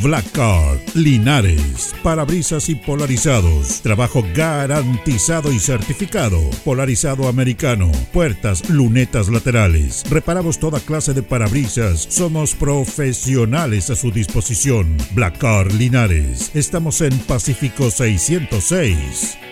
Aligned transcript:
Black 0.00 0.30
Card, 0.32 0.78
Linares, 0.94 1.94
parabrisas 2.02 2.68
y 2.70 2.74
polarizados, 2.74 3.82
trabajo 3.82 4.24
garantizado 4.34 5.52
y 5.52 5.58
certificado, 5.58 6.40
polarizado 6.64 7.28
americano, 7.28 7.92
puertas, 8.12 8.68
lunetas 8.70 9.28
laterales, 9.28 10.04
reparamos 10.08 10.58
toda 10.58 10.80
clase 10.80 11.12
de 11.12 11.22
parabrisas, 11.22 12.06
somos 12.08 12.54
profesionales 12.54 13.90
a 13.90 13.96
su 13.96 14.10
disposición. 14.10 14.96
Black 15.12 15.38
Card 15.38 15.72
Linares, 15.72 16.50
estamos 16.54 17.02
en 17.02 17.18
Pacífico 17.18 17.90
606. 17.90 19.51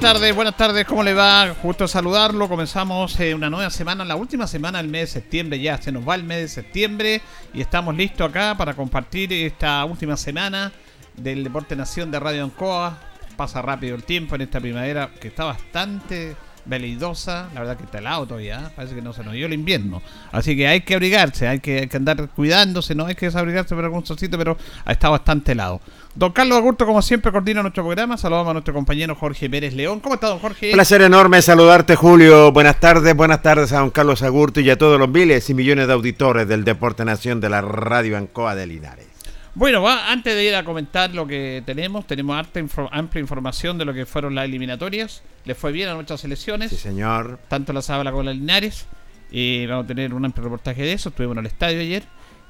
Buenas 0.00 0.14
tardes, 0.14 0.36
buenas 0.36 0.56
tardes, 0.56 0.86
¿cómo 0.86 1.02
le 1.02 1.12
va? 1.12 1.56
Justo 1.60 1.88
saludarlo, 1.88 2.48
comenzamos 2.48 3.18
eh, 3.18 3.34
una 3.34 3.50
nueva 3.50 3.68
semana, 3.68 4.04
la 4.04 4.14
última 4.14 4.46
semana 4.46 4.78
del 4.78 4.86
mes 4.86 5.00
de 5.00 5.20
septiembre, 5.20 5.58
ya 5.58 5.76
se 5.82 5.90
nos 5.90 6.08
va 6.08 6.14
el 6.14 6.22
mes 6.22 6.38
de 6.38 6.48
septiembre 6.48 7.20
y 7.52 7.60
estamos 7.60 7.96
listos 7.96 8.30
acá 8.30 8.54
para 8.56 8.74
compartir 8.74 9.32
esta 9.32 9.84
última 9.84 10.16
semana 10.16 10.70
del 11.16 11.42
Deporte 11.42 11.74
Nación 11.74 12.12
de 12.12 12.20
Radio 12.20 12.44
Ancoa. 12.44 12.96
Pasa 13.36 13.60
rápido 13.60 13.96
el 13.96 14.04
tiempo 14.04 14.36
en 14.36 14.42
esta 14.42 14.60
primavera 14.60 15.10
que 15.20 15.28
está 15.28 15.44
bastante 15.44 16.36
veleidosa, 16.68 17.48
la 17.54 17.60
verdad 17.60 17.76
que 17.76 17.84
está 17.84 17.98
helado 17.98 18.26
todavía, 18.26 18.60
¿eh? 18.66 18.72
parece 18.76 18.94
que 18.94 19.02
no 19.02 19.12
se 19.12 19.24
nos 19.24 19.32
dio 19.32 19.46
el 19.46 19.52
invierno. 19.52 20.02
Así 20.30 20.56
que 20.56 20.68
hay 20.68 20.82
que 20.82 20.94
abrigarse, 20.94 21.48
hay 21.48 21.60
que, 21.60 21.80
hay 21.80 21.88
que 21.88 21.96
andar 21.96 22.28
cuidándose, 22.28 22.94
no 22.94 23.06
hay 23.06 23.14
que 23.14 23.26
desabrigarse 23.26 23.74
por 23.74 23.84
algún 23.84 24.04
solcito, 24.04 24.36
pero 24.36 24.56
está 24.86 25.08
bastante 25.08 25.52
helado. 25.52 25.80
Don 26.14 26.32
Carlos 26.32 26.58
Agurto, 26.58 26.84
como 26.84 27.00
siempre, 27.00 27.30
coordina 27.30 27.62
nuestro 27.62 27.84
programa. 27.84 28.16
Saludamos 28.16 28.50
a 28.50 28.52
nuestro 28.54 28.74
compañero 28.74 29.14
Jorge 29.14 29.48
Pérez 29.48 29.72
León. 29.74 30.00
¿Cómo 30.00 30.16
está, 30.16 30.28
don 30.28 30.40
Jorge? 30.40 30.72
Placer 30.72 31.02
enorme 31.02 31.40
saludarte, 31.42 31.94
Julio. 31.94 32.50
Buenas 32.52 32.80
tardes, 32.80 33.14
buenas 33.14 33.40
tardes 33.40 33.72
a 33.72 33.78
don 33.78 33.90
Carlos 33.90 34.22
Agurto 34.22 34.60
y 34.60 34.68
a 34.68 34.76
todos 34.76 34.98
los 34.98 35.08
miles 35.08 35.48
y 35.48 35.54
millones 35.54 35.86
de 35.86 35.92
auditores 35.92 36.48
del 36.48 36.64
Deporte 36.64 37.04
Nación 37.04 37.40
de 37.40 37.50
la 37.50 37.60
Radio 37.60 38.16
Ancoa 38.16 38.54
de 38.54 38.66
Linares. 38.66 39.07
Bueno, 39.54 39.82
va, 39.82 40.10
antes 40.12 40.34
de 40.34 40.44
ir 40.44 40.54
a 40.54 40.64
comentar 40.64 41.14
lo 41.14 41.26
que 41.26 41.62
tenemos, 41.66 42.06
tenemos 42.06 42.36
harta 42.36 42.60
amplia 42.92 43.20
información 43.20 43.76
de 43.78 43.84
lo 43.84 43.92
que 43.94 44.06
fueron 44.06 44.34
las 44.34 44.44
eliminatorias. 44.44 45.22
Le 45.44 45.54
fue 45.54 45.72
bien 45.72 45.88
a 45.88 45.94
nuestras 45.94 46.20
selecciones, 46.20 46.70
Sí, 46.70 46.76
señor. 46.76 47.40
tanto 47.48 47.72
la 47.72 47.82
Zabala 47.82 48.10
como 48.10 48.22
la 48.24 48.32
Linares. 48.32 48.86
Y 49.30 49.66
vamos 49.66 49.84
a 49.84 49.88
tener 49.88 50.14
un 50.14 50.24
amplio 50.24 50.44
reportaje 50.44 50.82
de 50.82 50.92
eso. 50.92 51.08
Estuvimos 51.10 51.34
en 51.36 51.40
el 51.40 51.46
estadio 51.46 51.80
ayer. 51.80 52.04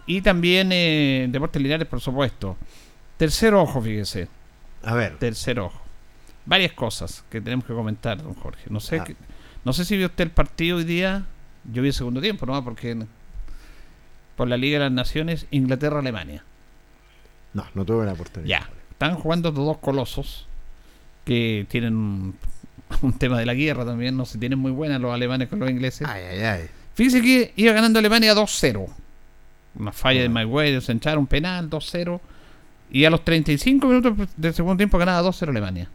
Y 0.06 0.20
también 0.22 0.70
eh, 0.72 1.26
Deportes 1.30 1.60
Linares, 1.62 1.88
por 1.88 2.00
supuesto. 2.00 2.56
Tercer 3.16 3.54
ojo, 3.54 3.80
fíjese. 3.82 4.28
A 4.84 4.94
ver. 4.94 5.16
Tercer 5.18 5.58
ojo. 5.60 5.80
Varias 6.46 6.72
cosas 6.72 7.24
que 7.30 7.40
tenemos 7.40 7.64
que 7.64 7.72
comentar, 7.74 8.22
don 8.22 8.34
Jorge. 8.34 8.64
No 8.70 8.80
sé, 8.80 9.00
Ah. 9.00 9.06
no 9.64 9.72
sé 9.72 9.84
si 9.84 9.96
vio 9.96 10.06
usted 10.06 10.24
el 10.24 10.30
partido 10.30 10.76
hoy 10.78 10.84
día. 10.84 11.24
Yo 11.72 11.82
vi 11.82 11.88
el 11.88 11.94
segundo 11.94 12.20
tiempo, 12.20 12.46
¿no? 12.46 12.62
Porque 12.64 12.96
por 14.36 14.48
la 14.48 14.56
Liga 14.56 14.78
de 14.78 14.84
las 14.84 14.92
Naciones, 14.92 15.46
Inglaterra-Alemania. 15.50 16.44
No, 17.54 17.64
no 17.74 17.84
tuve 17.84 18.04
la 18.06 18.12
oportunidad. 18.12 18.48
Ya. 18.60 18.70
Están 18.90 19.14
jugando 19.14 19.48
estos 19.50 19.64
dos 19.64 19.78
colosos 19.78 20.46
que 21.24 21.66
tienen 21.68 21.96
un, 21.96 22.34
un 23.02 23.12
tema 23.14 23.38
de 23.38 23.46
la 23.46 23.54
guerra 23.54 23.84
también. 23.84 24.16
No 24.16 24.24
se 24.26 24.38
tienen 24.38 24.58
muy 24.58 24.70
buenas 24.72 25.00
los 25.00 25.12
alemanes 25.12 25.48
con 25.48 25.58
los 25.60 25.70
ingleses. 25.70 26.06
Ay, 26.08 26.22
ay, 26.32 26.40
ay. 26.40 26.68
Fíjese 26.94 27.22
que 27.22 27.52
iba 27.56 27.72
ganando 27.72 27.98
Alemania 27.98 28.34
2-0. 28.34 28.86
Una 29.78 29.92
falla 29.92 30.20
de 30.20 30.26
Ah. 30.26 30.30
Maguire, 30.30 30.80
se 30.80 30.92
echaron 30.92 31.20
un 31.20 31.26
penal 31.26 31.70
2-0. 31.70 32.20
Y 32.90 33.04
a 33.04 33.10
los 33.10 33.24
35 33.24 33.86
minutos 33.86 34.28
del 34.36 34.54
segundo 34.54 34.76
tiempo 34.78 34.98
ganaba 34.98 35.22
2-0 35.28 35.50
Alemania. 35.50 35.88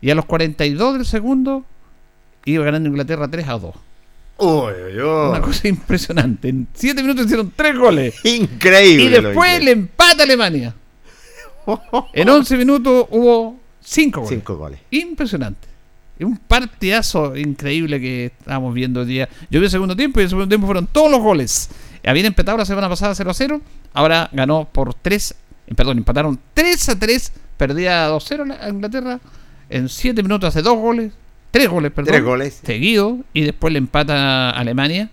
Y 0.00 0.10
a 0.10 0.14
los 0.14 0.26
42 0.26 0.94
del 0.94 1.06
segundo 1.06 1.64
iba 2.44 2.64
ganando 2.64 2.88
Inglaterra 2.88 3.26
3-2. 3.28 3.74
Uy, 4.38 4.72
uy, 4.72 5.00
uy. 5.00 5.28
Una 5.30 5.40
cosa 5.40 5.68
impresionante. 5.68 6.48
En 6.48 6.68
7 6.72 7.02
minutos 7.02 7.26
hicieron 7.26 7.52
3 7.54 7.78
goles. 7.78 8.14
Increíble. 8.24 9.04
Y 9.04 9.08
después 9.08 9.62
le 9.62 9.72
empata 9.72 10.22
Alemania. 10.22 10.74
En 12.14 12.28
11 12.28 12.56
minutos 12.56 13.06
hubo 13.10 13.58
5 13.80 14.20
goles. 14.20 14.30
Cinco 14.30 14.56
goles. 14.56 14.80
Impresionante. 14.90 15.68
Es 16.18 16.26
un 16.26 16.36
partidazo 16.36 17.36
increíble 17.36 18.00
que 18.00 18.26
estábamos 18.26 18.74
viendo 18.74 19.00
hoy 19.00 19.06
día. 19.06 19.28
Yo 19.50 19.60
vi 19.60 19.66
el 19.66 19.70
segundo 19.70 19.94
tiempo 19.94 20.20
y 20.20 20.24
el 20.24 20.28
segundo 20.28 20.48
tiempo 20.48 20.66
fueron 20.66 20.86
todos 20.86 21.10
los 21.10 21.20
goles. 21.20 21.68
Habían 22.04 22.26
empatado 22.26 22.56
la 22.58 22.64
semana 22.64 22.88
pasada 22.88 23.14
0 23.14 23.30
a 23.30 23.34
0. 23.34 23.60
Ahora 23.92 24.30
ganó 24.32 24.68
por 24.72 24.94
3. 24.94 25.34
Perdón, 25.76 25.98
empataron 25.98 26.40
3 26.54 26.88
a 26.88 26.98
3 26.98 27.32
perdía 27.58 28.08
2-0 28.08 28.56
a 28.58 28.68
Inglaterra, 28.70 29.20
en 29.68 29.90
7 29.90 30.22
minutos 30.22 30.48
hace 30.48 30.62
dos 30.62 30.78
goles, 30.78 31.12
tres 31.50 31.68
goles, 31.68 31.92
perdón, 31.92 32.12
Tres 32.12 32.24
goles. 32.24 32.60
seguidos, 32.64 33.18
y 33.32 33.42
después 33.42 33.72
le 33.72 33.78
empata 33.78 34.50
a 34.50 34.50
Alemania, 34.50 35.10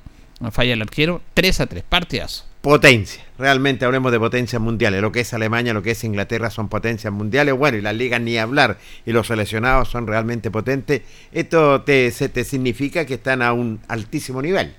falla 0.52 0.74
el 0.74 0.82
arquero, 0.82 1.22
3 1.34 1.62
a 1.62 1.66
3, 1.68 1.84
partidazo. 1.88 2.46
Potencia, 2.62 3.24
realmente 3.38 3.86
hablemos 3.86 4.12
de 4.12 4.20
potencias 4.20 4.60
mundiales. 4.60 5.00
Lo 5.00 5.12
que 5.12 5.20
es 5.20 5.34
Alemania, 5.36 5.72
lo 5.72 5.84
que 5.84 5.92
es 5.92 6.04
Inglaterra 6.04 6.50
son 6.50 6.68
potencias 6.68 7.14
mundiales. 7.14 7.54
Bueno, 7.54 7.78
y 7.78 7.82
las 7.82 7.96
ligas 7.96 8.20
ni 8.22 8.40
hablar. 8.40 8.80
Y 9.06 9.12
los 9.12 9.28
seleccionados 9.28 9.88
son 9.90 10.08
realmente 10.08 10.50
potentes. 10.50 11.04
Esto 11.32 11.82
te, 11.84 12.10
se 12.10 12.28
te 12.28 12.44
significa 12.44 13.06
que 13.06 13.14
están 13.14 13.44
a 13.44 13.54
un 13.54 13.82
altísimo 13.88 14.42
nivel. 14.42 14.74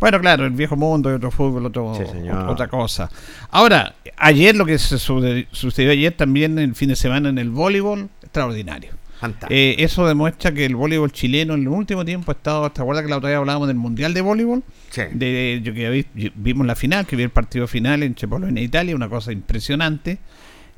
Bueno, 0.00 0.20
claro, 0.20 0.44
el 0.44 0.50
viejo 0.50 0.74
mundo, 0.76 1.14
otro 1.14 1.30
fútbol, 1.30 1.66
otro, 1.66 1.94
Sí, 1.94 2.02
otra 2.48 2.66
cosa. 2.66 3.08
Ahora, 3.50 3.94
ayer 4.16 4.56
lo 4.56 4.66
que 4.66 4.76
se 4.78 4.98
sucedió 4.98 5.92
ayer 5.92 6.12
también, 6.12 6.58
el 6.58 6.74
fin 6.74 6.88
de 6.88 6.96
semana 6.96 7.28
en 7.28 7.38
el 7.38 7.50
voleibol, 7.50 8.08
extraordinario. 8.22 8.90
Eh, 9.50 9.76
eso 9.78 10.06
demuestra 10.06 10.52
que 10.52 10.64
el 10.64 10.76
voleibol 10.76 11.12
chileno 11.12 11.54
en 11.54 11.60
el 11.62 11.68
último 11.68 12.04
tiempo 12.04 12.30
ha 12.30 12.34
estado, 12.34 12.70
¿te 12.72 12.80
acuerdas 12.80 13.04
que 13.04 13.10
la 13.10 13.18
otra 13.18 13.28
vez 13.30 13.38
hablábamos 13.38 13.68
del 13.68 13.76
Mundial 13.76 14.14
de 14.14 14.20
Voleibol? 14.20 14.62
Sí. 14.90 15.02
De, 15.12 15.60
yo 15.62 15.74
que 15.74 15.90
vi- 16.14 16.32
vimos 16.34 16.66
la 16.66 16.74
final, 16.74 17.06
que 17.06 17.16
vi 17.16 17.22
el 17.22 17.30
partido 17.30 17.66
final 17.66 18.02
entre 18.02 18.26
Polonia 18.28 18.60
e 18.60 18.64
Italia, 18.64 18.94
una 18.96 19.08
cosa 19.08 19.32
impresionante. 19.32 20.18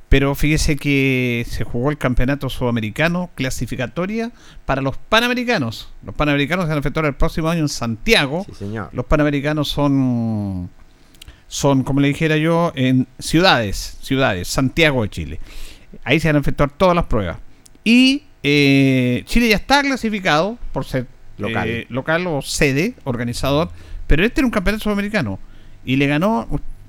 Pero 0.09 0.35
fíjese 0.35 0.77
que 0.77 1.47
se 1.49 1.65
jugó 1.65 1.91
el 1.91 1.97
campeonato 1.97 2.51
sudamericano 2.51 3.31
clasificatoria 3.35 4.31
para 4.67 4.83
los 4.83 4.99
panamericanos. 4.99 5.89
Los 6.05 6.15
panamericanos 6.15 6.65
se 6.67 6.69
van 6.69 6.77
a 6.77 6.81
efectuar 6.81 7.07
el 7.07 7.15
próximo 7.15 7.49
año 7.49 7.61
en 7.63 7.71
Santiago. 7.71 8.45
Sí, 8.47 8.53
señor. 8.55 8.91
Los 8.93 9.07
panamericanos 9.07 9.69
son, 9.69 10.69
son, 11.49 11.83
como 11.83 12.01
le 12.01 12.09
dijera 12.09 12.37
yo, 12.37 12.73
en 12.75 13.07
ciudades, 13.19 13.97
ciudades, 14.03 14.49
Santiago 14.49 15.03
de 15.03 15.09
Chile. 15.09 15.41
Ahí 16.05 16.21
se 16.21 16.29
van 16.29 16.37
a 16.37 16.41
efectuar 16.41 16.71
todas 16.71 16.95
las 16.95 17.07
pruebas. 17.07 17.39
Y 17.83 18.25
eh, 18.43 19.23
Chile 19.27 19.49
ya 19.49 19.57
está 19.57 19.83
clasificado 19.83 20.59
por 20.73 20.85
ser 20.85 21.07
Local. 21.39 21.69
eh, 21.69 21.87
local 21.89 22.27
o 22.27 22.43
sede, 22.43 22.95
organizador, 23.05 23.71
pero 24.07 24.25
este 24.25 24.41
era 24.41 24.47
un 24.47 24.51
campeonato 24.53 24.85
sudamericano 24.85 25.39
y 25.85 25.97
le 25.97 26.07
ganó 26.07 26.49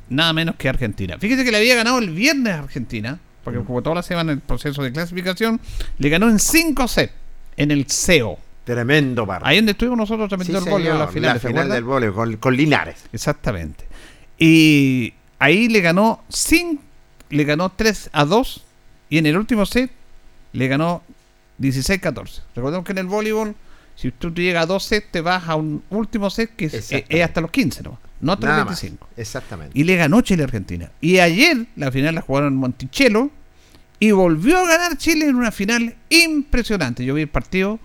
nada 0.09 0.33
menos 0.33 0.55
que 0.55 0.69
Argentina. 0.69 1.17
Fíjese 1.19 1.43
que 1.43 1.51
le 1.51 1.57
había 1.57 1.75
ganado 1.75 1.99
el 1.99 2.09
viernes 2.09 2.53
a 2.53 2.59
Argentina, 2.59 3.19
porque 3.43 3.59
Mm. 3.59 3.65
jugó 3.65 3.81
toda 3.81 3.95
la 3.95 4.03
semana 4.03 4.31
en 4.31 4.39
el 4.39 4.43
proceso 4.43 4.83
de 4.83 4.91
clasificación, 4.91 5.59
le 5.97 6.09
ganó 6.09 6.29
en 6.29 6.39
5 6.39 6.87
sets 6.87 7.13
en 7.57 7.71
el 7.71 7.85
CEO. 7.89 8.37
Tremendo 8.63 9.25
partido. 9.27 9.47
Ahí 9.49 9.57
donde 9.57 9.71
estuvimos 9.73 9.97
nosotros 9.97 10.25
Sí, 10.27 10.29
transmitiendo 10.29 10.65
el 10.65 10.71
voleibol, 10.71 10.93
señor, 10.93 11.05
la 11.07 11.11
final, 11.11 11.33
la 11.35 11.39
¿se 11.39 11.47
final 11.47 11.69
del 11.69 11.83
voleibol 11.83 12.29
con, 12.31 12.37
con 12.37 12.55
Linares. 12.57 13.03
Exactamente. 13.11 13.85
Y 14.37 15.13
ahí 15.39 15.67
le 15.67 15.81
ganó 15.81 16.23
sin, 16.29 16.79
le 17.29 17.43
ganó 17.43 17.69
3 17.69 18.09
a 18.13 18.25
2 18.25 18.63
y 19.09 19.17
en 19.17 19.25
el 19.25 19.37
último 19.37 19.65
set 19.65 19.91
le 20.53 20.67
ganó 20.67 21.03
16-14. 21.63 22.41
Recordemos 22.55 22.85
que 22.85 22.91
en 22.91 22.97
el 22.99 23.07
voleibol, 23.07 23.55
si 23.95 24.11
tú 24.11 24.33
llegas 24.33 24.63
a 24.63 24.65
dos 24.65 24.83
sets, 24.83 25.11
te 25.11 25.21
vas 25.21 25.47
a 25.47 25.55
un 25.55 25.83
último 25.89 26.29
set 26.29 26.55
que 26.55 26.65
es, 26.65 26.91
es 26.91 27.23
hasta 27.23 27.41
los 27.41 27.51
15, 27.51 27.83
¿no? 27.83 27.99
No 28.21 28.33
hasta 28.33 28.47
Nada 28.47 28.59
los 28.59 28.67
más. 28.67 28.81
25. 28.81 29.09
Exactamente. 29.17 29.77
Y 29.77 29.83
le 29.83 29.95
ganó 29.95 30.21
Chile 30.21 30.43
a 30.43 30.45
Argentina. 30.45 30.91
Y 31.01 31.19
ayer 31.19 31.65
la 31.75 31.91
final 31.91 32.15
la 32.15 32.21
jugaron 32.21 32.53
en 32.53 32.59
Monticello 32.59 33.29
y 33.99 34.11
volvió 34.11 34.59
a 34.59 34.67
ganar 34.67 34.97
Chile 34.97 35.27
en 35.27 35.35
una 35.35 35.51
final 35.51 35.95
impresionante. 36.09 37.05
Yo 37.05 37.13
vi 37.13 37.23
el 37.23 37.27
partido 37.29 37.79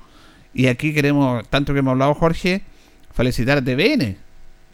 y 0.55 0.67
aquí 0.67 0.95
queremos, 0.95 1.49
tanto 1.49 1.73
que 1.73 1.81
hemos 1.81 1.93
hablado 1.93 2.15
Jorge, 2.15 2.63
felicitar 3.13 3.59
a 3.59 3.63
TVN. 3.63 4.17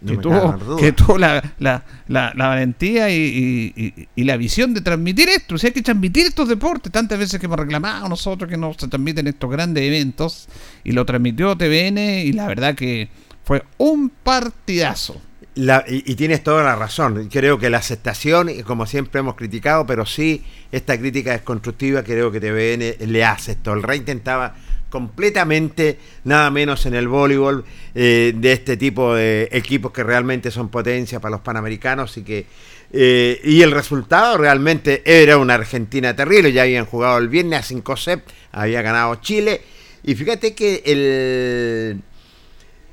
No 0.05 0.11
que, 0.13 0.17
tuvo, 0.19 0.77
que 0.77 0.93
tuvo 0.93 1.19
la, 1.19 1.43
la, 1.59 1.85
la, 2.09 2.33
la 2.37 2.49
valentía 2.49 3.11
y, 3.11 3.73
y- 4.17 4.25
la 4.25 4.37
visión 4.37 4.75
de 4.75 4.81
transmitir 4.83 5.29
esto. 5.29 5.55
O 5.55 5.59
sea, 5.59 5.69
hay 5.69 5.75
que 5.75 5.83
transmitir 5.83 6.27
estos 6.27 6.49
deportes. 6.49 6.93
Tantas 6.93 7.19
veces 7.19 7.41
que 7.41 7.47
hemos 7.47 7.59
reclamado 7.59 8.09
nosotros 8.09 8.49
que 8.51 8.57
no 8.57 8.73
se 8.75 8.89
transmiten 8.89 9.27
estos 9.27 9.51
grandes 9.51 9.83
eventos. 9.85 10.49
Y 10.85 10.93
lo 10.93 11.05
transmitió 11.05 11.57
TVN 11.57 11.99
y 12.25 12.33
la 12.33 12.47
verdad 12.47 12.75
que 12.75 13.09
fue 13.45 13.65
un 13.79 14.11
partidazo. 14.11 15.21
La- 15.57 15.85
y, 15.89 16.03
y 16.11 16.15
tienes 16.17 16.43
toda 16.43 16.65
la 16.65 16.75
razón. 16.77 17.29
Creo 17.31 17.59
que 17.59 17.71
la 17.71 17.79
aceptación, 17.79 18.51
como 18.65 18.87
siempre 18.87 19.21
hemos 19.21 19.37
criticado, 19.37 19.87
pero 19.87 20.05
sí, 20.05 20.43
esta 20.73 20.99
crítica 20.99 21.35
es 21.35 21.43
constructiva. 21.43 22.03
Creo 22.03 22.33
que 22.33 22.41
TVN 22.41 23.11
le 23.13 23.25
hace 23.25 23.53
esto. 23.53 23.73
El 23.73 23.83
Rey 23.83 23.99
intentaba 24.01 24.55
completamente, 24.95 25.99
nada 26.23 26.53
menos 26.53 26.87
en 26.87 26.95
el 26.95 27.09
voleibol, 27.09 27.65
eh, 27.97 28.33
de 28.33 28.53
este 28.53 28.77
tipo 28.77 29.13
de 29.13 29.49
equipos 29.51 29.91
que 29.91 30.05
realmente 30.05 30.53
son 30.53 30.69
potencia 30.69 31.19
para 31.19 31.33
los 31.33 31.41
panamericanos 31.41 32.17
y 32.17 32.23
que. 32.23 32.47
eh, 32.93 33.41
y 33.43 33.61
el 33.63 33.73
resultado 33.73 34.39
realmente 34.39 35.03
era 35.05 35.37
una 35.39 35.55
Argentina 35.55 36.15
terrible. 36.15 36.53
Ya 36.53 36.63
habían 36.63 36.87
jugado 36.87 37.19
el 37.19 37.29
viernes 37.29 37.59
a 37.59 37.63
5 37.65 37.97
sets, 37.97 38.23
había 38.53 38.83
ganado 38.83 39.17
Chile. 39.17 39.63
Y 40.05 40.15
fíjate 40.15 40.55
que 40.55 40.83
el. 40.87 42.01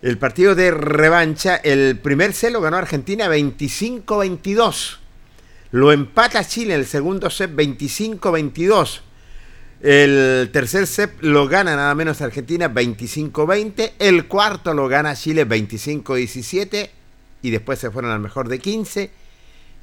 El 0.01 0.17
partido 0.17 0.55
de 0.55 0.71
revancha, 0.71 1.57
el 1.57 1.99
primer 1.99 2.33
set 2.33 2.51
lo 2.51 2.61
ganó 2.61 2.77
Argentina 2.77 3.27
25-22. 3.29 4.97
Lo 5.69 5.91
empata 5.91 6.43
Chile 6.43 6.73
en 6.73 6.79
el 6.79 6.87
segundo 6.87 7.29
set 7.29 7.51
25-22. 7.51 9.01
El 9.81 10.51
tercer 10.53 10.85
set 10.85 11.11
lo 11.21 11.47
gana 11.47 11.75
nada 11.75 11.95
menos 11.95 12.21
Argentina 12.21 12.71
25-20. 12.71 13.93
El 13.97 14.27
cuarto 14.27 14.75
lo 14.75 14.87
gana 14.87 15.15
Chile 15.15 15.47
25-17. 15.47 16.89
Y 17.41 17.49
después 17.49 17.79
se 17.79 17.89
fueron 17.89 18.11
al 18.11 18.19
mejor 18.19 18.47
de 18.47 18.59
15. 18.59 19.09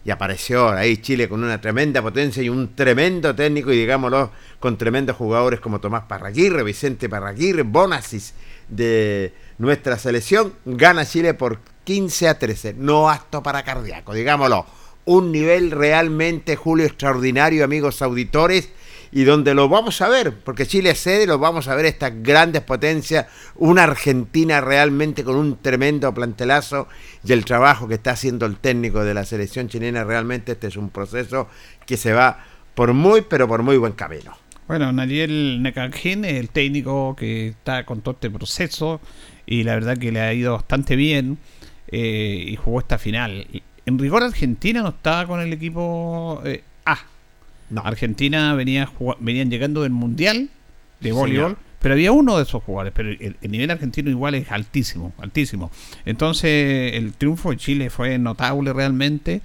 Y 0.04 0.10
apareció 0.10 0.70
ahí 0.70 0.98
Chile 0.98 1.28
con 1.28 1.42
una 1.42 1.60
tremenda 1.60 2.00
potencia 2.00 2.40
y 2.40 2.48
un 2.48 2.76
tremendo 2.76 3.34
técnico, 3.34 3.72
y 3.72 3.76
digámoslo, 3.76 4.30
con 4.60 4.78
tremendos 4.78 5.16
jugadores 5.16 5.58
como 5.58 5.80
Tomás 5.80 6.04
Parraguirre, 6.04 6.62
Vicente 6.62 7.08
Parraguirre, 7.08 7.62
Bonasis 7.62 8.34
de 8.68 9.34
nuestra 9.58 9.98
selección. 9.98 10.54
Gana 10.64 11.04
Chile 11.04 11.34
por 11.34 11.58
15 11.82 12.28
a 12.28 12.38
13. 12.38 12.74
No 12.78 13.10
apto 13.10 13.42
para 13.42 13.64
cardíaco, 13.64 14.14
digámoslo. 14.14 14.64
Un 15.06 15.32
nivel 15.32 15.72
realmente, 15.72 16.54
Julio, 16.54 16.86
extraordinario, 16.86 17.64
amigos 17.64 18.00
auditores 18.00 18.70
y 19.10 19.24
donde 19.24 19.54
lo 19.54 19.68
vamos 19.68 20.00
a 20.00 20.08
ver, 20.08 20.34
porque 20.44 20.66
Chile 20.66 20.94
sede, 20.94 21.26
lo 21.26 21.38
vamos 21.38 21.68
a 21.68 21.74
ver 21.74 21.86
estas 21.86 22.12
grandes 22.22 22.62
potencias, 22.62 23.26
una 23.56 23.84
Argentina 23.84 24.60
realmente 24.60 25.24
con 25.24 25.36
un 25.36 25.56
tremendo 25.56 26.12
plantelazo 26.12 26.88
y 27.24 27.32
el 27.32 27.44
trabajo 27.44 27.88
que 27.88 27.94
está 27.94 28.12
haciendo 28.12 28.46
el 28.46 28.56
técnico 28.56 29.04
de 29.04 29.14
la 29.14 29.24
selección 29.24 29.68
chilena, 29.68 30.04
realmente 30.04 30.52
este 30.52 30.68
es 30.68 30.76
un 30.76 30.90
proceso 30.90 31.48
que 31.86 31.96
se 31.96 32.12
va 32.12 32.44
por 32.74 32.92
muy, 32.92 33.22
pero 33.22 33.48
por 33.48 33.62
muy 33.62 33.76
buen 33.76 33.92
camino. 33.92 34.36
Bueno, 34.68 34.92
Nariel 34.92 35.62
Necanjin 35.62 36.26
es 36.26 36.34
el 36.34 36.50
técnico 36.50 37.16
que 37.16 37.48
está 37.48 37.86
con 37.86 38.02
todo 38.02 38.14
este 38.14 38.30
proceso 38.30 39.00
y 39.46 39.62
la 39.62 39.74
verdad 39.74 39.96
que 39.96 40.12
le 40.12 40.20
ha 40.20 40.34
ido 40.34 40.52
bastante 40.52 40.94
bien 40.94 41.38
eh, 41.88 42.44
y 42.46 42.56
jugó 42.56 42.80
esta 42.80 42.98
final. 42.98 43.46
En 43.86 43.98
rigor 43.98 44.22
Argentina 44.22 44.82
no 44.82 44.90
estaba 44.90 45.26
con 45.26 45.40
el 45.40 45.50
equipo 45.54 46.42
eh. 46.44 46.62
No. 47.70 47.82
Argentina 47.84 48.54
venía 48.54 48.90
venían 49.20 49.50
llegando 49.50 49.82
del 49.82 49.92
Mundial 49.92 50.48
de 51.00 51.08
Sí, 51.10 51.14
voleibol, 51.14 51.50
señor. 51.52 51.58
pero 51.80 51.94
había 51.94 52.12
uno 52.12 52.36
de 52.38 52.42
esos 52.44 52.62
jugadores, 52.62 52.92
pero 52.96 53.10
el, 53.10 53.36
el 53.40 53.50
nivel 53.50 53.70
argentino 53.70 54.10
igual 54.10 54.34
es 54.34 54.50
altísimo, 54.50 55.12
altísimo. 55.18 55.70
Entonces 56.04 56.94
el 56.94 57.12
triunfo 57.14 57.50
de 57.50 57.56
Chile 57.56 57.90
fue 57.90 58.18
notable 58.18 58.72
realmente 58.72 59.40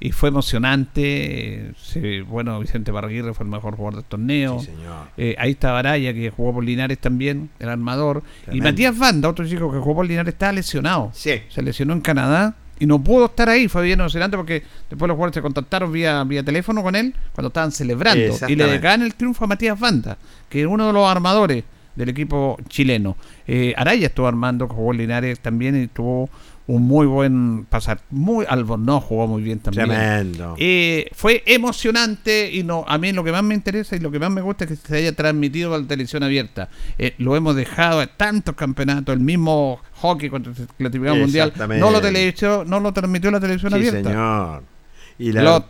y 0.00 0.12
fue 0.12 0.28
emocionante. 0.28 1.72
se- 1.76 2.22
bueno, 2.22 2.58
Vicente 2.60 2.90
Barraguirre 2.92 3.34
fue 3.34 3.44
el 3.44 3.50
mejor 3.50 3.74
jugador 3.76 3.96
del 4.00 4.04
torneo. 4.04 4.60
Sí, 4.60 4.66
señor. 4.66 5.06
Eh, 5.16 5.34
ahí 5.38 5.52
está 5.52 5.72
Baraya, 5.72 6.12
que 6.14 6.30
jugó 6.30 6.54
por 6.54 6.64
Linares 6.64 6.98
también, 6.98 7.50
el 7.58 7.68
armador. 7.68 8.22
Y. 8.52 8.60
Matías 8.60 8.96
Banda, 8.98 9.28
otro 9.28 9.46
chico 9.46 9.70
que 9.72 9.78
jugó 9.78 9.96
por 9.96 10.06
Linares, 10.06 10.34
estaba 10.34 10.52
lesionado. 10.52 11.10
Sí. 11.14 11.40
Se 11.48 11.62
lesionó 11.62 11.92
en 11.94 12.00
Canadá 12.00 12.54
y 12.78 12.86
no 12.86 13.02
pudo 13.02 13.26
estar 13.26 13.48
ahí. 13.48 13.68
Fue 13.68 13.82
bien 13.82 14.00
emocionante 14.00 14.36
porque 14.36 14.62
después 14.88 15.08
los 15.08 15.14
jugadores 15.14 15.34
se 15.34 15.42
contactaron 15.42 15.92
vía, 15.92 16.22
vía 16.24 16.42
teléfono 16.42 16.82
con 16.82 16.94
él 16.96 17.14
cuando 17.32 17.48
estaban 17.48 17.72
celebrando. 17.72 18.34
Y 18.48 18.56
le 18.56 18.66
dedicaban 18.66 19.02
el 19.02 19.14
triunfo 19.14 19.44
a 19.44 19.48
Matías 19.48 19.78
Banda, 19.78 20.18
que 20.48 20.62
es 20.62 20.66
uno 20.66 20.86
de 20.86 20.92
los 20.92 21.08
armadores 21.08 21.64
del 21.96 22.08
equipo 22.10 22.56
chileno. 22.68 23.16
Eh, 23.46 23.74
Araya 23.76 24.06
estuvo 24.06 24.26
armando, 24.26 24.68
jugó 24.68 24.92
Linares 24.92 25.40
también 25.40 25.82
y 25.82 25.88
tuvo 25.88 26.30
un 26.68 26.82
muy 26.86 27.06
buen 27.06 27.64
pasar. 27.64 28.00
Muy 28.10 28.44
Albornoz 28.48 29.02
jugó 29.02 29.26
muy 29.26 29.42
bien 29.42 29.58
también. 29.58 29.86
Tremendo. 29.88 30.54
Eh, 30.58 31.08
fue 31.14 31.42
emocionante 31.46 32.50
y 32.52 32.62
no 32.62 32.84
a 32.86 32.98
mí 32.98 33.10
lo 33.12 33.24
que 33.24 33.32
más 33.32 33.42
me 33.42 33.54
interesa 33.54 33.96
y 33.96 34.00
lo 34.00 34.10
que 34.10 34.18
más 34.18 34.30
me 34.30 34.42
gusta 34.42 34.64
es 34.64 34.70
que 34.70 34.76
se 34.76 34.96
haya 34.98 35.12
transmitido 35.16 35.74
a 35.74 35.78
la 35.78 35.86
televisión 35.86 36.22
abierta. 36.22 36.68
Eh, 36.98 37.14
lo 37.18 37.34
hemos 37.36 37.56
dejado 37.56 38.00
a 38.00 38.06
tantos 38.06 38.54
campeonatos, 38.54 39.12
el 39.14 39.20
mismo 39.20 39.80
hockey 39.94 40.28
contra 40.30 40.52
el 40.52 40.66
clasificado 40.76 41.16
mundial, 41.16 41.52
no 41.80 41.90
lo 41.90 42.00
televisó, 42.00 42.64
no 42.64 42.78
lo 42.80 42.92
transmitió 42.92 43.30
la 43.30 43.40
televisión 43.40 43.72
Sí, 43.72 43.76
abierta. 43.78 44.10
señor. 44.10 44.62
Y 45.18 45.32
la- 45.32 45.42
Lo, 45.42 45.64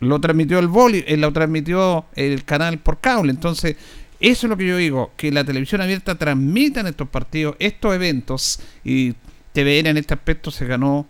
lo 0.00 0.20
transmitió 0.20 0.58
el 0.58 0.68
boli, 0.68 1.02
eh, 1.06 1.16
lo 1.16 1.32
transmitió 1.32 2.04
el 2.14 2.44
canal 2.44 2.78
por 2.78 2.98
cable. 3.00 3.30
Entonces, 3.30 3.76
eso 4.20 4.46
es 4.46 4.50
lo 4.50 4.56
que 4.56 4.66
yo 4.66 4.76
digo, 4.76 5.12
que 5.16 5.32
la 5.32 5.44
televisión 5.44 5.80
abierta 5.80 6.16
transmitan 6.16 6.86
estos 6.86 7.08
partidos, 7.08 7.56
estos 7.58 7.94
eventos, 7.94 8.60
y 8.84 9.14
TVN 9.54 9.86
en 9.86 9.96
este 9.96 10.14
aspecto 10.14 10.50
se 10.50 10.66
ganó 10.66 11.06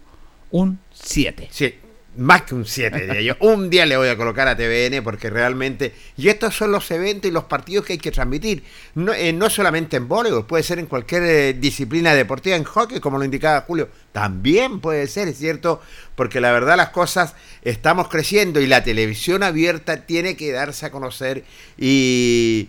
un 0.50 0.78
7. 0.92 1.48
Sí, 1.50 1.74
más 2.16 2.42
que 2.42 2.54
un 2.54 2.66
7, 2.66 3.06
diría 3.06 3.22
yo. 3.22 3.36
Un 3.40 3.70
día 3.70 3.86
le 3.86 3.96
voy 3.96 4.08
a 4.08 4.18
colocar 4.18 4.46
a 4.46 4.54
TVN 4.54 5.02
porque 5.02 5.30
realmente. 5.30 5.94
Y 6.18 6.28
estos 6.28 6.54
son 6.54 6.70
los 6.70 6.88
eventos 6.90 7.28
y 7.28 7.32
los 7.32 7.44
partidos 7.44 7.86
que 7.86 7.94
hay 7.94 7.98
que 7.98 8.10
transmitir. 8.10 8.62
No, 8.94 9.14
eh, 9.14 9.32
no 9.32 9.48
solamente 9.48 9.96
en 9.96 10.08
voleibol, 10.08 10.46
puede 10.46 10.62
ser 10.62 10.78
en 10.78 10.86
cualquier 10.86 11.22
eh, 11.22 11.54
disciplina 11.54 12.14
deportiva, 12.14 12.54
en 12.54 12.64
hockey, 12.64 13.00
como 13.00 13.16
lo 13.16 13.24
indicaba 13.24 13.62
Julio. 13.62 13.88
También 14.12 14.80
puede 14.80 15.06
ser, 15.06 15.26
es 15.28 15.38
cierto, 15.38 15.80
porque 16.14 16.40
la 16.42 16.52
verdad 16.52 16.76
las 16.76 16.90
cosas 16.90 17.34
estamos 17.62 18.08
creciendo 18.08 18.60
y 18.60 18.66
la 18.66 18.84
televisión 18.84 19.42
abierta 19.42 20.04
tiene 20.04 20.36
que 20.36 20.52
darse 20.52 20.84
a 20.84 20.90
conocer 20.90 21.44
y 21.78 22.68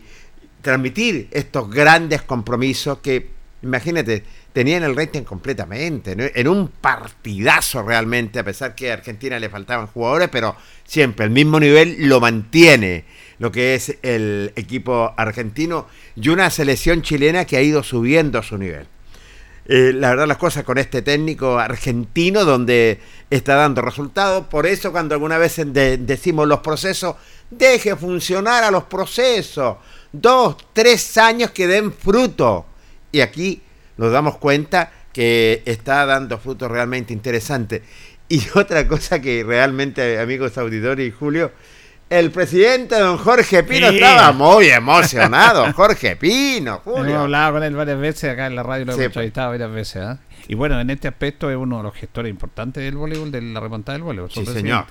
transmitir 0.61 1.27
estos 1.31 1.69
grandes 1.69 2.21
compromisos 2.21 2.99
que, 2.99 3.29
imagínate, 3.61 4.23
tenían 4.55 4.83
el 4.83 4.95
rating 4.95 5.23
completamente, 5.23 6.15
en 6.17 6.47
un 6.47 6.69
partidazo 6.69 7.83
realmente, 7.83 8.39
a 8.39 8.45
pesar 8.45 8.73
que 8.73 8.89
a 8.89 8.93
Argentina 8.93 9.37
le 9.37 9.49
faltaban 9.49 9.87
jugadores, 9.87 10.29
pero 10.31 10.55
siempre 10.85 11.25
el 11.25 11.31
mismo 11.31 11.59
nivel 11.59 12.07
lo 12.07 12.21
mantiene 12.21 13.03
lo 13.37 13.51
que 13.51 13.75
es 13.75 13.97
el 14.01 14.53
equipo 14.55 15.13
argentino 15.17 15.87
y 16.15 16.29
una 16.29 16.49
selección 16.49 17.01
chilena 17.01 17.43
que 17.43 17.57
ha 17.57 17.61
ido 17.61 17.83
subiendo 17.83 18.41
su 18.43 18.57
nivel. 18.57 18.87
Eh, 19.65 19.91
la 19.93 20.11
verdad 20.11 20.25
las 20.25 20.37
cosas 20.37 20.63
con 20.63 20.77
este 20.77 21.01
técnico 21.01 21.59
argentino 21.59 22.45
donde 22.45 23.01
está 23.29 23.55
dando 23.55 23.81
resultados, 23.81 24.45
por 24.45 24.67
eso 24.67 24.93
cuando 24.93 25.15
alguna 25.15 25.37
vez 25.37 25.59
decimos 25.65 26.47
los 26.47 26.61
procesos, 26.61 27.17
deje 27.49 27.93
funcionar 27.97 28.63
a 28.63 28.71
los 28.71 28.85
procesos, 28.85 29.75
dos, 30.13 30.55
tres 30.71 31.17
años 31.17 31.51
que 31.51 31.67
den 31.67 31.91
fruto. 31.91 32.67
Y 33.11 33.19
aquí 33.19 33.61
nos 33.97 34.11
damos 34.11 34.37
cuenta 34.37 34.91
que 35.13 35.63
está 35.65 36.05
dando 36.05 36.37
frutos 36.37 36.69
realmente 36.69 37.13
interesantes. 37.13 37.81
Y 38.27 38.41
otra 38.55 38.87
cosa 38.87 39.21
que 39.21 39.43
realmente, 39.43 40.19
amigos 40.19 40.57
auditores 40.57 41.07
y 41.07 41.11
Julio, 41.11 41.51
el 42.09 42.31
presidente 42.31 42.99
don 42.99 43.17
Jorge 43.17 43.63
Pino 43.63 43.87
estaba 43.87 44.31
muy 44.31 44.67
emocionado. 44.67 45.71
Jorge 45.73 46.15
Pino, 46.15 46.81
Julio. 46.83 47.05
Hemos 47.05 47.21
hablado 47.21 47.53
con 47.53 47.63
él 47.63 47.75
varias 47.75 47.99
veces 47.99 48.31
acá 48.31 48.47
en 48.47 48.55
la 48.55 48.63
radio, 48.63 48.85
lo 48.85 48.91
hemos 48.91 48.97
pues. 48.97 49.07
entrevistado 49.07 49.51
varias 49.51 49.71
veces. 49.71 50.03
¿ah? 50.03 50.19
Y 50.47 50.55
bueno, 50.55 50.79
en 50.79 50.89
este 50.89 51.07
aspecto 51.07 51.49
es 51.49 51.57
uno 51.57 51.77
de 51.77 51.83
los 51.83 51.95
gestores 51.95 52.29
importantes 52.29 52.83
del 52.83 52.95
voleibol, 52.95 53.31
de 53.31 53.41
la 53.41 53.59
remontada 53.59 53.97
del 53.97 54.03
voleibol. 54.03 54.29
Sí, 54.31 54.45
señor. 54.45 54.85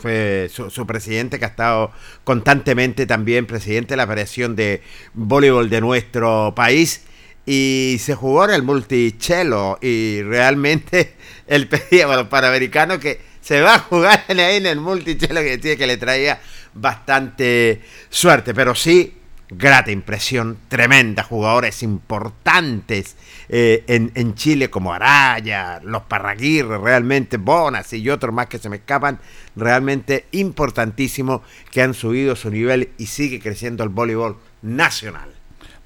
Fue 0.00 0.48
su, 0.52 0.70
su, 0.70 0.86
presidente 0.86 1.38
que 1.38 1.44
ha 1.44 1.48
estado 1.48 1.90
constantemente 2.22 3.06
también 3.06 3.46
presidente 3.46 3.94
de 3.94 3.96
la 3.96 4.06
Federación 4.06 4.54
de 4.54 4.82
Voleibol 5.14 5.70
de 5.70 5.80
nuestro 5.80 6.52
país 6.54 7.07
y 7.50 7.96
se 7.98 8.14
jugó 8.14 8.44
en 8.44 8.50
el 8.50 8.62
multichelo 8.62 9.78
y 9.80 10.20
realmente 10.20 11.14
él 11.46 11.66
pedía 11.66 12.04
a 12.04 12.16
los 12.16 12.28
panamericanos 12.28 12.98
que 12.98 13.22
se 13.40 13.62
va 13.62 13.76
a 13.76 13.78
jugar 13.78 14.22
ahí 14.28 14.56
en 14.56 14.66
el 14.66 14.80
multichelo 14.80 15.40
que 15.40 15.56
decía 15.56 15.76
que 15.76 15.86
le 15.86 15.96
traía 15.96 16.40
bastante 16.74 17.80
suerte, 18.10 18.52
pero 18.52 18.74
sí 18.74 19.14
grata 19.48 19.90
impresión, 19.90 20.58
tremenda, 20.68 21.22
jugadores 21.22 21.82
importantes 21.82 23.16
eh, 23.48 23.82
en, 23.86 24.12
en, 24.14 24.34
Chile 24.34 24.68
como 24.68 24.92
Araya, 24.92 25.80
los 25.82 26.02
Parraguirre, 26.02 26.76
realmente 26.76 27.38
Bonas 27.38 27.94
y 27.94 28.10
otros 28.10 28.34
más 28.34 28.48
que 28.48 28.58
se 28.58 28.68
me 28.68 28.76
escapan, 28.76 29.20
realmente 29.56 30.26
importantísimo 30.32 31.42
que 31.70 31.80
han 31.80 31.94
subido 31.94 32.36
su 32.36 32.50
nivel 32.50 32.90
y 32.98 33.06
sigue 33.06 33.40
creciendo 33.40 33.84
el 33.84 33.88
voleibol 33.88 34.36
nacional. 34.60 35.37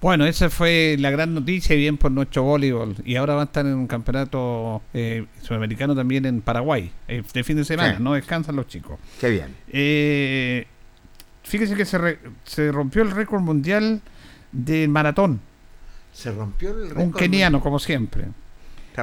Bueno, 0.03 0.27
esa 0.27 0.51
fue 0.51 0.97
la 0.99 1.13
gran 1.13 1.33
noticia, 1.33 1.77
bien 1.77 1.97
por 1.97 2.11
nuestro 2.11 2.43
voleibol. 2.43 2.97
Y 3.05 3.15
ahora 3.15 3.37
va 3.37 3.43
a 3.43 3.45
estar 3.45 3.65
en 3.65 3.75
un 3.75 3.87
campeonato 3.87 4.83
eh, 4.93 5.27
sudamericano 5.41 5.95
también 5.95 6.27
en 6.27 6.41
Paraguay, 6.41 6.91
eh, 7.07 7.23
de 7.33 7.45
fin 7.45 7.57
de 7.57 7.65
semana, 7.65 8.01
no 8.01 8.15
descansan 8.15 8.57
los 8.57 8.67
chicos. 8.67 8.99
Qué 9.21 9.31
bien. 9.31 9.55
Eh, 9.69 10.67
fíjese 11.45 11.77
que 11.77 11.85
se, 11.85 12.19
se 12.43 12.73
rompió 12.73 13.03
el 13.03 13.13
récord 13.13 13.43
mundial 13.43 14.01
del 14.51 14.89
maratón. 14.89 15.41
Se 16.13 16.33
rompió 16.33 16.71
el 16.71 16.89
récord. 16.89 17.05
Un 17.05 17.13
keniano, 17.13 17.61
como 17.61 17.79
siempre. 17.79 18.25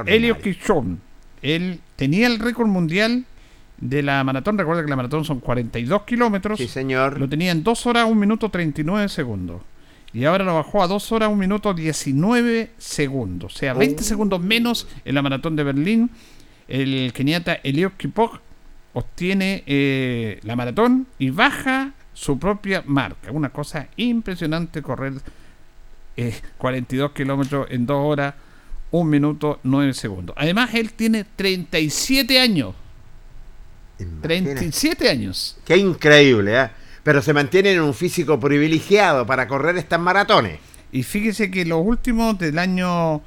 Elio 0.04 0.38
Kishon. 0.38 1.00
Él 1.40 1.80
tenía 1.96 2.26
el 2.26 2.38
récord 2.38 2.68
mundial 2.68 3.24
de 3.78 4.02
la 4.02 4.22
maratón. 4.22 4.58
Recuerda 4.58 4.84
que 4.84 4.90
la 4.90 4.96
maratón 4.96 5.24
son 5.24 5.40
42 5.40 6.02
kilómetros. 6.02 6.58
Sí, 6.58 6.68
señor. 6.68 7.18
Lo 7.18 7.26
tenía 7.26 7.52
en 7.52 7.64
2 7.64 7.86
horas, 7.86 8.04
1 8.04 8.14
minuto 8.14 8.50
39 8.50 9.08
segundos. 9.08 9.62
Y 10.12 10.24
ahora 10.24 10.44
lo 10.44 10.54
bajó 10.54 10.82
a 10.82 10.88
2 10.88 11.12
horas, 11.12 11.28
1 11.28 11.36
minuto 11.36 11.72
19 11.72 12.70
segundos. 12.78 13.54
O 13.54 13.58
sea, 13.58 13.74
20 13.74 14.02
segundos 14.02 14.40
menos 14.40 14.88
en 15.04 15.14
la 15.14 15.22
maratón 15.22 15.54
de 15.56 15.64
Berlín. 15.64 16.10
El 16.66 17.12
keniata 17.12 17.54
Eliot 17.62 17.96
Kipok 17.96 18.40
obtiene 18.92 19.62
eh, 19.66 20.40
la 20.42 20.56
maratón 20.56 21.06
y 21.18 21.30
baja 21.30 21.92
su 22.12 22.38
propia 22.38 22.82
marca. 22.86 23.30
Una 23.30 23.50
cosa 23.50 23.88
impresionante 23.96 24.82
correr 24.82 25.14
42 26.58 27.10
eh, 27.10 27.14
kilómetros 27.14 27.68
en 27.70 27.86
2 27.86 27.96
horas, 27.96 28.34
1 28.90 29.04
minuto 29.08 29.60
9 29.62 29.94
segundos. 29.94 30.34
Además, 30.38 30.74
él 30.74 30.92
tiene 30.92 31.24
37 31.36 32.40
años. 32.40 32.74
37 34.22 35.08
años. 35.08 35.58
Qué 35.64 35.76
increíble, 35.76 36.58
¿eh? 36.58 36.70
Pero 37.02 37.22
se 37.22 37.32
mantienen 37.32 37.76
en 37.76 37.82
un 37.82 37.94
físico 37.94 38.38
privilegiado 38.38 39.26
para 39.26 39.48
correr 39.48 39.76
estas 39.76 40.00
maratones. 40.00 40.58
Y 40.92 41.02
fíjese 41.02 41.50
que 41.50 41.64
los 41.64 41.84
últimos 41.84 42.38
del 42.38 42.58
año 42.58 43.22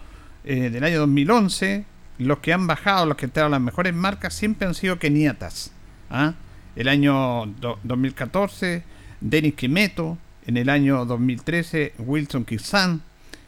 eh, 0.46 0.70
del 0.70 0.84
año 0.84 1.00
2011, 1.00 1.86
los 2.18 2.39
que 2.39 2.51
han 2.51 2.68
bajado, 2.68 3.06
los 3.06 3.15
que 3.15 3.25
entraron 3.25 3.51
las 3.51 3.62
mejores 3.62 3.94
marcas, 3.94 4.34
siempre 4.34 4.68
han 4.68 4.74
sido 4.74 5.00
keniatas. 5.00 5.72
¿ah? 6.10 6.34
El 6.75 6.89
año 6.89 7.46
2014, 7.84 8.84
Denis 9.22 9.53
Kimeto. 9.56 10.18
En 10.46 10.58
el 10.58 10.68
año 10.68 11.06
2013, 11.06 11.94
Wilson 12.00 12.44
Kisan. 12.44 13.01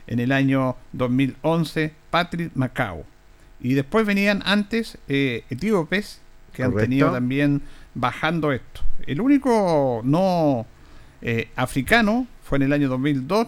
En 0.07 0.19
el 0.19 0.31
año 0.31 0.77
2011, 0.93 1.91
Patrick 2.09 2.51
Macao. 2.55 3.03
Y 3.59 3.73
después 3.73 4.05
venían 4.05 4.41
antes 4.45 4.97
eh, 5.09 5.43
etíopes, 5.49 6.21
que 6.53 6.63
han 6.63 6.73
tenido 6.73 7.11
también 7.11 7.61
bajando 7.95 8.51
esto. 8.51 8.81
El 9.07 9.21
único 9.21 10.01
no 10.03 10.67
eh, 11.21 11.49
africano 11.55 12.27
fue 12.43 12.57
en 12.57 12.63
el 12.63 12.73
año 12.73 12.89
2002 12.89 13.47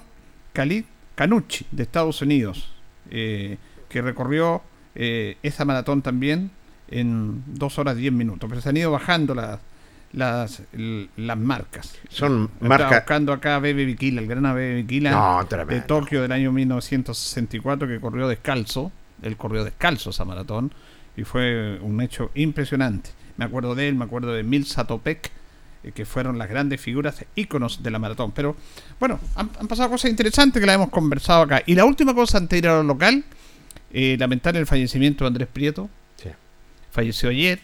Khalid 0.53 0.85
Canucci 1.15 1.65
de 1.71 1.83
Estados 1.83 2.21
Unidos, 2.21 2.73
eh, 3.11 3.57
que 3.89 4.01
recorrió 4.01 4.63
eh, 4.95 5.37
esa 5.43 5.65
maratón 5.65 6.01
también 6.01 6.51
en 6.89 7.43
2 7.47 7.79
horas 7.79 7.95
10 7.95 8.13
minutos. 8.13 8.49
Pero 8.49 8.61
se 8.61 8.69
han 8.69 8.77
ido 8.77 8.91
bajando 8.91 9.35
las, 9.35 9.59
las, 10.13 10.63
las 10.71 11.37
marcas. 11.37 11.97
Son 12.09 12.49
marcas. 12.59 13.01
buscando 13.01 13.33
acá 13.33 13.59
Bebe 13.59 13.85
Bikila, 13.85 14.21
el 14.21 14.27
gran 14.27 14.43
Bebe 14.55 14.75
Bikila 14.83 15.45
de 15.67 15.81
Tokio 15.81 16.21
del 16.21 16.31
año 16.31 16.51
1964 16.51 17.87
que 17.87 17.99
corrió 17.99 18.27
descalzo. 18.27 18.91
Él 19.21 19.35
corrió 19.35 19.63
descalzo 19.63 20.11
esa 20.11 20.25
maratón 20.25 20.71
y 21.15 21.23
fue 21.23 21.79
un 21.81 21.99
hecho 22.01 22.31
impresionante. 22.35 23.09
Me 23.37 23.45
acuerdo 23.45 23.75
de 23.75 23.87
él, 23.87 23.95
me 23.95 24.05
acuerdo 24.05 24.33
de 24.33 24.43
Mil 24.43 24.65
Satopek, 24.65 25.31
eh, 25.83 25.91
que 25.93 26.05
fueron 26.05 26.37
las 26.37 26.49
grandes 26.49 26.81
figuras, 26.81 27.23
íconos 27.35 27.83
de 27.83 27.91
la 27.91 27.99
maratón. 27.99 28.31
Pero 28.31 28.55
bueno, 28.99 29.19
han, 29.35 29.49
pasado 29.49 29.89
cosas 29.89 30.09
interesantes 30.09 30.59
que 30.59 30.65
la 30.65 30.73
hemos 30.73 30.89
conversado 30.89 31.43
acá. 31.43 31.61
Y 31.65 31.75
la 31.75 31.85
última 31.85 32.13
cosa 32.13 32.39
antes 32.39 32.49
de 32.49 32.57
ir 32.57 32.67
a 32.67 32.77
lo 32.77 32.83
local, 32.83 33.23
eh, 33.91 34.17
lamentar 34.19 34.57
el 34.57 34.65
fallecimiento 34.65 35.23
de 35.23 35.27
Andrés 35.27 35.47
Prieto. 35.51 35.89
Falleció 36.89 37.29
ayer, 37.29 37.59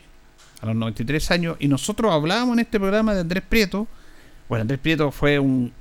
a 0.61 0.67
los 0.67 0.75
93 0.75 1.31
años, 1.31 1.57
y 1.59 1.67
nosotros 1.67 2.11
hablábamos 2.11 2.53
en 2.53 2.59
este 2.59 2.79
programa 2.79 3.15
de 3.15 3.21
Andrés 3.21 3.41
Prieto. 3.47 3.87
Bueno, 4.47 4.61
Andrés 4.61 4.79
Prieto 4.79 5.11
fue 5.11 5.39
un, 5.39 5.73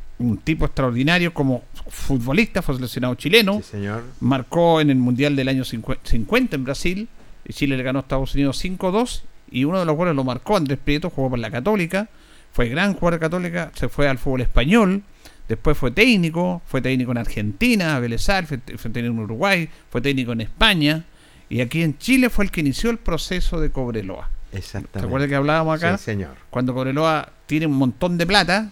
tipo 0.43 0.65
extraordinario 0.65 1.35
como 1.35 1.65
futbolista, 1.89 2.63
fue 2.63 2.77
seleccionado 2.77 3.15
chileno. 3.17 3.61
señor. 3.61 4.05
Marcó 4.21 4.81
en 4.81 4.89
el 4.89 4.97
Mundial 4.97 5.37
del 5.37 5.49
año 5.49 5.65
50 5.65 6.57
en 6.57 6.65
Brasil. 6.65 7.09
Y 7.45 7.53
Chile 7.53 7.77
le 7.77 7.83
ganó 7.83 7.99
a 7.99 8.03
Estados 8.03 8.35
Unidos 8.35 8.65
5-2 8.65 9.23
y 9.52 9.64
uno 9.64 9.78
de 9.78 9.85
los 9.85 9.97
goles 9.97 10.14
lo 10.14 10.25
marcó 10.25 10.56
Andrés 10.56 10.78
Prieto, 10.82 11.11
jugó 11.11 11.30
por 11.30 11.38
la 11.38 11.50
Católica, 11.50 12.09
fue 12.52 12.68
gran 12.68 12.94
jugador 12.94 13.21
católica, 13.21 13.71
se 13.75 13.88
fue 13.88 14.09
al 14.09 14.18
fútbol 14.18 14.42
español, 14.42 15.02
después 15.49 15.76
fue 15.76 15.90
técnico, 15.90 16.62
fue 16.66 16.82
técnico 16.82 17.12
en 17.12 17.18
Argentina, 17.18 17.99
Vélez 17.99 18.26
fue, 18.47 18.59
técnico 18.59 19.14
en 19.14 19.18
Uruguay, 19.21 19.68
fue 19.90 20.00
técnico 20.00 20.32
en 20.32 20.42
España, 20.42 21.04
y 21.49 21.61
aquí 21.61 21.82
en 21.82 21.97
Chile 21.99 22.30
fue 22.30 22.44
el 22.44 22.50
que 22.50 22.61
inició 22.61 22.90
el 22.90 22.99
proceso 22.99 23.61
de 23.61 23.71
Cobreloa. 23.71 24.28
Exactamente. 24.52 25.00
¿Se 25.00 25.06
acuerda 25.06 25.28
que 25.28 25.35
hablábamos 25.35 25.78
acá? 25.82 25.97
Sí, 25.97 26.04
señor. 26.04 26.37
Cuando 26.50 26.75
Cobreloa 26.75 27.30
tiene 27.47 27.66
un 27.66 27.75
montón 27.75 28.18
de 28.18 28.26
plata, 28.26 28.71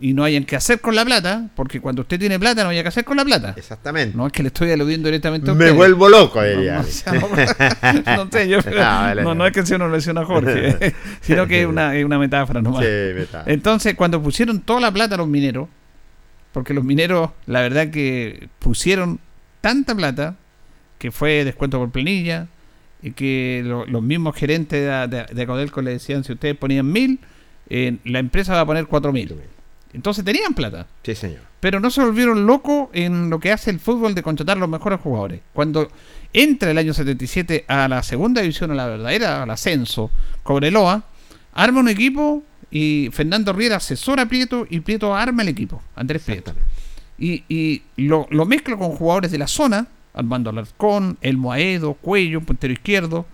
y 0.00 0.12
no 0.12 0.24
hayan 0.24 0.44
que 0.44 0.56
hacer 0.56 0.80
con 0.80 0.94
la 0.96 1.04
plata, 1.04 1.48
porque 1.54 1.80
cuando 1.80 2.02
usted 2.02 2.18
tiene 2.18 2.38
plata 2.38 2.64
no 2.64 2.70
haya 2.70 2.82
que 2.82 2.88
hacer 2.88 3.04
con 3.04 3.16
la 3.16 3.24
plata. 3.24 3.54
Exactamente. 3.56 4.16
No 4.16 4.26
es 4.26 4.32
que 4.32 4.42
le 4.42 4.48
estoy 4.48 4.70
aludiendo 4.72 5.06
directamente 5.08 5.48
a 5.48 5.52
usted. 5.52 5.66
Me 5.66 5.70
vuelvo 5.70 6.08
loco, 6.08 6.42
diría. 6.42 6.82
No, 8.16 8.28
sé, 8.30 8.48
yo, 8.48 8.58
no, 9.22 9.34
no, 9.34 9.46
es 9.46 9.52
que 9.52 9.64
sea 9.64 9.76
una 9.76 9.88
lesión 9.88 10.18
a 10.18 10.24
Jorge, 10.24 10.94
sino 11.20 11.46
que 11.46 11.62
es 11.62 11.66
una, 11.66 11.94
es 11.96 12.04
una 12.04 12.18
metáfora 12.18 12.60
nomás. 12.60 12.84
Sí, 12.84 12.90
metáfora. 13.14 13.52
Entonces, 13.52 13.94
cuando 13.94 14.20
pusieron 14.22 14.60
toda 14.60 14.80
la 14.80 14.90
plata 14.92 15.14
a 15.14 15.18
los 15.18 15.28
mineros, 15.28 15.68
porque 16.52 16.74
los 16.74 16.84
mineros, 16.84 17.30
la 17.46 17.60
verdad 17.62 17.90
que 17.90 18.48
pusieron 18.58 19.20
tanta 19.60 19.94
plata, 19.94 20.36
que 20.98 21.10
fue 21.12 21.44
descuento 21.44 21.78
por 21.78 21.90
planilla, 21.90 22.48
y 23.02 23.12
que 23.12 23.62
lo- 23.64 23.86
los 23.86 24.02
mismos 24.02 24.34
gerentes 24.34 24.80
de, 25.10 25.16
de, 25.16 25.24
de 25.34 25.46
Codelco 25.46 25.82
le 25.82 25.92
decían, 25.92 26.24
si 26.24 26.32
ustedes 26.32 26.56
ponían 26.56 26.90
mil, 26.90 27.20
eh, 27.68 27.96
la 28.04 28.18
empresa 28.18 28.54
va 28.54 28.60
a 28.60 28.66
poner 28.66 28.86
cuatro 28.86 29.12
mil. 29.12 29.34
Entonces 29.94 30.24
tenían 30.24 30.54
plata. 30.54 30.86
Sí, 31.02 31.14
señor. 31.14 31.40
Pero 31.60 31.80
no 31.80 31.90
se 31.90 32.02
volvieron 32.02 32.46
locos 32.46 32.88
en 32.92 33.30
lo 33.30 33.40
que 33.40 33.52
hace 33.52 33.70
el 33.70 33.80
fútbol 33.80 34.14
de 34.14 34.22
contratar 34.22 34.58
los 34.58 34.68
mejores 34.68 35.00
jugadores. 35.00 35.40
Cuando 35.52 35.88
entra 36.32 36.70
el 36.70 36.78
año 36.78 36.92
77 36.92 37.64
a 37.68 37.88
la 37.88 38.02
segunda 38.02 38.42
división, 38.42 38.72
a 38.72 38.74
la 38.74 38.86
verdadera, 38.86 39.44
al 39.44 39.50
ascenso, 39.50 40.10
Cobreloa, 40.42 41.04
arma 41.54 41.80
un 41.80 41.88
equipo 41.88 42.42
y 42.70 43.08
Fernando 43.12 43.52
Riera 43.52 43.76
asesora 43.76 44.24
a 44.24 44.26
Prieto 44.26 44.66
y 44.68 44.80
Prieto 44.80 45.14
arma 45.14 45.42
el 45.42 45.48
equipo, 45.48 45.80
Andrés 45.94 46.22
Prieto. 46.22 46.52
Y, 47.16 47.44
y 47.48 47.82
lo, 47.96 48.26
lo 48.30 48.44
mezcla 48.44 48.76
con 48.76 48.90
jugadores 48.90 49.30
de 49.30 49.38
la 49.38 49.46
zona, 49.46 49.86
Armando 50.12 50.50
Alarcón, 50.50 51.18
Elmo 51.20 51.52
Aedo, 51.52 51.94
Cuello, 51.94 52.40
un 52.40 52.44
puntero 52.44 52.72
izquierdo, 52.72 53.26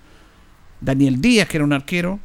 Daniel 0.80 1.20
Díaz, 1.20 1.48
que 1.48 1.56
era 1.56 1.64
un 1.64 1.72
arquero. 1.72 2.20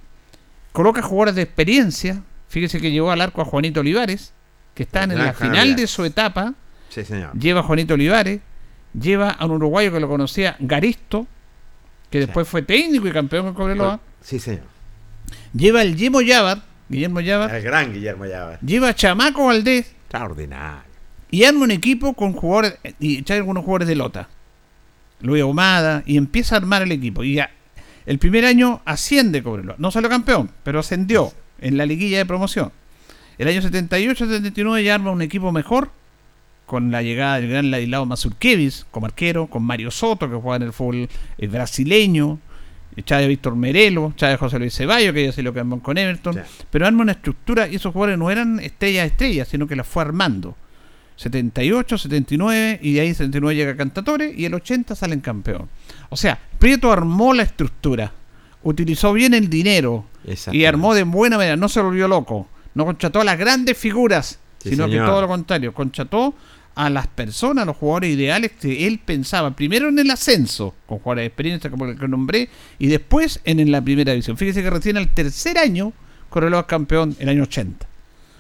Coloca 0.72 1.02
jugadores 1.02 1.36
de 1.36 1.44
experiencia. 1.44 2.22
Fíjese 2.56 2.80
que 2.80 2.90
llevó 2.90 3.12
al 3.12 3.20
arco 3.20 3.42
a 3.42 3.46
Juanito 3.46 3.82
Olivares, 3.82 4.32
que 4.74 4.84
está 4.84 5.04
en 5.04 5.18
la 5.18 5.34
final 5.34 5.76
de 5.76 5.88
su 5.88 6.06
etapa. 6.06 6.54
Sí, 6.88 7.04
señor. 7.04 7.38
Lleva 7.38 7.60
a 7.60 7.64
Juanito 7.64 7.96
Olivares. 7.96 8.40
Lleva 8.98 9.32
a 9.32 9.46
un 9.46 9.52
uruguayo 9.52 9.92
que 9.92 10.00
lo 10.00 10.08
conocía, 10.08 10.56
Garisto, 10.60 11.28
que 12.10 12.20
después 12.20 12.48
fue 12.48 12.62
técnico 12.62 13.10
y 13.10 13.12
campeón 13.12 13.48
con 13.48 13.56
Cobreloa. 13.56 14.00
Sí, 14.22 14.40
señor. 14.40 14.64
Lleva 15.54 15.82
el 15.82 15.98
Guillermo 15.98 16.22
Yabar, 16.22 16.62
Guillermo 16.88 17.20
Yabar. 17.20 17.54
El 17.54 17.62
gran 17.62 17.92
Guillermo 17.92 18.26
Llave. 18.26 18.58
Lleva 18.66 18.88
a 18.88 18.96
Chamaco 18.96 19.48
Valdés. 19.48 19.94
Extraordinario. 20.04 20.90
Y 21.32 21.44
arma 21.44 21.66
un 21.66 21.72
equipo 21.72 22.14
con 22.14 22.32
jugadores, 22.32 22.78
y 23.02 23.22
trae 23.24 23.40
algunos 23.40 23.66
jugadores 23.66 23.90
de 23.90 23.96
Lota. 23.96 24.30
Luis 25.20 25.42
Ahumada, 25.42 26.04
y 26.06 26.16
empieza 26.16 26.56
a 26.56 26.60
armar 26.60 26.84
el 26.84 26.94
equipo. 26.94 27.22
Y 27.22 27.34
ya, 27.34 27.52
el 28.06 28.18
primer 28.18 28.46
año 28.46 28.82
asciende 28.86 29.44
Cobreloa. 29.44 29.76
No 29.78 29.92
salió 29.92 30.08
campeón, 30.08 30.52
pero 30.64 30.80
ascendió 30.80 31.34
en 31.66 31.78
la 31.78 31.86
liguilla 31.86 32.20
de 32.20 32.26
promoción. 32.26 32.72
El 33.40 33.48
año 33.48 33.60
78-79 33.60 34.84
ya 34.84 34.96
arma 34.96 35.10
un 35.12 35.24
equipo 35.24 35.52
mejor, 35.52 35.90
con 36.68 36.92
la 36.92 37.02
llegada 37.02 37.40
del 37.40 37.50
gran 37.50 37.72
Ladislao 37.72 38.06
Mazurkevich 38.06 38.86
como 38.92 39.08
arquero, 39.08 39.48
con 39.48 39.64
Mario 39.64 39.90
Soto, 39.90 40.30
que 40.30 40.36
juega 40.36 40.58
en 40.58 40.64
el 40.64 40.74
fútbol 40.74 41.10
eh, 41.38 41.48
brasileño, 41.48 42.40
Chávez 43.04 43.28
Víctor 43.28 43.56
Merelo, 43.56 44.14
Chávez 44.16 44.40
José 44.40 44.60
Luis 44.60 44.76
Ceballos, 44.76 45.14
que 45.14 45.26
ya 45.26 45.32
se 45.32 45.42
lo 45.42 45.54
cambió 45.54 45.80
con 45.80 45.98
Everton. 45.98 46.36
Sí. 46.36 46.40
Pero 46.70 46.86
arma 46.86 47.02
una 47.02 47.14
estructura 47.14 47.68
y 47.68 47.76
esos 47.76 47.92
jugadores 47.92 48.18
no 48.20 48.30
eran 48.30 48.60
estrellas 48.60 49.08
estrellas, 49.08 49.48
sino 49.48 49.68
que 49.68 49.76
las 49.76 49.88
fue 49.88 50.04
armando. 50.04 50.56
78, 51.18 51.98
79 51.98 52.80
y 52.82 52.94
de 52.94 53.02
ahí 53.02 53.14
79 53.14 53.56
llega 53.56 53.76
Cantatore 53.76 54.34
y 54.36 54.46
el 54.46 54.54
80 54.54 54.96
salen 54.96 55.20
campeón. 55.20 55.68
O 56.10 56.16
sea, 56.16 56.40
Prieto 56.60 56.92
armó 56.92 57.34
la 57.34 57.44
estructura, 57.44 58.12
utilizó 58.64 59.14
bien 59.14 59.34
el 59.34 59.50
dinero 59.50 60.06
y 60.52 60.66
armó 60.66 60.94
de 60.94 61.04
buena 61.04 61.38
manera, 61.38 61.56
no 61.56 61.70
se 61.70 61.82
volvió 61.82 62.08
loco, 62.08 62.48
no 62.74 62.86
contrató 62.86 63.22
a 63.22 63.24
las 63.24 63.38
grandes 63.38 63.78
figuras, 63.78 64.40
Sí, 64.62 64.72
sino 64.72 64.86
señor. 64.86 65.06
que 65.06 65.12
todo 65.12 65.22
lo 65.22 65.28
contrario, 65.28 65.74
contrató 65.74 66.34
a 66.74 66.90
las 66.90 67.08
personas, 67.08 67.62
a 67.64 67.66
los 67.66 67.78
jugadores 67.78 68.10
ideales 68.12 68.52
que 68.60 68.88
él 68.88 69.00
pensaba, 69.04 69.52
primero 69.56 69.88
en 69.90 70.00
el 70.00 70.10
ascenso, 70.12 70.74
con 70.88 71.00
jugadores 71.00 71.22
de 71.24 71.28
experiencia 71.28 71.70
como 71.70 71.86
el 71.86 71.98
que 71.98 72.08
nombré, 72.08 72.50
y 72.80 72.88
después 72.88 73.40
en, 73.46 73.60
en 73.60 73.72
la 73.72 73.82
primera 73.82 74.12
división. 74.12 74.38
Fíjese 74.38 74.62
que 74.64 74.70
recién 74.70 74.98
al 74.98 75.08
tercer 75.14 75.58
año 75.58 75.94
Correloa 76.30 76.62
es 76.62 76.66
campeón, 76.66 77.16
el 77.20 77.30
año 77.30 77.44
80. 77.44 77.88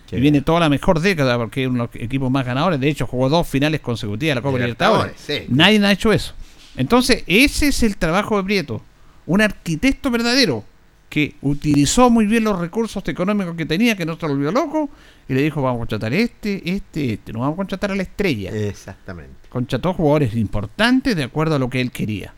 Qué 0.09 0.17
y 0.17 0.19
viene 0.19 0.41
toda 0.41 0.59
la 0.59 0.69
mejor 0.69 0.99
década 0.99 1.37
porque 1.37 1.63
es 1.63 1.69
uno 1.69 1.87
de 1.87 1.99
los 1.99 2.03
equipos 2.03 2.29
más 2.29 2.45
ganadores. 2.45 2.79
De 2.79 2.89
hecho, 2.89 3.07
jugó 3.07 3.29
dos 3.29 3.47
finales 3.47 3.79
consecutivas 3.79 4.31
de 4.31 4.35
la 4.35 4.41
Copa 4.41 4.57
Libertadores. 4.57 5.13
Libertadores, 5.13 5.47
sí. 5.47 5.53
Nadie 5.55 5.83
ha 5.85 5.91
hecho 5.91 6.11
eso. 6.11 6.33
Entonces, 6.75 7.23
ese 7.25 7.69
es 7.69 7.83
el 7.83 7.95
trabajo 7.97 8.37
de 8.37 8.43
Prieto. 8.43 8.81
Un 9.25 9.41
arquitecto 9.41 10.11
verdadero 10.11 10.63
que 11.09 11.35
utilizó 11.41 12.09
muy 12.09 12.25
bien 12.25 12.43
los 12.43 12.59
recursos 12.59 13.07
económicos 13.07 13.55
que 13.55 13.65
tenía, 13.65 13.95
que 13.95 14.05
no 14.05 14.17
se 14.17 14.25
volvió 14.27 14.51
loco, 14.51 14.89
y 15.27 15.33
le 15.33 15.41
dijo, 15.41 15.61
vamos 15.61 15.77
a 15.77 15.79
contratar 15.79 16.13
este, 16.13 16.61
este, 16.69 17.13
este. 17.13 17.33
No 17.33 17.39
vamos 17.39 17.53
a 17.53 17.57
contratar 17.57 17.91
a 17.91 17.95
la 17.95 18.03
estrella. 18.03 18.51
Exactamente. 18.51 19.33
Contrató 19.49 19.93
jugadores 19.93 20.35
importantes 20.35 21.15
de 21.15 21.23
acuerdo 21.23 21.55
a 21.55 21.59
lo 21.59 21.69
que 21.69 21.81
él 21.81 21.91
quería. 21.91 22.33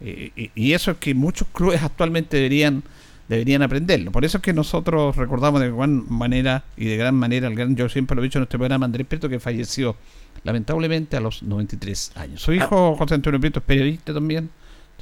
Eh, 0.00 0.32
y, 0.34 0.50
y 0.54 0.72
eso 0.72 0.92
es 0.92 0.96
que 0.96 1.14
muchos 1.14 1.48
clubes 1.52 1.82
actualmente 1.82 2.36
deberían 2.36 2.82
deberían 3.28 3.62
aprenderlo. 3.62 4.12
Por 4.12 4.24
eso 4.24 4.38
es 4.38 4.42
que 4.42 4.52
nosotros 4.52 5.16
recordamos 5.16 5.60
de 5.60 5.70
gran 5.70 6.04
manera 6.10 6.64
y 6.76 6.86
de 6.86 6.96
gran 6.96 7.14
manera 7.14 7.48
al 7.48 7.54
gran, 7.54 7.74
yo 7.76 7.88
siempre 7.88 8.14
lo 8.14 8.22
he 8.22 8.24
dicho 8.24 8.38
en 8.38 8.44
este 8.44 8.58
programa, 8.58 8.84
Andrés 8.84 9.06
Prieto, 9.06 9.28
que 9.28 9.40
falleció 9.40 9.96
lamentablemente 10.44 11.16
a 11.16 11.20
los 11.20 11.42
93 11.42 12.12
años. 12.16 12.42
Su 12.42 12.52
hijo, 12.52 12.96
José 12.96 13.14
Antonio 13.14 13.40
Prieto, 13.40 13.60
es 13.60 13.64
periodista 13.64 14.12
también, 14.12 14.50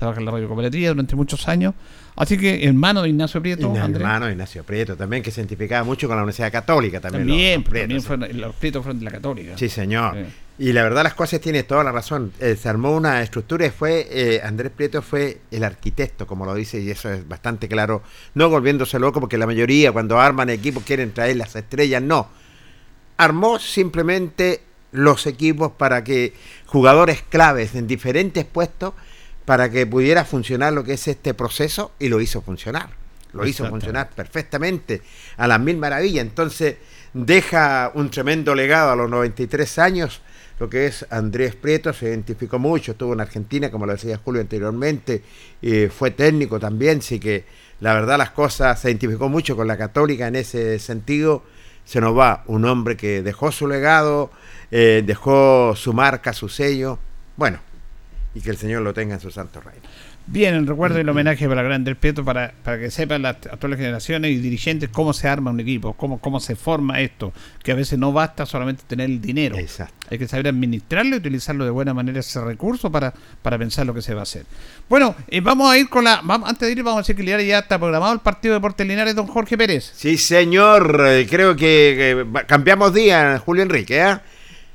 trabaja 0.01 0.19
en 0.19 0.27
la 0.27 0.33
radio 0.33 0.49
cooperativa 0.49 0.89
durante 0.89 1.15
muchos 1.15 1.47
años. 1.47 1.75
Así 2.17 2.37
que 2.37 2.67
hermano 2.67 3.03
de 3.03 3.11
Ignacio 3.11 3.41
Prieto, 3.41 3.69
Andrés. 3.69 4.03
hermano 4.03 4.29
Ignacio 4.29 4.65
Prieto 4.65 4.97
también, 4.97 5.23
que 5.23 5.31
se 5.31 5.41
identificaba 5.41 5.85
mucho 5.85 6.09
con 6.09 6.17
la 6.17 6.23
Universidad 6.25 6.51
Católica 6.51 7.01
también. 7.01 7.29
También, 7.29 7.61
los- 7.61 7.65
los 7.65 7.65
también 7.65 7.87
Prietos, 7.89 8.07
fueron- 8.07 8.41
los 8.41 8.55
Prietos 8.57 8.83
fueron 8.83 8.99
de 8.99 9.05
la 9.05 9.11
Católica. 9.13 9.57
Sí, 9.57 9.69
señor. 9.69 10.15
Sí. 10.17 10.25
Y 10.67 10.73
la 10.75 10.83
verdad 10.83 11.05
las 11.05 11.15
cosas 11.15 11.41
tiene 11.41 11.63
toda 11.63 11.83
la 11.85 11.93
razón. 11.93 12.33
Eh, 12.39 12.55
se 12.61 12.69
armó 12.69 12.95
una 12.95 13.23
estructura 13.23 13.65
y 13.65 13.71
fue, 13.71 14.07
eh, 14.11 14.43
Andrés 14.45 14.71
Prieto 14.77 15.01
fue 15.01 15.39
el 15.51 15.65
arquitecto, 15.65 16.27
como 16.27 16.45
lo 16.45 16.55
dice, 16.55 16.79
y 16.81 16.91
eso 16.91 17.11
es 17.11 17.27
bastante 17.27 17.67
claro. 17.69 18.03
No 18.35 18.51
volviéndose 18.51 18.99
loco, 18.99 19.21
porque 19.21 19.39
la 19.39 19.47
mayoría 19.47 19.91
cuando 19.93 20.21
arman 20.21 20.51
equipos 20.51 20.83
quieren 20.83 21.13
traer 21.13 21.37
las 21.37 21.57
estrellas, 21.57 22.03
no. 22.03 22.29
Armó 23.17 23.59
simplemente 23.59 24.63
los 24.93 25.27
equipos 25.27 25.73
para 25.73 26.03
que 26.05 26.35
jugadores 26.67 27.23
claves 27.23 27.75
en 27.75 27.87
diferentes 27.87 28.45
puestos, 28.45 28.93
para 29.51 29.69
que 29.69 29.85
pudiera 29.85 30.25
funcionar 30.25 30.73
lo 30.73 30.85
que 30.85 30.93
es 30.93 31.09
este 31.09 31.35
proceso, 31.35 31.91
y 31.99 32.09
lo 32.09 32.21
hizo 32.21 32.41
funcionar. 32.41 32.91
Lo 33.33 33.45
hizo 33.45 33.69
funcionar 33.69 34.11
perfectamente, 34.11 35.03
a 35.37 35.49
las 35.49 35.59
mil 35.59 35.77
maravillas. 35.77 36.25
Entonces, 36.25 36.77
deja 37.13 37.91
un 37.95 38.13
tremendo 38.13 38.55
legado 38.55 38.93
a 38.93 38.95
los 38.95 39.11
93 39.11 39.79
años, 39.81 40.21
lo 40.61 40.71
que 40.71 40.87
es 40.87 41.05
Andrés 41.11 41.57
Prieto, 41.57 41.93
se 41.93 42.11
identificó 42.11 42.61
mucho, 42.61 42.93
estuvo 42.93 43.13
en 43.13 43.23
Argentina, 43.23 43.73
como 43.73 43.87
lo 43.87 43.93
decía 43.95 44.21
Julio 44.25 44.41
anteriormente, 44.41 45.25
y 45.61 45.89
fue 45.89 46.13
técnico 46.13 46.61
también, 46.61 46.99
así 46.99 47.19
que 47.19 47.45
la 47.81 47.93
verdad 47.95 48.19
las 48.19 48.31
cosas 48.31 48.81
se 48.81 48.89
identificó 48.89 49.29
mucho 49.29 49.57
con 49.57 49.67
la 49.67 49.77
católica 49.77 50.29
en 50.29 50.37
ese 50.37 50.79
sentido. 50.79 51.43
Se 51.85 52.01
nos 52.01 52.17
va 52.17 52.45
un 52.47 52.65
hombre 52.67 52.97
que 52.97 53.21
dejó 53.21 53.51
su 53.51 53.67
legado, 53.67 54.31
eh, 54.71 55.03
dejó 55.05 55.75
su 55.75 55.93
marca, 55.93 56.35
su 56.35 56.49
sello, 56.49 57.01
bueno, 57.37 57.59
y 58.35 58.41
que 58.41 58.51
el 58.51 58.57
Señor 58.57 58.83
lo 58.83 58.95
tenga 58.95 59.15
en 59.15 59.21
su 59.21 59.31
santo 59.31 59.61
reino. 59.61 59.83
Bien, 60.27 60.55
el 60.55 60.67
recuerdo 60.67 60.99
y 60.99 61.01
el 61.01 61.09
homenaje 61.09 61.49
para 61.49 61.63
Gran 61.63 61.83
Prieto 61.83 62.25
para, 62.25 62.53
para 62.63 62.79
que 62.79 62.91
sepan 62.93 63.23
las 63.23 63.37
actuales 63.51 63.79
generaciones 63.79 64.31
y 64.31 64.37
dirigentes 64.37 64.89
cómo 64.89 65.13
se 65.13 65.27
arma 65.27 65.51
un 65.51 65.59
equipo, 65.59 65.95
cómo, 65.95 66.21
cómo 66.21 66.39
se 66.39 66.55
forma 66.55 67.01
esto, 67.01 67.33
que 67.65 67.73
a 67.73 67.75
veces 67.75 67.99
no 67.99 68.13
basta 68.13 68.47
solamente 68.47 68.85
tener 68.87 69.11
el 69.11 69.21
dinero. 69.21 69.57
Exacto. 69.57 69.95
Hay 70.09 70.19
que 70.19 70.29
saber 70.29 70.47
administrarlo 70.47 71.17
y 71.17 71.19
utilizarlo 71.19 71.65
de 71.65 71.71
buena 71.71 71.95
manera 71.95 72.21
ese 72.21 72.41
recurso 72.45 72.93
para, 72.93 73.13
para 73.43 73.59
pensar 73.59 73.87
lo 73.87 73.95
que 73.95 74.03
se 74.03 74.15
va 74.15 74.21
a 74.21 74.23
hacer. 74.23 74.45
Bueno, 74.89 75.17
eh, 75.27 75.41
vamos 75.41 75.73
a 75.73 75.77
ir 75.79 75.89
con 75.89 76.05
la... 76.05 76.21
vamos- 76.23 76.49
antes 76.49 76.69
de 76.69 76.73
ir, 76.73 76.83
vamos 76.85 76.99
a 76.99 77.01
decir 77.03 77.17
que 77.17 77.25
Linares 77.25 77.49
ya 77.49 77.59
está 77.61 77.79
programado 77.79 78.13
el 78.13 78.21
partido 78.21 78.53
de 78.55 78.59
Deportes 78.59 78.87
Linares, 78.87 79.17
don 79.17 79.27
Jorge 79.27 79.59
Pérez. 79.59 79.91
Sí, 79.97 80.17
señor, 80.17 81.03
eh, 81.09 81.27
creo 81.29 81.57
que, 81.57 82.25
cambiamos 82.47 82.95
día, 82.95 83.41
Julio 83.45 83.65
Enrique, 83.65 84.01
¿eh? 84.01 84.19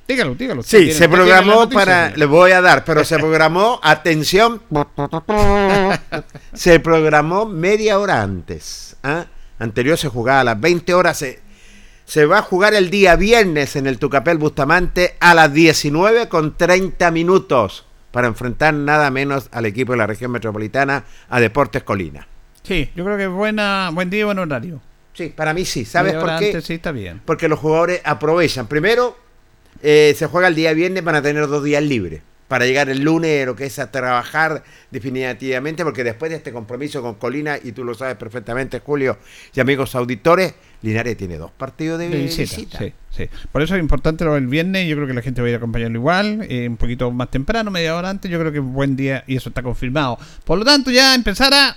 Dígalo, 0.08 0.36
dígalo. 0.36 0.62
Sí, 0.64 0.78
tiene- 0.78 0.94
se 0.94 1.10
programó 1.10 1.56
noticia, 1.62 1.80
para, 1.80 2.10
le 2.16 2.26
voy 2.26 2.52
a 2.52 2.62
dar, 2.62 2.86
pero 2.86 3.04
se 3.04 3.18
programó, 3.18 3.80
atención, 3.84 4.62
se 6.54 6.80
programó 6.80 7.46
media 7.46 8.00
hora 8.00 8.22
antes. 8.22 8.96
¿ah? 9.04 9.26
Anterior 9.60 9.98
se 9.98 10.10
jugaba 10.10 10.42
a 10.42 10.44
las 10.44 10.60
20 10.60 10.94
horas, 10.94 11.18
se, 11.18 11.40
se 12.06 12.26
va 12.26 12.40
a 12.40 12.42
jugar 12.42 12.74
el 12.74 12.90
día 12.90 13.16
viernes 13.16 13.76
en 13.76 13.88
el 13.88 13.98
Tucapel 13.98 14.38
Bustamante 14.38 15.16
a 15.20 15.34
las 15.34 15.52
19 15.54 16.30
con 16.30 16.56
30 16.56 17.10
minutos 17.12 17.86
para 18.12 18.28
enfrentar 18.28 18.74
nada 18.74 19.10
menos 19.12 19.50
al 19.52 19.66
equipo 19.66 19.94
de 19.94 19.98
la 19.98 20.08
región 20.08 20.32
metropolitana 20.32 21.04
a 21.30 21.40
Deportes 21.40 21.84
Colina. 21.84 22.28
Sí, 22.64 22.90
yo 22.96 23.04
creo 23.06 23.18
que 23.18 23.24
es 23.26 23.30
buena, 23.30 23.90
buen 23.94 24.10
día 24.10 24.22
y 24.22 24.24
buen 24.24 24.40
horario. 24.40 24.82
Sí, 25.14 25.34
para 25.36 25.54
mí 25.54 25.66
sí, 25.66 25.86
¿sabes 25.86 26.14
por 26.14 26.26
qué? 26.38 26.48
antes, 26.48 26.66
sí, 26.66 26.74
está 26.76 26.92
bien. 26.92 27.22
Porque 27.26 27.48
los 27.48 27.60
jugadores 27.60 28.02
aprovechan. 28.04 28.68
Primero, 28.68 29.18
eh, 29.82 30.14
se 30.18 30.28
juega 30.28 30.48
el 30.48 30.56
día 30.56 30.74
viernes, 30.74 31.04
van 31.04 31.16
a 31.16 31.22
tener 31.22 31.48
dos 31.48 31.64
días 31.64 31.84
libres. 31.84 32.22
Para 32.48 32.66
llegar 32.68 32.90
el 32.90 33.02
lunes, 33.02 33.44
lo 33.48 33.56
que 33.56 33.66
es 33.66 33.80
a 33.80 33.90
trabajar 33.90 34.64
definitivamente, 34.92 35.84
porque 35.84 36.04
después 36.04 36.30
de 36.30 36.38
este 36.38 36.52
compromiso 36.52 37.02
con 37.02 37.16
Colina, 37.16 37.58
y 37.62 37.72
tú 37.72 37.84
lo 37.84 37.96
sabes 37.96 38.18
perfectamente, 38.18 38.82
Julio, 38.82 39.18
y 39.56 39.60
amigos 39.60 39.96
auditores, 39.96 40.54
Linares 40.84 41.18
tiene 41.18 41.38
dos 41.40 41.50
partidos 41.50 41.98
de, 41.98 42.10
De 42.10 42.18
visita, 42.18 42.56
visita. 42.56 42.78
Sí, 42.78 42.94
sí. 43.10 43.30
Por 43.52 43.64
eso 43.64 43.76
es 43.76 43.82
importante 43.82 44.24
lo 44.24 44.36
del 44.36 44.46
viernes. 44.46 44.88
Yo 44.88 44.96
creo 44.96 45.08
que 45.08 45.16
la 45.16 45.24
gente 45.24 45.42
va 45.42 45.48
a 45.48 45.50
ir 45.50 45.56
a 45.56 45.58
acompañarlo 45.58 45.98
igual, 45.98 46.46
eh, 46.48 46.68
un 46.70 46.78
poquito 46.78 47.10
más 47.10 47.32
temprano, 47.32 47.72
media 47.72 47.96
hora 47.96 48.12
antes. 48.12 48.30
Yo 48.30 48.40
creo 48.40 48.52
que 48.52 48.60
es 48.60 48.64
un 48.64 48.74
buen 48.74 48.96
día 48.96 49.24
y 49.26 49.36
eso 49.36 49.50
está 49.50 49.64
confirmado. 49.64 50.20
Por 50.44 50.60
lo 50.60 50.66
tanto, 50.66 50.92
ya 50.92 51.16
empezar 51.16 51.52
a 51.52 51.76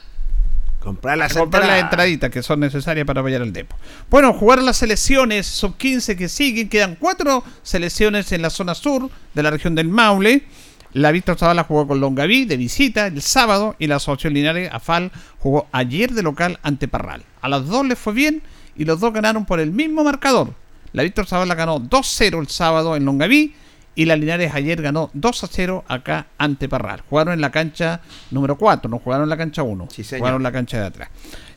Comprar 0.81 1.19
las 1.19 1.35
comprar 1.35 1.67
las 1.67 1.83
entraditas 1.83 2.31
que 2.31 2.43
son 2.43 2.61
necesarias 2.61 3.05
para 3.05 3.21
apoyar 3.21 3.43
al 3.43 3.53
Depo. 3.53 3.77
Bueno, 4.11 4.33
jugar 4.33 4.63
las 4.63 4.77
selecciones 4.77 5.47
sub-15 5.47 6.17
que 6.17 6.29
siguen. 6.29 6.69
Quedan 6.69 6.97
cuatro 6.97 7.43
selecciones 7.63 8.31
en 8.33 8.43
la 8.43 8.51
zona 8.51 8.75
sur 8.75 9.11
de 9.35 9.43
la 9.43 9.51
región 9.51 9.75
del 9.75 9.89
Maule. 9.89 10.45
La 10.93 11.11
Víctor 11.11 11.37
Zavala 11.37 11.65
jugó 11.65 11.87
con 11.87 12.01
Longaví 12.01 12.45
de 12.45 12.57
visita 12.57 13.09
el 13.09 13.21
sábado 13.21 13.77
y 13.79 13.89
la 13.89 13.97
Asociación 13.97 14.35
Linares 14.35 14.71
AFAL 14.73 15.13
jugó 15.39 15.67
ayer 15.73 16.13
de 16.13 16.23
local 16.23 16.59
ante 16.63 16.89
Parral. 16.89 17.25
A 17.43 17.49
las 17.49 17.67
dos 17.67 17.85
les 17.85 17.99
fue 17.99 18.15
bien 18.15 18.43
y 18.77 18.85
los 18.85 19.01
dos 19.01 19.13
ganaron 19.13 19.45
por 19.45 19.61
el 19.61 19.73
mismo 19.73 20.05
marcador. 20.05 20.55
La 20.93 21.03
Víctor 21.03 21.27
Zavala 21.27 21.55
ganó 21.55 21.81
2-0 21.81 22.41
el 22.41 22.49
sábado 22.49 22.97
en 22.97 23.05
Longaví 23.05 23.55
y 23.99 24.05
la 24.05 24.15
Linares 24.15 24.55
ayer 24.55 24.81
ganó 24.81 25.11
2 25.13 25.49
0 25.51 25.85
acá 25.89 26.29
ante 26.39 26.69
Parral. 26.69 27.03
Jugaron 27.11 27.35
en 27.35 27.41
la 27.41 27.51
cancha 27.51 28.01
número 28.31 28.57
4, 28.57 28.89
no 28.89 29.01
jugaron 29.01 29.25
en 29.25 29.29
la 29.29 29.37
cancha 29.37 29.65
1, 29.65 29.89
jugaron 30.19 30.37
en 30.37 30.43
la 30.45 30.53
cancha 30.53 30.79
de 30.79 30.87
atrás. 30.87 31.09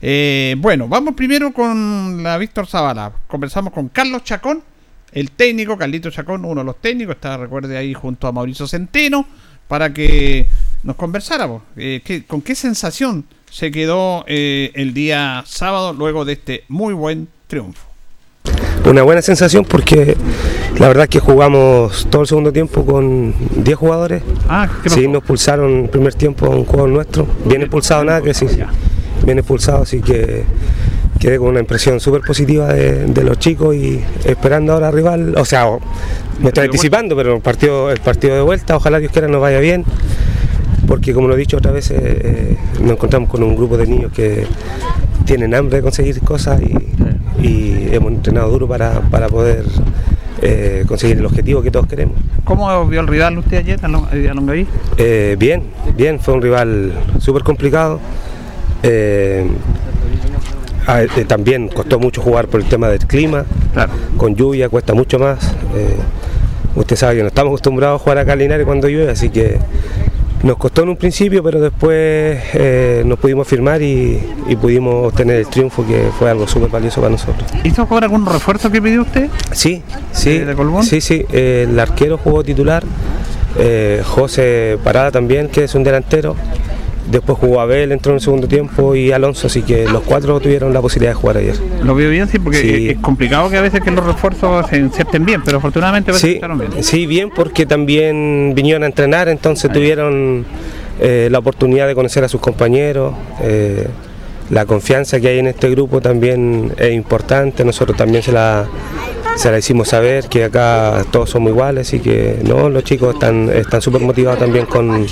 Eh, 0.01 0.55
bueno, 0.57 0.87
vamos 0.87 1.13
primero 1.13 1.53
con 1.53 2.23
la 2.23 2.39
Víctor 2.39 2.65
Zavala. 2.65 3.13
Conversamos 3.27 3.71
con 3.71 3.89
Carlos 3.89 4.23
Chacón, 4.23 4.63
el 5.11 5.29
técnico, 5.29 5.77
Carlito 5.77 6.09
Chacón, 6.09 6.43
uno 6.43 6.61
de 6.61 6.65
los 6.65 6.81
técnicos, 6.81 7.17
está, 7.17 7.37
recuerde, 7.37 7.77
ahí 7.77 7.93
junto 7.93 8.25
a 8.25 8.31
Mauricio 8.31 8.65
Centeno, 8.67 9.27
para 9.67 9.93
que 9.93 10.47
nos 10.81 10.95
conversáramos. 10.95 11.61
Eh, 11.77 12.23
¿Con 12.25 12.41
qué 12.41 12.55
sensación 12.55 13.23
se 13.51 13.69
quedó 13.69 14.25
eh, 14.27 14.71
el 14.73 14.95
día 14.95 15.43
sábado 15.45 15.93
luego 15.93 16.25
de 16.25 16.33
este 16.33 16.63
muy 16.69 16.95
buen 16.95 17.27
triunfo? 17.45 17.90
Una 18.85 19.03
buena 19.03 19.21
sensación 19.21 19.63
porque 19.63 20.17
la 20.79 20.87
verdad 20.87 21.03
es 21.03 21.09
que 21.09 21.19
jugamos 21.19 22.07
todo 22.09 22.23
el 22.23 22.27
segundo 22.27 22.51
tiempo 22.51 22.85
con 22.85 23.33
10 23.55 23.77
jugadores. 23.77 24.23
Ah, 24.49 24.67
sí, 24.85 25.07
nos 25.07 25.23
pulsaron 25.23 25.83
el 25.83 25.89
primer 25.89 26.13
tiempo 26.15 26.49
un 26.49 26.65
juego 26.65 26.87
nuestro. 26.87 27.27
Bien 27.45 27.61
expulsado, 27.61 28.03
nada 28.03 28.21
que 28.21 28.33
sí. 28.33 28.47
Bien 29.23 29.37
expulsado, 29.37 29.83
así 29.83 30.01
que 30.01 30.45
quedé 31.19 31.37
con 31.37 31.49
una 31.49 31.59
impresión 31.59 31.99
súper 31.99 32.21
positiva 32.21 32.73
de, 32.73 33.23
los 33.23 33.37
chicos 33.37 33.75
y 33.75 34.03
esperando 34.25 34.73
ahora 34.73 34.89
rival. 34.89 35.35
O 35.37 35.45
sea, 35.45 35.67
me 36.39 36.47
estoy 36.47 36.65
anticipando, 36.65 37.15
pero 37.15 37.35
el 37.35 37.41
partido, 37.41 37.91
el 37.91 37.99
partido 37.99 38.35
de 38.35 38.41
vuelta, 38.41 38.75
ojalá 38.75 38.97
Dios 38.97 39.11
quiera 39.11 39.27
nos 39.27 39.41
vaya 39.41 39.59
bien. 39.59 39.85
Porque 40.87 41.13
como 41.13 41.27
lo 41.27 41.35
he 41.35 41.37
dicho 41.37 41.57
otra 41.57 41.71
vez, 41.71 41.91
eh, 41.91 42.57
nos 42.81 42.93
encontramos 42.93 43.29
con 43.29 43.43
un 43.43 43.55
grupo 43.55 43.77
de 43.77 43.85
niños 43.85 44.11
que 44.11 44.47
tienen 45.25 45.53
hambre 45.53 45.77
de 45.77 45.83
conseguir 45.83 46.19
cosas 46.21 46.59
y 46.61 46.75
y 47.41 47.93
hemos 47.93 48.11
entrenado 48.11 48.49
duro 48.49 48.67
para, 48.67 49.01
poder 49.29 49.65
eh, 50.41 50.85
conseguir 50.87 51.17
el 51.17 51.25
objetivo 51.25 51.61
que 51.61 51.71
todos 51.71 51.87
queremos. 51.87 52.15
¿Cómo 52.43 52.85
vio 52.87 53.01
el 53.01 53.07
rival 53.07 53.37
usted 53.37 53.57
ayer 53.57 53.79
a 53.83 53.87
Longaví? 53.87 54.67
Eh, 54.97 55.35
bien, 55.39 55.63
bien, 55.95 56.19
fue 56.19 56.33
un 56.33 56.41
rival 56.41 56.93
súper 57.19 57.43
complicado. 57.43 57.99
Eh, 58.83 59.47
también 61.27 61.67
costó 61.69 61.99
mucho 61.99 62.21
jugar 62.21 62.47
por 62.47 62.59
el 62.59 62.67
tema 62.67 62.89
del 62.89 62.99
clima, 62.99 63.45
con 64.17 64.35
lluvia 64.35 64.67
cuesta 64.67 64.93
mucho 64.93 65.19
más. 65.19 65.55
usted 66.75 66.95
sabe 66.95 67.17
que 67.17 67.21
no 67.21 67.27
estamos 67.27 67.51
acostumbrados 67.51 68.01
a 68.01 68.03
jugar 68.03 68.17
acá 68.17 68.33
en 68.33 68.39
Linares 68.39 68.65
cuando 68.65 68.89
llueve, 68.89 69.11
así 69.11 69.29
que 69.29 69.57
nos 70.43 70.57
costó 70.57 70.83
en 70.83 70.89
un 70.89 70.97
principio, 70.97 71.43
pero 71.43 71.59
después 71.59 72.39
eh, 72.53 73.03
nos 73.05 73.19
pudimos 73.19 73.47
firmar 73.47 73.81
y, 73.81 74.19
pudimos 74.59 75.07
obtener 75.07 75.37
el 75.37 75.47
triunfo, 75.47 75.85
que 75.85 76.09
fue 76.17 76.29
algo 76.29 76.47
súper 76.47 76.69
valioso 76.69 77.01
para 77.01 77.11
nosotros. 77.11 77.49
¿Hizo 77.63 77.85
jugar 77.85 78.03
algún 78.03 78.25
refuerzo 78.25 78.71
que 78.71 78.81
pidió 78.81 79.01
usted? 79.01 79.29
Sí, 79.51 79.81
sí. 80.11 80.39
¿De 80.39 80.55
Colbón? 80.55 80.83
Sí, 80.83 81.01
sí. 81.01 81.25
el 81.31 81.79
arquero 81.79 82.17
jugó 82.17 82.43
titular, 82.43 82.83
eh, 83.57 84.01
José 84.05 84.77
Parada 84.83 85.11
también, 85.11 85.49
que 85.49 85.63
es 85.63 85.75
un 85.75 85.83
delantero. 85.83 86.35
Después 87.09 87.37
jugó 87.39 87.59
Abel, 87.59 87.91
entró 87.91 88.11
en 88.11 88.15
el 88.15 88.21
segundo 88.21 88.47
tiempo 88.47 88.95
y 88.95 89.11
Alonso, 89.11 89.47
así 89.47 89.63
que 89.63 89.85
los 89.85 90.03
cuatro 90.03 90.39
tuvieron 90.39 90.73
la 90.73 90.81
posibilidad 90.81 91.11
de 91.11 91.15
jugar 91.15 91.37
ayer. 91.37 91.55
Lo 91.83 91.95
veo 91.95 92.09
bien, 92.09 92.27
sí, 92.27 92.39
porque 92.39 92.91
es 92.91 92.97
complicado 92.99 93.49
que 93.49 93.57
a 93.57 93.61
veces 93.61 93.81
que 93.81 93.91
los 93.91 94.05
refuerzos 94.05 94.67
se 94.67 94.77
inserten 94.77 95.25
bien, 95.25 95.41
pero 95.43 95.57
afortunadamente 95.57 96.13
sí, 96.13 96.39
bien. 96.39 96.83
Sí, 96.83 97.07
bien, 97.07 97.29
porque 97.29 97.65
también 97.65 98.53
vinieron 98.55 98.83
a 98.83 98.85
entrenar, 98.85 99.29
entonces 99.29 99.71
tuvieron 99.71 100.45
eh, 100.99 101.29
la 101.31 101.39
oportunidad 101.39 101.87
de 101.87 101.95
conocer 101.95 102.23
a 102.23 102.27
sus 102.27 102.39
compañeros. 102.39 103.13
Eh, 103.41 103.87
la 104.51 104.65
confianza 104.65 105.19
que 105.19 105.29
hay 105.29 105.39
en 105.39 105.47
este 105.47 105.69
grupo 105.69 106.01
también 106.01 106.73
es 106.77 106.93
importante, 106.93 107.63
nosotros 107.63 107.97
también 107.97 108.21
se 108.21 108.33
la, 108.33 108.67
se 109.35 109.51
la 109.51 109.57
hicimos 109.57 109.89
saber 109.89 110.27
que 110.27 110.45
acá 110.45 111.03
todos 111.11 111.29
somos 111.29 111.51
iguales 111.51 111.93
y 111.93 111.99
que 111.99 112.39
no, 112.43 112.69
los 112.69 112.83
chicos 112.83 113.13
están 113.15 113.49
están 113.49 113.81
súper 113.81 114.01
motivados 114.01 114.39
también 114.39 114.65
con, 114.65 115.07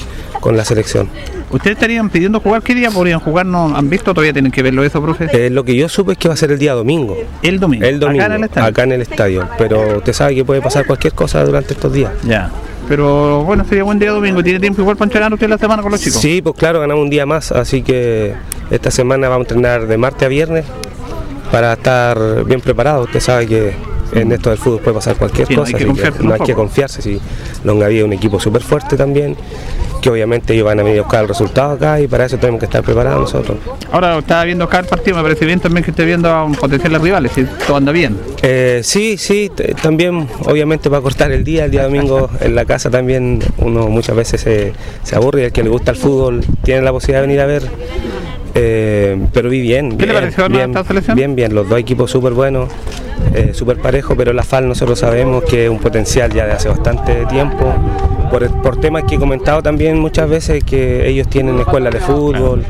la 0.56 0.66
selección. 0.66 1.10
¿Ustedes 1.52 1.76
estarían 1.76 2.10
pidiendo 2.10 2.40
jugar? 2.40 2.62
¿Qué 2.62 2.76
día 2.76 2.92
podrían 2.92 3.20
jugar? 3.20 3.46
¿No 3.46 3.76
han 3.76 3.90
visto? 3.90 4.14
¿Todavía 4.14 4.34
tienen 4.34 4.52
que 4.52 4.62
verlo 4.62 4.84
eso, 4.84 5.02
profe? 5.02 5.28
Eh, 5.34 5.50
lo 5.50 5.64
que 5.64 5.76
yo 5.76 5.90
supe 5.90 6.14
es 6.14 6.18
que 6.18 6.28
va 6.28 6.34
a 6.34 6.38
ser 6.38 6.52
el 6.52 6.60
día 6.60 6.74
domingo. 6.74 7.18
¿El 7.42 7.60
domingo? 7.60 7.86
El 7.86 8.00
domingo, 8.00 8.24
acá 8.24 8.34
en 8.36 8.42
el 8.42 8.44
estadio. 8.44 8.68
Acá 8.68 8.84
en 8.84 8.92
el 8.92 9.02
estadio. 9.02 9.50
Pero 9.58 9.98
usted 9.98 10.14
sabe 10.14 10.36
que 10.36 10.46
puede 10.46 10.62
pasar 10.62 10.86
cualquier 10.86 11.14
cosa 11.14 11.44
durante 11.44 11.74
estos 11.74 11.92
días. 11.92 12.12
Ya. 12.24 12.52
Pero 12.88 13.44
bueno, 13.44 13.66
sería 13.66 13.84
buen 13.84 14.00
día 14.00 14.12
domingo. 14.12 14.44
¿Tiene 14.44 14.60
tiempo 14.60 14.82
igual 14.82 14.98
para 14.98 15.08
entrenar 15.08 15.34
usted 15.34 15.48
la 15.48 15.58
semana 15.58 15.82
con 15.82 15.92
los 15.92 16.02
chicos? 16.02 16.22
Sí, 16.22 16.42
pues 16.42 16.56
claro, 16.56 16.80
ganamos 16.80 17.04
un 17.04 17.10
día 17.10 17.26
más. 17.26 17.52
Así 17.52 17.82
que 17.82 18.34
esta 18.72 18.92
semana 18.92 19.30
vamos 19.30 19.48
a 19.48 19.54
entrenar 19.54 19.88
de 19.88 19.98
martes 19.98 20.26
a 20.26 20.30
viernes 20.30 20.66
para 21.52 21.74
estar 21.74 22.46
bien 22.46 22.62
preparados. 22.62 23.08
Usted 23.08 23.20
sabe 23.20 23.48
que 23.48 23.74
en 24.14 24.32
esto 24.32 24.50
del 24.50 24.60
fútbol 24.60 24.80
puede 24.80 24.96
pasar 24.96 25.16
cualquier 25.16 25.48
cosa, 25.48 25.78
no 26.22 26.34
hay 26.34 26.40
que, 26.42 26.54
confiarse. 26.54 27.02
Si 27.02 27.20
Longaví 27.64 28.00
es 28.00 28.04
un 28.04 28.14
equipo 28.14 28.40
súper 28.40 28.62
fuerte 28.62 28.98
también, 28.98 29.36
que 30.02 30.10
obviamente 30.10 30.54
ellos 30.54 30.66
van 30.66 30.80
a 30.80 30.84
venir 30.84 31.00
a 31.00 31.04
buscar 31.04 31.24
el 31.24 31.28
resultado 31.28 31.74
acá 31.74 32.00
y 32.00 32.08
para 32.08 32.26
eso 32.26 32.38
tenemos 32.38 32.60
que 32.60 32.66
estar 32.66 32.84
preparados 32.84 33.22
nosotros. 33.22 33.58
Ahora 33.92 34.18
estaba 34.18 34.44
viendo 34.46 34.66
acá 34.66 34.80
el 34.80 34.86
partido, 34.86 35.18
me 35.18 35.24
parece 35.24 35.46
bien 35.46 35.60
también 35.60 35.84
que 35.84 35.92
esté 35.92 36.06
viendo 36.06 36.30
a 36.30 36.44
un 36.44 36.56
potenciales 36.56 37.02
rivales, 37.02 37.32
si 37.34 37.46
todo 37.68 37.78
anda 37.78 37.92
bien. 37.92 38.18
Eh, 38.42 38.82
sí, 38.84 39.18
sí, 39.18 39.52
también 39.82 40.28
obviamente 40.46 40.90
va 40.90 41.00
a 41.00 41.02
cortar 41.02 41.32
el 41.32 41.44
día, 41.44 41.66
el 41.66 41.72
día 41.72 41.84
domingo 41.84 42.30
en 42.40 42.56
la 42.56 42.66
casa 42.66 42.90
también 42.90 43.40
uno 43.58 43.88
muchas 43.88 44.16
veces 44.16 44.42
se, 44.42 44.74
se 45.04 45.16
aburre 45.16 45.42
y 45.42 45.46
el 45.46 45.52
que 45.52 45.64
le 45.64 45.70
gusta 45.70 45.92
el 45.92 45.98
fútbol 45.98 46.44
tiene 46.64 46.82
la 46.82 46.92
posibilidad 46.92 47.22
de 47.22 47.28
venir 47.28 47.42
a 47.42 47.46
ver 47.46 47.64
eh, 48.56 49.18
pero 49.34 49.50
vi 49.50 49.62
bien. 49.62 49.92
¿Qué 49.92 50.06
bien, 50.06 50.08
le 50.08 50.14
pareció 50.14 50.50
bien, 50.50 50.70
esta 50.72 50.84
selección? 50.84 51.16
Bien, 51.16 51.36
bien, 51.36 51.54
los 51.54 51.70
dos 51.70 51.80
equipos 51.80 52.12
súper 52.12 52.34
buenos, 52.34 52.70
eh, 53.34 53.52
súper 53.54 53.78
parejos, 53.78 54.16
pero 54.18 54.34
la 54.34 54.44
FAL 54.44 54.68
nosotros 54.68 55.00
sabemos 55.00 55.44
que 55.44 55.66
es 55.66 55.70
un 55.70 55.80
potencial 55.80 56.32
ya 56.32 56.46
de 56.46 56.54
hace 56.54 56.70
bastante 56.70 57.26
tiempo, 57.26 57.74
por, 58.32 58.50
por 58.62 58.80
temas 58.80 59.04
que 59.04 59.16
he 59.16 59.20
comentado 59.20 59.62
también 59.62 60.00
muchas 60.00 60.30
veces, 60.30 60.64
que 60.64 61.08
ellos 61.08 61.28
tienen 61.30 61.60
escuelas 61.60 61.94
de 61.94 62.00
fútbol. 62.00 62.64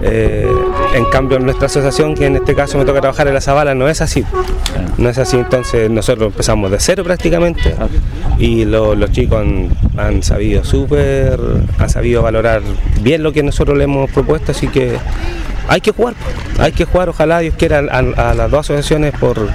Eh, 0.00 0.46
en 0.94 1.04
cambio, 1.06 1.38
nuestra 1.40 1.66
asociación, 1.66 2.14
que 2.14 2.26
en 2.26 2.36
este 2.36 2.54
caso 2.54 2.78
me 2.78 2.84
toca 2.84 3.00
trabajar 3.00 3.26
en 3.28 3.34
la 3.34 3.40
Zabala, 3.40 3.74
no 3.74 3.88
es 3.88 4.00
así. 4.00 4.24
No 4.96 5.08
es 5.08 5.18
así, 5.18 5.36
entonces 5.36 5.90
nosotros 5.90 6.28
empezamos 6.32 6.70
de 6.70 6.78
cero 6.80 7.04
prácticamente 7.04 7.74
y 8.38 8.64
los 8.64 9.10
chicos 9.12 9.44
han, 9.96 10.22
sabido 10.22 10.64
súper, 10.64 11.38
han 11.78 11.88
sabido 11.88 12.22
valorar 12.22 12.62
bien 13.00 13.22
lo 13.22 13.32
que 13.32 13.42
nosotros 13.42 13.76
le 13.78 13.84
hemos 13.84 14.10
propuesto, 14.10 14.52
así 14.52 14.68
que 14.68 14.96
hay 15.68 15.80
que 15.80 15.92
jugar, 15.92 16.14
hay 16.58 16.72
que 16.72 16.84
jugar, 16.84 17.10
ojalá 17.10 17.40
Dios 17.40 17.54
quiera 17.56 17.78
a, 17.78 18.34
las 18.34 18.50
dos 18.50 18.60
asociaciones 18.60 19.14
por, 19.18 19.48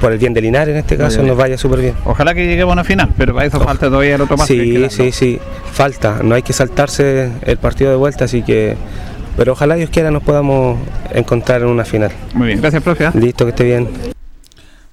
por 0.00 0.12
el 0.12 0.18
bien 0.18 0.34
de 0.34 0.40
Linares 0.40 0.72
en 0.72 0.80
este 0.80 0.96
caso 0.96 1.22
nos 1.22 1.36
vaya 1.36 1.56
súper 1.56 1.80
bien. 1.80 1.94
Ojalá 2.04 2.34
que 2.34 2.46
lleguemos 2.46 2.72
a 2.72 2.74
una 2.74 2.84
final, 2.84 3.10
pero 3.16 3.34
para 3.34 3.46
eso 3.46 3.60
falta 3.60 3.86
todavía 3.86 4.16
el 4.16 4.20
otro 4.20 4.36
paso. 4.36 4.52
Sí, 4.52 4.86
sí, 4.90 5.12
sí, 5.12 5.38
falta, 5.72 6.20
no 6.22 6.34
hay 6.34 6.42
que 6.42 6.52
saltarse 6.52 7.30
el 7.42 7.56
partido 7.56 7.90
de 7.90 7.96
vuelta, 7.96 8.24
así 8.24 8.42
que 8.42 8.76
pero 9.36 9.52
ojalá 9.52 9.74
Dios 9.74 9.90
quiera 9.90 10.10
nos 10.10 10.22
podamos 10.22 10.78
encontrar 11.12 11.62
en 11.62 11.68
una 11.68 11.84
final. 11.84 12.12
Muy 12.34 12.48
bien, 12.48 12.60
gracias, 12.60 12.82
profe. 12.82 13.06
¿eh? 13.06 13.10
Listo, 13.14 13.44
que 13.44 13.50
esté 13.50 13.64
bien. 13.64 13.88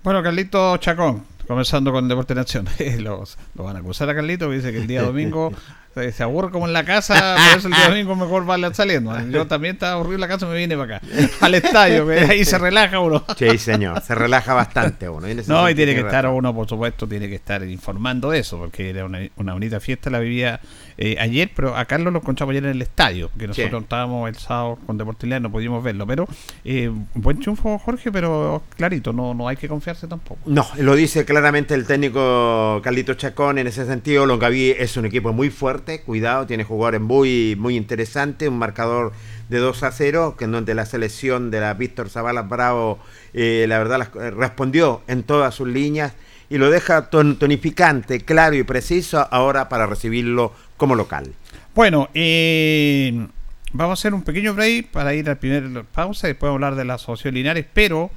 Bueno, 0.03 0.23
Carlito 0.23 0.77
Chacón, 0.77 1.23
comenzando 1.51 1.91
con 1.91 2.07
Deporte 2.07 2.33
Nación. 2.33 2.65
los, 2.99 3.37
lo 3.55 3.65
van 3.65 3.75
a 3.75 3.79
acusar 3.79 4.09
a 4.09 4.15
Carlito, 4.15 4.49
que 4.49 4.55
dice 4.55 4.71
que 4.71 4.77
el 4.77 4.87
día 4.87 5.01
domingo 5.01 5.51
se 6.13 6.23
aburre 6.23 6.49
como 6.49 6.65
en 6.65 6.71
la 6.71 6.85
casa, 6.85 7.35
por 7.35 7.59
eso 7.59 7.67
el 7.67 7.73
día 7.73 7.89
domingo 7.89 8.15
mejor 8.15 8.49
va 8.49 8.73
saliendo. 8.73 9.19
Yo 9.29 9.45
también 9.47 9.73
estaba 9.73 9.93
aburrido 9.93 10.15
en 10.15 10.21
la 10.21 10.27
casa, 10.29 10.45
me 10.45 10.55
vine 10.55 10.77
para 10.77 10.97
acá, 10.97 11.07
al 11.41 11.55
estadio, 11.55 12.07
que 12.07 12.19
ahí 12.19 12.45
se 12.45 12.57
relaja 12.57 12.99
uno. 12.99 13.25
Sí, 13.37 13.57
señor, 13.57 14.01
se 14.01 14.15
relaja 14.15 14.53
bastante 14.53 15.09
uno. 15.09 15.27
No, 15.47 15.69
y 15.69 15.75
tiene 15.75 15.93
que 15.93 16.01
estar 16.01 16.25
uno, 16.27 16.55
por 16.55 16.69
supuesto, 16.69 17.05
tiene 17.05 17.27
que 17.27 17.35
estar 17.35 17.61
informando 17.63 18.31
de 18.31 18.39
eso, 18.39 18.57
porque 18.57 18.89
era 18.89 19.03
una, 19.03 19.19
una 19.35 19.51
bonita 19.51 19.81
fiesta, 19.81 20.09
la 20.09 20.19
vivía 20.19 20.61
eh, 21.03 21.15
ayer, 21.19 21.49
pero 21.55 21.75
a 21.75 21.85
Carlos 21.85 22.13
lo 22.13 22.19
encontramos 22.19 22.51
ayer 22.51 22.63
en 22.63 22.69
el 22.69 22.81
estadio, 22.83 23.31
que 23.35 23.47
nosotros 23.47 23.81
estábamos 23.81 24.29
el 24.29 24.35
sábado 24.35 24.77
con 24.85 24.99
Deportividad 24.99 25.41
no 25.41 25.51
pudimos 25.51 25.83
verlo, 25.83 26.05
pero 26.05 26.27
eh, 26.63 26.91
buen 27.15 27.39
triunfo 27.39 27.79
Jorge, 27.79 28.11
pero 28.11 28.61
clarito, 28.77 29.11
no, 29.11 29.33
no 29.33 29.47
hay 29.47 29.57
que 29.57 29.67
confiarse 29.67 30.05
tampoco. 30.05 30.39
No, 30.45 30.67
lo 30.77 30.93
dice 30.93 31.25
claramente 31.25 31.73
el 31.73 31.87
técnico 31.87 32.81
Carlito 32.83 33.15
Chacón 33.15 33.57
en 33.57 33.65
ese 33.65 33.87
sentido, 33.87 34.27
Longaví 34.27 34.75
es 34.77 34.95
un 34.95 35.07
equipo 35.07 35.33
muy 35.33 35.49
fuerte 35.49 36.01
cuidado, 36.01 36.45
tiene 36.45 36.65
jugadores 36.65 37.01
muy, 37.01 37.55
muy 37.57 37.77
interesantes, 37.77 38.47
un 38.47 38.59
marcador 38.59 39.11
de 39.49 39.57
2 39.57 39.81
a 39.81 39.91
0, 39.91 40.35
que 40.37 40.45
en 40.45 40.51
donde 40.51 40.75
la 40.75 40.85
selección 40.85 41.49
de 41.49 41.61
la 41.61 41.73
Víctor 41.73 42.09
Zavala 42.09 42.43
Bravo, 42.43 42.99
eh, 43.33 43.65
la 43.67 43.79
verdad, 43.79 44.07
eh, 44.21 44.29
respondió 44.29 45.01
en 45.07 45.23
todas 45.23 45.55
sus 45.55 45.67
líneas 45.67 46.13
y 46.51 46.57
lo 46.57 46.69
deja 46.69 47.09
tonificante, 47.09 48.19
claro 48.19 48.57
y 48.57 48.63
preciso 48.63 49.25
ahora 49.31 49.69
para 49.69 49.85
recibirlo 49.85 50.51
como 50.81 50.95
local. 50.95 51.31
Bueno, 51.75 52.09
eh, 52.15 53.27
vamos 53.71 53.91
a 53.91 53.93
hacer 53.99 54.15
un 54.15 54.23
pequeño 54.23 54.55
break 54.55 54.87
para 54.87 55.13
ir 55.13 55.29
al 55.29 55.37
primer 55.37 55.85
pausa 55.85 56.25
y 56.25 56.31
después 56.31 56.51
hablar 56.51 56.73
de 56.73 56.85
la 56.85 56.95
Asociación 56.95 57.35
Linares, 57.35 57.67
pero 57.71 58.09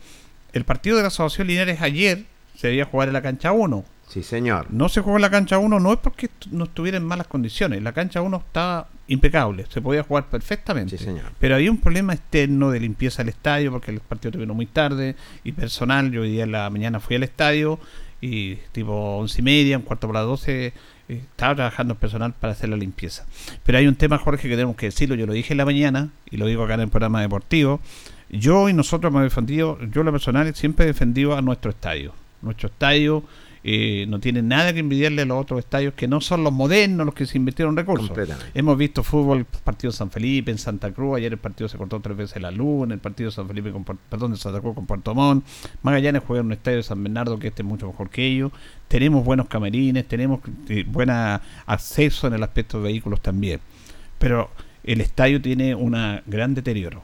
el 0.55 0.64
partido 0.64 0.96
de 0.96 1.03
la 1.03 1.09
Asociación 1.09 1.48
Linares 1.48 1.83
ayer 1.83 2.24
se 2.57 2.68
debía 2.68 2.87
jugar 2.87 3.09
en 3.09 3.12
la 3.12 3.20
cancha 3.20 3.53
1 3.53 3.85
Sí, 4.09 4.22
señor. 4.22 4.68
No 4.70 4.88
se 4.88 5.03
jugó 5.03 5.16
en 5.16 5.22
la 5.22 5.31
cancha 5.31 5.59
1, 5.59 5.79
no 5.79 5.92
es 5.92 5.98
porque 5.98 6.31
no 6.53 6.64
estuviera 6.64 6.96
en 6.96 7.05
malas 7.05 7.27
condiciones. 7.27 7.83
La 7.83 7.92
cancha 7.92 8.22
1 8.22 8.37
estaba 8.46 8.88
impecable, 9.09 9.66
se 9.68 9.83
podía 9.83 10.03
jugar 10.05 10.31
perfectamente. 10.31 10.96
Sí, 10.96 11.05
señor. 11.05 11.33
Pero 11.38 11.57
había 11.57 11.70
un 11.70 11.79
problema 11.79 12.14
externo 12.14 12.70
de 12.70 12.81
limpieza 12.81 13.22
del 13.22 13.29
estadio 13.29 13.72
porque 13.72 13.90
el 13.90 14.00
partido 14.00 14.33
terminó 14.33 14.55
muy 14.55 14.66
tarde 14.66 15.16
y 15.42 15.53
personal. 15.53 16.11
Yo 16.11 16.22
hoy 16.22 16.31
día 16.31 16.44
en 16.44 16.53
la 16.53 16.70
mañana 16.70 16.98
fui 16.98 17.16
al 17.16 17.24
estadio 17.24 17.79
y 18.22 18.55
tipo 18.72 19.18
once 19.18 19.42
y 19.42 19.44
media, 19.44 19.77
un 19.77 19.83
cuarto 19.83 20.07
para 20.07 20.20
las 20.20 20.29
12, 20.29 20.66
eh, 20.66 20.72
estaba 21.09 21.55
trabajando 21.55 21.95
personal 21.95 22.33
para 22.33 22.53
hacer 22.53 22.69
la 22.69 22.77
limpieza. 22.77 23.27
Pero 23.64 23.79
hay 23.79 23.87
un 23.87 23.97
tema, 23.97 24.19
Jorge, 24.19 24.49
que 24.49 24.55
tenemos 24.55 24.77
que 24.77 24.87
decirlo. 24.87 25.14
Yo 25.14 25.27
lo 25.27 25.33
dije 25.33 25.53
en 25.53 25.59
la 25.59 25.64
mañana 25.64 26.11
y 26.31 26.37
lo 26.37 26.47
digo 26.47 26.64
acá 26.64 26.75
en 26.75 26.81
el 26.81 26.88
programa 26.88 27.21
deportivo. 27.21 27.81
Yo 28.31 28.69
y 28.69 28.73
nosotros 28.73 29.11
hemos 29.11 29.23
defendido, 29.23 29.79
yo 29.93 30.03
lo 30.03 30.11
personal 30.12 30.55
siempre 30.55 30.85
he 30.85 30.88
defendido 30.88 31.37
a 31.37 31.43
nuestro 31.43 31.71
estadio. 31.71 32.12
Nuestro 32.43 32.69
estadio 32.69 33.23
eh, 33.66 34.05
no 34.09 34.20
tiene 34.20 34.42
nada 34.42 34.74
que 34.74 34.81
envidiarle 34.81 35.22
a 35.22 35.24
los 35.24 35.40
otros 35.40 35.61
estadios 35.61 35.94
que 35.94 36.07
no 36.07 36.20
son 36.20 36.44
los 36.44 36.53
modernos, 36.53 37.07
los 37.07 37.14
que 37.14 37.24
se 37.24 37.38
invirtieron 37.38 37.74
recursos. 37.74 38.11
Hemos 38.53 38.77
visto 38.77 39.03
fútbol, 39.03 39.46
partido 39.46 39.90
de 39.90 39.96
San 39.96 40.11
Felipe, 40.11 40.50
en 40.50 40.59
Santa 40.59 40.92
Cruz, 40.92 41.16
ayer 41.16 41.33
el 41.33 41.38
partido 41.38 41.66
se 41.70 41.79
cortó 41.79 41.98
tres 42.00 42.14
veces 42.14 42.42
la 42.42 42.50
luz, 42.50 42.85
en 42.85 42.92
el 42.92 42.98
partido 42.98 43.31
de 43.31 43.37
San 43.37 43.48
Felipe, 43.48 43.72
con, 43.72 43.85
perdón, 43.85 44.33
de 44.33 44.37
Santa 44.37 44.61
Cruz 44.61 44.74
con 44.74 44.85
Puerto 44.85 45.14
Montt. 45.14 45.46
Magallanes 45.83 46.22
juega 46.27 46.40
en 46.40 46.46
un 46.46 46.53
estadio 46.53 46.77
de 46.77 46.83
San 46.83 47.03
Bernardo 47.03 47.38
que 47.38 47.48
este 47.48 47.62
es 47.62 47.66
mucho 47.66 47.87
mejor 47.87 48.11
que 48.11 48.27
ellos. 48.27 48.53
Tenemos 48.87 49.24
buenos 49.24 49.48
camerines, 49.48 50.07
tenemos 50.07 50.40
eh, 50.68 50.85
buen 50.87 51.09
acceso 51.09 52.27
en 52.27 52.35
el 52.35 52.42
aspecto 52.42 52.77
de 52.77 52.85
vehículos 52.85 53.22
también. 53.22 53.61
Pero 54.18 54.50
el 54.83 55.00
estadio 55.00 55.40
tiene 55.40 55.74
un 55.74 55.96
gran 56.27 56.55
deterioro. 56.55 57.00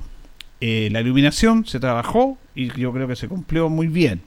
Eh, 0.61 0.91
la 0.93 1.01
iluminación 1.01 1.65
se 1.65 1.81
trabajó 1.81 2.37
y 2.55 2.69
yo 2.79 2.93
creo 2.93 3.09
que 3.09 3.17
se 3.17 3.29
cumplió 3.29 3.71
muy 3.71 3.87
bien 3.87 4.21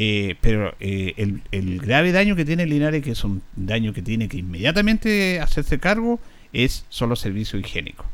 eh, 0.00 0.36
pero 0.40 0.76
eh, 0.78 1.40
el, 1.50 1.80
grave 1.80 2.12
daño 2.12 2.36
que 2.36 2.44
tiene 2.44 2.66
Linares, 2.66 3.02
que 3.02 3.10
es 3.10 3.24
un 3.24 3.42
daño 3.56 3.92
que 3.92 4.00
tiene 4.00 4.28
que 4.28 4.36
inmediatamente 4.36 5.40
hacerse 5.40 5.80
cargo, 5.80 6.20
es 6.52 6.84
solo 6.88 7.16
servicio 7.16 7.58
higiénico. 7.58 8.06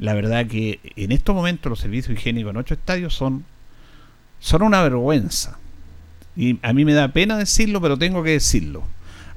La 0.00 0.14
verdad 0.14 0.48
que 0.48 0.80
en 0.96 1.12
estos 1.12 1.32
momentos 1.32 1.70
los 1.70 1.78
servicios 1.78 2.18
higiénicos 2.18 2.50
en 2.50 2.56
ocho 2.56 2.74
estadios 2.74 3.14
son, 3.14 3.44
son 4.40 4.62
una 4.62 4.82
vergüenza. 4.82 5.60
Y 6.34 6.58
a 6.60 6.72
mí 6.72 6.84
me 6.84 6.92
da 6.92 7.12
pena 7.12 7.38
decirlo, 7.38 7.80
pero 7.80 7.96
tengo 7.96 8.24
que 8.24 8.30
decirlo. 8.30 8.82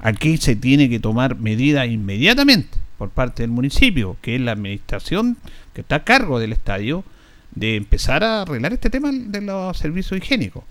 Aquí 0.00 0.38
se 0.38 0.56
tiene 0.56 0.88
que 0.88 0.98
tomar 0.98 1.36
medidas 1.36 1.86
inmediatamente 1.86 2.78
por 2.98 3.10
parte 3.10 3.44
del 3.44 3.52
municipio, 3.52 4.16
que 4.22 4.34
es 4.34 4.40
la 4.40 4.50
administración 4.50 5.36
que 5.72 5.82
está 5.82 5.96
a 5.96 6.04
cargo 6.04 6.40
del 6.40 6.52
estadio, 6.52 7.04
de 7.54 7.76
empezar 7.76 8.24
a 8.24 8.42
arreglar 8.42 8.72
este 8.72 8.90
tema 8.90 9.12
de 9.12 9.40
los 9.40 9.78
servicios 9.78 10.18
higiénicos 10.20 10.64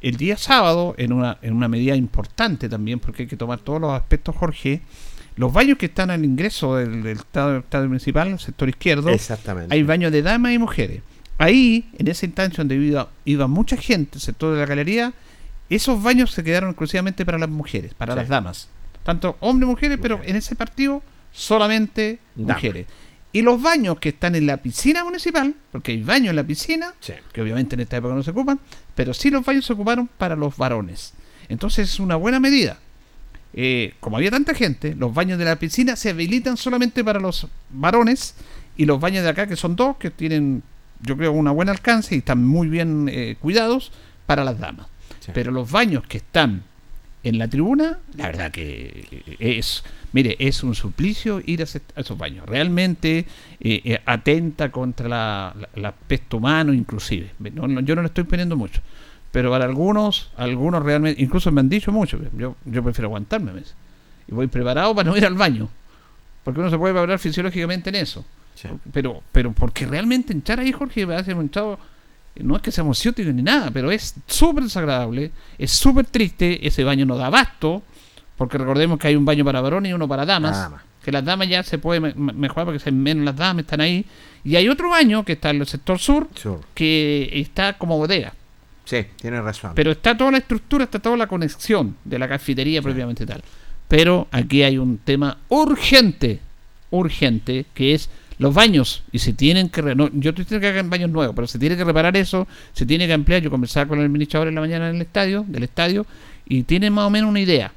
el 0.00 0.16
día 0.16 0.36
sábado, 0.36 0.94
en 0.96 1.12
una, 1.12 1.38
en 1.42 1.54
una 1.54 1.68
medida 1.68 1.94
importante 1.94 2.68
también, 2.68 2.98
porque 3.00 3.22
hay 3.22 3.28
que 3.28 3.36
tomar 3.36 3.58
todos 3.58 3.80
los 3.80 3.92
aspectos, 3.92 4.34
Jorge, 4.36 4.80
los 5.36 5.52
baños 5.52 5.78
que 5.78 5.86
están 5.86 6.10
al 6.10 6.24
ingreso 6.24 6.76
del, 6.76 7.06
estado, 7.06 7.62
municipal, 7.86 8.28
el 8.28 8.38
sector 8.38 8.68
izquierdo, 8.68 9.10
hay 9.68 9.82
baños 9.82 10.12
de 10.12 10.22
damas 10.22 10.52
y 10.52 10.58
mujeres. 10.58 11.02
Ahí, 11.38 11.90
en 11.98 12.08
esa 12.08 12.26
instancia 12.26 12.58
donde 12.58 12.76
iba, 12.76 13.08
iba 13.24 13.46
mucha 13.46 13.76
gente, 13.76 14.16
el 14.16 14.20
sector 14.20 14.54
de 14.54 14.60
la 14.60 14.66
galería, 14.66 15.14
esos 15.70 16.02
baños 16.02 16.32
se 16.32 16.42
quedaron 16.44 16.70
exclusivamente 16.70 17.24
para 17.24 17.38
las 17.38 17.48
mujeres, 17.48 17.94
para 17.94 18.14
las 18.14 18.28
damas. 18.28 18.68
Tanto 19.04 19.36
hombres 19.40 19.66
y 19.66 19.70
mujeres, 19.70 19.98
pero 20.02 20.20
en 20.24 20.36
ese 20.36 20.56
partido 20.56 21.02
solamente 21.32 22.18
mujeres. 22.34 22.86
Y 23.32 23.42
los 23.42 23.62
baños 23.62 23.98
que 23.98 24.08
están 24.08 24.34
en 24.34 24.46
la 24.46 24.56
piscina 24.56 25.04
municipal, 25.04 25.54
porque 25.70 25.92
hay 25.92 26.02
baños 26.02 26.30
en 26.30 26.36
la 26.36 26.44
piscina, 26.44 26.94
que 27.32 27.40
obviamente 27.40 27.76
en 27.76 27.80
esta 27.80 27.96
época 27.96 28.14
no 28.14 28.22
se 28.22 28.32
ocupan, 28.32 28.58
pero 28.94 29.14
sí 29.14 29.30
los 29.30 29.44
baños 29.44 29.66
se 29.66 29.72
ocuparon 29.72 30.08
para 30.18 30.34
los 30.34 30.56
varones. 30.56 31.12
Entonces 31.48 31.90
es 31.90 32.00
una 32.00 32.16
buena 32.16 32.40
medida. 32.40 32.78
Eh, 33.52 33.94
como 34.00 34.16
había 34.16 34.30
tanta 34.30 34.54
gente, 34.54 34.94
los 34.94 35.12
baños 35.14 35.38
de 35.38 35.44
la 35.44 35.56
piscina 35.56 35.96
se 35.96 36.10
habilitan 36.10 36.56
solamente 36.56 37.04
para 37.04 37.20
los 37.20 37.46
varones 37.70 38.34
y 38.76 38.84
los 38.84 39.00
baños 39.00 39.22
de 39.22 39.30
acá, 39.30 39.46
que 39.46 39.56
son 39.56 39.76
dos, 39.76 39.96
que 39.96 40.10
tienen, 40.10 40.62
yo 41.00 41.16
creo, 41.16 41.32
un 41.32 41.52
buen 41.54 41.68
alcance 41.68 42.14
y 42.14 42.18
están 42.18 42.44
muy 42.44 42.68
bien 42.68 43.08
eh, 43.10 43.36
cuidados, 43.40 43.92
para 44.26 44.44
las 44.44 44.60
damas. 44.60 44.86
Pero 45.34 45.50
los 45.50 45.68
baños 45.68 46.04
que 46.06 46.18
están 46.18 46.62
en 47.24 47.38
la 47.38 47.48
tribuna, 47.48 47.98
la 48.16 48.26
verdad 48.26 48.52
que 48.52 49.36
es 49.40 49.82
Mire, 50.12 50.36
es 50.38 50.62
un 50.62 50.74
suplicio 50.74 51.40
ir 51.44 51.62
a, 51.62 51.64
esos 51.64 52.18
baños. 52.18 52.46
Realmente 52.46 53.26
eh, 53.60 53.80
eh, 53.84 54.00
atenta 54.04 54.70
contra 54.70 55.08
la, 55.08 55.88
aspecto 55.88 56.38
humano, 56.38 56.72
inclusive. 56.72 57.30
yo 57.38 57.66
no 57.94 58.02
le 58.02 58.06
estoy 58.06 58.24
poniendo 58.24 58.56
mucho. 58.56 58.80
Pero 59.30 59.50
para 59.50 59.64
algunos, 59.64 60.32
algunos 60.36 60.82
realmente, 60.82 61.22
incluso 61.22 61.52
me 61.52 61.60
han 61.60 61.68
dicho 61.68 61.92
mucho, 61.92 62.18
yo, 62.36 62.56
yo 62.64 62.82
prefiero 62.82 63.06
aguantarme. 63.06 63.52
Y 64.26 64.34
voy 64.34 64.48
preparado 64.48 64.94
para 64.94 65.08
no 65.08 65.16
ir 65.16 65.24
al 65.24 65.34
baño. 65.34 65.68
Porque 66.42 66.60
uno 66.60 66.70
se 66.70 66.78
puede 66.78 66.94
preparar 66.94 67.18
fisiológicamente 67.18 67.90
en 67.90 67.96
eso. 67.96 68.24
Pero, 68.92 69.22
pero 69.32 69.52
porque 69.52 69.86
realmente 69.86 70.32
echar 70.32 70.60
ahí, 70.60 70.72
Jorge, 70.72 71.06
me 71.06 71.14
hace 71.14 71.32
un 71.32 71.50
chavo 71.50 71.78
no 72.36 72.56
es 72.56 72.62
que 72.62 72.70
sea 72.70 72.82
emocionante 72.82 73.24
ni 73.32 73.42
nada, 73.42 73.70
pero 73.70 73.90
es 73.90 74.14
súper 74.26 74.64
desagradable, 74.64 75.32
es 75.58 75.72
súper 75.72 76.06
triste, 76.06 76.66
ese 76.66 76.84
baño 76.84 77.04
no 77.04 77.16
da 77.16 77.26
abasto, 77.26 77.82
porque 78.40 78.56
recordemos 78.56 78.98
que 78.98 79.06
hay 79.06 79.16
un 79.16 79.26
baño 79.26 79.44
para 79.44 79.60
varones 79.60 79.90
y 79.90 79.92
uno 79.92 80.08
para 80.08 80.24
damas. 80.24 80.70
Que 81.04 81.12
las 81.12 81.22
damas 81.22 81.46
ya 81.46 81.62
se 81.62 81.76
puede 81.76 82.00
mejorar 82.00 82.64
porque 82.64 82.78
se 82.78 82.90
menos 82.90 83.22
las 83.22 83.36
damas, 83.36 83.64
están 83.64 83.82
ahí. 83.82 84.06
Y 84.44 84.56
hay 84.56 84.66
otro 84.70 84.88
baño 84.88 85.26
que 85.26 85.32
está 85.32 85.50
en 85.50 85.60
el 85.60 85.66
sector 85.66 85.98
sur, 85.98 86.26
que 86.72 87.28
está 87.34 87.76
como 87.76 87.98
bodega. 87.98 88.32
Sí, 88.86 89.04
tiene 89.20 89.42
razón. 89.42 89.72
Pero 89.74 89.90
está 89.90 90.16
toda 90.16 90.30
la 90.30 90.38
estructura, 90.38 90.84
está 90.84 90.98
toda 90.98 91.18
la 91.18 91.26
conexión 91.26 91.96
de 92.02 92.18
la 92.18 92.26
cafetería 92.26 92.80
propiamente 92.80 93.26
tal. 93.26 93.42
Pero 93.88 94.26
aquí 94.30 94.62
hay 94.62 94.78
un 94.78 94.96
tema 94.96 95.36
urgente, 95.50 96.40
urgente, 96.88 97.66
que 97.74 97.92
es 97.92 98.08
los 98.38 98.54
baños. 98.54 99.02
Y 99.12 99.18
se 99.18 99.34
tienen 99.34 99.68
que. 99.68 99.82
No, 99.82 100.08
yo 100.14 100.30
estoy 100.30 100.44
diciendo 100.44 100.62
que 100.62 100.68
hagan 100.68 100.88
baños 100.88 101.10
nuevos, 101.10 101.36
pero 101.36 101.46
se 101.46 101.58
tiene 101.58 101.76
que 101.76 101.84
reparar 101.84 102.16
eso, 102.16 102.48
se 102.72 102.86
tiene 102.86 103.06
que 103.06 103.12
ampliar. 103.12 103.42
Yo 103.42 103.50
conversaba 103.50 103.86
con 103.86 104.00
el 104.00 104.08
ministro 104.08 104.48
en 104.48 104.54
la 104.54 104.62
mañana 104.62 104.88
en 104.88 104.96
el 104.96 105.02
estadio, 105.02 105.44
del 105.46 105.64
estadio, 105.64 106.06
y 106.48 106.62
tiene 106.62 106.88
más 106.88 107.04
o 107.04 107.10
menos 107.10 107.28
una 107.28 107.40
idea 107.40 107.74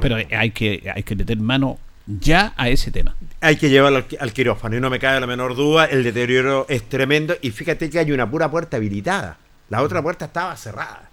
pero 0.00 0.16
hay 0.16 0.50
que, 0.50 0.90
hay 0.94 1.02
que 1.02 1.16
meter 1.16 1.38
mano 1.38 1.78
ya 2.06 2.52
a 2.56 2.68
ese 2.68 2.90
tema. 2.90 3.16
Hay 3.40 3.56
que 3.56 3.68
llevarlo 3.68 4.04
al, 4.20 4.32
quirófano 4.32 4.76
y 4.76 4.80
no 4.80 4.90
me 4.90 4.98
cabe 4.98 5.20
la 5.20 5.26
menor 5.26 5.56
duda, 5.56 5.86
el 5.86 6.04
deterioro 6.04 6.66
es 6.68 6.88
tremendo 6.88 7.36
y 7.42 7.50
fíjate 7.50 7.90
que 7.90 7.98
hay 7.98 8.12
una 8.12 8.30
pura 8.30 8.50
puerta 8.50 8.76
habilitada, 8.76 9.38
la 9.68 9.82
otra 9.82 10.02
puerta 10.02 10.26
estaba 10.26 10.56
cerrada, 10.56 11.10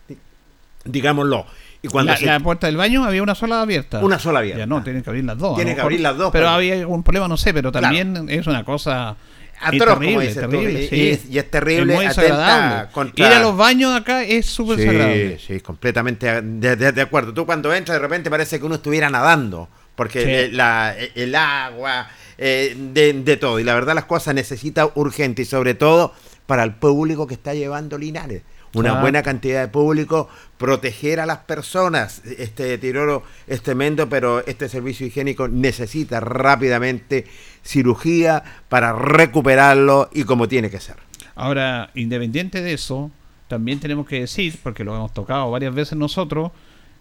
digámoslo. 0.86 1.45
Y 1.81 1.89
cuando 1.89 2.13
la, 2.21 2.39
puerta 2.39 2.67
del 2.67 2.77
baño 2.77 3.03
había 3.03 3.21
una 3.21 3.36
sola 3.36 3.62
abierta. 3.62 3.99
Una 3.99 4.17
sola 4.17 4.39
abierta. 4.39 4.59
Ya 4.59 4.65
no, 4.65 4.81
tienen 4.83 5.03
que 5.03 5.09
abrir 5.09 5.25
las 5.25 5.38
dos. 5.38 5.55
Tienen 5.55 5.75
que 5.75 5.81
abrir 5.81 5.99
las 5.99 6.15
dos. 6.15 6.31
Pero, 6.31 6.47
había 6.47 6.75
algún 6.75 7.03
problema, 7.03 7.27
no 7.27 7.36
sé, 7.36 7.53
pero 7.53 7.73
también 7.73 8.29
es 8.29 8.47
una 8.47 8.63
cosa 8.63 9.17
atroz, 9.63 9.99
terrible, 9.99 10.34
terrible, 10.34 10.89
y, 10.91 11.38
es, 11.38 11.52
terrible. 11.52 11.95
muy 11.95 12.06
desagradable. 12.08 12.89
Ir 13.15 13.26
a 13.26 13.39
los 13.39 13.56
baños 13.56 13.95
acá 13.95 14.23
es 14.23 14.45
súper 14.45 14.78
sí, 14.78 14.84
desagradable. 14.84 15.39
Sí, 15.39 15.60
completamente 15.62 16.41
de, 16.41 17.02
acuerdo. 17.02 17.34
Tú 17.34 17.45
cuando 17.45 17.73
entras 17.73 17.95
de 17.95 17.99
repente 17.99 18.30
parece 18.30 18.60
que 18.60 18.65
uno 18.65 18.76
estuviera 18.76 19.10
nadando, 19.10 19.69
porque 19.95 20.49
la, 20.52 20.95
el 21.15 21.36
agua, 21.36 22.08
eh, 22.38 22.76
de, 22.78 23.38
todo. 23.38 23.60
Y 23.60 23.63
la 23.63 23.73
verdad 23.73 23.95
las 23.95 24.06
cosas 24.06 24.34
necesita 24.36 24.89
urgente 24.95 25.43
y 25.43 25.45
sobre 25.45 25.73
todo 25.73 26.13
para 26.45 26.63
el 26.63 26.73
público 26.76 27.28
que 27.28 27.36
está 27.36 27.54
llevando 27.54 27.97
Linares 27.97 28.41
una 28.73 29.01
buena 29.01 29.21
cantidad 29.21 29.62
de 29.62 29.67
público, 29.67 30.29
proteger 30.57 31.19
a 31.19 31.25
las 31.25 31.39
personas. 31.39 32.21
Este 32.25 32.63
deterioro 32.63 33.23
es 33.47 33.62
tremendo, 33.62 34.09
pero 34.09 34.45
este 34.45 34.69
servicio 34.69 35.05
higiénico 35.05 35.47
necesita 35.47 36.19
rápidamente 36.19 37.25
cirugía 37.63 38.43
para 38.69 38.93
recuperarlo 38.93 40.09
y 40.13 40.23
como 40.23 40.47
tiene 40.47 40.69
que 40.69 40.79
ser. 40.79 40.95
Ahora, 41.36 41.91
independiente 41.95 42.62
de 42.62 42.73
eso, 42.73 43.12
también 43.47 43.79
tenemos 43.79 44.07
que 44.07 44.21
decir, 44.21 44.59
porque 44.63 44.83
lo 44.83 44.95
hemos 44.95 45.13
tocado 45.13 45.49
varias 45.51 45.73
veces 45.73 45.97
nosotros, 45.97 46.51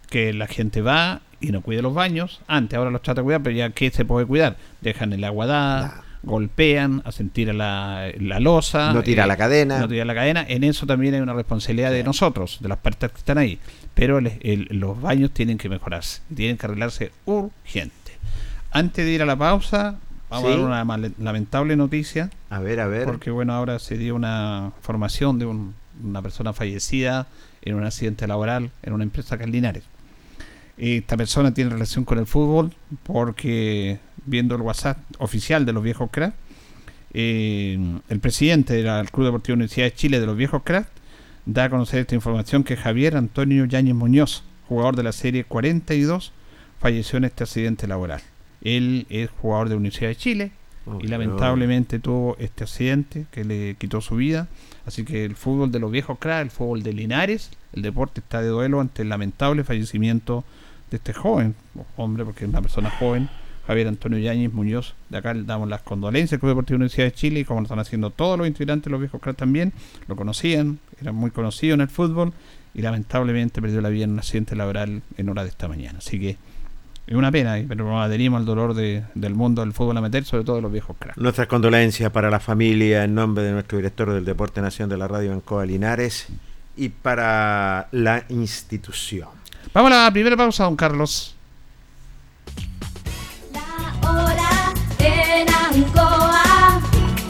que 0.09 0.33
la 0.33 0.47
gente 0.47 0.81
va 0.81 1.21
y 1.39 1.51
no 1.51 1.61
cuida 1.61 1.81
los 1.81 1.93
baños. 1.93 2.41
Antes, 2.47 2.77
ahora 2.77 2.91
los 2.91 3.01
trata 3.01 3.21
de 3.21 3.25
cuidar, 3.25 3.41
pero 3.43 3.55
ya 3.55 3.69
que 3.71 3.89
se 3.89 4.05
puede 4.05 4.25
cuidar, 4.25 4.57
dejan 4.81 5.13
el 5.13 5.23
agua 5.23 5.47
dada 5.47 6.02
golpean, 6.23 7.01
a 7.05 7.11
sentir 7.11 7.53
la, 7.53 8.11
la 8.17 8.39
losa. 8.39 8.93
No 8.93 9.03
tira 9.03 9.27
la 9.27 9.37
cadena. 9.37 9.79
No 9.79 9.87
tira 9.87 10.05
la 10.05 10.15
cadena. 10.15 10.45
En 10.47 10.63
eso 10.63 10.85
también 10.85 11.13
hay 11.13 11.21
una 11.21 11.33
responsabilidad 11.33 11.91
de 11.91 12.03
nosotros, 12.03 12.57
de 12.61 12.69
las 12.69 12.79
partes 12.79 13.11
que 13.11 13.17
están 13.17 13.37
ahí. 13.37 13.59
Pero 13.93 14.19
los 14.21 15.01
baños 15.01 15.31
tienen 15.31 15.57
que 15.57 15.69
mejorarse, 15.69 16.21
tienen 16.33 16.57
que 16.57 16.65
arreglarse 16.65 17.11
urgente. 17.25 17.93
Antes 18.71 19.05
de 19.05 19.11
ir 19.11 19.21
a 19.21 19.25
la 19.25 19.35
pausa, 19.35 19.97
vamos 20.29 20.45
a 20.47 20.49
dar 20.49 20.59
una 20.59 21.11
lamentable 21.19 21.75
noticia. 21.75 22.31
A 22.49 22.59
ver, 22.59 22.79
a 22.79 22.87
ver. 22.87 23.05
Porque 23.05 23.29
bueno, 23.29 23.53
ahora 23.53 23.77
se 23.79 23.97
dio 23.97 24.15
una 24.15 24.71
formación 24.81 25.37
de 25.37 25.45
una 25.45 26.21
persona 26.21 26.53
fallecida 26.53 27.27
en 27.61 27.75
un 27.75 27.85
accidente 27.85 28.25
laboral 28.27 28.71
en 28.81 28.93
una 28.93 29.03
empresa 29.03 29.35
Linares 29.37 29.83
esta 30.77 31.17
persona 31.17 31.53
tiene 31.53 31.69
relación 31.69 32.03
con 32.03 32.17
el 32.17 32.25
fútbol 32.25 32.73
porque 33.03 33.99
viendo 34.25 34.55
el 34.55 34.61
WhatsApp 34.61 34.97
oficial 35.19 35.65
de 35.65 35.73
los 35.73 35.83
viejos 35.83 36.09
cracks, 36.11 36.35
eh, 37.13 37.77
el 38.09 38.19
presidente 38.19 38.81
del 38.81 39.11
Club 39.11 39.27
Deportivo 39.27 39.55
Universidad 39.55 39.85
de 39.85 39.93
Chile 39.93 40.19
de 40.19 40.25
los 40.25 40.35
viejos 40.35 40.63
cracks 40.63 40.89
da 41.45 41.65
a 41.65 41.69
conocer 41.69 41.99
esta 41.99 42.15
información 42.15 42.63
que 42.63 42.77
Javier 42.77 43.17
Antonio 43.17 43.65
Yáñez 43.65 43.95
Muñoz, 43.95 44.43
jugador 44.67 44.95
de 44.95 45.03
la 45.03 45.11
serie 45.11 45.43
42, 45.43 46.31
falleció 46.79 47.17
en 47.17 47.25
este 47.25 47.43
accidente 47.43 47.87
laboral. 47.87 48.21
Él 48.61 49.05
es 49.09 49.29
jugador 49.29 49.69
de 49.69 49.75
Universidad 49.75 50.09
de 50.09 50.15
Chile 50.15 50.51
Oh, 50.85 50.99
y 51.01 51.07
lamentablemente 51.07 51.99
tuvo 51.99 52.35
este 52.39 52.65
accidente 52.65 53.25
que 53.31 53.45
le 53.45 53.75
quitó 53.75 54.01
su 54.01 54.15
vida. 54.17 54.47
Así 54.85 55.05
que 55.05 55.23
el 55.23 55.35
fútbol 55.35 55.71
de 55.71 55.79
los 55.79 55.91
viejos 55.91 56.17
cracks, 56.19 56.43
el 56.43 56.51
fútbol 56.51 56.83
de 56.83 56.93
Linares, 56.93 57.51
el 57.71 57.81
deporte 57.81 58.19
está 58.19 58.41
de 58.41 58.49
duelo 58.49 58.81
ante 58.81 59.03
el 59.03 59.09
lamentable 59.09 59.63
fallecimiento 59.63 60.43
de 60.91 60.97
este 60.97 61.13
joven, 61.13 61.55
hombre, 61.95 62.25
porque 62.25 62.43
es 62.43 62.49
una 62.49 62.61
persona 62.61 62.89
joven, 62.89 63.29
Javier 63.67 63.87
Antonio 63.87 64.19
Yáñez 64.19 64.51
Muñoz. 64.51 64.93
De 65.09 65.17
acá 65.17 65.33
le 65.33 65.43
damos 65.43 65.69
las 65.69 65.81
condolencias 65.81 66.33
al 66.33 66.39
Club 66.39 66.51
Deportivo 66.51 66.75
Universidad 66.77 67.05
de 67.05 67.11
Chile 67.13 67.39
y 67.41 67.45
como 67.45 67.61
lo 67.61 67.65
están 67.65 67.79
haciendo 67.79 68.09
todos 68.09 68.37
los 68.37 68.47
integrantes 68.47 68.91
los 68.91 68.99
viejos 68.99 69.21
cracks 69.21 69.37
también, 69.37 69.71
lo 70.07 70.15
conocían, 70.15 70.79
era 71.01 71.11
muy 71.11 71.31
conocido 71.31 71.73
en 71.75 71.81
el 71.81 71.87
fútbol 71.89 72.33
y 72.73 72.81
lamentablemente 72.81 73.61
perdió 73.61 73.81
la 73.81 73.89
vida 73.89 74.03
en 74.05 74.11
un 74.11 74.19
accidente 74.19 74.55
laboral 74.55 75.01
en 75.17 75.29
hora 75.29 75.43
de 75.43 75.49
esta 75.49 75.67
mañana. 75.67 75.99
Así 75.99 76.19
que 76.19 76.37
es 77.05 77.15
una 77.15 77.31
pena, 77.31 77.55
pero 77.67 77.85
nos 77.85 78.03
adherimos 78.03 78.39
al 78.39 78.45
dolor 78.45 78.73
de- 78.73 79.03
del 79.13 79.35
mundo 79.35 79.61
del 79.61 79.73
fútbol 79.73 79.97
amateur, 79.97 80.23
sobre 80.25 80.43
todo 80.45 80.55
de 80.57 80.61
los 80.61 80.71
viejos 80.71 80.95
cracks. 80.97 81.17
Nuestras 81.17 81.47
condolencias 81.47 82.11
para 82.11 82.29
la 82.29 82.39
familia 82.39 83.03
en 83.03 83.13
nombre 83.15 83.43
de 83.43 83.51
nuestro 83.51 83.77
director 83.77 84.11
del 84.13 84.25
Deporte 84.25 84.61
Nación 84.61 84.89
de 84.89 84.97
la 84.97 85.07
Radio 85.07 85.31
Ancoa 85.33 85.65
Linares 85.65 86.27
y 86.75 86.89
para 86.89 87.87
la 87.91 88.23
institución. 88.29 89.27
Vamos 89.73 89.91
a 89.91 90.05
la 90.05 90.11
primera 90.11 90.35
pausa, 90.35 90.63
don 90.63 90.75
Carlos. 90.75 91.32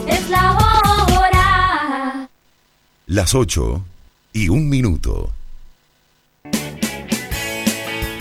Es 0.07 0.29
la 0.29 0.51
hora. 0.53 2.29
Las 3.07 3.35
8 3.35 3.83
y 4.33 4.49
un 4.49 4.69
minuto. 4.69 5.31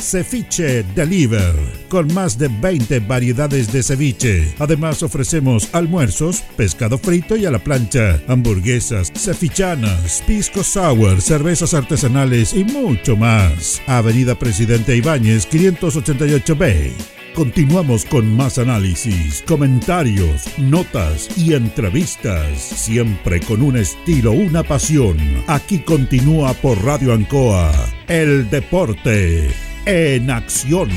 Ceviche 0.00 0.84
Deliver, 0.94 1.54
con 1.88 2.12
más 2.14 2.38
de 2.38 2.48
20 2.48 3.00
variedades 3.00 3.72
de 3.72 3.82
ceviche. 3.82 4.54
Además 4.58 5.02
ofrecemos 5.02 5.68
almuerzos, 5.72 6.42
pescado 6.56 6.98
frito 6.98 7.36
y 7.36 7.46
a 7.46 7.50
la 7.50 7.58
plancha, 7.58 8.20
hamburguesas, 8.28 9.12
cevichanas, 9.14 10.22
pisco 10.26 10.62
sour, 10.62 11.20
cervezas 11.20 11.74
artesanales 11.74 12.54
y 12.54 12.64
mucho 12.64 13.16
más. 13.16 13.82
Avenida 13.86 14.34
Presidente 14.34 14.96
Ibáñez 14.96 15.48
588B. 15.50 16.92
Continuamos 17.34 18.04
con 18.04 18.34
más 18.36 18.58
análisis, 18.58 19.44
comentarios, 19.46 20.48
notas 20.58 21.28
y 21.36 21.54
entrevistas, 21.54 22.58
siempre 22.58 23.40
con 23.40 23.62
un 23.62 23.76
estilo, 23.76 24.32
una 24.32 24.64
pasión. 24.64 25.18
Aquí 25.46 25.78
continúa 25.78 26.52
por 26.54 26.82
Radio 26.84 27.12
Ancoa, 27.12 27.72
el 28.08 28.50
deporte 28.50 29.67
en 29.86 30.30
acción. 30.30 30.90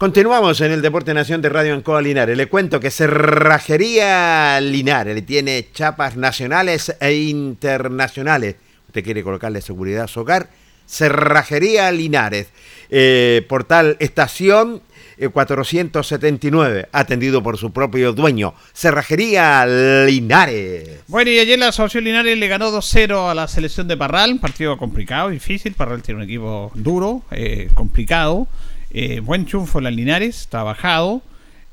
Continuamos 0.00 0.60
en 0.62 0.72
el 0.72 0.80
Deporte 0.80 1.12
Nación 1.12 1.42
de 1.42 1.50
Radio 1.50 1.74
Ancoa 1.74 2.00
Linares. 2.00 2.34
Le 2.34 2.46
cuento 2.46 2.80
que 2.80 2.90
Cerrajería 2.90 4.58
Linares 4.60 5.26
tiene 5.26 5.68
chapas 5.74 6.16
nacionales 6.16 6.96
e 7.00 7.12
internacionales. 7.12 8.56
Usted 8.86 9.04
quiere 9.04 9.22
colocarle 9.22 9.60
seguridad 9.60 10.04
a 10.04 10.08
su 10.08 10.20
hogar. 10.20 10.48
Cerrajería 10.86 11.92
Linares. 11.92 12.48
Eh, 12.88 13.44
portal 13.48 13.96
Estación 14.00 14.80
479, 15.28 16.88
atendido 16.92 17.42
por 17.42 17.58
su 17.58 17.72
propio 17.72 18.12
dueño. 18.12 18.54
Cerrajería 18.72 19.66
Linares. 20.06 21.00
Bueno, 21.08 21.30
y 21.30 21.38
ayer 21.38 21.58
la 21.58 21.68
Asociación 21.68 22.04
Linares 22.04 22.38
le 22.38 22.48
ganó 22.48 22.70
2-0 22.70 23.30
a 23.30 23.34
la 23.34 23.46
selección 23.48 23.88
de 23.88 23.96
Parral, 23.96 24.38
partido 24.40 24.78
complicado, 24.78 25.28
difícil. 25.28 25.74
Parral 25.74 26.02
tiene 26.02 26.18
un 26.18 26.24
equipo 26.24 26.72
duro, 26.74 27.22
eh, 27.30 27.68
complicado. 27.74 28.46
Eh, 28.92 29.20
buen 29.20 29.44
triunfo 29.44 29.78
en 29.78 29.84
las 29.84 29.94
Linares, 29.94 30.48
trabajado. 30.48 31.22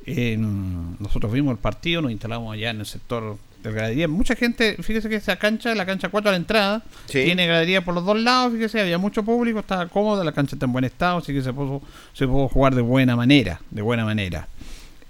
Eh, 0.06 0.38
nosotros 0.38 1.32
vimos 1.32 1.52
el 1.52 1.58
partido, 1.58 2.02
nos 2.02 2.12
instalamos 2.12 2.54
allá 2.54 2.70
en 2.70 2.80
el 2.80 2.86
sector 2.86 3.38
gradería. 3.74 4.08
Mucha 4.08 4.36
gente, 4.36 4.76
fíjese 4.82 5.10
que 5.10 5.16
esa 5.16 5.36
cancha, 5.38 5.74
la 5.76 5.86
cancha 5.86 6.10
4 6.10 6.30
a 6.30 6.32
la 6.32 6.38
entrada, 6.38 6.84
Sí. 7.06 7.24
tiene 7.26 7.46
gradería 7.48 7.84
por 7.84 7.94
los 7.94 8.06
dos 8.06 8.20
lados. 8.20 8.54
Fíjese, 8.54 8.82
había 8.82 8.98
mucho 8.98 9.24
público, 9.24 9.60
estaba 9.60 9.88
cómoda, 9.88 10.24
la 10.24 10.32
cancha 10.32 10.56
está 10.56 10.66
en 10.66 10.74
buen 10.74 10.84
estado, 10.86 11.18
así 11.20 11.34
que 11.34 11.42
se 11.42 11.54
pudo, 11.54 11.82
se 12.14 12.28
pudo 12.28 12.48
jugar 12.48 12.76
de 12.76 12.82
buena 12.82 13.16
manera. 13.16 13.62
De 13.72 13.82
buena 13.82 14.06
manera. 14.06 14.48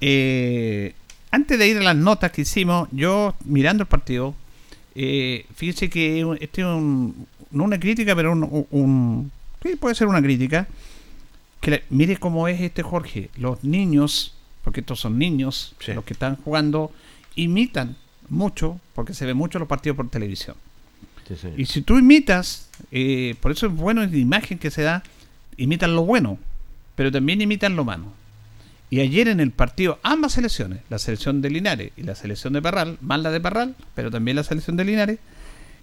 Eh, 0.01 0.93
antes 1.31 1.57
de 1.59 1.67
ir 1.67 1.77
a 1.77 1.81
las 1.83 1.95
notas 1.95 2.31
que 2.31 2.41
hicimos, 2.41 2.87
yo 2.91 3.35
mirando 3.45 3.83
el 3.83 3.87
partido, 3.87 4.35
eh, 4.95 5.45
fíjese 5.55 5.89
que 5.89 6.21
este 6.39 6.61
es 6.61 6.67
un, 6.67 7.27
no 7.51 7.63
una 7.63 7.79
crítica, 7.79 8.15
pero 8.15 8.31
un, 8.31 8.43
un- 8.43 8.67
un- 8.71 9.31
sí, 9.63 9.75
puede 9.75 9.95
ser 9.95 10.07
una 10.07 10.21
crítica. 10.21 10.67
Que 11.59 11.71
la- 11.71 11.81
mire 11.89 12.17
cómo 12.17 12.47
es 12.47 12.61
este 12.61 12.83
Jorge. 12.83 13.29
Los 13.37 13.63
niños, 13.63 14.35
porque 14.63 14.81
estos 14.81 14.99
son 14.99 15.17
niños, 15.17 15.75
Sí. 15.79 15.93
los 15.93 16.03
que 16.03 16.13
están 16.13 16.35
jugando, 16.37 16.91
imitan 17.35 17.95
mucho, 18.29 18.79
porque 18.93 19.13
se 19.13 19.25
ven 19.25 19.37
mucho 19.37 19.59
los 19.59 19.67
partidos 19.67 19.95
por 19.95 20.09
televisión. 20.09 20.55
Y 21.57 21.65
si 21.65 21.81
tú 21.81 21.97
imitas 21.97 22.69
Eh, 22.91 23.35
por 23.41 23.51
eso 23.51 23.67
es 23.67 23.73
bueno 23.73 24.05
la 24.05 24.17
imagen 24.17 24.59
que 24.59 24.71
se 24.71 24.83
da. 24.83 25.03
Imitan 25.57 25.95
lo 25.95 26.03
bueno, 26.05 26.37
pero 26.95 27.11
también 27.11 27.41
imitan 27.41 27.75
lo 27.75 27.83
malo. 27.83 28.13
Y 28.89 29.01
ayer 29.01 29.27
en 29.27 29.39
el 29.39 29.51
partido, 29.51 29.99
ambas 30.03 30.33
selecciones, 30.33 30.79
la 30.89 30.99
selección 30.99 31.41
de 31.41 31.49
Linares 31.49 31.91
y 31.97 32.03
la 32.03 32.15
selección 32.15 32.53
de 32.53 32.61
Parral, 32.61 32.97
más 33.01 33.19
la 33.19 33.31
de 33.31 33.41
Parral, 33.41 33.75
pero 33.95 34.11
también 34.11 34.35
la 34.35 34.43
selección 34.43 34.77
de 34.77 34.85
Linares, 34.85 35.19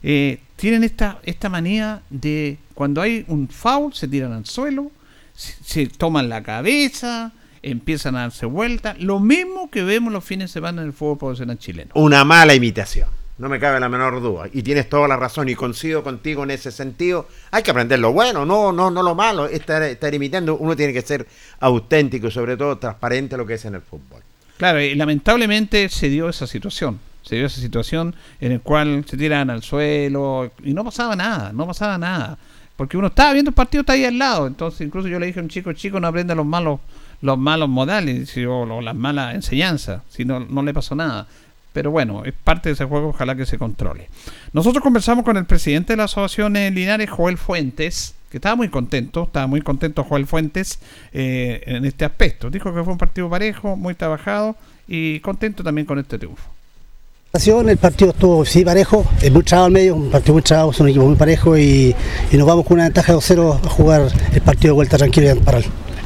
eh, 0.02 0.38
tienen 0.56 0.84
esta, 0.84 1.18
esta 1.24 1.48
manía 1.48 2.02
de 2.08 2.56
cuando 2.74 3.02
hay 3.02 3.24
un 3.28 3.48
foul, 3.48 3.92
se 3.92 4.08
tiran 4.08 4.32
al 4.32 4.46
suelo, 4.46 4.90
se, 5.34 5.54
se 5.64 5.86
toman 5.86 6.28
la 6.28 6.42
cabeza, 6.42 7.32
empiezan 7.70 8.16
a 8.16 8.22
darse 8.22 8.46
vueltas. 8.46 8.98
Lo 9.00 9.20
mismo 9.20 9.70
que 9.70 9.82
vemos 9.82 10.12
los 10.12 10.24
fines 10.24 10.50
de 10.50 10.52
semana 10.52 10.82
en 10.82 10.88
el 10.88 10.92
fútbol 10.92 11.18
profesional 11.18 11.58
chileno. 11.58 11.90
Una 11.94 12.24
mala 12.24 12.54
imitación. 12.54 13.08
No 13.36 13.48
me 13.48 13.58
cabe 13.58 13.80
la 13.80 13.88
menor 13.88 14.20
duda. 14.20 14.44
Y 14.52 14.62
tienes 14.62 14.88
toda 14.88 15.08
la 15.08 15.16
razón 15.16 15.48
y 15.48 15.56
coincido 15.56 16.04
contigo 16.04 16.44
en 16.44 16.52
ese 16.52 16.70
sentido. 16.70 17.26
Hay 17.50 17.64
que 17.64 17.72
aprender 17.72 17.98
lo 17.98 18.12
bueno, 18.12 18.46
no, 18.46 18.70
no, 18.70 18.90
no 18.90 19.02
lo 19.02 19.14
malo. 19.14 19.46
Estar, 19.46 19.82
estar 19.82 20.14
imitando, 20.14 20.56
uno 20.56 20.76
tiene 20.76 20.92
que 20.92 21.02
ser 21.02 21.26
auténtico 21.58 22.28
y 22.28 22.30
sobre 22.30 22.56
todo 22.56 22.78
transparente 22.78 23.36
lo 23.36 23.44
que 23.44 23.54
es 23.54 23.64
en 23.64 23.74
el 23.74 23.82
fútbol. 23.82 24.22
Claro, 24.56 24.80
y 24.80 24.94
lamentablemente 24.94 25.88
se 25.88 26.08
dio 26.08 26.28
esa 26.28 26.46
situación. 26.46 27.00
Se 27.22 27.36
dio 27.36 27.46
esa 27.46 27.60
situación 27.60 28.14
en 28.40 28.52
el 28.52 28.60
cual 28.60 29.04
se 29.08 29.16
tiran 29.16 29.50
al 29.50 29.62
suelo 29.62 30.52
y 30.62 30.74
no 30.74 30.84
pasaba 30.84 31.16
nada, 31.16 31.52
no 31.52 31.66
pasaba 31.66 31.98
nada. 31.98 32.38
Porque 32.76 32.96
uno 32.96 33.08
estaba 33.08 33.32
viendo 33.32 33.50
el 33.50 33.54
partido, 33.54 33.80
está 33.80 33.94
ahí 33.94 34.04
al 34.04 34.18
lado. 34.18 34.46
Entonces, 34.46 34.80
incluso 34.82 35.08
yo 35.08 35.18
le 35.18 35.26
dije 35.26 35.40
a 35.40 35.42
un 35.42 35.48
chico, 35.48 35.72
chico, 35.72 35.98
no 35.98 36.06
aprenda 36.06 36.34
los 36.34 36.46
malos, 36.46 36.80
los 37.24 37.38
malos 37.38 37.70
modales 37.70 38.36
o 38.46 38.82
las 38.82 38.94
malas 38.94 39.34
enseñanzas. 39.34 40.02
Si 40.10 40.26
no, 40.26 40.40
no 40.40 40.62
le 40.62 40.74
pasó 40.74 40.94
nada. 40.94 41.26
Pero 41.72 41.90
bueno, 41.90 42.22
es 42.24 42.34
parte 42.34 42.68
de 42.68 42.74
ese 42.74 42.84
juego, 42.84 43.08
ojalá 43.08 43.34
que 43.34 43.46
se 43.46 43.56
controle. 43.56 44.10
Nosotros 44.52 44.82
conversamos 44.82 45.24
con 45.24 45.38
el 45.38 45.46
presidente 45.46 45.94
de 45.94 45.96
la 45.96 46.04
Asociación 46.04 46.52
Linares, 46.52 47.08
Joel 47.08 47.38
Fuentes, 47.38 48.14
que 48.30 48.36
estaba 48.36 48.56
muy 48.56 48.68
contento, 48.68 49.24
estaba 49.24 49.46
muy 49.46 49.62
contento 49.62 50.04
Joel 50.04 50.26
Fuentes 50.26 50.78
eh, 51.14 51.62
en 51.66 51.86
este 51.86 52.04
aspecto. 52.04 52.50
Dijo 52.50 52.74
que 52.74 52.84
fue 52.84 52.92
un 52.92 52.98
partido 52.98 53.30
parejo, 53.30 53.74
muy 53.74 53.94
trabajado 53.94 54.54
y 54.86 55.18
contento 55.20 55.64
también 55.64 55.86
con 55.86 55.98
este 55.98 56.18
triunfo. 56.18 56.50
El 57.32 57.78
partido 57.78 58.10
estuvo 58.10 58.44
sí 58.44 58.66
parejo, 58.66 59.06
es 59.22 59.32
muy 59.32 59.42
trabado 59.42 59.66
al 59.66 59.72
medio, 59.72 59.96
un 59.96 60.10
partido 60.10 60.34
muy 60.34 60.42
trabado, 60.42 60.72
es 60.72 60.78
un 60.78 60.88
equipo 60.88 61.06
muy 61.06 61.16
parejo 61.16 61.56
y, 61.56 61.96
y 62.30 62.36
nos 62.36 62.46
vamos 62.46 62.66
con 62.66 62.74
una 62.74 62.84
ventaja 62.84 63.12
de 63.12 63.18
2-0 63.18 63.64
a 63.64 63.68
jugar 63.70 64.12
el 64.34 64.40
partido 64.42 64.74
de 64.74 64.76
vuelta 64.76 64.98
tranquilo 64.98 65.26
y 65.26 65.30
en. 65.30 65.40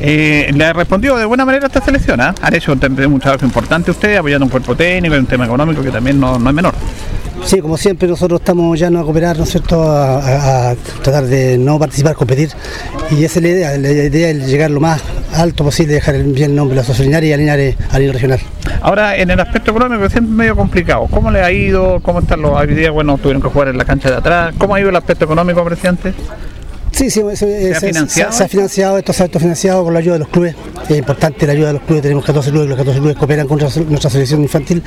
Eh, 0.01 0.51
le 0.55 0.73
respondido 0.73 1.17
de 1.17 1.25
buena 1.25 1.45
manera 1.45 1.65
a 1.65 1.69
esta 1.69 1.81
selección, 1.81 2.21
¿ah? 2.21 2.35
Han 2.41 2.55
hecho 2.55 2.73
un 2.73 3.19
trabajo 3.21 3.45
importante 3.45 3.91
ustedes, 3.91 4.19
apoyando 4.19 4.45
un 4.45 4.51
cuerpo 4.51 4.77
técnico 4.77 5.15
y 5.15 5.19
un 5.19 5.27
tema 5.27 5.45
económico 5.47 5.83
que 5.83 5.91
también 5.91 6.21
no, 6.21 6.39
no 6.39 6.49
es 6.51 6.55
menor. 6.55 6.75
Sí, 7.45 7.61
como 7.61 7.77
siempre 7.77 8.09
nosotros 8.09 8.41
estamos 8.41 8.79
ya 8.79 8.91
no 8.91 8.99
a 9.01 9.05
cooperar, 9.05 9.37
¿no 9.39 9.45
es 9.45 9.51
cierto?, 9.51 9.91
a, 9.91 10.19
a- 10.19 10.71
a 10.71 10.75
tratar 11.03 11.25
de 11.25 11.57
no 11.57 11.79
participar, 11.79 12.15
competir 12.15 12.51
y 13.13 13.25
esa 13.25 13.39
es 13.39 13.43
la 13.45 13.49
idea, 13.49 13.79
la 13.79 13.91
idea 13.91 14.31
es 14.31 14.47
llegar 14.49 14.71
lo 14.73 14.81
más 14.81 15.01
alto 15.35 15.63
posible, 15.65 15.95
dejar 15.95 16.17
el 16.17 16.33
bien 16.33 16.55
nombre 16.57 16.81
de 16.81 16.87
la 16.87 16.99
Linares 16.99 17.29
y 17.29 17.33
alinear 17.33 17.59
eh, 17.61 17.77
a 17.91 17.99
nivel 17.99 18.15
regional. 18.15 18.41
Ahora, 18.81 19.17
en 19.17 19.31
el 19.31 19.39
aspecto 19.41 19.71
económico 19.71 20.05
es 20.05 20.13
siempre 20.13 20.33
medio 20.35 20.57
complicado. 20.57 21.07
¿Cómo 21.11 21.31
le 21.31 21.41
ha 21.43 21.51
ido? 21.53 22.01
¿Cómo 22.01 22.21
están 22.21 22.43
los 22.43 22.53
hoy 22.53 22.75
día? 22.75 22.91
Bueno, 22.91 23.17
tuvieron 23.19 23.41
que 23.41 23.49
jugar 23.49 23.69
en 23.69 23.79
la 23.79 23.85
cancha 23.85 24.11
de 24.11 24.17
atrás. 24.17 24.55
¿Cómo 24.59 24.75
ha 24.75 24.81
ido 24.81 24.91
el 24.91 24.97
aspecto 24.97 25.25
económico, 25.25 25.65
presidente? 25.65 26.13
Sí, 26.99 27.11
sí, 27.11 27.23
se, 27.35 27.37
se- 27.37 27.75
ha 27.75 27.81
financiado? 27.81 28.33
se 28.33 28.43
ha 28.45 28.49
financiado, 28.49 28.99
esto 28.99 29.13
se 29.13 29.23
ha 29.23 29.27
autofinanciado 29.27 29.85
con 29.85 29.93
la 29.93 30.01
ayuda 30.01 30.15
de 30.15 30.19
los 30.19 30.29
clubes. 30.29 30.57
Es 30.89 30.99
importante 30.99 31.47
la 31.47 31.53
ayuda 31.53 31.69
de 31.69 31.73
los 31.75 31.83
clubes, 31.83 32.03
tenemos 32.03 32.25
14 32.25 32.51
clubes, 32.51 32.69
los 32.69 32.77
14 32.77 32.99
clubes 32.99 33.17
cooperan 33.17 33.47
con 33.47 33.59
nuestra, 33.59 33.83
nuestra 33.85 34.11
selección 34.11 34.43
infantil 34.43 34.83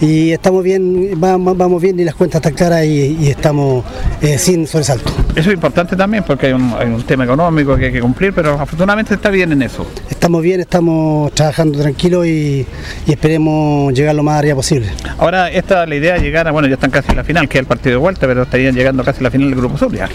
y 0.00 0.32
estamos 0.32 0.64
bien, 0.64 1.10
vamos, 1.16 1.56
vamos 1.56 1.80
bien 1.80 1.98
y 2.00 2.04
las 2.04 2.16
cuentas 2.16 2.40
están 2.40 2.54
claras 2.54 2.84
y, 2.84 3.16
y 3.20 3.28
estamos 3.28 3.84
eh, 4.20 4.36
sin 4.36 4.66
sobresalto. 4.66 5.12
Eso 5.34 5.50
es 5.50 5.54
importante 5.54 5.96
también 5.96 6.22
porque 6.24 6.46
hay 6.46 6.52
un, 6.52 6.72
hay 6.78 6.86
un 6.86 7.02
tema 7.02 7.24
económico 7.24 7.76
que 7.76 7.86
hay 7.86 7.92
que 7.92 8.00
cumplir, 8.00 8.32
pero 8.32 8.52
afortunadamente 8.60 9.14
está 9.14 9.30
bien 9.30 9.50
en 9.52 9.62
eso. 9.62 9.84
Estamos 10.08 10.42
bien, 10.42 10.60
estamos 10.60 11.32
trabajando 11.32 11.80
tranquilos 11.80 12.26
y, 12.26 12.64
y 13.06 13.10
esperemos 13.10 13.92
llegar 13.92 14.14
lo 14.14 14.22
más 14.22 14.38
arriba 14.38 14.54
posible. 14.54 14.88
Ahora, 15.18 15.50
esta 15.50 15.86
la 15.86 15.96
idea 15.96 16.14
de 16.14 16.20
llegar 16.20 16.46
a, 16.46 16.52
bueno, 16.52 16.68
ya 16.68 16.74
están 16.74 16.90
casi 16.90 17.10
en 17.10 17.16
la 17.16 17.24
final, 17.24 17.48
que 17.48 17.58
es 17.58 17.62
el 17.62 17.66
partido 17.66 17.90
de 17.92 17.96
vuelta, 17.96 18.26
pero 18.26 18.44
estarían 18.44 18.74
llegando 18.74 19.02
casi 19.02 19.20
a 19.20 19.22
la 19.24 19.30
final 19.30 19.50
del 19.50 19.58
Grupo 19.58 19.76
Sur 19.76 19.92
ya. 19.92 20.08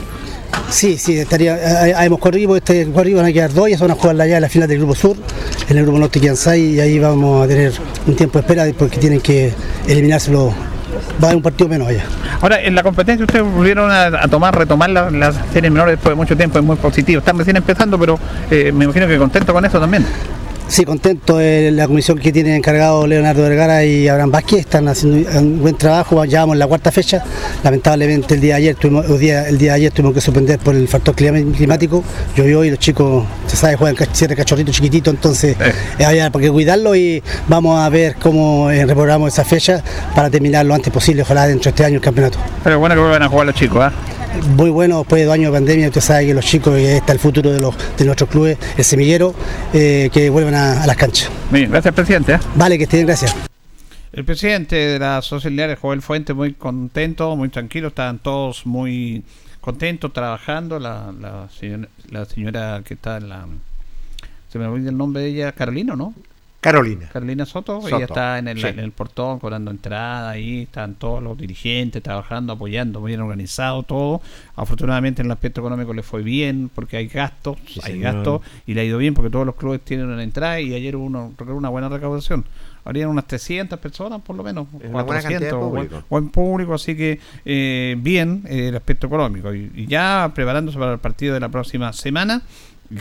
Sí, 0.70 0.98
sí, 0.98 1.18
estaría, 1.18 2.06
hemos 2.06 2.20
corrido, 2.20 2.56
este 2.56 2.86
corrido 2.92 3.18
van 3.18 3.28
a 3.28 3.34
quedar 3.34 3.54
dos 3.54 3.70
y 3.70 3.76
van 3.76 3.92
a 3.92 3.96
jugar 3.96 4.20
allá 4.22 4.38
en 4.38 4.42
la 4.42 4.50
final 4.50 4.68
del 4.68 4.78
Grupo 4.78 4.96
Sur, 4.96 5.18
en 5.68 5.78
el 5.78 5.84
Grupo 5.84 6.00
Norte 6.00 6.36
seis 6.36 6.76
y 6.76 6.80
ahí 6.80 7.00
vamos 7.00 7.44
a 7.44 7.48
tener 7.48 7.74
un 8.08 8.16
tiempo 8.16 8.40
de 8.40 8.42
espera 8.42 8.66
porque 8.78 8.98
tienen 8.98 9.20
que 9.20 9.52
eliminárselo, 9.88 10.54
va 10.90 11.22
a 11.22 11.26
haber 11.26 11.36
un 11.38 11.42
partido 11.44 11.68
menos 11.70 11.88
allá. 11.88 12.04
Ahora, 12.42 12.62
en 12.62 12.76
la 12.76 12.84
competencia 12.84 13.26
ustedes 13.26 13.46
volvieron 13.46 13.92
a, 13.92 14.28
tomar, 14.28 14.58
retomar 14.58 14.90
la- 14.90 15.10
las 15.12 15.36
series 15.54 15.72
menores 15.72 15.94
después 15.96 16.12
de 16.12 16.16
mucho 16.16 16.36
tiempo, 16.38 16.60
es 16.60 16.66
muy 16.66 16.76
positivo. 16.78 17.20
Están 17.20 17.38
recién 17.38 17.58
empezando, 17.58 17.98
pero 18.00 18.20
eh, 18.52 18.72
me 18.72 18.86
imagino 18.86 19.08
que 19.08 19.18
contento 19.18 19.54
con 19.54 19.64
eso 19.66 19.80
también. 19.80 20.06
Sí, 20.70 20.86
contento. 20.86 21.40
la 21.42 21.88
comisión 21.88 22.20
que 22.20 22.32
tienen 22.32 22.54
encargado 22.54 23.08
Leonardo 23.08 23.42
Vergara 23.42 23.84
y 23.84 24.08
Abraham 24.08 24.30
Vázquez 24.30 24.60
están 24.60 24.88
haciendo 24.88 25.28
un 25.40 25.62
buen 25.62 25.76
trabajo. 25.76 26.24
Ya 26.26 26.42
vamos 26.42 26.54
en 26.54 26.60
la 26.60 26.68
cuarta 26.68 26.92
fecha. 26.92 27.24
Lamentablemente 27.64 28.36
el 28.36 28.42
día 28.42 28.54
de 28.56 28.58
ayer 28.62 28.76
tuvimos, 28.76 29.06
el 29.10 29.18
día, 29.18 29.48
el 29.50 29.58
día 29.58 29.72
de 29.72 29.78
ayer 29.78 29.92
tuvimos 29.92 30.14
que 30.14 30.22
suspender 30.22 30.60
por 30.60 30.76
el 30.76 30.88
factor 30.88 31.16
climático. 31.16 32.04
Llovió 32.36 32.64
y 32.64 32.70
los 32.70 32.78
chicos, 32.78 33.26
se 33.48 33.58
sabe, 33.58 33.78
juegan 33.78 33.96
cach- 33.96 34.14
cierre 34.14 34.36
cachorrito 34.36 34.72
chiquitito, 34.72 35.10
entonces 35.10 35.58
Eh. 35.60 35.74
eh, 35.98 36.06
había 36.06 36.30
que 36.30 36.52
cuidarlo 36.52 36.96
y 36.96 37.24
vamos 37.48 37.80
a 37.80 37.90
ver 37.90 38.16
cómo 38.22 38.70
eh, 38.70 38.86
reprogramamos 38.86 39.34
esa 39.34 39.44
fecha 39.44 39.84
para 40.16 40.30
terminar 40.30 40.68
lo 40.68 40.76
antes 40.76 40.94
posible, 40.94 41.24
ojalá 41.24 41.48
dentro 41.48 41.64
de 41.64 41.70
este 41.72 41.84
año 41.84 41.96
el 41.96 42.02
campeonato. 42.02 42.38
Pero 42.64 42.78
bueno 42.78 42.94
que 42.94 43.02
vuelvan 43.02 43.24
a 43.24 43.28
jugar 43.28 43.48
los 43.48 43.56
chicos, 43.56 43.80
¿ah? 43.82 43.92
Muy 44.56 44.70
bueno, 44.70 45.00
después 45.00 45.22
de 45.22 45.26
dos 45.26 45.34
años 45.34 45.52
de 45.52 45.58
pandemia, 45.58 45.88
usted 45.88 46.02
sabe 46.02 46.28
que 46.28 46.34
los 46.34 46.46
chicos, 46.46 46.78
eh, 46.78 46.98
está 46.98 47.14
el 47.14 47.20
futuro 47.20 47.52
de, 47.52 47.60
los, 47.60 47.76
de 47.98 48.06
nuestros 48.06 48.30
clubes, 48.30 48.58
el 48.78 48.84
semillero, 48.84 49.34
eh, 49.74 50.10
que 50.14 50.30
vuelvan 50.30 50.56
a, 50.56 50.84
a 50.84 50.88
las 50.88 50.96
canchas. 50.96 51.30
Bien, 51.52 51.70
gracias, 51.70 51.94
presidente. 51.94 52.34
¿ah? 52.34 52.40
Vale, 52.56 52.78
que 52.78 52.84
estén, 52.84 53.06
gracias. 53.06 53.36
El 54.12 54.26
presidente 54.26 54.76
de 54.76 55.00
la 55.00 55.22
Linares, 55.46 55.78
Joel 55.80 56.02
Fuente, 56.02 56.34
muy 56.34 56.54
contento, 56.54 57.36
muy 57.36 57.50
tranquilo, 57.50 57.90
estaban 57.90 58.18
todos 58.18 58.66
muy 58.66 59.24
contentos 59.62 60.12
trabajando. 60.12 60.80
La, 60.80 61.14
la, 61.20 61.48
señora, 61.50 61.88
la 62.10 62.26
señora 62.26 62.82
que 62.84 62.96
está 62.96 63.18
en 63.18 63.30
la. 63.30 63.46
Se 64.52 64.58
me 64.58 64.66
olvida 64.66 64.90
el 64.90 64.98
nombre 64.98 65.22
de 65.22 65.30
ella, 65.30 65.52
Carolina, 65.52 65.96
¿no? 65.96 66.16
Carolina. 66.62 67.08
Carolina 67.14 67.46
Soto, 67.46 67.80
Soto, 67.82 67.96
ella 67.96 68.06
está 68.06 68.38
en 68.38 68.50
el, 68.50 68.60
sí. 68.60 68.68
en 68.68 68.80
el 68.80 68.92
portón 68.92 69.40
cobrando 69.40 69.72
entrada, 69.72 70.32
ahí 70.32 70.64
están 70.64 70.96
todos 70.96 71.24
los 71.24 71.38
dirigentes 71.38 72.04
trabajando, 72.04 72.52
apoyando, 72.52 73.00
muy 73.00 73.12
bien 73.12 73.22
organizado 73.22 73.84
todo. 73.84 74.22
Afortunadamente 74.58 75.22
en 75.22 75.28
el 75.28 75.32
aspecto 75.32 75.62
económico 75.62 75.94
le 75.94 76.04
fue 76.04 76.22
bien 76.22 76.70
porque 76.76 76.98
hay 76.98 77.08
gastos, 77.08 77.58
Sí, 77.66 77.80
hay 77.84 77.94
señor. 77.94 78.14
gastos 78.14 78.42
y 78.68 78.74
le 78.74 78.82
ha 78.82 78.84
ido 78.84 78.98
bien 78.98 79.14
porque 79.14 79.30
todos 79.30 79.46
los 79.46 79.56
clubes 79.56 79.80
tienen 79.82 80.08
una 80.08 80.22
entrada 80.22 80.60
y 80.60 80.74
ayer 80.74 80.98
hubo 80.98 81.06
una, 81.06 81.30
una 81.54 81.70
buena 81.70 81.88
recaudación. 81.88 82.44
Habrían 82.86 83.10
unas 83.10 83.28
300 83.28 83.78
personas 83.80 84.22
por 84.22 84.36
lo 84.36 84.44
menos, 84.44 84.68
Es 84.82 84.90
buen, 84.92 85.06
público. 85.06 86.04
buen 86.10 86.30
público, 86.30 86.74
así 86.74 86.96
que 86.96 87.20
eh, 87.46 87.96
bien 88.00 88.44
eh, 88.48 88.70
el 88.70 88.76
aspecto 88.76 89.08
económico. 89.08 89.54
Y, 89.54 89.70
y 89.76 89.86
ya 89.86 90.32
preparándose 90.34 90.78
para 90.80 90.94
el 90.94 91.00
partido 91.00 91.34
de 91.34 91.40
la 91.42 91.50
próxima 91.50 91.94
semana 91.94 92.42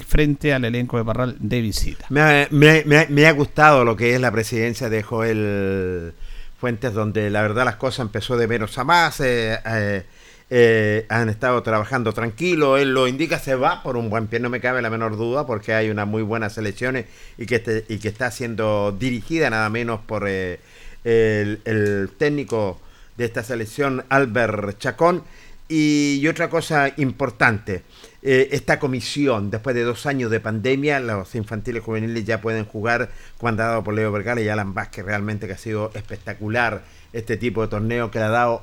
frente 0.06 0.52
al 0.52 0.64
elenco 0.64 0.98
de 0.98 1.04
Parral 1.04 1.36
de 1.38 1.60
visita. 1.60 2.06
Me 2.10 3.26
ha, 3.26 3.32
gustado 3.32 3.84
lo 3.84 3.96
que 3.96 4.14
es 4.14 4.20
la 4.20 4.30
presidencia 4.30 4.88
de 4.88 5.02
Joel 5.02 6.12
Fuentes, 6.60 6.92
donde 6.92 7.30
la 7.30 7.42
verdad 7.42 7.64
las 7.64 7.76
cosas 7.76 8.00
empezó 8.00 8.36
de 8.36 8.46
menos 8.46 8.76
a 8.78 8.84
más. 8.84 9.20
eh, 9.20 9.58
eh, 9.64 10.02
eh, 10.50 11.04
han 11.10 11.28
estado 11.28 11.62
trabajando 11.62 12.14
tranquilo, 12.14 12.78
él 12.78 12.94
lo 12.94 13.06
indica, 13.06 13.38
se 13.38 13.54
va 13.54 13.82
por 13.82 13.98
un 13.98 14.08
buen 14.08 14.28
pie, 14.28 14.40
no 14.40 14.48
me 14.48 14.60
cabe 14.60 14.80
la 14.80 14.88
menor 14.88 15.18
duda, 15.18 15.46
porque 15.46 15.74
hay 15.74 15.90
unas 15.90 16.06
muy 16.06 16.22
buenas 16.22 16.54
selecciones 16.54 17.04
y 17.36 17.44
que, 17.44 17.56
este- 17.56 17.84
y 17.88 17.98
que 17.98 18.08
está 18.08 18.30
siendo 18.30 18.96
dirigida 18.98 19.50
nada 19.50 19.68
menos 19.68 20.00
por 20.00 20.24
eh, 20.26 20.58
el, 21.04 22.10
técnico 22.16 22.80
de 23.18 23.26
esta 23.26 23.42
selección, 23.42 24.04
Albert 24.08 24.78
Chacón. 24.78 25.22
Y 25.68 26.26
otra 26.28 26.48
cosa 26.48 26.94
importante, 26.96 27.82
eh, 28.22 28.48
esta 28.52 28.78
comisión, 28.78 29.50
después 29.50 29.76
de 29.76 29.84
dos 29.84 30.06
años 30.06 30.30
de 30.30 30.40
pandemia, 30.40 30.98
los 31.00 31.34
infantiles 31.34 31.82
juveniles 31.82 32.24
ya 32.24 32.40
pueden 32.40 32.64
jugar 32.64 33.10
comandado 33.38 33.84
por 33.84 33.94
Leo 33.94 34.10
Vergara 34.10 34.40
y 34.40 34.48
Alan 34.48 34.74
Vázquez, 34.74 35.04
realmente 35.04 35.46
que 35.46 35.52
ha 35.52 35.58
sido 35.58 35.92
espectacular 35.94 36.82
este 37.12 37.36
tipo 37.36 37.62
de 37.62 37.68
torneo 37.68 38.10
que 38.10 38.18
le 38.18 38.24
ha 38.24 38.30
dado 38.30 38.62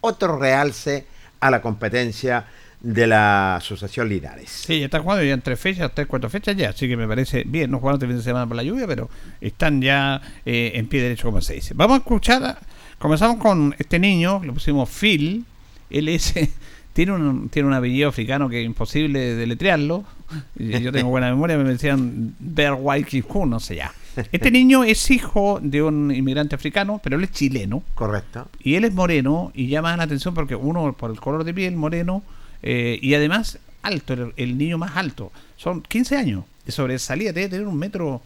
otro 0.00 0.38
realce 0.38 1.06
a 1.40 1.50
la 1.50 1.62
competencia 1.62 2.46
de 2.80 3.06
la 3.06 3.56
Asociación 3.56 4.08
Linares. 4.08 4.50
Sí, 4.50 4.82
están 4.82 5.02
jugando 5.02 5.24
ya 5.24 5.34
en 5.34 5.42
tres 5.42 5.58
fechas, 5.58 5.90
tres, 5.94 6.06
cuatro 6.06 6.28
fechas 6.28 6.56
ya, 6.56 6.70
así 6.70 6.88
que 6.88 6.96
me 6.96 7.08
parece 7.08 7.44
bien. 7.46 7.70
No 7.70 7.78
jugaron 7.78 7.96
este 7.96 8.06
fin 8.06 8.16
de 8.16 8.22
semana 8.22 8.46
por 8.46 8.56
la 8.56 8.62
lluvia, 8.62 8.86
pero 8.86 9.08
están 9.40 9.80
ya 9.80 10.20
eh, 10.44 10.72
en 10.74 10.86
pie 10.86 11.02
derecho, 11.02 11.28
como 11.28 11.40
se 11.40 11.54
dice. 11.54 11.74
Vamos 11.74 11.96
a 11.96 11.98
escuchar, 11.98 12.58
comenzamos 12.98 13.38
con 13.38 13.74
este 13.78 13.98
niño, 13.98 14.42
le 14.44 14.52
pusimos 14.52 14.88
Phil, 14.90 15.44
él 15.90 16.08
es, 16.08 16.34
tiene 16.96 17.12
un, 17.12 17.50
tiene 17.50 17.68
un 17.68 17.74
apellido 17.74 18.08
africano 18.08 18.48
que 18.48 18.60
es 18.62 18.64
imposible 18.66 19.34
deletrearlo. 19.34 20.02
Y 20.58 20.80
Yo 20.80 20.90
tengo 20.92 21.10
buena 21.10 21.28
memoria, 21.28 21.58
me 21.58 21.64
decían 21.68 22.34
White 22.40 23.22
no 23.46 23.60
sé 23.60 23.76
ya. 23.76 23.92
Este 24.32 24.50
niño 24.50 24.82
es 24.82 25.10
hijo 25.10 25.60
de 25.62 25.82
un 25.82 26.10
inmigrante 26.10 26.54
africano, 26.54 26.98
pero 27.04 27.18
él 27.18 27.24
es 27.24 27.32
chileno. 27.32 27.82
Correcto. 27.94 28.48
Y 28.62 28.76
él 28.76 28.84
es 28.84 28.94
moreno 28.94 29.52
y 29.54 29.66
llama 29.68 29.94
la 29.94 30.04
atención 30.04 30.32
porque 30.32 30.56
uno, 30.56 30.94
por 30.94 31.10
el 31.10 31.20
color 31.20 31.44
de 31.44 31.52
piel 31.52 31.76
moreno, 31.76 32.22
Eh, 32.62 32.98
y 33.02 33.12
además, 33.12 33.58
alto, 33.82 34.14
el, 34.14 34.32
el 34.38 34.56
niño 34.56 34.78
más 34.78 34.96
alto. 34.96 35.30
Son 35.56 35.82
15 35.82 36.16
años 36.16 36.44
de 36.64 36.72
sobresalida, 36.72 37.32
debe 37.32 37.50
tener 37.50 37.66
un 37.66 37.76
metro, 37.78 38.22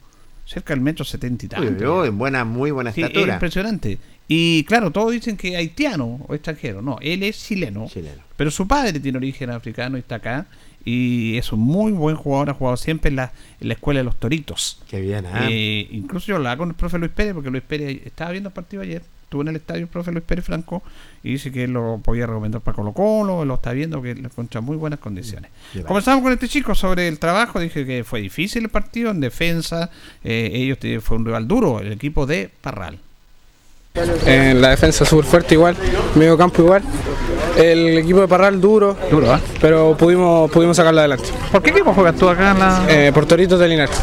cerca 0.46 0.72
del 0.72 0.80
metro 0.80 1.04
setenta 1.04 1.44
y 1.44 1.48
Uy, 1.60 1.66
tanto. 1.66 2.00
uy, 2.02 2.08
buena, 2.10 2.44
muy 2.44 2.70
buena 2.70 2.92
Sí, 2.92 3.02
es 3.02 3.10
impresionante. 3.34 3.98
Y 4.32 4.62
claro, 4.62 4.92
todos 4.92 5.10
dicen 5.10 5.36
que 5.36 5.56
haitiano 5.56 6.24
o 6.28 6.34
extranjero. 6.36 6.82
No, 6.82 6.98
él 7.02 7.24
es 7.24 7.44
chileno. 7.44 7.88
Chileno. 7.88 8.22
Pero 8.36 8.52
su 8.52 8.68
padre 8.68 9.00
tiene 9.00 9.18
origen 9.18 9.50
africano 9.50 9.96
y 9.96 10.00
está 10.00 10.14
acá. 10.14 10.46
Y 10.84 11.36
es 11.36 11.52
un 11.52 11.58
muy 11.58 11.90
buen 11.90 12.14
jugador. 12.14 12.50
Ha 12.50 12.54
jugado 12.54 12.76
siempre 12.76 13.08
en 13.08 13.16
la, 13.16 13.32
en 13.60 13.66
la 13.66 13.74
escuela 13.74 13.98
de 13.98 14.04
los 14.04 14.20
Toritos. 14.20 14.80
Qué 14.88 15.00
bien, 15.00 15.26
¿ah? 15.26 15.48
Eh, 15.50 15.88
incluso 15.90 16.28
yo 16.28 16.36
hablaba 16.36 16.58
con 16.58 16.68
el 16.68 16.76
profe 16.76 16.96
Luis 16.98 17.10
Pérez, 17.10 17.34
porque 17.34 17.50
Luis 17.50 17.64
Pérez 17.64 18.02
estaba 18.06 18.30
viendo 18.30 18.50
el 18.50 18.52
partido 18.52 18.84
ayer. 18.84 19.02
Estuvo 19.24 19.42
en 19.42 19.48
el 19.48 19.56
estadio 19.56 19.82
el 19.82 19.88
profe 19.88 20.12
Luis 20.12 20.24
Pérez 20.24 20.44
Franco 20.44 20.84
y 21.24 21.32
dice 21.32 21.50
que 21.50 21.64
él 21.64 21.72
lo 21.72 21.98
podía 21.98 22.28
recomendar 22.28 22.60
para 22.60 22.76
Colo 22.76 22.92
Colo, 22.92 23.44
lo 23.44 23.54
está 23.54 23.72
viendo, 23.72 24.00
que 24.00 24.14
lo 24.14 24.28
encuentra 24.28 24.60
en 24.60 24.64
muy 24.64 24.76
buenas 24.76 25.00
condiciones. 25.00 25.50
Qué 25.72 25.82
Comenzamos 25.82 26.22
con 26.22 26.32
este 26.32 26.46
chico 26.46 26.76
sobre 26.76 27.08
el 27.08 27.18
trabajo. 27.18 27.58
Dije 27.58 27.84
que 27.84 28.04
fue 28.04 28.20
difícil 28.20 28.62
el 28.62 28.68
partido 28.68 29.10
en 29.10 29.18
defensa. 29.18 29.90
eh, 30.22 30.50
ellos 30.54 30.78
fue 31.02 31.16
un 31.16 31.26
rival 31.26 31.48
duro, 31.48 31.80
el 31.80 31.90
equipo 31.90 32.26
de 32.26 32.48
Parral. 32.60 33.00
En 34.24 34.62
la 34.62 34.70
defensa 34.70 35.04
súper 35.04 35.24
fuerte 35.24 35.54
igual, 35.54 35.74
medio 36.14 36.38
campo 36.38 36.62
igual. 36.62 36.82
El 37.56 37.98
equipo 37.98 38.20
de 38.20 38.28
Parral 38.28 38.60
duro, 38.60 38.96
Duro, 39.10 39.32
¿ah? 39.32 39.40
pero 39.60 39.96
pudimos, 39.96 40.48
pudimos 40.50 40.76
sacarlo 40.76 41.00
adelante. 41.00 41.24
¿Por 41.50 41.60
qué 41.60 41.70
equipo 41.70 41.92
juegas 41.92 42.14
tú 42.14 42.28
acá 42.28 42.52
en 42.52 42.58
la.? 42.60 42.84
Eh, 42.88 43.10
por 43.12 43.26
Toritos 43.26 43.58
de 43.58 43.66
Linares. 43.66 43.96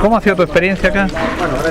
¿Cómo 0.00 0.16
ha 0.18 0.20
sido 0.20 0.36
tu 0.36 0.42
experiencia 0.42 0.90
acá? 0.90 1.08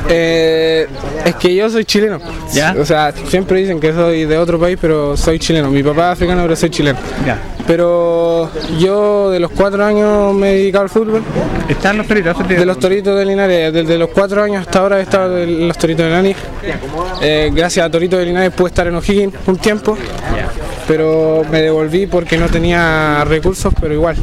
Eh, 0.09 0.87
es 1.23 1.35
que 1.35 1.55
yo 1.55 1.69
soy 1.69 1.85
chileno. 1.85 2.19
¿Ya? 2.51 2.75
O 2.79 2.85
sea, 2.85 3.13
siempre 3.27 3.59
dicen 3.59 3.79
que 3.79 3.93
soy 3.93 4.25
de 4.25 4.37
otro 4.37 4.59
país, 4.59 4.77
pero 4.81 5.15
soy 5.15 5.37
chileno. 5.37 5.69
Mi 5.69 5.83
papá 5.83 6.07
es 6.07 6.13
africano, 6.13 6.41
pero 6.41 6.55
soy 6.55 6.71
chileno. 6.71 6.97
Ya. 7.25 7.39
Pero 7.67 8.49
yo 8.79 9.31
de 9.31 9.39
los 9.39 9.51
cuatro 9.51 9.83
años 9.85 10.33
me 10.33 10.51
he 10.51 10.57
dedicado 10.57 10.83
al 10.83 10.89
fútbol. 10.89 11.23
¿Están 11.67 11.97
los 11.97 12.07
toritos? 12.07 12.47
De 12.47 12.65
los 12.65 12.79
Toritos 12.79 13.17
de 13.17 13.25
Linares, 13.25 13.73
desde 13.73 13.97
los 13.97 14.09
cuatro 14.09 14.43
años 14.43 14.61
hasta 14.61 14.79
ahora 14.79 14.99
he 14.99 15.03
estado 15.03 15.37
en 15.37 15.67
los 15.67 15.77
Toritos 15.77 16.05
de 16.05 16.09
Linares. 16.09 16.37
Eh, 17.37 17.51
gracias 17.53 17.85
a 17.85 17.89
Toritos 17.89 18.17
de 18.17 18.27
Linares 18.27 18.53
pude 18.53 18.69
estar 18.69 18.87
en 18.87 18.95
O'Higgins 18.95 19.33
un 19.45 19.57
tiempo, 19.57 19.97
pero 20.87 21.43
me 21.51 21.61
devolví 21.61 22.07
porque 22.07 22.37
no 22.37 22.47
tenía 22.47 23.25
recursos, 23.25 23.73
pero 23.81 23.93
igual. 23.93 24.15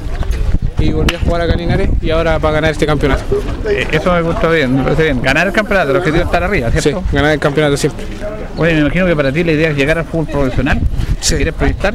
Y 0.78 0.92
volví 0.92 1.14
a 1.14 1.18
jugar 1.20 1.50
en 1.50 1.58
Linares 1.58 1.90
y 2.00 2.08
ahora 2.08 2.38
para 2.38 2.54
ganar 2.54 2.70
este 2.72 2.86
campeonato. 2.86 3.22
Eh, 3.68 3.86
eso 3.92 4.14
me 4.14 4.22
gustó 4.22 4.50
bien, 4.50 4.74
me 4.76 4.82
parece 4.82 5.02
bien. 5.02 5.20
Ganar 5.20 5.46
el 5.48 5.52
campeonato, 5.52 5.90
el 5.90 5.98
objetivo 5.98 6.22
es 6.22 6.26
estar 6.26 6.42
arriba, 6.42 6.70
Sí, 6.72 6.80
¿cierto? 6.80 7.04
ganar 7.12 7.32
el 7.32 7.38
campeonato 7.38 7.76
siempre. 7.76 8.06
Oye, 8.56 8.72
me 8.72 8.80
imagino 8.80 9.04
que 9.06 9.14
para 9.14 9.30
ti 9.30 9.44
la 9.44 9.52
idea 9.52 9.68
es 9.70 9.76
llegar 9.76 9.98
al 9.98 10.06
fútbol 10.06 10.26
profesional. 10.28 10.80
Sí. 11.20 11.34
¿Quieres 11.36 11.52
proyectar? 11.54 11.92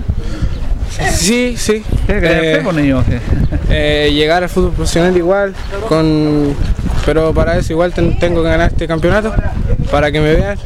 Sí, 1.15 1.55
sí. 1.57 1.83
Tienes 2.05 2.23
que 2.23 2.29
Eh, 2.31 2.51
hacer 2.51 2.63
con 2.63 2.77
ellos. 2.77 3.03
eh. 3.09 3.19
eh, 3.71 4.11
llegar 4.13 4.43
al 4.43 4.49
fútbol 4.49 4.71
profesional 4.73 5.17
igual, 5.17 5.55
con, 5.89 6.53
pero 7.07 7.33
para 7.33 7.57
eso 7.57 7.73
igual 7.73 7.91
ten- 7.91 8.19
tengo 8.19 8.43
que 8.43 8.49
ganar 8.49 8.69
este 8.69 8.87
campeonato, 8.87 9.33
para 9.89 10.11
que 10.11 10.19
me 10.21 10.35
vean 10.35 10.57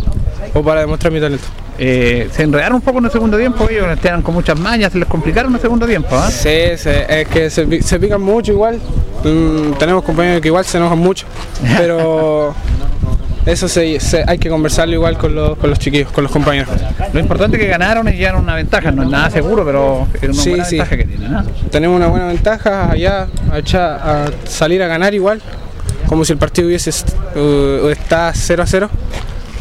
o 0.53 0.61
para 0.63 0.81
demostrar 0.81 1.11
mi 1.13 1.19
talento. 1.19 1.45
Eh, 1.77 2.29
se 2.31 2.43
enredaron 2.43 2.75
un 2.75 2.81
poco 2.81 2.99
en 2.99 3.05
el 3.05 3.11
segundo 3.11 3.37
tiempo, 3.37 3.67
ellos 3.69 3.87
estaban 3.91 4.21
con 4.21 4.35
muchas 4.35 4.59
mañas, 4.59 4.91
se 4.91 4.99
les 4.99 5.07
complicaron 5.07 5.51
en 5.51 5.55
el 5.55 5.61
segundo 5.61 5.87
tiempo. 5.87 6.09
¿ah? 6.15 6.29
Sí, 6.29 6.49
es 6.49 7.27
que 7.31 7.49
se, 7.49 7.81
se 7.81 7.99
pican 7.99 8.21
mucho 8.21 8.51
igual. 8.51 8.79
Mm, 9.23 9.73
tenemos 9.79 10.03
compañeros 10.03 10.41
que 10.41 10.47
igual 10.49 10.65
se 10.65 10.77
enojan 10.77 10.99
mucho, 10.99 11.25
pero 11.77 12.53
eso 13.45 13.67
se, 13.67 13.99
se- 13.99 14.23
hay 14.27 14.37
que 14.37 14.49
conversarlo 14.49 14.93
igual 14.93 15.17
con 15.17 15.33
los, 15.33 15.57
con 15.57 15.69
los 15.71 15.79
chiquillos, 15.79 16.11
con 16.11 16.23
los 16.23 16.31
compañeros. 16.31 16.69
Lo 17.13 17.19
importante 17.19 17.57
es 17.57 17.63
que 17.63 17.69
ganaron 17.69 18.07
y 18.07 18.11
llegaron 18.11 18.43
una 18.43 18.55
ventaja, 18.55 18.91
no 18.91 19.01
es 19.03 19.09
nada 19.09 19.29
seguro, 19.31 19.65
pero 19.65 20.07
es 20.13 20.23
una 20.23 20.33
Sí, 20.43 20.49
buena 20.49 20.65
sí. 20.65 20.75
ventaja 20.77 20.97
que 20.97 21.05
tienen. 21.05 21.33
¿ah? 21.35 21.45
Tenemos 21.71 21.97
una 21.97 22.07
buena 22.07 22.27
ventaja 22.27 22.91
allá 22.91 23.27
a, 23.51 23.57
echa- 23.57 23.95
a 24.25 24.31
salir 24.45 24.83
a 24.83 24.87
ganar 24.87 25.15
igual, 25.15 25.41
como 26.07 26.25
si 26.25 26.33
el 26.33 26.37
partido 26.37 26.67
hubiese 26.67 26.91
uh, 27.35 27.87
está 27.87 28.31
0 28.35 28.61
a 28.63 28.67
0, 28.67 28.89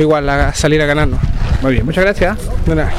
igual 0.03 0.29
a 0.29 0.53
salir 0.55 0.81
a 0.83 0.87
ganarnos. 0.87 1.21
Muy 1.63 1.73
bien, 1.75 1.85
muchas 1.85 2.05
gracias. 2.05 2.39
De 2.67 2.75
nada. 2.75 2.93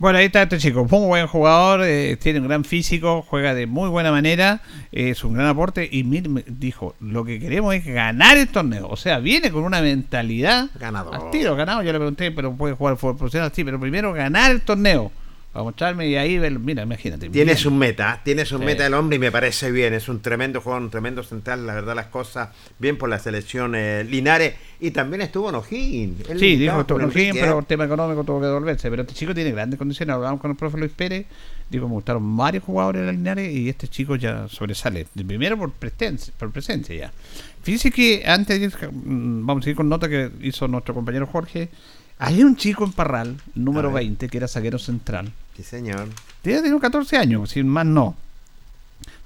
Bueno, 0.00 0.18
ahí 0.20 0.26
está 0.26 0.42
este 0.42 0.58
chico, 0.58 0.84
muy 0.88 1.06
buen 1.08 1.26
jugador, 1.26 1.80
eh, 1.82 2.16
tiene 2.22 2.38
un 2.38 2.46
gran 2.46 2.64
físico, 2.64 3.24
juega 3.28 3.52
de 3.52 3.66
muy 3.66 3.88
buena 3.88 4.12
manera, 4.12 4.60
eh, 4.92 5.10
es 5.10 5.24
un 5.24 5.34
gran 5.34 5.48
aporte 5.48 5.88
y 5.90 6.04
mir- 6.04 6.28
me 6.28 6.44
dijo, 6.46 6.94
lo 7.00 7.24
que 7.24 7.40
queremos 7.40 7.74
es 7.74 7.84
ganar 7.84 8.38
el 8.38 8.46
torneo, 8.46 8.86
o 8.88 8.96
sea, 8.96 9.18
viene 9.18 9.50
con 9.50 9.64
una 9.64 9.80
mentalidad 9.82 10.68
Ganador. 10.78 11.16
al 11.16 11.30
tiro, 11.32 11.56
ganado, 11.56 11.82
yo 11.82 11.90
le 11.92 11.98
pregunté, 11.98 12.30
pero 12.30 12.52
puede 12.52 12.74
jugar 12.74 12.96
fútbol 12.96 13.16
profesional, 13.16 13.50
sí, 13.52 13.64
pero 13.64 13.80
primero 13.80 14.12
ganar 14.12 14.52
el 14.52 14.60
torneo, 14.60 15.10
para 15.52 15.64
mostrarme 15.64 16.06
y 16.08 16.16
ahí, 16.16 16.38
mira, 16.60 16.82
imagínate. 16.82 17.30
Tiene 17.30 17.52
bien. 17.52 17.56
su 17.56 17.70
meta, 17.70 18.20
tiene 18.24 18.44
su 18.44 18.58
Sí. 18.58 18.64
meta 18.64 18.86
el 18.86 18.94
hombre 18.94 19.16
y 19.16 19.18
me 19.18 19.32
parece 19.32 19.70
bien. 19.72 19.94
Es 19.94 20.08
un 20.08 20.20
tremendo 20.20 20.60
jugador, 20.60 20.82
un 20.82 20.90
tremendo 20.90 21.22
central, 21.22 21.66
la 21.66 21.74
verdad 21.74 21.96
las 21.96 22.06
cosas 22.06 22.50
bien 22.78 22.98
por 22.98 23.08
la 23.08 23.18
selección 23.18 23.74
eh, 23.74 24.04
Linares 24.08 24.54
y 24.78 24.90
también 24.90 25.22
estuvo 25.22 25.48
en. 25.50 26.16
Él 26.28 26.38
Sí, 26.38 26.56
dijo 26.56 26.80
esto, 26.80 27.00
Enrique, 27.00 27.32
pero 27.40 27.54
por 27.54 27.62
¿eh? 27.62 27.66
tema 27.68 27.84
económico 27.86 28.24
tuvo 28.24 28.40
que 28.40 28.46
devolverse. 28.46 28.90
Pero 28.90 29.02
este 29.02 29.14
chico 29.14 29.34
tiene 29.34 29.50
grandes 29.52 29.78
condiciones. 29.78 30.14
Hablamos 30.14 30.40
con 30.40 30.50
el 30.50 30.56
profe 30.56 30.78
Luis 30.78 30.92
Pérez. 30.92 31.26
Digo, 31.70 31.86
me 31.88 31.94
gustaron 31.94 32.36
varios 32.36 32.64
jugadores 32.64 33.00
de 33.02 33.06
la 33.06 33.12
Linares 33.12 33.52
y 33.54 33.68
este 33.68 33.88
chico 33.88 34.16
ya 34.16 34.48
sobresale. 34.48 35.06
Primero 35.14 35.58
por 35.58 35.72
presencia, 35.72 36.32
por 36.38 36.50
presencia 36.50 36.94
ya. 36.94 37.12
Fíjese 37.62 37.90
que 37.90 38.22
antes 38.26 38.74
mm, 38.92 39.44
vamos 39.44 39.66
a 39.66 39.70
ir 39.70 39.76
con 39.76 39.88
nota 39.88 40.08
que 40.08 40.30
hizo 40.42 40.68
nuestro 40.68 40.94
compañero 40.94 41.26
Jorge. 41.26 41.68
Hay 42.18 42.42
un 42.42 42.56
chico 42.56 42.84
en 42.84 42.92
Parral, 42.92 43.36
número 43.54 43.90
A 43.90 43.92
ver. 43.92 44.04
20, 44.04 44.28
que 44.28 44.36
era 44.36 44.48
zaguero 44.48 44.78
central. 44.78 45.32
Sí, 45.56 45.62
señor. 45.62 46.08
Tenía 46.42 46.58
tenido 46.58 46.80
14 46.80 47.16
años, 47.16 47.50
sin 47.50 47.68
más 47.68 47.86
no. 47.86 48.16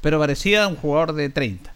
Pero 0.00 0.18
parecía 0.18 0.66
un 0.68 0.76
jugador 0.76 1.14
de 1.14 1.30
30. 1.30 1.72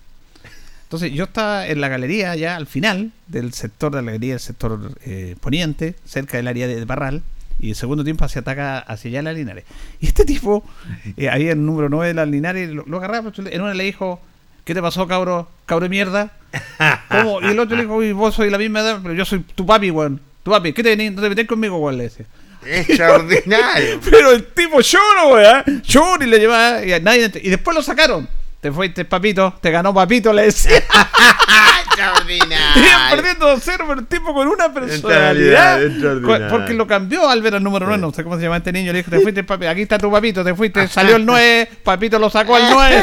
Entonces 0.85 1.13
yo 1.13 1.25
estaba 1.25 1.67
en 1.67 1.81
la 1.81 1.89
galería 1.89 2.37
ya 2.37 2.55
al 2.55 2.67
final 2.67 3.11
del 3.27 3.53
sector 3.53 3.93
de 3.93 4.03
la 4.03 4.13
galería, 4.13 4.35
del 4.35 4.41
sector 4.41 4.93
eh, 5.05 5.37
poniente, 5.41 5.97
cerca 6.05 6.37
del 6.37 6.47
área 6.47 6.69
de 6.69 6.85
Barral, 6.85 7.23
y 7.59 7.71
el 7.71 7.77
segundo 7.77 8.05
tiempo 8.05 8.29
se 8.29 8.39
ataca 8.39 8.79
hacia 8.79 9.09
allá 9.09 9.23
la 9.23 9.33
Linares. 9.33 9.65
Y 10.01 10.07
este 10.07 10.25
tipo, 10.25 10.65
eh, 11.17 11.29
ahí 11.29 11.49
el 11.49 11.65
número 11.65 11.89
9 11.89 12.09
de 12.09 12.15
la 12.15 12.27
Linares, 12.27 12.71
lo, 12.71 12.85
lo 12.87 12.99
agarraba, 12.99 13.31
pero 13.31 13.49
en 13.49 13.61
una 13.63 13.75
le 13.75 13.85
dijo, 13.85 14.21
¿qué 14.65 14.75
te 14.75 14.83
pasó, 14.83 15.09
cabro? 15.09 15.49
¿Cabro 15.65 15.85
de 15.85 15.89
mierda? 15.89 16.33
¿Cómo? 17.09 17.41
Y 17.41 17.47
el 17.47 17.59
otro 17.59 17.77
le 17.77 17.83
dijo, 17.83 17.97
uy, 17.97 18.13
vos 18.13 18.35
soy 18.35 18.51
la 18.51 18.59
misma 18.59 18.81
edad, 18.81 19.01
pero 19.03 19.15
yo 19.15 19.25
soy 19.25 19.41
tu 19.41 19.65
papi, 19.67 19.91
weón. 19.91 20.21
Tu 20.47 20.53
papi, 20.53 20.73
¿qué 20.73 20.85
te, 20.85 21.11
no 21.11 21.21
te 21.21 21.29
metés 21.29 21.45
conmigo, 21.45 21.77
weón? 21.79 21.99
Le 21.99 22.05
decía. 22.05 22.25
Extraordinario. 22.65 23.99
Pero 24.09 24.31
el 24.31 24.47
tipo 24.47 24.81
lloró, 24.81 25.35
weón. 25.35 25.83
Lloró 25.83 26.25
y 26.25 26.29
le 26.29 26.39
llevaba. 26.39 26.85
Y, 26.85 26.93
a 26.93 27.01
nadie, 27.01 27.33
y 27.43 27.51
después 27.51 27.75
lo 27.75 27.83
sacaron. 27.83 28.29
Te 28.61 28.71
fuiste, 28.71 29.05
papito. 29.05 29.59
Te 29.61 29.73
ganó 29.73 29.93
papito, 29.93 30.33
le 30.33 30.43
decía. 30.43 30.85
Extraordinario. 31.97 32.83
perdiendo 33.11 33.57
2-0, 33.57 33.61
pero 33.89 33.93
el 34.01 34.07
tipo 34.07 34.35
con 34.35 34.49
una 34.49 34.73
personalidad. 34.73 35.83
extraordinario. 35.83 36.49
Porque 36.51 36.75
lo 36.75 36.87
cambió 36.87 37.29
al 37.29 37.43
ver 37.43 37.55
al 37.55 37.63
número 37.63 37.87
9. 37.87 38.01
No 38.01 38.13
sé 38.13 38.23
cómo 38.25 38.37
se 38.37 38.43
llama 38.43 38.59
este 38.59 38.73
niño. 38.73 38.93
Le 38.93 38.99
dijo: 38.99 39.11
Te 39.11 39.21
fuiste, 39.21 39.45
papi. 39.45 39.67
Aquí 39.67 39.83
está 39.83 39.99
tu 39.99 40.11
papito. 40.11 40.45
Te 40.45 40.55
fuiste. 40.55 40.87
Salió 40.89 41.17
el 41.17 41.25
9. 41.27 41.69
Papito 41.83 42.19
lo 42.19 42.31
sacó 42.31 42.57
al 42.57 42.65
9. 42.71 43.03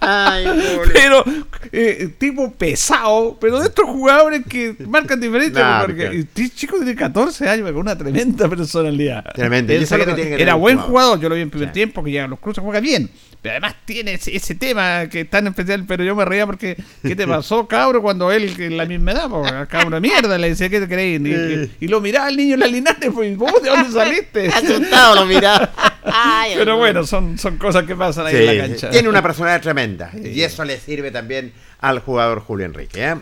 Ay, 0.00 0.44
pobre. 0.46 0.90
Pero, 0.92 1.24
eh, 1.72 2.14
tipo 2.18 2.52
pesado, 2.52 3.36
pero 3.40 3.58
de 3.60 3.66
estos 3.68 3.84
jugadores 3.86 4.42
que 4.48 4.76
marcan 4.86 5.20
diferencia. 5.20 5.62
Nah, 5.62 5.80
porque 5.82 6.06
este 6.20 6.50
chico 6.50 6.76
tiene 6.76 6.94
14 6.94 7.48
años, 7.48 7.66
con 7.70 7.80
una 7.80 7.96
tremenda 7.96 8.48
personalidad. 8.48 9.24
Tremendo, 9.34 9.72
Era 9.72 10.54
buen 10.54 10.76
jugador. 10.76 10.88
jugador, 10.88 11.20
yo 11.20 11.28
lo 11.28 11.34
vi 11.34 11.42
en 11.42 11.50
primer 11.50 11.68
Sí. 11.68 11.74
tiempo, 11.74 12.02
que 12.02 12.10
llega 12.10 12.24
a 12.24 12.28
los 12.28 12.38
cruces, 12.38 12.62
juega 12.62 12.80
bien. 12.80 13.10
Pero 13.40 13.52
además 13.52 13.76
tiene 13.84 14.14
ese, 14.14 14.34
ese 14.34 14.56
tema 14.56 15.06
que 15.08 15.20
es 15.20 15.30
tan 15.30 15.46
especial, 15.46 15.84
pero 15.86 16.02
yo 16.02 16.16
me 16.16 16.24
reía 16.24 16.44
porque, 16.44 16.76
¿qué 17.02 17.14
te 17.14 17.26
pasó, 17.26 17.66
cabro? 17.68 18.02
Cuando 18.02 18.32
él, 18.32 18.56
que 18.56 18.68
la 18.68 18.84
misma 18.84 19.12
edad, 19.12 19.28
po, 19.28 19.44
cabro, 19.68 20.00
mierda, 20.00 20.36
le 20.38 20.48
decía, 20.50 20.68
¿qué 20.68 20.80
te 20.80 20.88
creéis? 20.88 21.20
Y, 21.20 21.28
y- 21.32 21.70
y 21.84 21.88
lo 21.88 22.00
miraba 22.00 22.26
al 22.26 22.36
niño 22.36 22.54
en 22.54 22.60
la 22.60 22.66
linares, 22.66 23.10
pues, 23.14 23.36
¿vos 23.36 23.62
de 23.62 23.70
dónde 23.70 23.90
saliste? 23.92 24.48
Asustado 24.48 25.14
lo 25.14 25.26
miraba. 25.26 25.70
pero 26.56 26.78
bueno, 26.78 27.04
son, 27.06 27.38
son 27.38 27.58
cosas 27.58 27.84
que 27.84 27.94
pasan 27.94 28.26
ahí 28.26 28.34
Sí, 28.36 28.42
en 28.44 28.58
la 28.58 28.66
cancha. 28.66 28.90
tiene 28.90 29.08
una 29.08 29.22
personalidad 29.22 29.60
tremenda 29.62 30.10
y 30.14 30.42
eso 30.42 30.64
le 30.64 30.78
sirve 30.80 31.10
también 31.10 31.52
al 31.80 32.00
jugador 32.00 32.40
Julio 32.40 32.66
Enrique. 32.66 33.04
¿eh? 33.08 33.14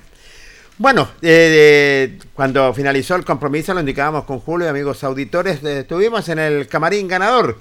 Bueno, 0.78 1.08
eh, 1.22 2.08
eh, 2.14 2.18
cuando 2.34 2.72
finalizó 2.74 3.16
el 3.16 3.24
compromiso 3.24 3.74
lo 3.74 3.80
indicábamos 3.80 4.24
con 4.24 4.40
Julio 4.40 4.66
y 4.66 4.70
amigos 4.70 5.02
auditores, 5.04 5.62
eh, 5.64 5.80
estuvimos 5.80 6.28
en 6.30 6.38
el 6.38 6.66
camarín 6.68 7.08
ganador 7.08 7.58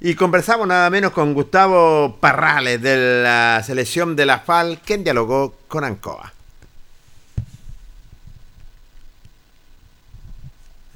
y 0.00 0.14
conversamos 0.14 0.66
nada 0.68 0.88
menos 0.90 1.12
con 1.12 1.34
Gustavo 1.34 2.16
Parrales 2.20 2.80
de 2.80 3.22
la 3.22 3.62
selección 3.64 4.14
de 4.14 4.26
la 4.26 4.38
FAL, 4.40 4.80
quien 4.84 5.02
dialogó 5.04 5.56
con 5.68 5.84
Ancoa. 5.84 6.32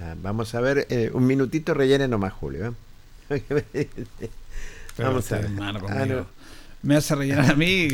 Ah, 0.01 0.15
Vamos 0.23 0.55
a 0.55 0.61
ver, 0.61 0.87
eh, 0.91 1.11
un 1.13 1.27
minutito 1.27 1.75
rellene 1.75 2.09
nomás, 2.09 2.33
Julio. 2.33 2.75
¿eh? 3.31 3.89
Vamos 4.99 5.31
a 5.33 5.37
ver. 5.37 5.45
es 5.47 5.51
malo 5.51 5.81
Ah, 5.89 6.05
no. 6.07 6.27
Me 6.83 6.97
hace 6.97 7.15
rellenar 7.15 7.53
a 7.53 7.55
mí. 7.55 7.89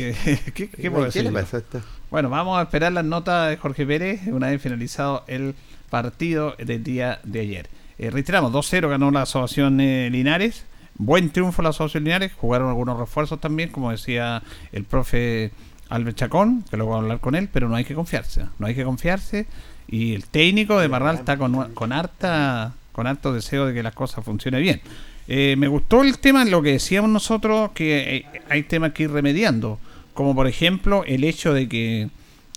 ¿Qué, 0.53 0.69
qué 0.69 0.89
puedo 0.91 1.09
¿Qué 1.11 1.19
decir? 1.19 1.23
le 1.23 1.31
yo? 1.31 1.33
pasó 1.39 1.57
a 1.57 1.59
esto? 1.59 1.81
Bueno, 2.09 2.29
vamos 2.29 2.57
a 2.59 2.63
esperar 2.63 2.91
las 2.91 3.05
notas 3.05 3.49
de 3.51 3.57
Jorge 3.57 3.85
Pérez 3.85 4.21
una 4.27 4.47
vez 4.47 4.59
finalizado 4.61 5.23
el 5.27 5.53
partido 5.91 6.55
del 6.57 6.83
día 6.83 7.19
de 7.23 7.39
ayer. 7.41 7.69
Eh, 7.99 8.09
reiteramos, 8.09 8.51
2-0 8.51 8.89
ganó 8.89 9.11
la 9.11 9.21
asociación 9.23 9.79
eh, 9.79 10.09
Linares. 10.11 10.63
Buen 10.99 11.31
triunfo 11.31 11.61
la 11.61 11.69
Asociación 11.69 12.03
Linares, 12.03 12.33
jugaron 12.33 12.67
algunos 12.69 12.99
refuerzos 12.99 13.39
también, 13.39 13.69
como 13.69 13.89
decía 13.89 14.43
el 14.71 14.83
profe 14.83 15.51
Albert 15.89 16.17
Chacón, 16.17 16.63
que 16.69 16.77
luego 16.77 16.91
voy 16.91 16.99
a 16.99 17.03
hablar 17.03 17.19
con 17.19 17.35
él, 17.35 17.49
pero 17.51 17.67
no 17.69 17.75
hay 17.75 17.85
que 17.85 17.95
confiarse, 17.95 18.45
no 18.59 18.67
hay 18.67 18.75
que 18.75 18.83
confiarse. 18.83 19.47
Y 19.87 20.13
el 20.13 20.25
técnico 20.25 20.79
de 20.79 20.87
Barral 20.87 21.15
está 21.15 21.37
con, 21.37 21.73
con 21.73 21.91
harta 21.91 22.73
con 22.91 23.07
harto 23.07 23.33
deseo 23.33 23.65
de 23.65 23.73
que 23.73 23.81
las 23.81 23.93
cosas 23.93 24.25
funcionen 24.25 24.61
bien. 24.61 24.81
Eh, 25.29 25.55
me 25.57 25.69
gustó 25.69 26.03
el 26.03 26.19
tema, 26.19 26.43
lo 26.43 26.61
que 26.61 26.73
decíamos 26.73 27.09
nosotros, 27.09 27.71
que 27.73 28.25
hay 28.49 28.63
temas 28.63 28.91
que 28.91 29.03
ir 29.03 29.11
remediando, 29.11 29.79
como 30.13 30.35
por 30.35 30.47
ejemplo 30.47 31.05
el 31.05 31.23
hecho 31.23 31.53
de 31.53 31.69
que 31.69 32.09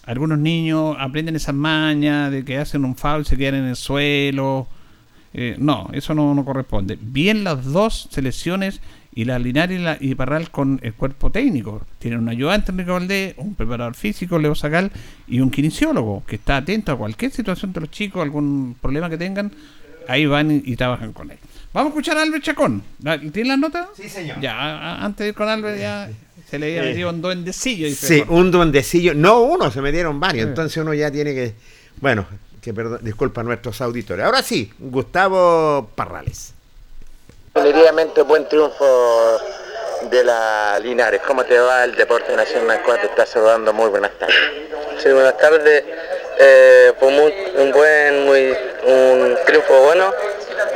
algunos 0.04 0.38
niños 0.38 0.96
aprenden 0.98 1.36
esas 1.36 1.54
mañas, 1.54 2.32
de 2.32 2.44
que 2.44 2.58
hacen 2.58 2.84
un 2.84 2.96
foul, 2.96 3.24
se 3.24 3.36
quedan 3.36 3.54
en 3.54 3.66
el 3.66 3.76
suelo. 3.76 4.66
Eh, 5.34 5.56
no, 5.58 5.88
eso 5.92 6.14
no, 6.14 6.34
no 6.34 6.44
corresponde. 6.44 6.98
Bien 7.00 7.42
las 7.44 7.64
dos 7.64 8.08
selecciones 8.10 8.80
y 9.14 9.24
la 9.24 9.38
Linares 9.38 9.78
y, 9.78 9.82
la, 9.82 9.96
y 10.00 10.14
Parral 10.14 10.50
con 10.50 10.78
el 10.82 10.94
cuerpo 10.94 11.30
técnico. 11.30 11.82
Tienen 11.98 12.20
un 12.20 12.28
ayudante, 12.28 12.70
Enrique 12.72 12.90
Valdés, 12.90 13.34
un 13.38 13.54
preparador 13.54 13.94
físico, 13.94 14.38
Leo 14.38 14.54
Sacal, 14.54 14.90
y 15.26 15.40
un 15.40 15.50
kinesiólogo 15.50 16.22
que 16.26 16.36
está 16.36 16.58
atento 16.58 16.92
a 16.92 16.98
cualquier 16.98 17.30
situación 17.30 17.72
de 17.72 17.80
los 17.80 17.90
chicos, 17.90 18.22
algún 18.22 18.76
problema 18.80 19.08
que 19.10 19.16
tengan, 19.18 19.52
ahí 20.08 20.26
van 20.26 20.50
y, 20.50 20.62
y 20.64 20.76
trabajan 20.76 21.12
con 21.12 21.30
él. 21.30 21.38
Vamos 21.74 21.88
a 21.88 21.90
escuchar 21.92 22.18
a 22.18 22.22
Albert 22.22 22.44
Chacón. 22.44 22.82
¿Tiene 23.32 23.48
las 23.48 23.58
notas? 23.58 23.88
Sí, 23.96 24.08
señor. 24.08 24.38
Ya, 24.40 24.54
a- 24.58 25.04
antes 25.04 25.24
de 25.24 25.28
ir 25.28 25.34
con 25.34 25.48
Albert 25.48 25.78
ya 25.78 26.10
se 26.50 26.58
le 26.58 26.78
había 26.78 26.90
metido 26.90 27.08
un 27.08 27.22
duendecillo. 27.22 27.86
dice 27.86 28.06
Sí, 28.18 28.22
un 28.28 28.50
duendecillo. 28.50 29.14
No 29.14 29.40
uno, 29.42 29.70
se 29.70 29.80
metieron 29.80 30.20
varios. 30.20 30.48
Entonces 30.48 30.76
uno 30.82 30.92
ya 30.92 31.10
tiene 31.10 31.32
que. 31.34 31.54
Bueno, 32.02 32.26
que 32.62 32.72
perdón, 32.72 33.00
disculpa 33.02 33.40
a 33.40 33.44
nuestros 33.44 33.80
auditores. 33.80 34.24
Ahora 34.24 34.40
sí, 34.42 34.72
Gustavo 34.78 35.88
Parrales. 35.94 36.54
Definitivamente 37.54 38.22
buen 38.22 38.48
triunfo 38.48 39.38
de 40.10 40.24
la 40.24 40.78
Linares. 40.80 41.20
¿Cómo 41.26 41.44
te 41.44 41.58
va 41.58 41.84
el 41.84 41.94
Deporte 41.96 42.34
Nacional 42.36 42.80
4? 42.84 43.02
Te 43.02 43.06
está 43.08 43.26
saludando. 43.26 43.72
Muy 43.72 43.88
buenas 43.90 44.12
tardes. 44.18 44.36
Sí, 45.02 45.10
buenas 45.10 45.36
tardes. 45.36 45.84
Eh, 46.38 46.92
fue 46.98 47.10
muy- 47.10 47.34
un 47.56 47.72
buen, 47.72 48.24
muy, 48.24 48.56
un 48.86 49.36
triunfo 49.44 49.80
bueno 49.82 50.12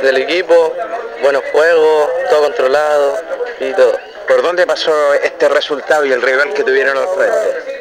del 0.01 0.17
equipo, 0.17 0.73
buenos 1.21 1.41
juegos, 1.51 2.09
todo 2.29 2.43
controlado 2.43 3.17
y 3.61 3.71
todo. 3.73 3.97
¿Por 4.27 4.41
dónde 4.43 4.67
pasó 4.67 5.13
este 5.15 5.47
resultado 5.49 6.05
y 6.05 6.11
el 6.11 6.21
rival 6.21 6.53
que 6.53 6.63
tuvieron 6.63 6.97
al 6.97 7.07
frente? 7.15 7.79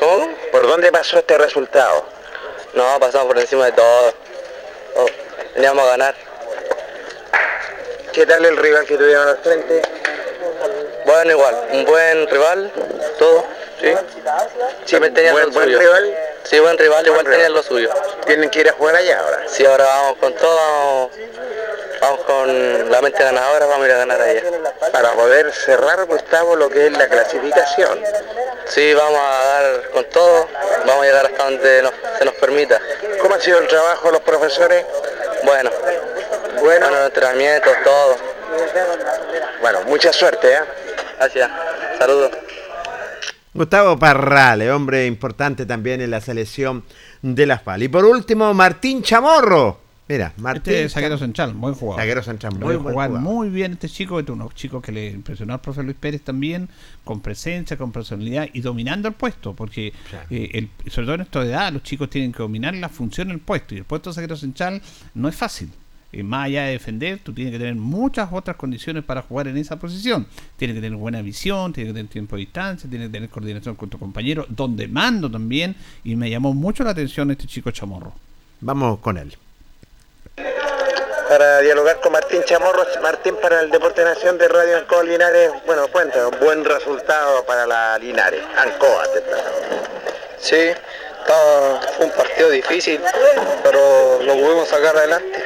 ¿Cómo? 0.00 0.28
¿Por 0.52 0.66
dónde 0.66 0.92
pasó 0.92 1.18
este 1.18 1.38
resultado? 1.38 2.04
No, 2.78 3.00
pasamos 3.00 3.26
por 3.26 3.36
encima 3.40 3.64
de 3.64 3.72
todo. 3.72 4.14
Oh, 4.94 5.06
veníamos 5.56 5.84
a 5.84 5.88
ganar. 5.88 6.14
¿Qué 8.12 8.24
tal 8.24 8.44
el 8.44 8.56
rival 8.56 8.86
que 8.86 8.96
tuvieron 8.96 9.26
al 9.26 9.38
frente? 9.38 9.82
Bueno, 11.04 11.32
igual, 11.32 11.56
un 11.72 11.84
buen 11.84 12.28
rival, 12.28 12.70
todo, 13.18 13.44
sí. 13.80 13.92
Siempre 14.84 15.10
tenían 15.10 15.32
buen, 15.32 15.46
lo 15.46 15.52
buen 15.54 15.64
suyo. 15.64 15.78
rival. 15.80 16.18
Sí, 16.44 16.60
buen 16.60 16.78
rival, 16.78 17.04
igual 17.04 17.20
rival. 17.22 17.32
tenían 17.32 17.52
lo 17.52 17.64
suyo. 17.64 17.90
Tienen 18.26 18.48
que 18.48 18.60
ir 18.60 18.68
a 18.68 18.72
jugar 18.74 18.94
allá 18.94 19.18
ahora. 19.22 19.42
Sí, 19.48 19.66
ahora 19.66 19.84
vamos 19.84 20.18
con 20.18 20.34
todo, 20.34 20.56
vamos, 20.56 21.10
vamos 22.00 22.20
con 22.24 22.90
la 22.90 23.00
mente 23.02 23.22
ganadora, 23.22 23.66
vamos 23.66 23.84
a 23.84 23.86
ir 23.88 23.92
a 23.94 23.98
ganar 23.98 24.20
allá. 24.20 24.42
Para 24.92 25.12
poder 25.12 25.52
cerrar, 25.52 26.04
Gustavo, 26.06 26.56
lo 26.56 26.68
que 26.68 26.86
es 26.86 26.92
la 26.92 27.08
clasificación. 27.08 27.98
Sí, 28.66 28.92
vamos 28.94 29.20
a 29.20 29.44
dar 29.44 29.90
con 29.90 30.04
todo, 30.10 30.48
vamos 30.86 31.02
a 31.02 31.06
llegar 31.06 31.26
hasta 31.26 31.44
donde 31.44 31.82
nos- 31.82 31.92
se 32.18 32.24
nos 32.24 32.34
permita. 32.34 32.80
¿Cómo 33.20 33.34
ha 33.34 33.40
sido 33.40 33.58
el 33.58 33.68
trabajo 33.68 34.06
de 34.08 34.12
los 34.12 34.20
profesores? 34.22 34.84
Bueno, 35.44 35.70
Bueno, 36.60 36.86
bueno, 36.88 37.04
entrenamientos, 37.06 37.72
todo. 37.84 38.16
bueno, 39.60 39.78
mucha 39.86 40.12
suerte, 40.12 40.52
¿eh? 40.52 40.58
Gracias, 41.18 41.50
saludos. 41.98 42.30
Gustavo 43.54 43.98
Parrales, 43.98 44.70
hombre 44.70 45.06
importante 45.06 45.66
también 45.66 46.00
en 46.00 46.10
la 46.10 46.20
selección 46.20 46.84
de 47.22 47.46
las 47.46 47.62
PAL. 47.62 47.82
Y 47.82 47.88
por 47.88 48.04
último, 48.04 48.52
Martín 48.54 49.02
Chamorro. 49.02 49.87
Mira, 50.08 50.32
Martín. 50.38 50.72
Este 50.72 50.84
es 50.84 50.92
zaguero 50.92 51.18
central, 51.18 51.52
buen 51.52 51.74
jugador. 51.74 52.00
Zaguero 52.00 52.22
central, 52.22 52.54
muy 52.54 52.76
buen 52.76 52.94
jugador. 52.94 53.20
muy 53.20 53.50
bien 53.50 53.72
este 53.72 53.88
chico, 53.90 54.18
este 54.18 54.32
unos 54.32 54.54
chicos 54.54 54.82
que 54.82 54.90
le 54.90 55.10
impresionó 55.10 55.52
al 55.52 55.60
profe 55.60 55.82
Luis 55.82 55.96
Pérez 56.00 56.22
también, 56.22 56.68
con 57.04 57.20
presencia, 57.20 57.76
con 57.76 57.92
personalidad 57.92 58.48
y 58.52 58.60
dominando 58.62 59.08
el 59.08 59.14
puesto, 59.14 59.54
porque 59.54 59.92
Claro. 60.08 60.26
eh, 60.30 60.50
el- 60.54 60.90
sobre 60.90 61.06
todo 61.06 61.14
en 61.16 61.20
esta 61.20 61.42
edad 61.44 61.72
los 61.72 61.82
chicos 61.82 62.08
tienen 62.08 62.32
que 62.32 62.38
dominar 62.38 62.74
la 62.74 62.88
función 62.88 63.28
del 63.28 63.38
puesto 63.38 63.74
y 63.74 63.78
el 63.78 63.84
puesto 63.84 64.08
de 64.10 64.14
zaguero 64.14 64.36
central 64.36 64.80
no 65.14 65.28
es 65.28 65.36
fácil. 65.36 65.68
Eh, 66.10 66.22
más 66.22 66.46
allá 66.46 66.64
de 66.64 66.72
defender, 66.72 67.18
tú 67.22 67.34
tienes 67.34 67.52
que 67.52 67.58
tener 67.58 67.74
muchas 67.74 68.30
otras 68.32 68.56
condiciones 68.56 69.04
para 69.04 69.20
jugar 69.20 69.46
en 69.48 69.58
esa 69.58 69.78
posición. 69.78 70.26
Tienes 70.56 70.74
que 70.74 70.80
tener 70.80 70.96
buena 70.98 71.20
visión, 71.20 71.74
tienes 71.74 71.92
que 71.92 71.98
tener 71.98 72.10
tiempo 72.10 72.34
de 72.36 72.40
distancia, 72.40 72.88
tienes 72.88 73.08
que 73.08 73.12
tener 73.12 73.28
coordinación 73.28 73.74
con 73.74 73.90
tu 73.90 73.98
compañero, 73.98 74.46
donde 74.48 74.88
mando 74.88 75.30
también. 75.30 75.76
Y 76.04 76.16
me 76.16 76.30
llamó 76.30 76.54
mucho 76.54 76.82
la 76.82 76.92
atención 76.92 77.30
este 77.30 77.46
chico 77.46 77.70
chamorro. 77.72 78.14
Vamos 78.62 79.00
con 79.00 79.18
él. 79.18 79.36
Para 81.28 81.58
dialogar 81.60 82.00
con 82.00 82.12
Martín 82.12 82.42
Chamorro, 82.44 82.86
Martín 83.02 83.36
para 83.36 83.60
el 83.60 83.70
Deporte 83.70 84.02
Nación 84.02 84.38
de 84.38 84.48
Radio 84.48 84.78
Ancoa 84.78 85.02
Linares. 85.02 85.50
Bueno, 85.66 85.86
cuéntanos, 85.88 86.38
buen 86.40 86.64
resultado 86.64 87.44
para 87.44 87.66
la 87.66 87.98
Linares. 87.98 88.42
Ancoa, 88.56 89.04
te. 89.12 89.22
Sí, 90.40 90.72
estaba- 91.20 91.80
fue 91.96 92.06
un 92.06 92.12
partido 92.12 92.48
difícil, 92.50 93.00
pero 93.62 94.20
lo 94.22 94.32
pudimos 94.34 94.68
sacar 94.68 94.96
adelante. 94.96 95.44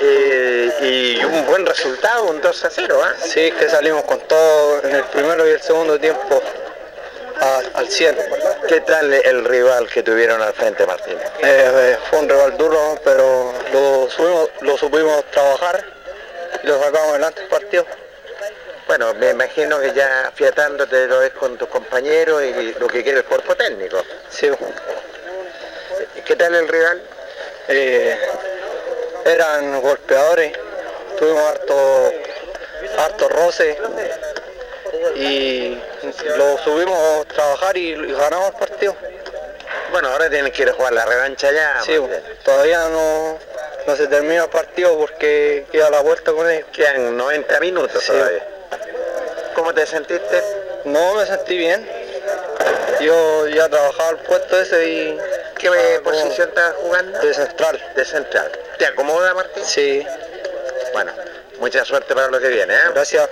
Eh, 0.00 1.18
y 1.20 1.24
un 1.24 1.44
buen 1.46 1.66
resultado, 1.66 2.24
un 2.26 2.40
2 2.40 2.64
a 2.64 2.70
0, 2.70 3.00
¿ah? 3.02 3.12
Sí, 3.20 3.50
que 3.58 3.68
salimos 3.68 4.04
con 4.04 4.20
todo 4.20 4.80
en 4.84 4.94
el 4.94 5.02
primero 5.04 5.44
y 5.48 5.50
el 5.52 5.60
segundo 5.60 5.98
tiempo 5.98 6.40
a- 7.40 7.62
al 7.74 7.88
100. 7.88 8.16
¿Qué 8.68 8.80
tal 8.82 9.12
el 9.12 9.44
rival 9.44 9.88
que 9.88 10.02
tuvieron 10.02 10.40
al 10.42 10.52
frente, 10.54 10.86
Martín? 10.86 11.16
Eh, 11.18 11.22
eh, 11.42 11.98
fue 12.10 12.18
un 12.20 12.28
rival 12.28 12.56
duro, 12.56 12.98
pero 13.04 13.52
lo, 13.72 14.08
subimos- 14.10 14.50
lo 14.60 14.76
supimos 14.76 15.24
trabajar 15.30 15.84
y 16.62 16.66
lo 16.66 16.78
sacamos 16.82 17.08
adelante 17.10 17.42
el 17.42 17.48
partido. 17.48 17.86
Bueno, 18.86 19.12
me 19.14 19.30
imagino 19.30 19.78
que 19.80 19.92
ya 19.92 20.32
fiatándote 20.34 21.06
lo 21.06 21.18
ves 21.20 21.32
con 21.32 21.58
tus 21.58 21.68
compañeros 21.68 22.42
y 22.42 22.72
lo 22.78 22.86
que 22.86 23.02
quiere 23.02 23.18
el 23.18 23.24
cuerpo 23.24 23.54
técnico. 23.54 24.02
Sí, 24.30 24.50
¿Qué 26.24 26.36
tal 26.36 26.54
el 26.54 26.68
rival? 26.68 27.02
eh, 27.68 28.18
eran 29.26 29.80
golpeadores, 29.82 30.52
tuvimos 31.18 31.42
harto, 31.50 32.12
harto 32.98 33.28
roce 33.28 33.76
y 35.16 35.78
lo 36.36 36.58
subimos 36.58 36.98
a 36.98 37.24
trabajar 37.34 37.76
y, 37.76 37.90
y 37.92 38.12
ganamos 38.12 38.48
el 38.48 38.54
partido. 38.54 38.96
Bueno, 39.90 40.08
ahora 40.08 40.28
tienen 40.28 40.52
que 40.52 40.62
ir 40.62 40.68
a 40.70 40.72
jugar 40.74 40.92
la 40.92 41.04
revancha 41.06 41.50
ya. 41.50 41.80
Sí, 41.84 41.98
Martín. 41.98 42.20
todavía 42.44 42.88
no, 42.88 43.38
no 43.86 43.96
se 43.96 44.06
termina 44.06 44.44
el 44.44 44.50
partido 44.50 44.98
porque 44.98 45.66
queda 45.72 45.90
la 45.90 46.00
vuelta 46.00 46.32
con 46.32 46.48
ellos. 46.50 46.66
Quedan 46.72 47.16
90 47.16 47.60
minutos 47.60 48.02
Sí. 48.02 48.12
todavía. 48.12 48.46
¿Cómo 49.54 49.72
te 49.74 49.86
sentiste? 49.86 50.42
No 50.84 51.14
me 51.14 51.26
sentí 51.26 51.56
bien. 51.56 51.88
Yo 53.00 53.46
ya 53.48 53.68
trabajaba 53.68 54.10
el 54.10 54.16
puesto 54.18 54.60
ese 54.60 54.88
y 54.88 55.18
¿Qué 55.58 55.68
Ah, 55.68 56.00
posición 56.04 56.48
estás 56.50 56.74
jugando? 56.76 57.18
de 57.18 57.34
central. 57.34 57.82
De 57.96 58.04
central. 58.04 58.52
¿Te 58.78 58.86
acomoda, 58.86 59.34
Martín? 59.34 59.64
Sí, 59.64 60.06
Bueno, 60.92 61.10
mucha 61.58 61.84
suerte 61.84 62.14
para 62.14 62.28
lo 62.28 62.38
que 62.40 62.46
viene, 62.48 62.72
¿eh? 62.74 62.78
gracias. 62.94 63.28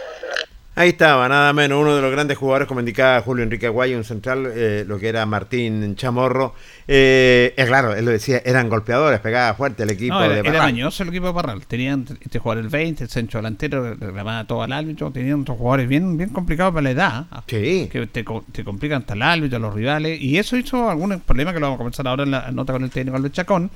Ahí 0.78 0.90
estaba, 0.90 1.26
nada 1.26 1.54
menos, 1.54 1.80
uno 1.80 1.96
de 1.96 2.02
los 2.02 2.12
grandes 2.12 2.36
jugadores, 2.36 2.68
como 2.68 2.80
indicaba 2.80 3.22
Julio 3.22 3.42
Enrique 3.42 3.64
Aguayo, 3.64 3.96
un 3.96 4.04
central, 4.04 4.46
eh, 4.54 4.84
lo 4.86 4.98
que 4.98 5.08
era 5.08 5.24
Martín 5.24 5.96
Chamorro. 5.96 6.54
Eh, 6.86 7.54
claro, 7.66 7.94
él 7.94 8.04
lo 8.04 8.10
decía, 8.10 8.42
eran 8.44 8.68
golpeadores, 8.68 9.20
pegaba 9.20 9.54
fuerte 9.54 9.84
el 9.84 9.90
equipo 9.90 10.12
No, 10.16 10.24
era, 10.24 10.34
de 10.34 10.40
era 10.40 10.50
Parral. 10.52 10.72
mañoso 10.72 11.02
el 11.02 11.08
equipo 11.08 11.28
de 11.28 11.32
Parral. 11.32 11.66
Tenían 11.66 12.04
este 12.20 12.38
jugador 12.38 12.62
el 12.62 12.68
20, 12.68 13.04
el 13.04 13.08
centro 13.08 13.38
delantero, 13.38 13.94
reclamaba 13.94 14.44
todo 14.46 14.62
al 14.62 14.72
árbitro. 14.72 15.10
Tenían 15.10 15.40
otros 15.40 15.56
jugadores 15.56 15.88
bien, 15.88 16.18
bien 16.18 16.28
complicados 16.28 16.74
para 16.74 16.82
la 16.82 16.90
edad. 16.90 17.26
Sí. 17.46 17.88
Que 17.90 18.06
te, 18.06 18.22
te 18.52 18.62
complican 18.62 19.00
hasta 19.00 19.14
el 19.14 19.22
árbitro, 19.22 19.56
a 19.56 19.60
los 19.60 19.72
rivales. 19.72 20.20
Y 20.20 20.36
eso 20.36 20.58
hizo 20.58 20.90
algún 20.90 21.18
problema 21.20 21.54
que 21.54 21.58
lo 21.60 21.68
vamos 21.68 21.76
a 21.76 21.78
comenzar 21.78 22.06
ahora 22.06 22.24
en 22.24 22.32
la 22.32 22.50
nota 22.52 22.74
con 22.74 22.84
el 22.84 22.90
técnico 22.90 23.16
Albert 23.16 23.32
Chacón. 23.34 23.70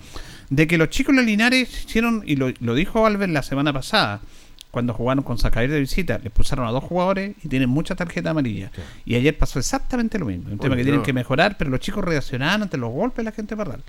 De 0.50 0.66
que 0.66 0.76
los 0.76 0.90
chicos 0.90 1.16
de 1.16 1.22
Linares 1.22 1.86
hicieron, 1.86 2.24
y 2.26 2.36
lo, 2.36 2.52
lo 2.60 2.74
dijo 2.74 3.06
Albert 3.06 3.32
la 3.32 3.42
semana 3.42 3.72
pasada, 3.72 4.20
cuando 4.70 4.94
jugaron 4.94 5.24
con 5.24 5.38
Zacair 5.38 5.70
de 5.70 5.80
visita, 5.80 6.18
les 6.18 6.32
pusieron 6.32 6.66
a 6.66 6.70
dos 6.70 6.84
jugadores 6.84 7.34
y 7.42 7.48
tienen 7.48 7.68
mucha 7.68 7.94
tarjeta 7.94 8.30
amarilla. 8.30 8.70
Y 9.04 9.16
ayer 9.16 9.36
pasó 9.36 9.58
exactamente 9.58 10.18
lo 10.18 10.26
mismo. 10.26 10.50
Un 10.50 10.58
tema 10.58 10.76
que 10.76 10.84
tienen 10.84 11.02
que 11.02 11.12
mejorar, 11.12 11.56
pero 11.58 11.70
los 11.70 11.80
chicos 11.80 12.04
reaccionaban 12.04 12.62
ante 12.62 12.76
los 12.76 12.90
golpes 12.90 13.18
de 13.18 13.24
la 13.24 13.32
gente 13.32 13.56
Parral. 13.56 13.82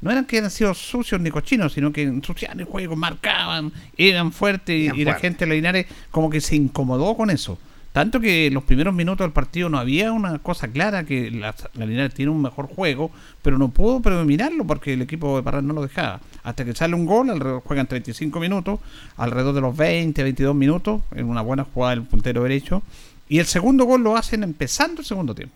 No 0.00 0.10
eran 0.10 0.24
que 0.26 0.36
eran 0.36 0.50
sido 0.50 0.74
sucios 0.74 1.20
ni 1.20 1.30
cochinos, 1.30 1.72
sino 1.72 1.92
que 1.92 2.02
ensuciaban 2.02 2.60
el 2.60 2.66
juego, 2.66 2.96
marcaban, 2.96 3.72
eran 3.96 4.32
fuertes 4.32 4.92
y, 4.94 5.04
la 5.04 5.14
gente 5.14 5.46
de 5.46 5.54
Linares 5.54 5.86
como 6.10 6.28
que 6.28 6.40
se 6.40 6.56
incomodó 6.56 7.16
con 7.16 7.30
eso. 7.30 7.58
Tanto 7.94 8.18
que 8.18 8.48
en 8.48 8.54
los 8.54 8.64
primeros 8.64 8.92
minutos 8.92 9.24
del 9.24 9.30
partido 9.30 9.68
no 9.68 9.78
había 9.78 10.10
una 10.10 10.40
cosa 10.40 10.66
clara, 10.66 11.04
que 11.04 11.30
la, 11.30 11.54
la 11.74 11.86
Linares 11.86 12.12
tiene 12.12 12.32
un 12.32 12.42
mejor 12.42 12.66
juego, 12.66 13.12
pero 13.40 13.56
no 13.56 13.68
pudo 13.68 14.00
predominarlo 14.00 14.66
porque 14.66 14.94
el 14.94 15.02
equipo 15.02 15.36
de 15.36 15.44
Parral 15.44 15.64
no 15.64 15.74
lo 15.74 15.82
dejaba. 15.82 16.18
Hasta 16.42 16.64
que 16.64 16.74
sale 16.74 16.96
un 16.96 17.06
gol, 17.06 17.30
alrededor, 17.30 17.62
juegan 17.62 17.86
35 17.86 18.40
minutos, 18.40 18.80
alrededor 19.16 19.54
de 19.54 19.60
los 19.60 19.76
20, 19.76 20.24
22 20.24 20.56
minutos, 20.56 21.02
en 21.14 21.26
una 21.26 21.40
buena 21.40 21.62
jugada 21.72 21.94
del 21.94 22.02
puntero 22.02 22.42
derecho. 22.42 22.82
Y 23.28 23.38
el 23.38 23.46
segundo 23.46 23.84
gol 23.84 24.02
lo 24.02 24.16
hacen 24.16 24.42
empezando 24.42 25.02
el 25.02 25.06
segundo 25.06 25.32
tiempo. 25.32 25.54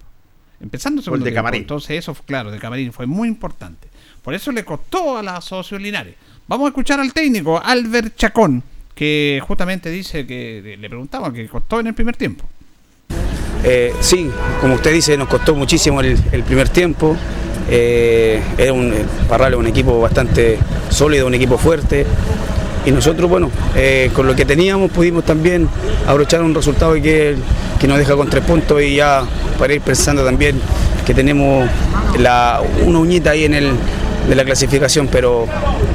Empezando 0.60 1.00
el 1.00 1.04
segundo 1.06 1.24
de 1.24 1.32
tiempo. 1.32 1.38
Camarín. 1.40 1.62
Entonces 1.62 1.98
eso, 1.98 2.14
claro, 2.24 2.52
de 2.52 2.60
Camarín 2.60 2.92
fue 2.92 3.06
muy 3.06 3.26
importante. 3.26 3.88
Por 4.22 4.34
eso 4.34 4.52
le 4.52 4.64
costó 4.64 5.18
a 5.18 5.24
la 5.24 5.40
Socios 5.40 5.82
Linares. 5.82 6.14
Vamos 6.46 6.66
a 6.66 6.68
escuchar 6.68 7.00
al 7.00 7.12
técnico, 7.12 7.60
Albert 7.60 8.14
Chacón, 8.14 8.62
que 8.98 9.40
justamente 9.46 9.90
dice 9.90 10.26
que 10.26 10.76
le 10.76 10.88
preguntaban 10.88 11.32
que 11.32 11.46
costó 11.46 11.78
en 11.78 11.86
el 11.86 11.94
primer 11.94 12.16
tiempo. 12.16 12.44
Eh, 13.62 13.94
sí, 14.00 14.28
como 14.60 14.74
usted 14.74 14.92
dice, 14.92 15.16
nos 15.16 15.28
costó 15.28 15.54
muchísimo 15.54 16.00
el, 16.00 16.42
primer 16.44 16.68
tiempo. 16.68 17.16
Eh, 17.70 18.42
era 18.56 18.72
un 18.72 18.92
eh, 18.92 19.04
Parral 19.28 19.54
un 19.54 19.68
equipo 19.68 20.00
bastante 20.00 20.58
sólido, 20.90 21.28
un 21.28 21.34
equipo 21.34 21.56
fuerte. 21.58 22.04
Y 22.86 22.90
nosotros, 22.90 23.30
bueno, 23.30 23.52
con 24.14 24.26
lo 24.26 24.34
que 24.34 24.44
teníamos 24.44 24.90
pudimos 24.90 25.24
también 25.24 25.68
abrochar 26.06 26.42
un 26.42 26.52
resultado 26.52 26.94
que, 26.94 27.36
que 27.78 27.86
nos 27.86 27.98
deja 27.98 28.16
con 28.16 28.28
tres 28.28 28.42
puntos 28.42 28.82
y 28.82 28.96
ya 28.96 29.22
para 29.60 29.74
ir 29.74 29.80
pensando 29.80 30.24
también 30.24 30.60
que 31.06 31.14
tenemos 31.14 31.68
la, 32.18 32.62
una 32.84 32.98
uñita 32.98 33.30
ahí 33.30 33.44
en 33.44 33.54
el, 33.54 33.72
de 34.28 34.34
la 34.34 34.44
clasificación, 34.44 35.08
pero, 35.10 35.46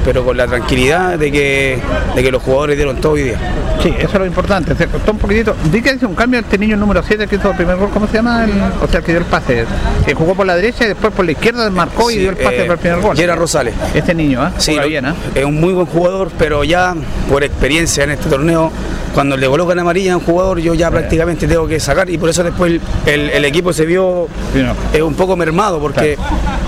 pero 0.04 0.24
con 0.24 0.36
la 0.36 0.46
tranquilidad 0.46 1.18
de 1.18 1.30
que, 1.30 1.78
de 2.16 2.22
que 2.22 2.30
los 2.32 2.42
jugadores 2.42 2.76
dieron 2.76 2.96
todo 3.00 3.12
hoy 3.12 3.22
día. 3.22 3.38
Sí, 3.82 3.94
eso 3.98 4.08
es 4.08 4.14
lo 4.14 4.26
importante. 4.26 4.74
Se 4.74 4.86
costó 4.88 5.12
un 5.12 5.18
poquitito. 5.18 5.54
Vi 5.70 5.82
que 5.82 5.92
hizo 5.94 6.08
un 6.08 6.14
cambio 6.14 6.40
este 6.40 6.56
niño 6.58 6.76
número 6.76 7.02
7 7.06 7.26
que 7.26 7.36
hizo 7.36 7.50
el 7.50 7.56
primer 7.56 7.76
gol. 7.76 7.90
¿Cómo 7.92 8.06
se 8.06 8.14
llama? 8.14 8.44
El, 8.44 8.52
o 8.82 8.88
sea, 8.88 9.02
que 9.02 9.12
dio 9.12 9.18
el 9.20 9.26
pase. 9.26 9.66
Que 10.06 10.14
jugó 10.14 10.34
por 10.34 10.46
la 10.46 10.56
derecha 10.56 10.84
y 10.84 10.88
después 10.88 11.12
por 11.12 11.24
la 11.24 11.32
izquierda 11.32 11.68
marcó 11.70 12.10
y 12.10 12.16
dio 12.18 12.30
el 12.30 12.36
pase 12.36 12.56
eh, 12.56 12.60
para 12.62 12.72
el 12.74 12.78
primer 12.80 13.00
gol. 13.00 13.16
Yera 13.16 13.36
Rosales. 13.36 13.74
Este 13.94 14.14
niño, 14.14 14.42
¿ah? 14.42 14.52
Sí, 14.58 14.74
lo- 14.74 14.86
bien, 14.88 15.04
¿ah? 15.06 15.14
es 15.34 15.44
un 15.44 15.60
muy 15.60 15.72
buen 15.72 15.86
jugador, 15.86 16.30
pero 16.38 16.64
ya 16.64 16.94
por 17.28 17.44
experiencia 17.44 18.04
en 18.04 18.10
este 18.12 18.28
torneo, 18.28 18.70
cuando 19.12 19.36
le 19.36 19.46
colocan 19.48 19.78
amarilla 19.78 20.14
a 20.14 20.16
un 20.16 20.24
jugador, 20.24 20.58
yo 20.60 20.74
ya 20.74 20.90
prácticamente 20.90 21.46
tengo 21.46 21.66
que 21.68 21.78
sacar 21.78 22.08
y 22.10 22.16
por 22.18 22.30
eso 22.30 22.42
después 22.42 22.72
el, 22.72 22.80
el- 23.06 23.30
el 23.30 23.44
equipo 23.44 23.72
se 23.72 23.84
vio 23.86 24.28
eh, 24.92 25.02
un 25.02 25.14
poco 25.14 25.36
mermado, 25.36 25.78
porque 25.78 26.16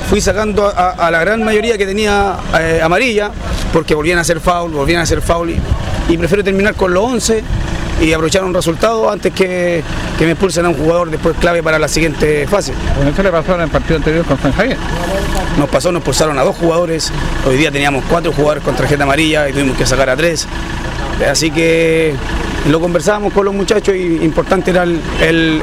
fui 0.08 0.20
sacando 0.20 0.66
a, 0.66 0.90
a 0.90 1.10
la 1.10 1.20
gran 1.20 1.42
mayoría 1.42 1.76
que 1.76 1.86
tenía 1.86 2.36
eh, 2.60 2.80
amarilla, 2.82 3.30
porque 3.72 3.94
volvían 3.94 4.18
a 4.18 4.20
hacer 4.22 4.40
foul, 4.40 4.70
volvían 4.72 5.00
a 5.00 5.02
hacer 5.02 5.20
foul 5.20 5.50
y, 5.50 5.60
y 6.08 6.16
prefiero 6.16 6.44
terminar 6.44 6.74
con 6.74 6.94
los 6.94 7.02
11 7.04 7.42
y 8.02 8.12
aprovechar 8.12 8.44
un 8.44 8.52
resultado 8.54 9.10
antes 9.10 9.32
que, 9.32 9.82
que 10.18 10.24
me 10.26 10.32
expulsen 10.32 10.66
a 10.66 10.68
un 10.68 10.74
jugador 10.76 11.10
después 11.10 11.34
clave 11.38 11.62
para 11.62 11.78
la 11.78 11.88
siguiente 11.88 12.46
fase. 12.46 12.72
Bueno, 12.94 13.10
eso 13.10 13.22
le 13.22 13.30
pasó 13.30 13.54
en 13.54 13.62
el 13.62 13.68
partido 13.70 13.96
anterior 13.96 14.24
con 14.26 14.38
San 14.40 14.52
Javier. 14.52 14.76
Nos 15.58 15.68
pasó, 15.70 15.90
nos 15.90 16.02
pulsaron 16.02 16.38
a 16.38 16.42
dos 16.42 16.54
jugadores. 16.56 17.10
Hoy 17.48 17.56
día 17.56 17.70
teníamos 17.72 18.04
cuatro 18.08 18.32
jugadores 18.32 18.62
con 18.62 18.76
tarjeta 18.76 19.04
amarilla 19.04 19.48
y 19.48 19.52
tuvimos 19.54 19.76
que 19.78 19.86
sacar 19.86 20.10
a 20.10 20.16
tres. 20.16 20.46
Así 21.28 21.50
que 21.50 22.14
lo 22.68 22.78
conversábamos 22.80 23.32
con 23.32 23.46
los 23.46 23.54
muchachos 23.54 23.96
y 23.96 24.16
importante 24.22 24.70
era 24.72 24.82
el, 24.82 25.00
el- 25.22 25.62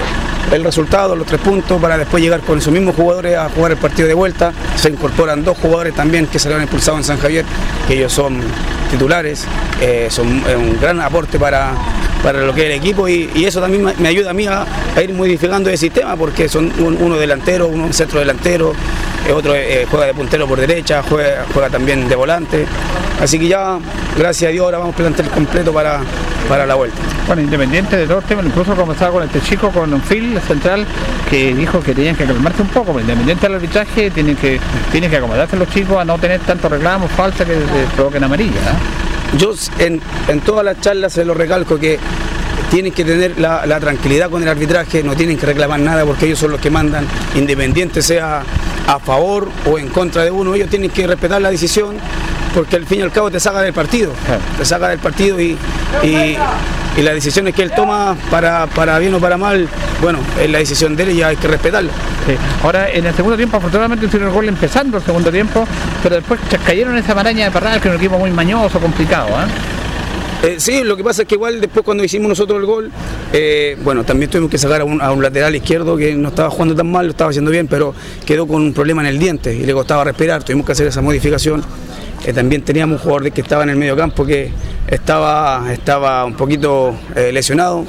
el 0.51 0.63
resultado, 0.63 1.15
los 1.15 1.25
tres 1.27 1.41
puntos, 1.41 1.81
para 1.81 1.97
después 1.97 2.21
llegar 2.21 2.41
con 2.41 2.57
esos 2.59 2.71
mismos 2.73 2.95
jugadores 2.95 3.35
a 3.37 3.49
jugar 3.49 3.71
el 3.71 3.77
partido 3.77 4.07
de 4.07 4.13
vuelta. 4.13 4.51
Se 4.75 4.89
incorporan 4.89 5.43
dos 5.43 5.57
jugadores 5.57 5.93
también 5.95 6.27
que 6.27 6.37
salieron 6.39 6.61
expulsados 6.63 6.99
en 6.99 7.03
San 7.05 7.17
Javier, 7.19 7.45
que 7.87 7.95
ellos 7.95 8.13
son 8.13 8.39
titulares, 8.91 9.45
eh, 9.81 10.07
son 10.09 10.27
un 10.27 10.77
gran 10.79 11.01
aporte 11.01 11.39
para, 11.39 11.71
para 12.21 12.41
lo 12.41 12.53
que 12.53 12.61
es 12.61 12.65
el 12.67 12.71
equipo 12.73 13.07
y, 13.07 13.31
eso 13.45 13.59
también 13.59 13.83
me- 13.97 14.07
ayuda 14.07 14.29
a 14.29 14.33
mí 14.33 14.45
a, 14.45 14.65
a 14.95 15.01
ir 15.01 15.11
modificando 15.13 15.69
el 15.71 15.77
sistema 15.77 16.15
porque 16.15 16.47
son 16.47 16.71
un- 16.79 16.97
uno 17.01 17.17
delantero, 17.17 17.67
uno 17.67 17.91
centro 17.91 18.19
delantero, 18.19 18.73
eh, 19.27 19.31
otro 19.31 19.55
eh, 19.55 19.87
juega 19.89 20.05
de 20.05 20.13
puntero 20.13 20.47
por 20.47 20.59
derecha, 20.59 21.01
juega, 21.09 21.45
juega 21.51 21.69
también 21.71 22.07
de 22.07 22.15
volante. 22.15 22.65
Así 23.21 23.39
que 23.39 23.47
ya, 23.47 23.79
gracias 24.17 24.49
a 24.49 24.51
Dios, 24.51 24.65
ahora 24.65 24.77
vamos 24.79 24.95
plantel 24.95 25.27
completo 25.29 25.73
para, 25.73 26.01
para 26.49 26.65
la 26.65 26.75
vuelta. 26.75 26.97
Bueno, 27.25 27.41
independiente 27.41 27.95
de 27.95 28.03
todos 28.05 28.17
los 28.21 28.25
temas, 28.29 28.45
incluso 28.45 28.75
conversaba 28.75 29.11
con 29.13 29.23
este 29.23 29.39
chico, 29.41 29.69
con 29.71 29.99
Phil 30.01 30.32
central, 30.41 30.85
que 31.29 31.53
dijo 31.53 31.81
que 31.81 31.93
tenían 31.93 32.15
que 32.15 32.25
calmarse 32.25 32.61
un 32.61 32.67
poco, 32.69 32.93
pues, 32.93 33.03
independiente 33.03 33.47
del 33.47 33.55
arbitraje, 33.55 34.11
tienen 34.11 34.35
que, 34.35 34.59
tienen 34.91 35.09
que 35.09 35.17
acomodarse 35.17 35.55
los 35.57 35.69
chicos 35.69 35.97
a 35.97 36.05
no 36.05 36.17
tener 36.17 36.39
tantos 36.41 36.71
reclamos, 36.71 37.11
faltas 37.11 37.47
que 37.47 37.55
provoquen 37.95 38.23
amarilla. 38.23 38.59
Yo 39.37 39.53
en, 39.79 40.01
en 40.27 40.41
todas 40.41 40.63
las 40.63 40.79
charlas 40.81 41.13
se 41.13 41.25
lo 41.25 41.33
recalco 41.33 41.79
que 41.79 41.99
tienen 42.69 42.91
que 42.91 43.03
tener 43.05 43.39
la, 43.39 43.65
la 43.65 43.79
tranquilidad 43.79 44.29
con 44.29 44.41
el 44.41 44.49
arbitraje, 44.49 45.03
no 45.03 45.15
tienen 45.15 45.37
que 45.37 45.45
reclamar 45.45 45.79
nada 45.79 46.05
porque 46.05 46.25
ellos 46.25 46.39
son 46.39 46.51
los 46.51 46.59
que 46.59 46.69
mandan, 46.69 47.05
independiente 47.35 48.01
sea 48.01 48.43
a 48.87 48.99
favor 48.99 49.47
o 49.69 49.77
en 49.79 49.87
contra 49.89 50.23
de 50.23 50.31
uno, 50.31 50.53
ellos 50.55 50.69
tienen 50.69 50.89
que 50.91 51.07
respetar 51.07 51.41
la 51.41 51.49
decisión 51.51 51.95
porque 52.53 52.75
al 52.75 52.85
fin 52.85 52.99
y 52.99 53.01
al 53.01 53.11
cabo 53.11 53.31
te 53.31 53.39
saca 53.39 53.61
del 53.61 53.73
partido, 53.73 54.11
te 54.57 54.65
saca 54.65 54.89
del 54.89 54.99
partido 54.99 55.39
y, 55.41 55.57
y- 56.03 56.37
y 56.95 57.01
las 57.01 57.15
decisiones 57.15 57.55
que 57.55 57.63
él 57.63 57.71
toma 57.75 58.15
para, 58.29 58.67
para 58.67 58.99
bien 58.99 59.11
o 59.15 59.19
para 59.19 59.35
mal, 59.35 59.67
bueno, 59.99 60.19
es 60.39 60.47
la 60.47 60.59
decisión 60.59 60.95
de 60.95 61.01
él 61.03 61.09
y 61.09 61.15
ya 61.17 61.29
hay 61.29 61.37
que 61.37 61.47
respetarla. 61.47 61.89
Sí. 62.27 62.35
Ahora, 62.63 62.87
en 62.91 63.07
el 63.07 63.15
segundo 63.15 63.35
tiempo, 63.35 63.57
afortunadamente 63.57 64.05
hicieron 64.05 64.27
el 64.27 64.33
gol 64.35 64.47
empezando 64.47 64.97
el 64.97 65.03
segundo 65.03 65.31
tiempo, 65.31 65.65
pero 66.03 66.17
después 66.17 66.39
cayeron 66.63 66.93
en 66.95 67.03
esa 67.03 67.15
maraña 67.15 67.45
de 67.45 67.51
Parral, 67.51 67.81
que 67.81 67.87
es 67.87 67.95
un 67.95 67.99
equipo 67.99 68.19
muy 68.19 68.29
mañoso, 68.29 68.79
complicado. 68.79 69.29
¿ah? 69.35 69.47
Eh, 70.43 70.55
sí, 70.57 70.83
lo 70.83 70.97
que 70.97 71.05
pasa 71.05 71.21
es 71.21 71.27
que 71.29 71.35
igual 71.35 71.61
después 71.61 71.85
cuando 71.85 72.03
hicimos 72.03 72.27
nosotros 72.27 72.59
el 72.59 72.65
gol, 72.65 72.91
eh, 73.31 73.77
bueno, 73.81 74.03
también 74.03 74.29
tuvimos 74.29 74.51
que 74.51 74.57
sacar 74.57 74.81
a 74.81 74.83
un, 74.83 75.01
a 75.01 75.13
un 75.13 75.23
lateral 75.23 75.55
izquierdo 75.55 75.95
que 75.95 76.13
no 76.15 76.27
estaba 76.27 76.49
jugando 76.49 76.75
tan 76.75 76.91
mal, 76.91 77.05
lo 77.05 77.11
estaba 77.11 77.29
haciendo 77.29 77.49
bien, 77.49 77.69
pero 77.69 77.95
quedó 78.25 78.45
con 78.45 78.61
un 78.61 78.73
problema 78.73 79.01
en 79.03 79.07
el 79.07 79.19
diente 79.19 79.55
y 79.55 79.65
le 79.65 79.71
costaba 79.71 80.03
respirar, 80.03 80.43
tuvimos 80.43 80.65
que 80.65 80.73
hacer 80.73 80.87
esa 80.87 81.01
modificación. 81.01 81.63
Eh, 82.25 82.33
también 82.33 82.61
teníamos 82.61 82.97
un 82.97 83.03
jugador 83.03 83.31
que 83.31 83.39
estaba 83.39 83.63
en 83.63 83.69
el 83.69 83.77
medio 83.77 83.95
campo 83.95 84.25
que 84.25 84.51
estaba, 84.85 85.71
estaba 85.71 86.25
un 86.25 86.33
poquito 86.33 86.93
lesionado, 87.15 87.85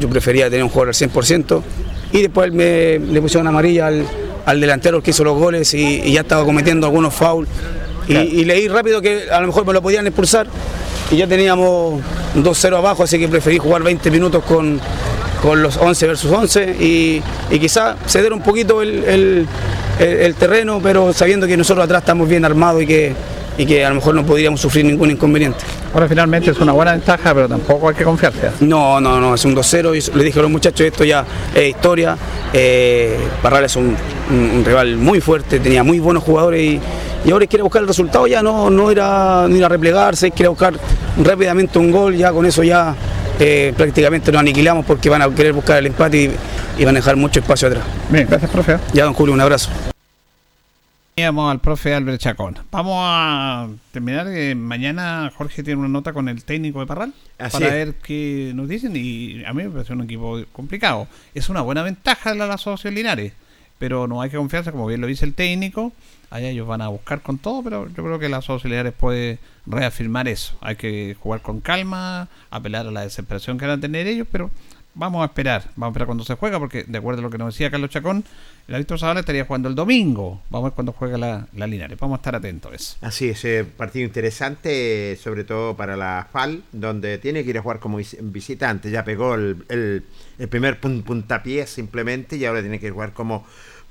yo 0.00 0.08
prefería 0.08 0.46
tener 0.50 0.64
un 0.64 0.70
jugador 0.70 0.88
al 0.88 0.94
100%, 0.94 1.62
y 2.10 2.22
después 2.22 2.52
me, 2.52 2.98
le 2.98 3.22
pusieron 3.22 3.46
amarilla 3.46 3.86
al, 3.86 4.04
al 4.44 4.60
delantero 4.60 5.00
que 5.04 5.10
hizo 5.12 5.22
los 5.22 5.38
goles 5.38 5.72
y, 5.72 6.00
y 6.00 6.14
ya 6.14 6.22
estaba 6.22 6.44
cometiendo 6.44 6.88
algunos 6.88 7.14
fouls. 7.14 7.48
Y, 8.08 8.14
y 8.14 8.44
leí 8.44 8.66
rápido 8.66 9.00
que 9.00 9.30
a 9.30 9.40
lo 9.40 9.46
mejor 9.46 9.64
me 9.64 9.72
lo 9.72 9.80
podían 9.80 10.04
expulsar 10.08 10.48
y 11.12 11.16
ya 11.18 11.26
teníamos 11.28 12.00
2-0 12.36 12.76
abajo, 12.76 13.02
así 13.04 13.18
que 13.18 13.28
preferí 13.28 13.58
jugar 13.58 13.82
20 13.82 14.10
minutos 14.10 14.42
con, 14.44 14.80
con 15.42 15.62
los 15.62 15.76
11 15.76 16.06
versus 16.06 16.30
11 16.32 16.76
y, 16.80 17.22
y 17.50 17.58
quizá 17.58 17.96
ceder 18.06 18.32
un 18.32 18.40
poquito 18.42 18.82
el, 18.82 19.04
el- 19.04 19.46
el- 20.00 20.08
el 20.20 20.34
terreno, 20.34 20.80
pero 20.82 21.12
sabiendo 21.12 21.46
que 21.46 21.56
nosotros 21.56 21.84
atrás 21.84 22.00
estamos 22.02 22.28
bien 22.28 22.44
armados 22.44 22.82
y 22.82 22.86
que, 22.86 23.12
y 23.58 23.66
que 23.66 23.84
a 23.84 23.90
lo 23.90 23.96
mejor 23.96 24.14
no 24.14 24.24
podríamos 24.24 24.60
sufrir 24.60 24.84
ningún 24.86 25.10
inconveniente. 25.10 25.58
Ahora 25.92 26.08
finalmente 26.08 26.50
es 26.50 26.58
una 26.58 26.72
buena 26.72 26.92
ventaja, 26.92 27.34
pero 27.34 27.46
tampoco 27.46 27.90
hay 27.90 27.94
que 27.94 28.04
confiarse. 28.04 28.50
No, 28.60 28.98
no, 28.98 29.20
no, 29.20 29.34
es 29.34 29.44
un 29.44 29.54
2-0. 29.54 29.94
y 30.14 30.16
Le 30.16 30.24
dije 30.24 30.38
a 30.38 30.42
los 30.42 30.50
muchachos, 30.50 30.86
esto 30.86 31.04
ya 31.04 31.26
es 31.54 31.68
historia. 31.68 32.16
Eh, 32.54 33.18
Parral 33.42 33.64
es 33.66 33.76
un, 33.76 33.94
un- 34.30 34.50
un 34.56 34.64
rival 34.64 34.96
muy 34.96 35.20
fuerte, 35.20 35.60
tenía 35.60 35.82
muy 35.82 35.98
buenos 36.00 36.22
jugadores 36.22 36.62
y, 36.62 36.80
y 37.24 37.30
ahora 37.30 37.46
quiere 37.46 37.62
buscar 37.62 37.82
el 37.82 37.88
resultado. 37.88 38.26
Ya 38.26 38.42
no, 38.42 38.70
no 38.70 38.90
era 38.90 39.46
no 39.48 39.56
ir 39.56 39.64
a 39.64 39.68
replegarse, 39.68 40.30
quiere 40.30 40.48
buscar 40.48 40.74
rápidamente 41.22 41.78
un 41.78 41.90
gol. 41.90 42.16
Ya 42.16 42.32
con 42.32 42.46
eso 42.46 42.62
ya 42.62 42.94
eh, 43.38 43.72
prácticamente 43.76 44.30
nos 44.32 44.40
aniquilamos 44.40 44.84
porque 44.86 45.08
van 45.08 45.22
a 45.22 45.30
querer 45.34 45.52
buscar 45.52 45.78
el 45.78 45.86
empate 45.86 46.22
y, 46.24 46.80
y 46.80 46.84
van 46.84 46.96
a 46.96 46.98
dejar 47.00 47.16
mucho 47.16 47.40
espacio 47.40 47.68
atrás. 47.68 47.84
Bien, 48.10 48.26
gracias, 48.28 48.50
profe. 48.50 48.78
Ya, 48.92 49.04
don 49.04 49.14
Julio, 49.14 49.34
un 49.34 49.40
abrazo. 49.40 49.70
Teníamos 51.14 51.52
al 51.52 51.60
profe 51.60 51.94
Albert 51.94 52.22
Chacón. 52.22 52.56
Vamos 52.70 52.96
a 52.98 53.68
terminar. 53.92 54.26
eh, 54.28 54.54
mañana 54.54 55.30
Jorge 55.36 55.62
tiene 55.62 55.78
una 55.80 55.88
nota 55.90 56.14
con 56.14 56.26
el 56.30 56.42
técnico 56.42 56.80
de 56.80 56.86
Parral 56.86 57.12
Así 57.38 57.52
para 57.52 57.66
es. 57.66 57.72
ver 57.72 57.94
qué 58.02 58.52
nos 58.54 58.66
dicen. 58.66 58.92
Y 58.96 59.44
a 59.44 59.52
mí 59.52 59.62
me 59.64 59.68
parece 59.68 59.92
un 59.92 60.00
equipo 60.04 60.40
complicado. 60.52 61.06
Es 61.34 61.50
una 61.50 61.60
buena 61.60 61.82
ventaja 61.82 62.34
la, 62.34 62.46
la 62.46 62.54
Asociación 62.54 62.94
Linares, 62.94 63.34
pero 63.82 64.06
no 64.06 64.22
hay 64.22 64.30
que 64.30 64.36
confiarse, 64.36 64.70
como 64.70 64.86
bien 64.86 65.00
lo 65.00 65.08
dice 65.08 65.24
el 65.24 65.34
técnico. 65.34 65.90
Allá 66.30 66.50
ellos 66.50 66.68
van 66.68 66.82
a 66.82 66.86
buscar 66.88 67.20
con 67.20 67.38
todo, 67.38 67.64
pero 67.64 67.88
yo 67.88 68.04
creo 68.04 68.20
que 68.20 68.28
la 68.28 68.36
Asociación 68.36 68.70
Linares 68.70 68.92
puede 68.92 69.40
reafirmar 69.66 70.28
eso. 70.28 70.56
Hay 70.60 70.76
que 70.76 71.16
jugar 71.18 71.42
con 71.42 71.58
calma, 71.60 72.28
apelar 72.50 72.86
a 72.86 72.92
la 72.92 73.00
desesperación 73.02 73.58
que 73.58 73.66
van 73.66 73.78
a 73.78 73.80
tener 73.80 74.06
ellos, 74.06 74.28
pero 74.30 74.52
vamos 74.94 75.22
a 75.22 75.24
esperar. 75.24 75.64
Vamos 75.74 75.86
a 75.86 75.92
esperar 75.94 76.06
cuando 76.06 76.22
se 76.24 76.36
juega, 76.36 76.60
porque 76.60 76.84
de 76.84 76.96
acuerdo 76.96 77.18
a 77.18 77.22
lo 77.22 77.30
que 77.30 77.38
nos 77.38 77.52
decía 77.54 77.72
Carlos 77.72 77.90
Chacón, 77.90 78.22
el 78.68 78.76
Víctor 78.78 79.00
Zavala 79.00 79.18
estaría 79.18 79.44
jugando 79.46 79.68
el 79.68 79.74
domingo. 79.74 80.40
Vamos 80.48 80.66
a 80.66 80.70
ver 80.70 80.74
cuándo 80.76 80.92
juega 80.92 81.18
la, 81.18 81.48
la 81.54 81.66
Linares. 81.66 81.98
Vamos 81.98 82.18
a 82.18 82.20
estar 82.20 82.36
atentos 82.36 82.70
a 82.70 82.76
eso. 82.76 82.96
Así 83.00 83.28
es, 83.30 83.44
eh, 83.44 83.64
partido 83.64 84.06
interesante, 84.06 85.18
sobre 85.20 85.42
todo 85.42 85.76
para 85.76 85.96
la 85.96 86.28
FAL, 86.32 86.62
donde 86.70 87.18
tiene 87.18 87.42
que 87.42 87.50
ir 87.50 87.58
a 87.58 87.62
jugar 87.62 87.80
como 87.80 87.98
vis- 87.98 88.16
visitante. 88.20 88.92
Ya 88.92 89.02
pegó 89.04 89.34
el, 89.34 89.64
el- 89.68 90.04
el 90.38 90.48
primer 90.48 90.80
pun- 90.80 91.02
puntapié 91.02 91.66
simplemente 91.66 92.36
y 92.36 92.44
ahora 92.44 92.60
tiene 92.60 92.78
que 92.78 92.90
jugar 92.92 93.12
como 93.12 93.44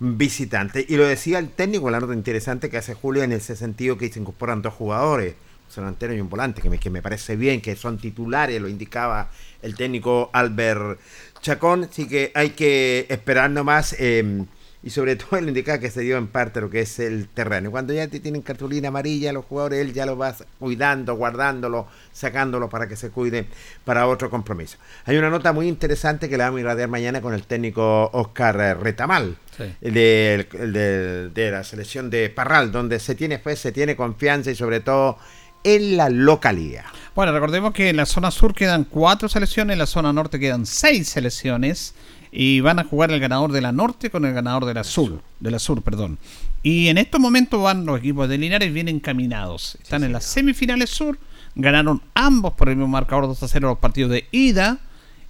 visitante. 0.03 0.83
Y 0.89 0.97
lo 0.97 1.05
decía 1.05 1.37
el 1.37 1.49
técnico, 1.49 1.91
la 1.91 1.99
nota 1.99 2.13
interesante 2.13 2.69
que 2.69 2.77
hace 2.77 2.95
Julio 2.95 3.21
en 3.21 3.31
ese 3.31 3.55
sentido 3.55 3.97
que 3.97 4.11
se 4.11 4.19
incorporan 4.19 4.61
dos 4.61 4.73
jugadores 4.73 5.35
delantero 5.75 6.13
y 6.13 6.19
un 6.19 6.29
volante, 6.29 6.61
que 6.61 6.69
me, 6.69 6.79
que 6.79 6.89
me 6.89 7.01
parece 7.01 7.37
bien, 7.37 7.61
que 7.61 7.77
son 7.77 7.97
titulares, 7.97 8.61
lo 8.61 8.67
indicaba 8.67 9.29
el 9.61 9.75
técnico 9.75 10.29
Albert 10.33 10.99
Chacón, 11.41 11.85
así 11.85 12.09
que 12.09 12.31
hay 12.35 12.49
que 12.49 13.05
esperar 13.09 13.49
nomás. 13.51 13.95
Eh, 13.97 14.45
y 14.83 14.89
sobre 14.89 15.15
todo 15.15 15.37
él 15.37 15.47
indica 15.47 15.79
que 15.79 15.91
se 15.91 16.01
dio 16.01 16.17
en 16.17 16.27
parte 16.27 16.59
lo 16.61 16.69
que 16.69 16.81
es 16.81 16.99
el 16.99 17.27
terreno. 17.27 17.69
Cuando 17.69 17.93
ya 17.93 18.07
te 18.07 18.19
tienen 18.19 18.41
cartulina 18.41 18.87
amarilla 18.87 19.31
los 19.31 19.45
jugadores, 19.45 19.79
él 19.79 19.93
ya 19.93 20.05
lo 20.05 20.17
va 20.17 20.35
cuidando, 20.59 21.15
guardándolo, 21.15 21.87
sacándolo 22.11 22.67
para 22.69 22.87
que 22.87 22.95
se 22.95 23.09
cuide 23.11 23.45
para 23.85 24.07
otro 24.07 24.29
compromiso. 24.29 24.77
Hay 25.05 25.17
una 25.17 25.29
nota 25.29 25.53
muy 25.53 25.67
interesante 25.67 26.29
que 26.29 26.37
la 26.37 26.45
vamos 26.45 26.57
a 26.57 26.61
irradiar 26.61 26.89
mañana 26.89 27.21
con 27.21 27.33
el 27.33 27.43
técnico 27.43 28.09
Oscar 28.13 28.79
Retamal, 28.81 29.37
Sí. 29.55 29.65
de- 29.81 31.29
de 31.33 31.51
la 31.51 31.63
selección 31.63 32.09
de 32.09 32.29
Parral, 32.29 32.71
donde 32.71 32.99
se 32.99 33.15
tiene 33.15 33.37
fe, 33.37 33.55
se 33.55 33.71
tiene 33.71 33.95
confianza 33.95 34.49
y 34.51 34.55
sobre 34.55 34.79
todo 34.79 35.17
en 35.63 35.95
la 35.97 36.09
localidad. 36.09 36.85
Bueno, 37.13 37.31
recordemos 37.33 37.71
que 37.73 37.89
en 37.89 37.97
la 37.97 38.07
zona 38.07 38.31
sur 38.31 38.55
quedan 38.55 38.83
cuatro 38.85 39.29
selecciones, 39.29 39.73
en 39.73 39.79
la 39.79 39.85
zona 39.85 40.11
norte 40.11 40.39
quedan 40.39 40.65
seis 40.65 41.09
selecciones 41.09 41.93
y 42.31 42.61
van 42.61 42.79
a 42.79 42.83
jugar 42.85 43.11
el 43.11 43.19
ganador 43.19 43.51
de 43.51 43.61
la 43.61 43.71
norte 43.71 44.09
con 44.09 44.25
el 44.25 44.33
ganador 44.33 44.65
de 44.65 44.73
la 44.73 44.83
sur, 44.83 45.21
de 45.39 45.51
la 45.51 45.59
sur, 45.59 45.81
perdón. 45.81 46.17
Y 46.63 46.87
en 46.87 46.97
estos 46.97 47.19
momentos 47.19 47.61
van 47.61 47.85
los 47.85 47.99
equipos 47.99 48.29
de 48.29 48.37
Linares 48.37 48.73
bien 48.73 48.87
encaminados. 48.87 49.77
Están 49.81 50.03
en 50.03 50.13
las 50.13 50.23
semifinales 50.23 50.89
sur, 50.89 51.17
ganaron 51.55 52.01
ambos 52.13 52.53
por 52.53 52.69
el 52.69 52.77
mismo 52.77 52.87
marcador 52.87 53.27
2 53.27 53.43
a 53.43 53.47
0 53.47 53.69
los 53.69 53.77
partidos 53.79 54.11
de 54.11 54.25
ida 54.31 54.79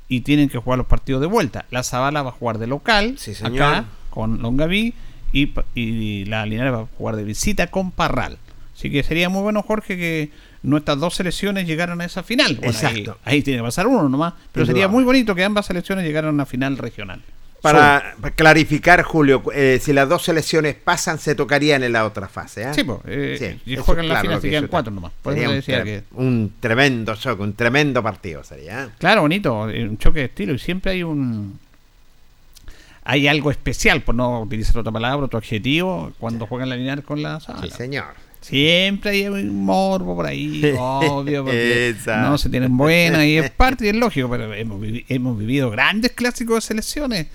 y 0.07 0.21
tienen 0.21 0.49
que 0.49 0.59
jugar 0.59 0.77
los 0.77 0.87
partidos 0.87 1.21
de 1.21 1.27
vuelta. 1.27 1.65
La 1.71 1.83
Zabala 1.83 2.21
va 2.21 2.29
a 2.29 2.33
jugar 2.33 2.59
de 2.59 2.67
local 2.67 3.17
acá 3.43 3.85
con 4.09 4.41
Longaví 4.41 4.93
y, 5.33 5.51
y 5.73 6.25
la 6.25 6.45
Linares 6.45 6.73
va 6.73 6.81
a 6.81 6.87
jugar 6.97 7.15
de 7.15 7.23
visita 7.23 7.67
con 7.67 7.91
Parral. 7.91 8.37
Así 8.75 8.91
que 8.91 9.03
sería 9.03 9.29
muy 9.29 9.41
bueno, 9.41 9.63
Jorge, 9.63 9.97
que 9.97 10.31
nuestras 10.63 10.99
dos 10.99 11.15
selecciones 11.15 11.65
llegaran 11.67 12.01
a 12.01 12.05
esa 12.05 12.23
final. 12.23 12.55
Bueno, 12.55 12.71
Exacto. 12.71 13.17
ahí 13.25 13.41
tiene 13.41 13.59
que 13.59 13.63
pasar 13.63 13.87
uno 13.87 14.07
nomás. 14.09 14.33
Pero 14.51 14.65
sería 14.65 14.87
muy 14.87 15.03
bonito 15.03 15.33
que 15.35 15.43
ambas 15.43 15.65
selecciones 15.65 16.05
llegaran 16.05 16.29
a 16.29 16.33
una 16.33 16.45
final 16.45 16.77
regional. 16.77 17.21
Para 17.61 18.15
clarificar, 18.35 19.03
Julio, 19.03 19.43
eh, 19.53 19.77
si 19.79 19.93
las 19.93 20.09
dos 20.09 20.23
selecciones 20.23 20.73
pasan, 20.75 21.19
se 21.19 21.35
tocarían 21.35 21.83
en 21.83 21.93
la 21.93 22.05
otra 22.05 22.27
fase. 22.27 22.63
¿eh? 22.63 22.73
Sí, 22.73 22.83
pues, 22.83 22.99
eh, 23.05 23.35
Sí, 23.63 23.71
y 23.71 23.73
eso 23.75 23.83
juegan 23.83 24.07
la 24.07 24.15
claro 24.15 24.21
final, 24.27 24.41
se 24.41 24.47
que 24.47 24.51
quedan 24.51 24.67
cuatro 24.67 24.91
nomás. 24.91 25.11
Por 25.21 25.33
Sería 25.33 25.43
eso 25.45 25.51
un, 25.51 25.55
decía 25.57 25.81
tre- 25.81 25.83
que. 25.83 26.03
un 26.15 26.53
tremendo 26.59 27.15
choque, 27.15 27.43
un 27.43 27.53
tremendo 27.53 28.01
partido 28.01 28.43
sería. 28.43 28.85
¿eh? 28.85 28.87
Claro, 28.97 29.21
bonito, 29.21 29.69
eh, 29.69 29.87
un 29.87 29.97
choque 29.99 30.19
de 30.21 30.25
estilo 30.25 30.53
y 30.55 30.59
siempre 30.59 30.93
hay 30.93 31.03
un 31.03 31.59
hay 33.03 33.27
algo 33.27 33.49
especial, 33.51 34.01
por 34.01 34.13
no 34.15 34.41
utilizar 34.41 34.77
otra 34.77 34.91
palabra, 34.91 35.25
otro 35.25 35.39
adjetivo, 35.39 36.13
cuando 36.19 36.45
juegan 36.47 36.69
la 36.69 36.75
Linares 36.75 37.03
con 37.03 37.21
la 37.21 37.39
Zabala. 37.39 37.65
Sí, 37.67 37.71
señor. 37.75 38.13
Siempre 38.41 39.11
hay 39.11 39.27
un 39.27 39.63
morbo 39.63 40.15
por 40.15 40.25
ahí, 40.25 40.73
obvio, 40.77 41.43
porque 41.45 41.95
no 42.07 42.37
se 42.37 42.49
tienen 42.49 42.75
buenas 42.75 43.23
y 43.25 43.37
es 43.37 43.51
parte 43.51 43.85
y 43.85 43.89
es 43.89 43.95
lógico, 43.95 44.29
pero 44.29 44.51
hemos, 44.53 44.81
vivi- 44.81 45.05
hemos 45.09 45.37
vivido 45.37 45.69
grandes 45.69 46.11
clásicos 46.11 46.55
de 46.55 46.61
selecciones 46.61 47.27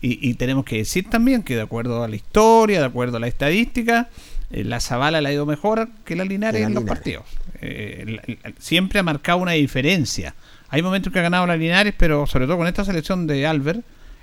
y, 0.00 0.28
y 0.28 0.34
tenemos 0.34 0.64
que 0.64 0.76
decir 0.78 1.08
también 1.08 1.42
que 1.42 1.56
de 1.56 1.62
acuerdo 1.62 2.04
a 2.04 2.08
la 2.08 2.16
historia, 2.16 2.80
de 2.80 2.86
acuerdo 2.86 3.16
a 3.16 3.20
la 3.20 3.26
estadística, 3.28 4.08
eh, 4.50 4.64
la 4.64 4.80
Zabala 4.80 5.20
le 5.20 5.28
ha 5.30 5.32
ido 5.32 5.46
mejor 5.46 5.88
que 6.04 6.14
la 6.16 6.24
Linares 6.24 6.60
la 6.60 6.66
en 6.68 6.74
los 6.74 6.82
Linares. 6.84 6.98
partidos. 6.98 7.24
Eh, 7.62 8.04
la- 8.06 8.34
la- 8.50 8.52
siempre 8.58 8.98
ha 9.00 9.02
marcado 9.02 9.38
una 9.38 9.52
diferencia. 9.52 10.34
Hay 10.68 10.82
momentos 10.82 11.12
que 11.12 11.18
ha 11.18 11.22
ganado 11.22 11.46
la 11.46 11.56
Linares, 11.56 11.94
pero 11.96 12.26
sobre 12.26 12.46
todo 12.46 12.56
con 12.58 12.66
esta 12.66 12.84
selección 12.84 13.26
de 13.26 13.46
Albert, 13.46 13.80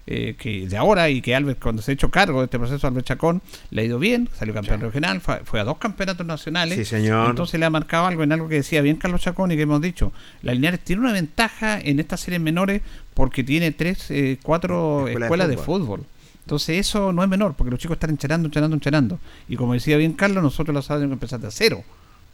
eh, 0.08 0.36
que 0.38 0.68
de 0.68 0.78
ahora 0.78 1.10
y 1.10 1.22
que 1.22 1.36
Albert 1.36 1.62
cuando 1.62 1.82
se 1.82 1.92
ha 1.92 1.94
hecho 1.94 2.10
cargo 2.10 2.40
de 2.40 2.46
este 2.46 2.58
proceso 2.58 2.88
Albert 2.88 3.06
Chacón 3.06 3.42
le 3.72 3.82
ha 3.82 3.86
ido 3.86 4.00
bien, 4.00 4.30
salió 4.34 4.54
campeón 4.54 4.80
regional, 4.80 5.20
fue, 5.20 5.42
fue 5.44 5.60
a 5.60 5.66
dos 5.66 5.78
campeonatos 5.78 6.26
nacionales. 6.26 6.78
Sí, 6.78 6.86
señor. 6.86 7.30
Entonces 7.30 7.60
le 7.60 7.66
ha 7.66 7.70
marcado 7.70 8.06
algo 8.06 8.24
en 8.24 8.32
algo 8.32 8.48
que 8.48 8.56
decía 8.56 8.82
bien 8.82 8.96
Carlos 8.96 9.22
Chacón 9.22 9.52
y 9.52 9.58
que 9.58 9.64
hemos 9.64 9.82
dicho. 9.82 10.14
La 10.42 10.54
Linares 10.54 10.80
tiene 10.80 11.02
una 11.02 11.12
ventaja 11.12 11.80
en 11.80 12.00
estas 12.00 12.22
series 12.22 12.42
menores 12.42 12.82
porque 13.14 13.44
tiene 13.44 13.72
tres, 13.72 14.10
eh, 14.10 14.40
cuatro 14.42 15.08
Escuela 15.08 15.26
escuelas 15.26 15.50
de 15.50 15.58
fútbol. 15.58 16.00
fútbol. 16.00 16.06
Entonces 16.48 16.78
eso 16.78 17.12
no 17.12 17.22
es 17.24 17.28
menor, 17.28 17.56
porque 17.56 17.72
los 17.72 17.80
chicos 17.80 17.96
están 17.96 18.12
encharando, 18.12 18.48
encharando, 18.48 18.76
encharando. 18.78 19.20
Y 19.50 19.58
como 19.58 19.74
decía 19.74 19.98
bien 19.98 20.14
Carlos, 20.14 20.42
nosotros 20.42 20.74
la 20.74 20.82
sábado 20.82 21.02
tenemos 21.02 21.20
que 21.20 21.26
empezar 21.26 21.42
de 21.42 21.52
cero. 21.52 21.84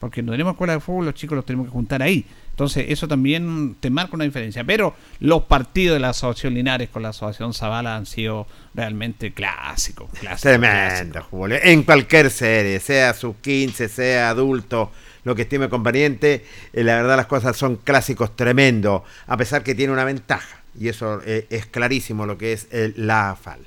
Porque 0.04 0.22
no 0.22 0.34
tenemos 0.34 0.52
escuela 0.52 0.74
de 0.74 0.82
fútbol, 0.82 1.06
los 1.06 1.14
chicos 1.14 1.38
los 1.38 1.46
tenemos 1.46 1.68
que 1.68 1.72
juntar 1.72 2.02
ahí. 2.02 2.26
Entonces 2.50 2.88
eso 2.90 3.08
también 3.08 3.78
te 3.80 3.90
marca 3.90 4.16
una 4.16 4.26
diferencia. 4.26 4.66
Pero 4.66 4.94
los 5.22 5.44
partidos 5.44 5.96
de 5.96 6.02
la 6.02 6.10
Asociación 6.10 6.56
Linares 6.56 6.90
con 6.90 7.04
la 7.04 7.10
Asociación 7.10 7.54
Zavala 7.54 7.96
han 7.96 8.06
sido 8.06 8.46
realmente 8.76 9.32
clásicos. 9.32 10.10
clásicos 10.20 10.42
Tremendo. 10.42 11.26
En 11.64 11.84
cualquier 11.84 12.30
serie, 12.32 12.82
sea 12.82 13.14
sub 13.14 13.38
15, 13.40 13.88
sea 13.88 14.28
adulto, 14.30 14.92
lo 15.24 15.36
que 15.36 15.44
estime 15.44 15.70
conveniente, 15.70 16.46
eh, 16.74 16.84
la 16.84 16.98
verdad 16.98 17.16
las 17.16 17.28
cosas 17.28 17.56
son 17.56 17.78
clásicos 17.78 18.36
tremendos, 18.36 19.04
a 19.26 19.38
pesar 19.38 19.64
que 19.64 19.74
tiene 19.74 19.94
una 19.94 20.04
ventaja. 20.04 20.60
Y 20.78 20.90
eso 20.90 21.22
eh, 21.26 21.48
es 21.50 21.66
clarísimo 21.68 22.26
lo 22.26 22.38
que 22.38 22.52
es 22.52 22.68
el- 22.72 22.94
la 22.98 23.30
AFAL. 23.32 23.60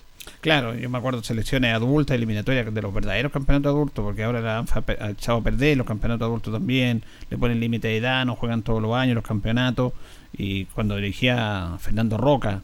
Claro, 0.47 0.77
yo 0.77 0.89
me 0.89 0.99
acuerdo 0.99 1.25
selecciones 1.25 1.75
adultas, 1.75 2.15
eliminatorias 2.15 2.73
de 2.73 2.81
los 2.81 2.95
verdaderos 2.95 3.33
campeonatos 3.33 3.71
adultos, 3.71 4.05
porque 4.05 4.23
ahora 4.23 4.41
la 4.41 4.59
ANFA 4.59 4.85
ha 5.01 5.11
echado 5.11 5.39
a 5.39 5.43
perder 5.43 5.77
los 5.77 5.89
campeonatos 5.89 6.25
adultos 6.25 6.55
también, 6.55 7.03
le 7.29 7.37
ponen 7.37 7.59
límite 7.59 7.89
de 7.89 7.97
edad, 7.97 8.25
no 8.25 8.37
juegan 8.37 8.63
todos 8.63 8.81
los 8.81 8.95
años 8.95 9.17
los 9.17 9.25
campeonatos. 9.25 9.93
Y 10.33 10.67
cuando 10.67 10.95
dirigía 10.95 11.77
Fernando 11.81 12.17
Roca, 12.17 12.61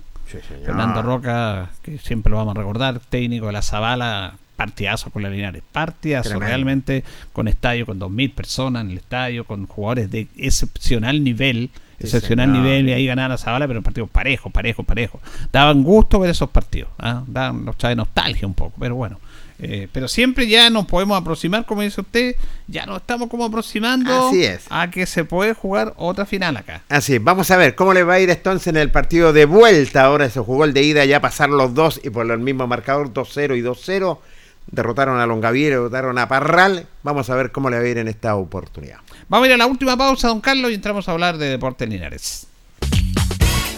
Fernando 0.65 1.03
Roca, 1.03 1.71
que 1.83 1.99
siempre 1.99 2.31
lo 2.31 2.37
vamos 2.37 2.55
a 2.55 2.61
recordar, 2.61 3.01
técnico 3.01 3.47
de 3.47 3.53
la 3.53 3.63
Zabala, 3.63 4.35
partidazo 4.55 5.11
con 5.11 5.25
la 5.25 5.31
Linares, 5.31 5.65
partidazo 5.73 6.29
Tremendo. 6.29 6.47
realmente 6.47 7.03
con 7.33 7.49
estadio, 7.49 7.85
con 7.85 7.99
2.000 7.99 8.33
personas 8.33 8.85
en 8.85 8.93
el 8.93 8.99
estadio, 8.99 9.43
con 9.43 9.67
jugadores 9.67 10.09
de 10.09 10.29
excepcional 10.37 11.25
nivel, 11.25 11.71
excepcional 11.99 12.53
nivel, 12.53 12.89
y 12.89 12.93
ahí 12.93 13.07
ganaba 13.07 13.31
la 13.31 13.39
Zabala, 13.39 13.67
pero 13.69 13.83
partidos 13.83 14.11
parejos, 14.11 14.53
parejos, 14.53 14.85
parejos. 14.85 15.21
Daban 15.53 15.83
gusto 15.83 16.19
ver 16.19 16.31
esos 16.31 16.51
partidos, 16.51 16.91
¿ah? 16.99 17.23
daban, 17.27 17.65
trae 17.77 17.95
nostalgia 17.95 18.47
un 18.47 18.55
poco, 18.55 18.75
pero 18.79 18.95
bueno. 18.95 19.19
Eh, 19.65 19.87
pero 19.93 20.09
siempre 20.09 20.49
ya 20.49 20.71
nos 20.71 20.87
podemos 20.87 21.21
aproximar, 21.21 21.65
como 21.65 21.83
dice 21.83 22.01
usted, 22.01 22.35
ya 22.67 22.85
nos 22.85 22.97
estamos 22.97 23.29
como 23.29 23.45
aproximando 23.45 24.29
Así 24.29 24.43
es. 24.45 24.65
a 24.71 24.91
que 24.91 25.07
se 25.07 25.25
puede 25.25 25.55
jugar 25.55 25.95
otra 25.99 26.27
final 26.27 26.57
acá. 26.57 26.83
Así, 26.89 27.19
vamos 27.19 27.49
a 27.53 27.57
ver 27.57 27.77
cómo 27.77 27.95
le 27.95 28.03
va 28.03 28.15
a 28.15 28.21
ir 28.21 28.29
entonces 28.29 28.67
en 28.67 28.77
el 28.77 28.91
partido 28.91 29.33
de 29.33 29.45
vuelta. 29.45 30.05
Ahora 30.05 30.29
se 30.31 30.41
jugó 30.41 30.65
el 30.65 30.73
de 30.73 30.83
ida, 30.83 31.05
ya 31.05 31.21
pasaron 31.21 31.59
los 31.59 31.75
dos 31.75 32.01
y 32.03 32.11
por 32.11 32.29
el 32.29 32.41
mismo 32.41 32.67
marcador 32.67 33.13
2-0 33.13 33.57
y 33.57 33.63
2-0. 33.63 34.19
Derrotaron 34.67 35.21
a 35.21 35.27
Longaví, 35.27 35.63
derrotaron 35.65 36.19
a 36.19 36.27
Parral. 36.27 36.89
Vamos 37.05 37.31
a 37.31 37.37
ver 37.37 37.53
cómo 37.53 37.71
le 37.71 37.79
va 37.79 37.85
a 37.85 37.89
ir 37.89 37.99
en 37.99 38.09
esta 38.09 38.35
oportunidad. 38.35 38.99
Vamos 39.29 39.45
a 39.45 39.49
ir 39.49 39.55
a 39.55 39.57
la 39.57 39.67
última 39.67 39.97
pausa, 39.97 40.29
don 40.29 40.41
Carlos, 40.41 40.71
y 40.71 40.75
entramos 40.75 41.09
a 41.09 41.13
hablar 41.13 41.39
de 41.39 41.49
Deportes 41.49 41.89
Linares. 41.89 42.47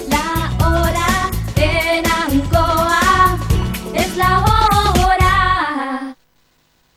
La 0.08 0.52
hora 0.66 1.30
en 1.56 2.04
Ancoa 2.06 3.38
es 3.94 4.16
la 4.16 4.40
hora. 4.40 6.16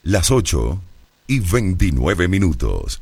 Las 0.04 0.32
8 0.32 0.82
y 1.28 1.40
29 1.40 2.28
minutos. 2.28 3.02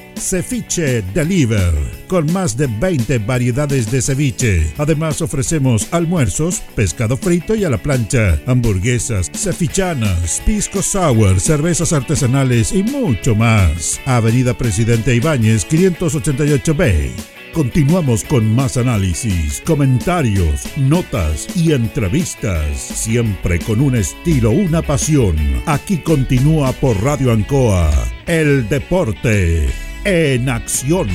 Ceviche 0.21 1.01
Deliver, 1.13 1.73
con 2.07 2.31
más 2.31 2.55
de 2.55 2.67
20 2.67 3.17
variedades 3.19 3.91
de 3.91 4.01
ceviche. 4.01 4.71
Además 4.77 5.21
ofrecemos 5.21 5.87
almuerzos, 5.91 6.61
pescado 6.75 7.17
frito 7.17 7.55
y 7.55 7.65
a 7.65 7.69
la 7.69 7.79
plancha, 7.79 8.39
hamburguesas, 8.45 9.31
cevichanas, 9.33 10.41
pisco 10.45 10.83
sour, 10.83 11.39
cervezas 11.39 11.91
artesanales 11.91 12.71
y 12.71 12.83
mucho 12.83 13.35
más. 13.35 13.99
Avenida 14.05 14.53
Presidente 14.53 15.15
Ibáñez 15.15 15.67
588B. 15.67 17.09
Continuamos 17.51 18.23
con 18.23 18.55
más 18.55 18.77
análisis, 18.77 19.61
comentarios, 19.65 20.65
notas 20.77 21.47
y 21.57 21.73
entrevistas, 21.73 22.77
siempre 22.77 23.59
con 23.59 23.81
un 23.81 23.95
estilo, 23.95 24.51
una 24.51 24.81
pasión. 24.81 25.35
Aquí 25.65 25.97
continúa 25.97 26.71
por 26.73 27.03
Radio 27.03 27.33
Ancoa, 27.33 27.91
el 28.25 28.69
deporte 28.69 29.90
en 30.05 30.49
acción. 30.49 31.09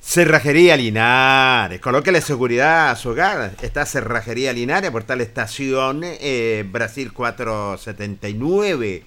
Cerrajería 0.00 0.76
Linares, 0.76 1.80
colóquele 1.80 2.20
seguridad 2.20 2.90
a 2.90 2.96
su 2.96 3.10
hogar. 3.10 3.52
Está 3.62 3.86
Cerrajería 3.86 4.52
Linares, 4.52 4.90
portal 4.90 5.20
estación 5.20 6.00
eh, 6.02 6.64
Brasil 6.68 7.12
479. 7.12 9.04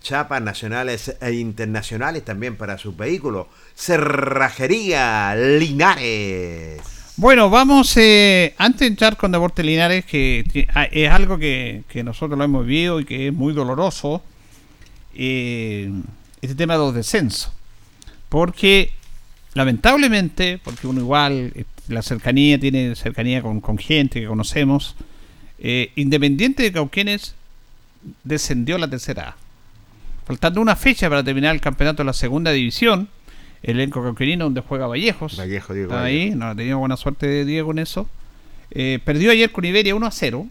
Chapas 0.00 0.40
nacionales 0.40 1.16
e 1.20 1.32
internacionales 1.32 2.24
también 2.24 2.54
para 2.56 2.78
sus 2.78 2.96
vehículos. 2.96 3.48
Cerrajería 3.74 5.34
Linares. 5.34 6.95
Bueno, 7.18 7.48
vamos, 7.48 7.96
eh, 7.96 8.54
antes 8.58 8.80
de 8.80 8.86
entrar 8.88 9.16
con 9.16 9.32
Deportes 9.32 9.64
Linares, 9.64 10.04
que, 10.04 10.68
ah, 10.74 10.84
es 10.84 11.10
algo 11.10 11.38
que, 11.38 11.82
nosotros 12.04 12.36
lo 12.36 12.44
hemos 12.44 12.66
vivido 12.66 13.00
y 13.00 13.06
que 13.06 13.28
es 13.28 13.32
muy 13.32 13.54
doloroso, 13.54 14.22
eh, 15.14 15.90
este 16.42 16.54
tema 16.54 16.74
de 16.74 16.80
los 16.80 16.94
descensos. 16.94 17.52
Porque, 18.28 18.92
lamentablemente, 19.54 20.60
porque 20.62 20.86
uno 20.86 21.00
igual, 21.00 21.52
eh, 21.54 21.64
la 21.88 22.02
cercanía, 22.02 22.60
tiene 22.60 22.94
cercanía 22.96 23.40
con, 23.40 23.78
gente 23.78 24.20
que 24.20 24.26
conocemos, 24.26 24.94
eh, 25.58 25.92
Independiente 25.96 26.64
de 26.64 26.72
Cauquenes 26.72 27.34
descendió 28.24 28.76
a 28.76 28.80
la 28.80 28.90
tercera 28.90 29.30
A. 29.30 29.36
Faltando 30.26 30.60
una 30.60 30.76
fecha 30.76 31.08
para 31.08 31.24
terminar 31.24 31.54
el 31.54 31.62
campeonato 31.62 32.02
de 32.02 32.08
la 32.08 32.12
segunda 32.12 32.50
división, 32.50 33.08
elenco 33.70 34.02
cauquenino 34.02 34.44
donde 34.44 34.60
juega 34.60 34.86
Vallejos. 34.86 35.36
Vallejo, 35.36 35.74
Diego. 35.74 35.90
Está 35.90 36.04
ahí, 36.04 36.30
no 36.30 36.46
ha 36.46 36.54
tenido 36.54 36.78
buena 36.78 36.96
suerte 36.96 37.44
Diego 37.44 37.72
en 37.72 37.78
eso. 37.80 38.08
Eh, 38.70 39.00
perdió 39.04 39.30
ayer 39.30 39.50
con 39.52 39.64
Iberia 39.64 39.94
1 39.94 40.06
a 40.06 40.10
0. 40.10 40.46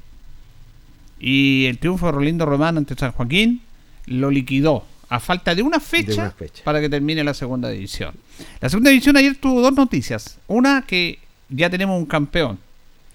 Y 1.20 1.66
el 1.66 1.78
triunfo 1.78 2.08
de 2.08 2.12
Rolindo 2.12 2.46
Román 2.46 2.78
ante 2.78 2.96
San 2.96 3.12
Joaquín 3.14 3.62
lo 4.06 4.30
liquidó 4.30 4.86
a 5.10 5.20
falta 5.20 5.56
de 5.56 5.62
una 5.62 5.80
fecha, 5.80 6.12
De 6.12 6.20
una 6.20 6.32
fecha. 6.32 6.64
para 6.64 6.82
que 6.82 6.90
termine 6.90 7.24
la 7.24 7.34
segunda 7.34 7.70
división. 7.70 8.16
La 8.60 8.70
segunda 8.70 8.90
división 8.90 9.16
ayer 9.18 9.36
tuvo 9.36 9.62
dos 9.62 9.74
noticias. 9.74 10.40
Una 10.48 10.84
que 10.86 11.20
ya 11.50 11.70
tenemos 11.70 11.98
un 11.98 12.06
campeón. 12.06 12.60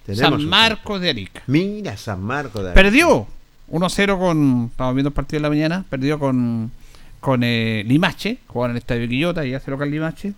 Tenemos 0.07 0.41
San 0.41 0.49
Marcos 0.49 1.01
de 1.01 1.11
Arica. 1.11 1.43
Mira 1.47 1.97
San 1.97 2.23
Marcos 2.23 2.65
de 2.65 2.73
Perdió 2.73 3.27
1-0 3.71 4.19
con. 4.19 4.69
Estamos 4.71 4.95
viendo 4.95 5.09
el 5.09 5.15
partido 5.15 5.39
de 5.39 5.43
la 5.43 5.49
mañana. 5.51 5.85
Perdió 5.89 6.19
con, 6.19 6.73
con 7.21 7.43
eh, 7.45 7.85
Limache. 7.87 8.39
Jugaban 8.47 8.73
en 8.73 8.77
el 8.77 8.81
estadio 8.81 9.09
Quillota 9.09 9.47
y 9.47 9.55
hace 9.55 9.71
local 9.71 9.91
Limache. 9.91 10.33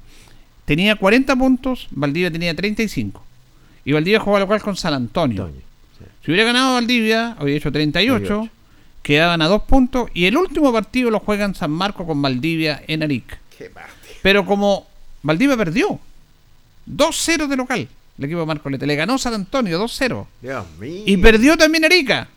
Tenía 0.65 0.97
40 0.97 1.35
puntos. 1.37 1.89
Valdivia 1.91 2.31
tenía 2.31 2.55
35. 2.55 3.23
Y 3.85 3.93
Valdivia 3.93 4.21
jugaba 4.21 4.41
local 4.41 4.63
con 4.63 4.77
San 4.77 4.95
Antonio. 4.95 5.45
Antonio, 5.45 5.63
sí. 5.99 6.05
Si 6.25 6.31
hubiera 6.31 6.47
ganado 6.47 6.75
Valdivia, 6.75 7.37
habría 7.39 7.57
hecho 7.57 7.73
38. 7.73 8.27
38. 8.27 8.51
Quedaban 9.03 9.43
a 9.43 9.49
dos 9.49 9.63
puntos. 9.63 10.11
Y 10.15 10.27
el 10.27 10.37
último 10.37 10.73
partido 10.73 11.11
lo 11.11 11.19
juegan 11.21 11.55
San 11.55 11.71
Marcos 11.71 12.07
con 12.07 12.21
Valdivia 12.23 12.83
en 12.87 13.03
Arica. 13.03 13.39
Pero 14.23 14.47
como 14.47 14.87
Valdivia 15.23 15.57
perdió 15.57 15.99
2-0 16.89 17.49
de 17.49 17.57
local, 17.57 17.89
el 18.19 18.25
equipo 18.25 18.41
de 18.41 18.47
Marcolete 18.47 18.87
le 18.87 18.97
ganó 18.97 19.19
San 19.19 19.35
Antonio 19.35 19.83
2-0. 19.83 20.27
Dios 20.41 20.67
mío. 20.79 21.03
Y 21.07 21.17
perdió 21.17 21.57
también 21.57 21.85
Arica. 21.85 22.29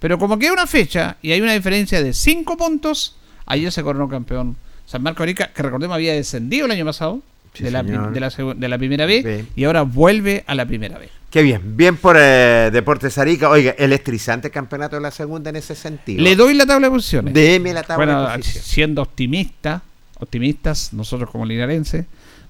Pero 0.00 0.18
como 0.18 0.38
queda 0.38 0.52
una 0.52 0.66
fecha 0.66 1.16
y 1.22 1.32
hay 1.32 1.40
una 1.40 1.54
diferencia 1.54 2.02
de 2.02 2.14
5 2.14 2.56
puntos, 2.56 3.16
ayer 3.48 3.72
se 3.72 3.82
coronó 3.82 4.08
campeón 4.08 4.56
San 4.86 5.02
Marco 5.02 5.22
Arica, 5.22 5.50
que 5.52 5.62
recordemos 5.62 5.94
había 5.96 6.12
descendido 6.14 6.66
el 6.66 6.72
año 6.72 6.84
pasado 6.84 7.20
Sí, 7.54 7.64
de, 7.64 7.70
la, 7.72 7.82
de, 7.82 8.20
la, 8.20 8.30
segu- 8.30 8.54
de 8.54 8.68
la 8.68 8.78
primera 8.78 9.04
B 9.06 9.22
B. 9.22 9.44
y 9.56 9.64
ahora 9.64 9.82
vuelve 9.82 10.44
a 10.46 10.54
la 10.54 10.64
primera 10.66 10.98
B. 10.98 11.08
Qué 11.30 11.42
bien, 11.42 11.76
bien 11.76 11.96
por 11.96 12.16
eh, 12.18 12.70
Deportes 12.72 13.18
Arica. 13.18 13.48
Oiga, 13.50 13.72
electrizante 13.78 14.50
campeonato 14.50 14.96
de 14.96 15.02
la 15.02 15.10
segunda 15.10 15.50
en 15.50 15.56
ese 15.56 15.74
sentido. 15.74 16.22
Le 16.22 16.36
doy 16.36 16.54
la 16.54 16.66
tabla 16.66 16.86
de 16.86 16.90
posiciones. 16.92 17.34
Deme 17.34 17.72
la 17.72 17.82
tabla 17.82 18.04
bueno, 18.04 18.30
de 18.30 18.36
posición. 18.38 18.64
siendo 18.64 19.02
optimista, 19.02 19.82
optimistas, 20.20 20.92
nosotros 20.92 21.30
como 21.30 21.44
linarenses, 21.46 22.04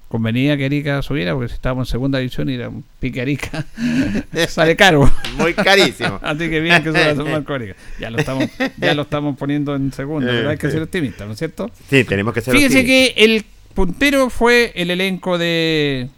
convenía 0.09 0.57
que 0.57 0.65
Arica 0.65 1.03
subiera, 1.03 1.35
porque 1.35 1.49
si 1.49 1.55
estábamos 1.55 1.89
en 1.89 1.93
segunda 1.93 2.19
división 2.19 2.49
y 2.49 2.55
era 2.55 2.69
un 2.69 2.85
pique 2.99 3.21
Arica, 3.21 3.67
sale 4.49 4.75
caro. 4.77 5.11
Muy 5.37 5.55
carísimo. 5.55 6.19
Así 6.23 6.51
que 6.51 6.61
bien 6.61 6.83
que 6.83 6.91
suba 6.91 7.15
San 7.15 7.31
Marco 7.31 7.55
Arica. 7.55 7.75
Ya 8.01 8.11
lo 8.11 8.19
estamos, 8.19 8.49
ya 8.79 8.95
lo 8.95 9.03
estamos 9.03 9.37
poniendo 9.37 9.75
en 9.75 9.93
segunda, 9.93 10.31
pero 10.31 10.51
hay 10.51 10.57
que 10.59 10.71
ser 10.71 10.83
optimistas, 10.83 11.27
¿no 11.27 11.35
es 11.35 11.39
cierto? 11.39 11.71
Sí, 11.89 12.05
tenemos 12.05 12.33
que 12.35 12.41
ser 12.41 12.55
Fíjese 12.55 12.81
optimistas. 12.81 13.15
que 13.15 13.25
el 13.25 13.45
puntero 13.75 14.31
fue 14.31 14.73
el 14.75 14.91
elenco 14.91 15.39
de 15.39 16.09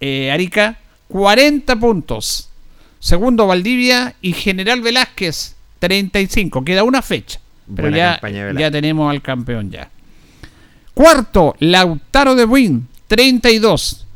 eh, 0.00 0.30
Arica, 0.30 0.78
40 1.08 1.76
puntos. 1.76 2.48
Segundo 3.00 3.48
Valdivia 3.48 4.14
y 4.22 4.32
General 4.32 4.80
Velázquez, 4.80 5.56
35. 5.80 6.64
Queda 6.64 6.84
una 6.84 7.02
fecha. 7.02 7.40
Pero 7.66 7.88
Buena 7.88 7.96
ya, 7.96 8.12
campaña 8.12 8.52
ya 8.60 8.70
tenemos 8.70 9.10
al 9.10 9.22
campeón 9.22 9.70
ya. 9.70 9.90
Cuarto, 10.94 11.56
Lautaro 11.58 12.34
de 12.34 12.44
Buin, 12.44 12.86
32. 13.16 14.06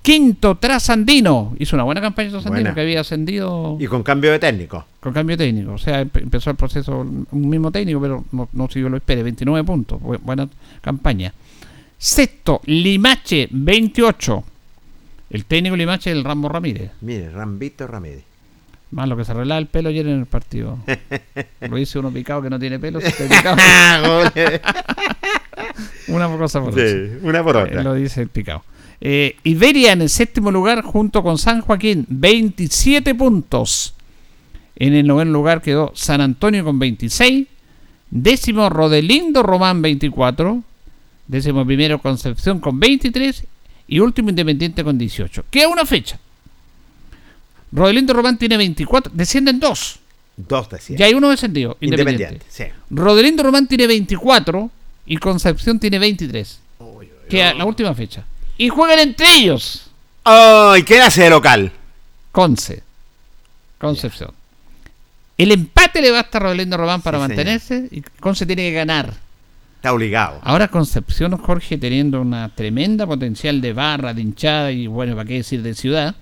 Quinto, 0.00 0.54
Trasandino. 0.58 1.56
Hizo 1.58 1.74
una 1.74 1.82
buena 1.82 2.00
campaña 2.00 2.30
Trasandino 2.30 2.60
Buena. 2.60 2.74
que 2.74 2.80
había 2.82 3.00
ascendido 3.00 3.76
Y 3.80 3.86
con 3.88 4.04
cambio 4.04 4.30
de 4.30 4.38
técnico. 4.38 4.84
con 5.00 5.12
cambio 5.12 5.36
técnico. 5.36 5.72
O 5.72 5.78
sea, 5.78 6.02
empe- 6.04 6.22
empezó 6.22 6.50
el 6.50 6.56
proceso 6.56 7.00
un 7.00 7.48
mismo 7.48 7.72
técnico, 7.72 8.00
pero 8.00 8.24
no, 8.30 8.48
no 8.52 8.68
siguió 8.68 8.88
lo 8.90 8.98
espere. 8.98 9.24
29 9.24 9.64
puntos. 9.66 10.00
Bu- 10.00 10.20
buena 10.22 10.48
campaña. 10.82 11.34
Sexto, 11.98 12.60
Limache, 12.66 13.48
28. 13.50 14.44
El 15.30 15.44
técnico 15.46 15.74
Limache 15.74 16.10
es 16.12 16.16
el 16.16 16.22
Rambo 16.22 16.48
Ramírez. 16.48 16.92
Mire, 17.00 17.30
Rambito 17.30 17.88
Ramírez. 17.88 18.22
Más 18.94 19.08
lo 19.08 19.16
que 19.16 19.24
se 19.24 19.32
arreglaba 19.32 19.58
el 19.58 19.66
pelo 19.66 19.88
ayer 19.88 20.06
en 20.06 20.20
el 20.20 20.26
partido. 20.26 20.78
lo 21.68 21.76
dice 21.76 21.98
uno 21.98 22.12
picado 22.12 22.40
que 22.42 22.48
no 22.48 22.60
tiene 22.60 22.78
pelo. 22.78 23.00
picado. 23.28 23.56
una 26.08 26.28
cosa 26.38 26.60
por 26.60 26.70
otra. 26.70 26.88
Sí, 26.88 26.96
una 27.22 27.42
por 27.42 27.56
Eh, 27.56 27.62
otra. 27.62 27.82
lo 27.82 27.94
dice 27.94 28.22
el 28.22 28.28
picado. 28.28 28.62
Eh, 29.00 29.36
Iberia 29.42 29.92
en 29.92 30.02
el 30.02 30.08
séptimo 30.08 30.52
lugar 30.52 30.82
junto 30.82 31.24
con 31.24 31.38
San 31.38 31.60
Joaquín, 31.60 32.06
27 32.08 33.16
puntos. 33.16 33.94
En 34.76 34.94
el 34.94 35.06
noveno 35.06 35.32
lugar 35.32 35.60
quedó 35.60 35.90
San 35.96 36.20
Antonio 36.20 36.64
con 36.64 36.78
26. 36.78 37.48
Décimo 38.10 38.68
Rodelindo 38.70 39.42
Román 39.42 39.82
24. 39.82 40.62
Décimo 41.26 41.66
primero 41.66 41.98
Concepción 41.98 42.60
con 42.60 42.78
23. 42.78 43.44
Y 43.88 43.98
último 43.98 44.30
Independiente 44.30 44.84
con 44.84 44.96
18. 44.96 45.46
Queda 45.50 45.68
una 45.68 45.84
fecha. 45.84 46.18
Rodelindo 47.74 48.14
Román 48.14 48.38
tiene 48.38 48.56
24. 48.56 49.12
Descienden 49.14 49.58
dos. 49.60 49.98
Dos 50.36 50.68
decía. 50.70 50.96
Ya 50.96 51.06
hay 51.06 51.14
uno 51.14 51.28
descendido. 51.30 51.76
Independiente. 51.80 52.22
Independiente, 52.34 52.46
sí. 52.48 52.80
Rodelindo 52.90 53.42
Román 53.42 53.66
tiene 53.66 53.86
24 53.86 54.70
y 55.06 55.16
Concepción 55.18 55.78
tiene 55.78 55.98
23. 55.98 56.60
Queda 57.28 57.54
la 57.54 57.64
última 57.64 57.94
fecha. 57.94 58.24
Y 58.56 58.68
juegan 58.68 59.00
entre 59.00 59.26
ellos. 59.34 59.90
¡Ay! 60.24 60.82
¿Quién 60.84 61.02
hace 61.02 61.22
de 61.24 61.30
local? 61.30 61.72
Conce. 62.32 62.82
Concepción. 63.78 64.30
El 65.36 65.50
empate 65.52 66.00
le 66.00 66.10
basta 66.12 66.38
a 66.38 66.42
Rodelindo 66.42 66.76
Román 66.76 67.02
para 67.02 67.18
Sí, 67.18 67.22
señor. 67.24 67.36
mantenerse 67.36 67.88
y 67.90 68.00
Conce 68.20 68.46
tiene 68.46 68.62
que 68.62 68.72
ganar. 68.72 69.12
Está 69.76 69.92
obligado. 69.92 70.38
Ahora 70.42 70.68
Concepción, 70.68 71.36
Jorge, 71.36 71.76
teniendo 71.76 72.20
una 72.20 72.48
tremenda 72.54 73.06
potencial 73.06 73.60
de 73.60 73.72
barra, 73.72 74.14
de 74.14 74.22
hinchada 74.22 74.70
y 74.72 74.86
bueno, 74.86 75.14
para 75.16 75.26
qué 75.28 75.34
decir 75.34 75.60
de 75.62 75.74
ciudad, 75.74 76.14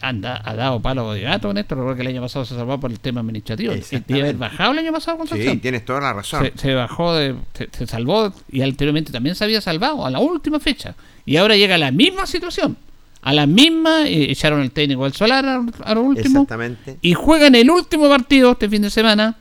anda, 0.00 0.40
ha 0.44 0.54
dado 0.54 0.80
palo 0.80 1.12
de 1.12 1.22
gato 1.22 1.50
en 1.50 1.58
esto. 1.58 1.74
Recuerda 1.74 1.96
que 1.96 2.02
el 2.02 2.08
año 2.08 2.22
pasado 2.22 2.44
se 2.44 2.54
salvó 2.54 2.78
por 2.78 2.90
el 2.90 3.00
tema 3.00 3.20
administrativo. 3.20 3.74
Debe 4.06 4.22
haber 4.22 4.36
bajado 4.36 4.72
el 4.72 4.78
año 4.78 4.92
pasado 4.92 5.18
Concepción. 5.18 5.54
Sí, 5.54 5.60
tienes 5.60 5.84
toda 5.84 6.00
la 6.00 6.12
razón. 6.12 6.44
se, 6.44 6.58
se 6.58 6.74
bajó, 6.74 7.14
de, 7.14 7.34
se, 7.54 7.68
se 7.70 7.86
salvó 7.86 8.32
y 8.50 8.62
anteriormente 8.62 9.12
también 9.12 9.34
se 9.34 9.44
había 9.44 9.60
salvado 9.60 10.04
a 10.04 10.10
la 10.10 10.18
última 10.18 10.60
fecha. 10.60 10.94
Y 11.24 11.36
ahora 11.36 11.56
llega 11.56 11.74
a 11.74 11.78
la 11.78 11.90
misma 11.90 12.26
situación. 12.26 12.76
A 13.22 13.32
la 13.32 13.46
misma, 13.46 14.06
eh, 14.06 14.30
echaron 14.30 14.60
el 14.60 14.70
técnico 14.70 15.04
al 15.04 15.12
solar 15.12 15.44
a, 15.44 15.64
a 15.84 15.94
lo 15.94 16.02
último. 16.02 16.42
Exactamente. 16.42 16.98
Y 17.02 17.14
juegan 17.14 17.54
el 17.54 17.70
último 17.70 18.08
partido 18.08 18.52
este 18.52 18.68
fin 18.68 18.82
de 18.82 18.90
semana. 18.90 19.36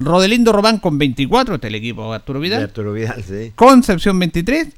Rodelindo 0.00 0.52
Robán 0.52 0.78
con 0.78 0.98
24, 0.98 1.56
este 1.56 1.66
es 1.66 1.70
el 1.70 1.74
equipo 1.76 2.08
de 2.10 2.16
Arturo 2.16 2.40
De 2.40 2.44
Vidal. 2.44 2.62
Arturo 2.64 2.92
Vidal, 2.92 3.22
sí. 3.22 3.52
Concepción 3.54 4.18
23 4.18 4.68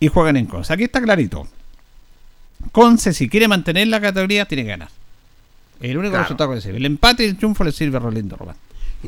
y 0.00 0.08
juegan 0.08 0.36
en 0.36 0.46
Conce. 0.46 0.72
Aquí 0.72 0.84
está 0.84 1.00
clarito. 1.00 1.46
Conce, 2.72 3.12
si 3.12 3.28
quiere 3.28 3.48
mantener 3.48 3.88
la 3.88 4.00
categoría, 4.00 4.44
tiene 4.46 4.62
que 4.64 4.68
ganar. 4.70 4.88
El 5.80 5.96
único 5.96 6.10
Claro. 6.12 6.24
resultado 6.24 6.50
que 6.50 6.56
le 6.56 6.62
sirve. 6.62 6.76
El 6.78 6.86
empate 6.86 7.24
y 7.24 7.28
el 7.28 7.36
triunfo 7.36 7.64
le 7.64 7.72
sirve 7.72 7.96
a 7.96 8.00
Rodelindo 8.00 8.36
Robán. 8.36 8.56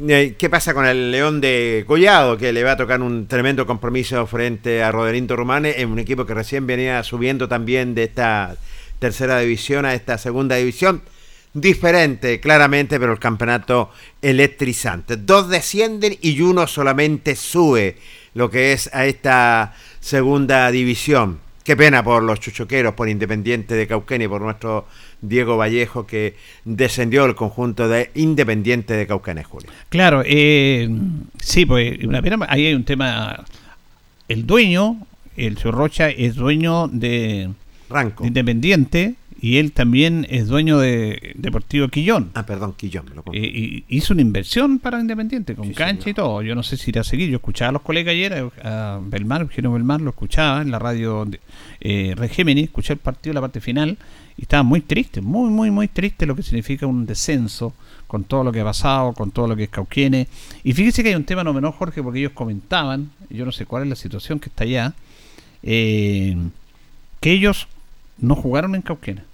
Eh, 0.09 0.37
¿Qué 0.39 0.49
pasa 0.49 0.73
con 0.73 0.87
el 0.87 1.11
León 1.13 1.41
de 1.43 1.85
Collado? 1.87 2.39
Que 2.39 2.53
le 2.53 2.65
va 2.65 2.73
a 2.73 2.77
tocar 2.79 3.03
un 3.03 3.27
tremendo 3.27 3.67
compromiso 3.67 4.27
frente 4.27 4.83
a 4.83 4.91
Roderindo 4.91 5.37
Romane, 5.37 5.81
en 5.83 5.91
un 5.91 5.99
equipo 5.99 6.25
que 6.25 6.33
recién 6.33 6.67
venía 6.67 7.03
subiendo 7.03 7.47
también 7.47 7.95
de 7.95 8.05
esta 8.05 8.57
tercera 8.99 9.39
división 9.41 9.85
a 9.85 9.93
esta 9.93 10.17
segunda 10.17 10.57
división. 10.57 11.03
Diferente, 11.53 12.41
claramente, 12.41 12.99
pero 12.99 13.13
el 13.13 13.19
campeonato 13.19 13.91
electrizante. 14.23 15.19
Dos 15.19 15.51
descienden 15.51 16.17
y 16.23 16.41
uno 16.41 16.67
solamente 16.67 17.37
sube 17.37 17.99
lo 18.33 18.51
que 18.51 18.73
es 18.73 18.89
a 18.95 19.05
esta 19.05 19.75
segunda 20.01 20.71
división. 20.71 21.39
Qué 21.65 21.77
pena 21.77 22.03
por 22.03 22.23
los 22.23 22.41
chuchoqueros, 22.41 22.95
por 22.95 23.09
Independiente 23.09 23.75
de 23.75 23.87
Cauquenes 23.87 24.27
y 24.27 24.29
por 24.29 24.41
nuestro 24.41 24.87
Diego 25.21 25.57
Vallejo 25.57 26.07
que 26.07 26.35
descendió 26.65 27.25
el 27.25 27.35
conjunto 27.35 27.89
de 27.89 28.11
Independiente 28.15 28.95
de 28.95 29.07
Cauquenes, 29.07 29.47
Julio. 29.47 29.71
Claro, 29.89 30.23
eh, 30.27 30.89
sí, 31.39 31.65
pues 31.65 32.03
una 32.05 32.21
pena, 32.21 32.47
ahí 32.49 32.67
hay 32.67 32.75
un 32.75 32.85
tema. 32.85 33.45
El 34.29 34.47
dueño, 34.47 35.07
el 35.37 35.57
señor 35.59 35.75
Rocha, 35.75 36.09
es 36.11 36.35
dueño 36.35 36.89
de, 36.89 37.51
Ranco. 37.89 38.23
de 38.25 38.29
Independiente 38.29 39.15
y 39.43 39.59
él 39.59 39.73
también 39.73 40.25
es 40.31 40.47
dueño 40.47 40.79
de 40.79 41.33
Deportivo 41.35 41.89
Quillón. 41.89 42.31
Ah, 42.35 42.47
perdón, 42.47 42.75
Quillón. 42.77 43.07
me 43.09 43.17
lo 43.17 43.25
Eh, 43.33 43.41
y 43.41 43.85
hizo 43.89 44.15
una 44.15 44.23
inversión 44.23 44.79
para 44.79 45.01
Independiente, 45.01 45.57
con 45.57 45.67
Sí, 45.67 45.75
cancha 45.75 46.05
señor. 46.05 46.09
y 46.11 46.15
todo. 46.15 46.43
Yo 46.43 46.55
no 46.55 46.63
sé 46.63 46.77
si 46.77 46.91
irá 46.91 47.01
a 47.01 47.05
seguir. 47.05 47.29
Yo 47.29 47.39
escuchaba 47.39 47.71
a 47.71 47.73
los 47.73 47.83
colegas 47.83 48.13
ayer, 48.13 48.53
a, 48.63 49.01
Belmar, 49.03 49.41
Eugenio 49.41 49.73
Belmar, 49.73 50.01
lo 50.01 50.11
escuchaba 50.11 50.63
en 50.63 50.71
la 50.71 50.79
radio 50.79 51.25
de, 51.25 51.41
eh, 51.81 52.15
Red 52.17 52.31
Géminis, 52.31 52.67
escuché 52.67 52.93
el 52.93 53.01
partido, 53.01 53.35
la 53.35 53.41
parte 53.41 53.61
final, 53.61 53.99
y 54.37 54.43
estaba 54.43 54.63
muy 54.63 54.81
triste, 54.81 55.21
muy, 55.21 55.51
muy, 55.51 55.73
muy 55.73 55.89
triste 55.89 56.25
lo 56.25 56.37
que 56.37 56.45
significa 56.45 56.87
un 56.87 57.05
descenso, 57.05 57.75
con 58.07 58.23
todo 58.23 58.45
lo 58.45 58.53
que 58.53 58.61
ha 58.61 58.65
pasado, 58.65 59.13
con 59.13 59.33
todo 59.33 59.49
lo 59.49 59.57
que 59.57 59.65
es 59.65 59.71
Cauquienes. 59.71 60.29
Y 60.63 60.73
fíjese 60.73 61.03
que 61.03 61.09
hay 61.09 61.17
un 61.17 61.25
tema 61.25 61.43
no 61.43 61.53
menor, 61.53 61.73
Jorge, 61.73 62.01
porque 62.01 62.21
ellos 62.21 62.33
comentaban, 62.33 63.11
yo 63.29 63.45
no 63.45 63.51
sé 63.51 63.67
cuál 63.67 63.83
es 63.83 63.89
la 63.89 63.97
situación 63.97 64.39
que 64.39 64.51
está 64.51 64.63
allá, 64.63 64.95
eh, 65.65 66.37
que 67.19 67.33
ellos 67.33 67.67
no 68.19 68.37
jugaron 68.37 68.77
en 68.77 68.83
Cauquienes. 68.83 69.32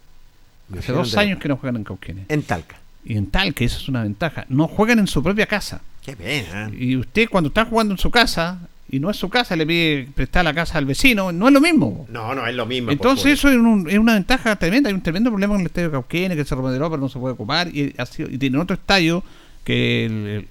Hace 0.76 0.92
dos 0.92 1.12
de- 1.12 1.20
años 1.20 1.38
que 1.38 1.48
no 1.48 1.56
juegan 1.56 1.76
en 1.76 1.84
Cauquienes. 1.84 2.24
En 2.28 2.42
Talca. 2.42 2.76
Y 3.04 3.16
en 3.16 3.26
tal 3.30 3.54
que 3.54 3.64
eso 3.64 3.78
es 3.78 3.88
una 3.88 4.02
ventaja. 4.02 4.44
No 4.48 4.68
juegan 4.68 4.98
en 4.98 5.06
su 5.06 5.22
propia 5.22 5.46
casa. 5.46 5.80
Qué 6.04 6.14
pena. 6.16 6.70
Y 6.76 6.96
usted 6.96 7.28
cuando 7.30 7.48
está 7.48 7.64
jugando 7.64 7.94
en 7.94 7.98
su 7.98 8.10
casa 8.10 8.58
y 8.90 8.98
no 9.00 9.08
es 9.10 9.16
su 9.16 9.28
casa, 9.28 9.54
le 9.56 9.66
pide 9.66 10.08
prestar 10.14 10.44
la 10.44 10.52
casa 10.54 10.78
al 10.78 10.84
vecino, 10.86 11.30
no 11.32 11.48
es 11.48 11.54
lo 11.54 11.60
mismo. 11.60 12.06
No, 12.10 12.34
no, 12.34 12.46
es 12.46 12.54
lo 12.54 12.66
mismo. 12.66 12.90
Entonces 12.90 13.32
eso 13.34 13.48
es, 13.50 13.56
un- 13.56 13.88
es 13.88 13.98
una 13.98 14.14
ventaja 14.14 14.56
tremenda. 14.56 14.88
Hay 14.88 14.94
un 14.94 15.00
tremendo 15.02 15.30
problema 15.30 15.54
con 15.54 15.60
el 15.60 15.66
estadio 15.68 15.90
Cauquenes 15.90 16.36
que 16.36 16.44
se 16.44 16.54
remodeló 16.54 16.90
pero 16.90 17.00
no 17.00 17.08
se 17.08 17.18
puede 17.18 17.34
ocupar. 17.34 17.68
Y, 17.68 17.94
ha 17.96 18.04
sido- 18.06 18.28
y 18.30 18.36
tiene 18.38 18.58
otro 18.58 18.74
estadio 18.74 19.22
que 19.64 20.06
el, 20.06 20.48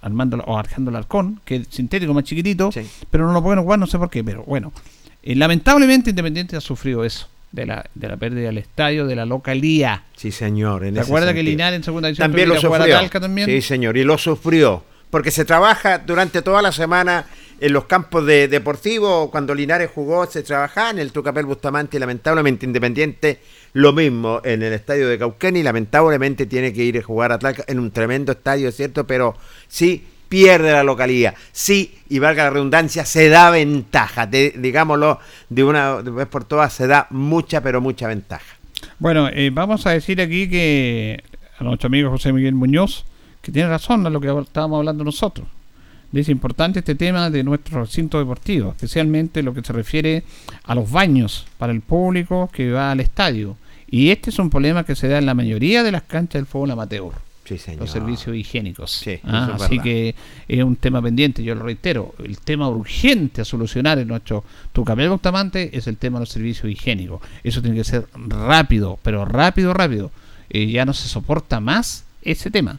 Armando 0.00 0.38
o 0.46 0.58
Arjando 0.58 0.90
Larcón, 0.90 1.40
que 1.44 1.56
es 1.56 1.68
sintético 1.70 2.14
más 2.14 2.24
chiquitito, 2.24 2.72
Sí. 2.72 2.80
pero 3.10 3.26
no 3.26 3.32
lo 3.32 3.42
pueden 3.42 3.58
ocupar, 3.58 3.78
no 3.78 3.86
sé 3.86 3.98
por 3.98 4.08
qué. 4.10 4.24
Pero 4.24 4.42
bueno, 4.44 4.72
eh, 5.22 5.34
lamentablemente 5.34 6.10
Independiente 6.10 6.56
ha 6.56 6.60
sufrido 6.60 7.04
eso. 7.04 7.28
De 7.52 7.66
la, 7.66 7.84
de 7.94 8.08
la 8.08 8.16
pérdida 8.16 8.46
del 8.46 8.58
estadio, 8.58 9.06
de 9.06 9.16
la 9.16 9.26
localía. 9.26 10.04
Sí, 10.16 10.30
señor. 10.30 10.84
en 10.84 10.94
¿Se 10.94 11.00
ese 11.00 11.10
acuerda 11.10 11.34
que. 11.34 11.42
Linares 11.42 11.78
en 11.78 11.84
segunda 11.84 12.06
división 12.08 12.28
También 12.30 12.48
lo 12.48 12.60
sufrió. 12.60 12.94
Talca 12.94 13.20
también? 13.20 13.48
Sí, 13.48 13.60
señor, 13.60 13.96
y 13.96 14.04
lo 14.04 14.16
sufrió. 14.18 14.84
Porque 15.10 15.32
se 15.32 15.44
trabaja 15.44 15.98
durante 15.98 16.42
toda 16.42 16.62
la 16.62 16.70
semana 16.70 17.26
en 17.60 17.72
los 17.72 17.84
campos 17.86 18.24
de 18.26 18.48
deportivos. 18.48 19.30
Cuando 19.30 19.54
Linares 19.54 19.90
jugó, 19.92 20.26
se 20.26 20.42
trabajaba 20.42 20.90
en 20.90 21.00
el 21.00 21.10
Tucapel 21.12 21.44
Bustamante 21.46 21.96
y 21.96 22.00
lamentablemente 22.00 22.66
Independiente 22.66 23.40
lo 23.72 23.92
mismo 23.92 24.40
en 24.44 24.62
el 24.62 24.72
estadio 24.72 25.08
de 25.08 25.18
Cauquén 25.18 25.56
y 25.56 25.62
lamentablemente 25.62 26.46
tiene 26.46 26.72
que 26.72 26.84
ir 26.84 26.98
a 26.98 27.02
jugar 27.02 27.32
a 27.32 27.38
Talca 27.38 27.64
en 27.66 27.78
un 27.78 27.90
tremendo 27.90 28.32
estadio, 28.32 28.68
es 28.68 28.76
cierto, 28.76 29.06
pero 29.06 29.36
sí 29.68 30.04
pierde 30.30 30.72
la 30.72 30.84
localía. 30.84 31.34
Sí, 31.52 31.98
y 32.08 32.20
valga 32.20 32.44
la 32.44 32.50
redundancia, 32.50 33.04
se 33.04 33.28
da 33.28 33.50
ventaja. 33.50 34.26
Digámoslo 34.26 35.18
de 35.50 35.64
una 35.64 35.96
vez 35.96 36.28
por 36.28 36.44
todas, 36.44 36.72
se 36.72 36.86
da 36.86 37.08
mucha, 37.10 37.60
pero 37.60 37.82
mucha 37.82 38.06
ventaja. 38.06 38.56
Bueno, 38.98 39.28
eh, 39.28 39.50
vamos 39.52 39.86
a 39.86 39.90
decir 39.90 40.22
aquí 40.22 40.48
que 40.48 41.22
a 41.58 41.64
nuestro 41.64 41.88
amigo 41.88 42.10
José 42.10 42.32
Miguel 42.32 42.54
Muñoz, 42.54 43.04
que 43.42 43.52
tiene 43.52 43.68
razón 43.68 44.06
a 44.06 44.10
lo 44.10 44.20
que 44.20 44.28
estábamos 44.40 44.78
hablando 44.78 45.04
nosotros. 45.04 45.46
Dice 46.12 46.32
importante 46.32 46.78
este 46.78 46.94
tema 46.94 47.28
de 47.28 47.42
nuestro 47.42 47.80
recinto 47.80 48.18
deportivo, 48.18 48.70
especialmente 48.70 49.42
lo 49.42 49.52
que 49.52 49.62
se 49.62 49.72
refiere 49.72 50.24
a 50.64 50.74
los 50.74 50.90
baños 50.90 51.46
para 51.58 51.72
el 51.72 51.82
público 51.82 52.48
que 52.52 52.70
va 52.70 52.92
al 52.92 53.00
estadio. 53.00 53.56
Y 53.88 54.10
este 54.10 54.30
es 54.30 54.38
un 54.38 54.50
problema 54.50 54.84
que 54.84 54.94
se 54.94 55.08
da 55.08 55.18
en 55.18 55.26
la 55.26 55.34
mayoría 55.34 55.82
de 55.82 55.92
las 55.92 56.02
canchas 56.02 56.40
del 56.40 56.46
fútbol 56.46 56.70
amateur, 56.70 57.12
Sí, 57.44 57.58
señor. 57.58 57.80
los 57.80 57.90
servicios 57.90 58.36
higiénicos. 58.36 58.90
Sí, 58.92 59.18
Ah, 59.24 59.52
así 59.54 59.70
verdad. 59.78 59.82
que 59.84 60.14
es 60.46 60.62
un 60.62 60.76
tema 60.76 61.02
pendiente, 61.02 61.42
yo 61.42 61.54
lo 61.56 61.64
reitero, 61.64 62.14
el 62.24 62.38
tema 62.38 62.68
urgente 62.68 63.40
a 63.40 63.44
solucionar 63.44 63.98
en 63.98 64.06
nuestro 64.08 64.44
Tucapel 64.72 65.08
Bustamante 65.10 65.76
es 65.76 65.86
el 65.88 65.96
tema 65.96 66.18
de 66.18 66.22
los 66.22 66.28
servicios 66.30 66.70
higiénicos. 66.70 67.20
Eso 67.42 67.60
tiene 67.60 67.76
que 67.76 67.84
ser 67.84 68.06
rápido, 68.14 68.98
pero 69.02 69.24
rápido, 69.24 69.74
rápido. 69.74 70.10
Eh, 70.48 70.68
ya 70.70 70.84
no 70.84 70.92
se 70.92 71.08
soporta 71.08 71.58
más 71.60 72.04
ese 72.22 72.50
tema. 72.50 72.78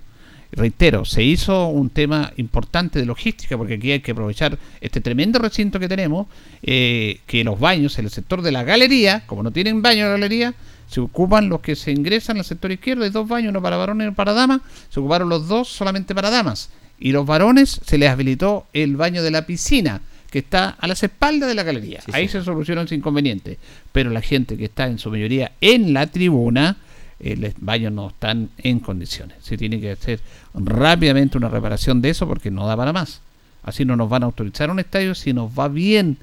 Reitero, 0.54 1.06
se 1.06 1.24
hizo 1.24 1.68
un 1.68 1.90
tema 1.90 2.34
importante 2.36 3.00
de 3.00 3.06
logística, 3.06 3.58
porque 3.58 3.76
aquí 3.76 3.92
hay 3.94 4.02
que 4.02 4.12
aprovechar 4.12 4.58
este 4.82 5.00
tremendo 5.00 5.40
recinto 5.40 5.80
que 5.80 5.88
tenemos, 5.88 6.28
eh, 6.62 7.20
que 7.26 7.44
los 7.46 7.58
baños 7.58 7.98
en 8.00 8.06
el 8.06 8.12
sector 8.12 8.42
de 8.42 8.52
la 8.52 8.64
galería, 8.64 9.24
como 9.28 9.44
no 9.44 9.52
tienen 9.52 9.82
baño 9.82 10.00
en 10.02 10.06
la 10.08 10.12
galería, 10.12 10.54
se 10.92 11.00
ocupan 11.00 11.48
los 11.48 11.62
que 11.62 11.78
se 11.78 11.92
ingresan 11.92 12.38
al 12.38 12.44
sector 12.44 12.70
izquierdo, 12.70 13.06
hay 13.06 13.12
dos 13.12 13.26
baños, 13.26 13.52
uno 13.52 13.62
para 13.62 13.78
varones 13.78 14.04
y 14.04 14.08
uno 14.10 14.16
para 14.16 14.34
damas, 14.34 14.60
se 14.90 15.00
ocuparon 15.00 15.30
los 15.30 15.48
dos 15.48 15.70
solamente 15.70 16.14
para 16.14 16.30
damas. 16.30 16.70
Y 17.00 17.14
los 17.14 17.26
varones 17.26 17.80
se 17.86 17.98
les 17.98 18.10
habilitó 18.10 18.68
el 18.74 18.98
baño 18.98 19.24
de 19.24 19.32
la 19.32 19.46
piscina, 19.46 20.02
que 20.30 20.40
está 20.40 20.70
a 20.70 20.88
las 20.88 21.02
espaldas 21.02 21.48
de 21.48 21.56
la 21.56 21.64
galería. 21.64 22.02
Sí, 22.02 22.12
Ahí 22.14 22.28
sí. 22.28 22.34
se 22.34 22.44
solucionó 22.44 22.82
ese 22.82 22.96
inconveniente. 22.96 23.58
Pero 23.94 24.10
la 24.10 24.22
gente 24.22 24.58
que 24.58 24.66
está 24.66 24.86
en 24.88 25.00
su 25.00 25.10
mayoría 25.10 25.54
en 25.62 25.94
la 25.94 26.08
tribuna, 26.08 26.76
eh, 27.22 27.38
los 27.38 27.54
baños 27.60 27.94
no 27.94 28.10
están 28.10 28.50
en 28.58 28.80
condiciones. 28.82 29.38
Se 29.42 29.58
tiene 29.58 29.80
que 29.80 29.92
hacer 29.92 30.20
rápidamente 30.54 31.38
una 31.38 31.48
reparación 31.48 32.02
de 32.02 32.10
eso 32.10 32.28
porque 32.28 32.52
no 32.52 32.68
da 32.68 32.76
para 32.76 32.92
más. 32.92 33.22
Así 33.64 33.86
no 33.86 33.96
nos 33.96 34.10
van 34.10 34.24
a 34.24 34.26
autorizar 34.26 34.70
un 34.70 34.80
estadio 34.80 35.16
si 35.16 35.32
nos 35.32 35.52
va 35.58 35.70
bien, 35.70 36.18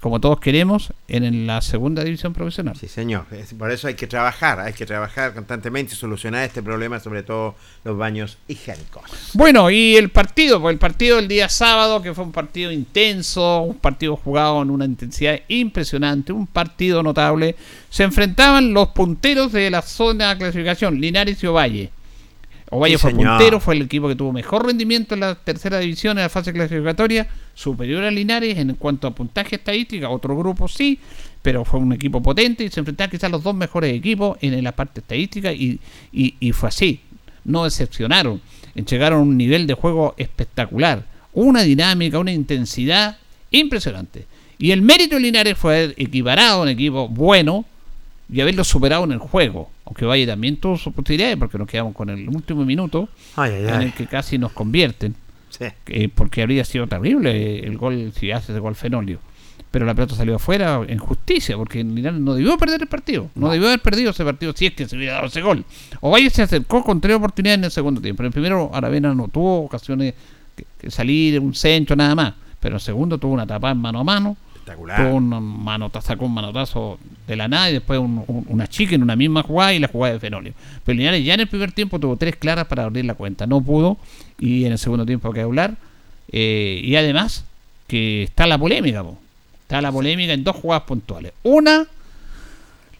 como 0.00 0.20
todos 0.20 0.40
queremos, 0.40 0.92
en 1.08 1.46
la 1.46 1.60
segunda 1.60 2.02
división 2.02 2.32
profesional. 2.32 2.74
Sí, 2.76 2.88
señor. 2.88 3.26
Por 3.58 3.70
eso 3.70 3.86
hay 3.86 3.94
que 3.94 4.06
trabajar, 4.06 4.58
hay 4.60 4.72
que 4.72 4.86
trabajar 4.86 5.34
constantemente 5.34 5.92
y 5.92 5.96
solucionar 5.96 6.44
este 6.44 6.62
problema, 6.62 7.00
sobre 7.00 7.22
todo 7.22 7.54
los 7.84 7.98
baños 7.98 8.38
higiénicos. 8.48 9.02
Bueno, 9.34 9.70
y 9.70 9.96
el 9.96 10.10
partido, 10.10 10.60
pues 10.60 10.72
el 10.72 10.78
partido 10.78 11.16
del 11.16 11.28
día 11.28 11.48
sábado, 11.48 12.00
que 12.00 12.14
fue 12.14 12.24
un 12.24 12.32
partido 12.32 12.72
intenso, 12.72 13.60
un 13.60 13.76
partido 13.76 14.16
jugado 14.16 14.62
en 14.62 14.70
una 14.70 14.86
intensidad 14.86 15.40
impresionante, 15.48 16.32
un 16.32 16.46
partido 16.46 17.02
notable, 17.02 17.56
se 17.90 18.04
enfrentaban 18.04 18.72
los 18.72 18.88
punteros 18.88 19.52
de 19.52 19.70
la 19.70 19.82
zona 19.82 20.30
de 20.30 20.38
clasificación, 20.38 20.98
Linares 20.98 21.42
y 21.42 21.46
Ovalle. 21.46 21.90
Ovalle 22.70 22.96
Sí, 22.96 23.02
fue 23.02 23.10
señor. 23.10 23.36
puntero, 23.38 23.60
fue 23.60 23.74
el 23.74 23.82
equipo 23.82 24.08
que 24.08 24.14
tuvo 24.14 24.32
mejor 24.32 24.64
rendimiento 24.66 25.14
en 25.14 25.20
la 25.20 25.34
tercera 25.34 25.78
división 25.80 26.16
en 26.18 26.22
la 26.22 26.28
fase 26.28 26.52
clasificatoria, 26.52 27.28
superior 27.54 28.04
a 28.04 28.10
Linares 28.10 28.56
en 28.58 28.74
cuanto 28.74 29.08
a 29.08 29.10
puntaje 29.10 29.56
estadística, 29.56 30.08
otro 30.08 30.36
grupo 30.36 30.68
sí, 30.68 30.98
pero 31.42 31.64
fue 31.64 31.80
un 31.80 31.92
equipo 31.92 32.22
potente 32.22 32.64
y 32.64 32.70
se 32.70 32.80
enfrentaban 32.80 33.10
quizás 33.10 33.30
los 33.30 33.42
dos 33.42 33.54
mejores 33.54 33.92
equipos 33.92 34.38
en 34.40 34.62
la 34.62 34.72
parte 34.72 35.00
estadística 35.00 35.52
y, 35.52 35.80
y, 36.12 36.36
y 36.38 36.52
fue 36.52 36.68
así, 36.68 37.00
no 37.44 37.64
decepcionaron, 37.64 38.40
llegaron 38.74 39.18
a 39.18 39.22
un 39.22 39.36
nivel 39.36 39.66
de 39.66 39.74
juego 39.74 40.14
espectacular, 40.16 41.04
una 41.32 41.62
dinámica, 41.62 42.18
una 42.18 42.32
intensidad 42.32 43.18
impresionante. 43.50 44.26
Y 44.58 44.72
el 44.72 44.82
mérito 44.82 45.16
de 45.16 45.22
Linares 45.22 45.56
fue 45.56 45.74
haber 45.74 45.94
equiparado 45.96 46.60
a 46.60 46.62
un 46.62 46.68
equipo 46.68 47.08
bueno 47.08 47.64
y 48.32 48.40
haberlo 48.40 48.64
superado 48.64 49.04
en 49.04 49.12
el 49.12 49.18
juego. 49.18 49.70
Aunque 49.84 50.04
Valle 50.04 50.26
también 50.26 50.56
tuvo 50.56 50.76
sus 50.76 50.92
posibilidades 50.92 51.36
porque 51.36 51.58
nos 51.58 51.66
quedamos 51.66 51.94
con 51.94 52.10
el 52.10 52.28
último 52.28 52.64
minuto 52.64 53.08
Ay, 53.36 53.52
ay, 53.52 53.62
en 53.64 53.74
ay. 53.74 53.86
el 53.86 53.92
que 53.92 54.06
casi 54.06 54.38
nos 54.38 54.52
convierten. 54.52 55.14
Sí. 55.48 55.64
Eh, 55.86 56.08
porque 56.14 56.42
habría 56.42 56.64
sido 56.64 56.86
terrible 56.86 57.58
el 57.58 57.76
gol 57.76 58.12
si 58.14 58.30
hace 58.30 58.52
ese 58.52 58.60
gol 58.60 58.74
Fenolio. 58.76 59.18
Pero 59.70 59.86
la 59.86 59.94
pelota 59.94 60.16
salió 60.16 60.34
afuera 60.34 60.80
en 60.86 60.98
justicia, 60.98 61.56
porque 61.56 61.84
Linares 61.84 62.18
no 62.18 62.34
debió 62.34 62.58
perder 62.58 62.82
el 62.82 62.88
partido. 62.88 63.30
No, 63.36 63.50
debió 63.50 63.68
haber 63.68 63.80
perdido 63.80 64.10
ese 64.10 64.24
partido 64.24 64.52
si 64.54 64.66
es 64.66 64.74
que 64.74 64.88
se 64.88 64.96
hubiera 64.96 65.14
dado 65.14 65.26
ese 65.26 65.42
gol. 65.42 65.64
Ovalle 66.00 66.28
se 66.30 66.42
acercó 66.42 66.82
con 66.82 67.00
tres 67.00 67.16
oportunidades 67.16 67.58
en 67.58 67.64
el 67.64 67.70
segundo 67.70 68.00
tiempo. 68.00 68.22
En 68.22 68.28
el 68.28 68.32
primero 68.32 68.70
Aravena 68.72 69.14
no 69.14 69.28
tuvo 69.28 69.60
ocasiones 69.64 70.14
que, 70.56 70.64
que 70.78 70.90
salir, 70.90 71.38
un 71.38 71.54
centro, 71.54 71.94
nada 71.94 72.16
más. 72.16 72.34
Pero 72.58 72.72
en 72.72 72.76
el 72.76 72.80
segundo 72.80 73.18
tuvo 73.18 73.32
una 73.32 73.46
tapada 73.46 73.72
en 73.72 73.78
mano 73.78 74.00
a 74.00 74.04
mano. 74.04 74.36
Espectacular. 74.72 75.12
Un 75.12 75.28
manotazo, 75.64 76.06
sacó 76.08 76.26
un 76.26 76.34
manotazo 76.34 76.98
de 77.26 77.36
la 77.36 77.48
nada 77.48 77.70
y 77.70 77.74
después 77.74 77.98
un- 77.98 78.24
un- 78.26 78.44
una 78.48 78.66
chica 78.66 78.94
en 78.94 79.02
una 79.02 79.16
misma 79.16 79.42
jugada 79.42 79.72
y 79.74 79.78
la 79.78 79.88
jugada 79.88 80.14
de 80.14 80.20
Fenolio. 80.20 80.52
Pero 80.84 80.96
Linares 80.98 81.24
ya 81.24 81.34
en 81.34 81.40
el 81.40 81.46
primer 81.48 81.72
tiempo 81.72 81.98
tuvo 81.98 82.16
tres 82.16 82.36
claras 82.36 82.66
para 82.66 82.84
abrir 82.84 83.04
la 83.04 83.14
cuenta. 83.14 83.46
No 83.46 83.60
pudo 83.60 83.98
y 84.38 84.64
en 84.64 84.72
el 84.72 84.78
segundo 84.78 85.04
tiempo 85.06 85.32
que 85.32 85.40
hablar. 85.42 85.74
Eh, 86.32 86.80
y 86.84 86.94
además 86.96 87.44
que 87.86 88.22
está 88.22 88.46
la 88.46 88.56
polémica, 88.58 89.02
po. 89.02 89.18
está 89.62 89.80
la 89.80 89.90
polémica 89.92 90.32
en 90.32 90.44
dos 90.44 90.56
jugadas 90.56 90.84
puntuales. 90.84 91.32
Una, 91.42 91.86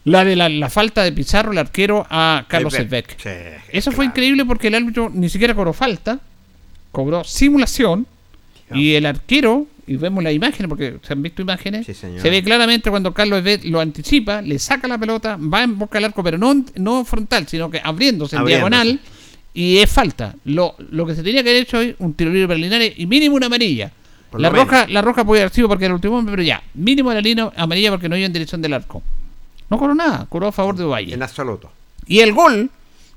la 0.03 0.25
de 0.25 0.35
la, 0.35 0.49
la 0.49 0.69
falta 0.69 1.03
de 1.03 1.11
Pizarro, 1.11 1.51
el 1.51 1.57
arquero, 1.57 2.05
a 2.09 2.45
Carlos 2.47 2.73
Elbeck. 2.73 3.17
Sí, 3.21 3.29
Eso 3.71 3.91
fue 3.91 4.05
increíble 4.05 4.45
porque 4.45 4.67
el 4.67 4.75
árbitro 4.75 5.09
ni 5.13 5.29
siquiera 5.29 5.53
cobró 5.53 5.73
falta, 5.73 6.19
cobró 6.91 7.23
simulación 7.23 8.07
y 8.73 8.93
el 8.95 9.05
arquero, 9.05 9.67
y 9.87 9.95
vemos 9.97 10.23
la 10.23 10.31
imagen 10.31 10.67
porque 10.69 10.97
se 11.01 11.13
han 11.13 11.21
visto 11.21 11.41
imágenes, 11.41 11.85
se 11.95 12.29
ve 12.29 12.43
claramente 12.43 12.89
cuando 12.89 13.13
Carlos 13.13 13.39
Elbeck 13.39 13.65
lo 13.65 13.79
anticipa, 13.79 14.41
le 14.41 14.59
saca 14.59 14.87
la 14.87 14.97
pelota, 14.97 15.37
va 15.37 15.63
en 15.63 15.77
boca 15.77 15.97
al 15.97 16.05
arco, 16.05 16.23
pero 16.23 16.37
no, 16.37 16.63
no 16.75 17.03
frontal, 17.05 17.47
sino 17.47 17.69
que 17.69 17.81
abriéndose 17.83 18.35
en 18.35 18.41
Abriéndose. 18.41 18.69
diagonal 18.75 18.99
y 19.53 19.77
es 19.77 19.89
falta. 19.89 20.35
Lo, 20.45 20.75
lo 20.91 21.05
que 21.05 21.15
se 21.15 21.23
tenía 21.23 21.43
que 21.43 21.49
haber 21.49 21.61
hecho 21.63 21.81
es 21.81 21.95
un 21.99 22.13
tiro 22.13 22.31
libre 22.31 22.47
para 22.47 22.59
Linares 22.59 22.93
y 22.97 23.05
mínimo 23.05 23.35
una 23.35 23.47
amarilla. 23.47 23.91
Por 24.29 24.39
La 24.39 24.49
menos. 24.49 24.65
roja, 24.67 24.87
la 24.87 25.01
roja 25.01 25.25
podía 25.25 25.41
haber 25.43 25.53
sido 25.53 25.67
porque 25.67 25.85
era 25.85 25.91
el 25.91 25.95
último 25.95 26.17
hombre, 26.17 26.31
pero 26.33 26.43
ya, 26.43 26.63
mínimo 26.73 27.11
la 27.13 27.19
línea 27.19 27.51
amarilla 27.57 27.89
porque 27.91 28.07
no 28.07 28.15
iba 28.15 28.25
en 28.25 28.31
dirección 28.33 28.61
del 28.61 28.73
arco. 28.73 29.03
No 29.69 29.77
cobró 29.77 29.93
nada, 29.95 30.25
cobró 30.29 30.47
a 30.47 30.51
favor 30.53 30.75
de 30.77 30.85
Valle. 30.85 31.13
En 31.13 31.21
absoluto. 31.23 31.69
Y 32.07 32.19
el 32.19 32.31
gol, 32.33 32.69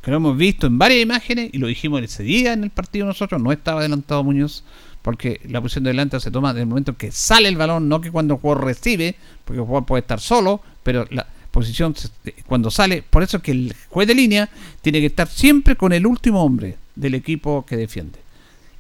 que 0.03 0.11
lo 0.11 0.17
hemos 0.17 0.37
visto 0.37 0.67
en 0.67 0.77
varias 0.79 1.03
imágenes, 1.03 1.51
y 1.53 1.59
lo 1.59 1.69
dijimos 1.69 2.03
ese 2.03 2.23
día 2.25 2.53
en 2.53 2.65
el 2.65 2.71
partido 2.71 3.07
nosotros, 3.07 3.41
no 3.41 3.53
estaba 3.53 3.79
adelantado 3.81 4.25
Muñoz, 4.25 4.65
porque 5.05 5.39
la 5.51 5.61
posición 5.61 5.85
de 5.85 5.91
delante 5.91 6.19
se 6.19 6.31
toma 6.31 6.55
desde 6.55 6.63
el 6.63 6.69
momento 6.69 6.97
que 6.97 7.13
sale 7.13 7.47
el 7.51 7.59
balón, 7.59 7.91
no 7.91 8.01
que 8.01 8.11
cuando 8.11 8.35
el 8.35 8.41
jugador 8.41 8.65
recibe, 8.65 9.15
porque 9.45 9.61
el 9.61 9.67
jugador 9.67 9.85
puede 9.85 10.01
estar 10.01 10.19
solo, 10.19 10.63
pero 10.83 11.07
la 11.11 11.27
posición 11.51 11.95
se- 11.95 12.09
cuando 12.47 12.71
sale, 12.71 13.05
por 13.11 13.23
eso 13.23 13.37
es 13.37 13.43
que 13.43 13.53
el 13.53 13.75
juez 13.91 14.09
de 14.09 14.15
línea 14.15 14.49
tiene 14.81 15.01
que 15.01 15.07
estar 15.07 15.29
siempre 15.29 15.77
con 15.77 15.93
el 15.93 16.07
último 16.07 16.43
hombre 16.43 16.79
del 16.97 17.15
equipo 17.15 17.67
que 17.67 17.77
defiende. 17.77 18.19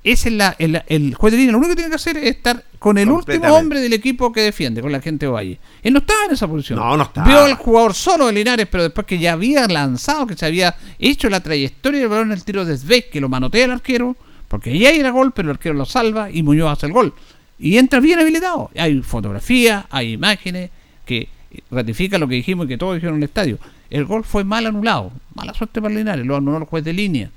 Ese 0.03 0.29
es 0.31 0.35
la, 0.35 0.57
el, 0.59 0.83
el 0.87 1.15
juez 1.15 1.33
de 1.33 1.39
línea, 1.39 1.53
lo 1.53 1.59
único 1.59 1.73
que 1.73 1.77
tiene 1.77 1.91
que 1.91 1.97
hacer 1.97 2.17
es 2.17 2.25
estar 2.37 2.65
con 2.79 2.97
el 2.99 3.09
último 3.17 3.45
hombre 3.59 3.81
del 3.81 3.93
equipo 3.93 4.33
que 4.33 4.41
defiende, 4.41 4.81
con 4.83 4.93
la 4.93 5.01
gente 5.03 5.27
de 5.27 5.33
Valle. 5.33 5.59
Él 5.83 5.93
no 5.93 5.99
estaba 6.01 6.25
en 6.27 6.33
esa 6.33 6.49
posición. 6.49 6.79
No, 6.79 6.97
no 6.97 7.03
estaba. 7.05 7.27
Vio 7.27 7.41
al 7.45 7.55
jugador 7.55 7.93
solo 7.95 8.27
de 8.27 8.33
Linares, 8.33 8.67
pero 8.71 8.83
después 8.83 9.07
que 9.07 9.19
ya 9.19 9.33
había 9.35 9.67
lanzado, 9.69 10.27
que 10.27 10.37
se 10.37 10.45
había 10.47 10.75
hecho 10.99 11.29
la 11.31 11.41
trayectoria 11.43 12.01
del 12.01 12.09
balón 12.09 12.29
en 12.29 12.33
el 12.39 12.45
tiro 12.45 12.65
de 12.65 12.77
Svek, 12.77 13.11
que 13.11 13.21
lo 13.21 13.29
manotea 13.31 13.65
el 13.67 13.71
arquero, 13.71 14.15
porque 14.55 14.79
ya 14.79 14.91
era 14.91 15.11
gol, 15.11 15.33
pero 15.33 15.49
el 15.51 15.55
arquero 15.57 15.75
lo 15.75 15.85
salva 15.85 16.31
y 16.31 16.45
Muñoz 16.45 16.71
hace 16.71 16.87
el 16.87 16.93
gol. 16.93 17.13
Y 17.59 17.77
entra 17.77 17.99
bien 17.99 18.21
habilitado. 18.21 18.71
Hay 18.77 19.03
fotografía, 19.03 19.87
hay 19.91 20.13
imágenes 20.13 20.71
que 21.05 21.29
ratifican 21.73 22.21
lo 22.21 22.29
que 22.29 22.37
dijimos 22.37 22.67
y 22.67 22.69
que 22.69 22.79
todos 22.79 22.95
dijeron 22.95 23.17
en 23.17 23.23
el 23.23 23.29
estadio. 23.29 23.59
El 23.91 24.05
gol 24.05 24.23
fue 24.23 24.45
mal 24.45 24.65
anulado. 24.67 25.11
Mala 25.35 25.55
suerte 25.55 25.83
para 25.83 25.93
Linares, 25.93 26.25
lo 26.25 26.37
anuló 26.37 26.59
el 26.59 26.65
juez 26.65 26.85
de 26.85 26.93
línea. 26.93 27.31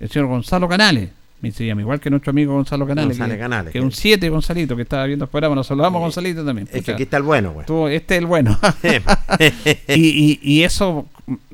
El 0.00 0.08
señor 0.10 0.26
Gonzalo 0.28 0.68
Canales. 0.68 1.10
Me 1.40 1.52
se 1.52 1.64
llama 1.64 1.80
igual 1.82 2.00
que 2.00 2.10
nuestro 2.10 2.30
amigo 2.30 2.52
Gonzalo 2.52 2.86
Canales. 2.86 3.16
González 3.16 3.36
que, 3.36 3.40
Canales, 3.40 3.72
que 3.72 3.78
que- 3.78 3.84
un 3.84 3.92
7 3.92 4.28
Gonzalito 4.28 4.74
que 4.74 4.82
estaba 4.82 5.06
viendo 5.06 5.24
el 5.26 5.30
programa. 5.30 5.54
Nos 5.54 5.68
saludamos 5.68 5.98
a 5.98 6.02
Gonzalito 6.02 6.44
también. 6.44 6.68
Es 6.72 6.84
que 6.84 6.92
aquí 6.92 7.04
está 7.04 7.16
el 7.16 7.22
bueno, 7.22 7.52
güey. 7.52 7.64
Tú, 7.64 7.86
este 7.86 8.16
es 8.16 8.18
el 8.20 8.26
bueno. 8.26 8.58
y, 9.88 9.94
y- 9.94 10.40
y 10.42 10.62
eso 10.64 11.06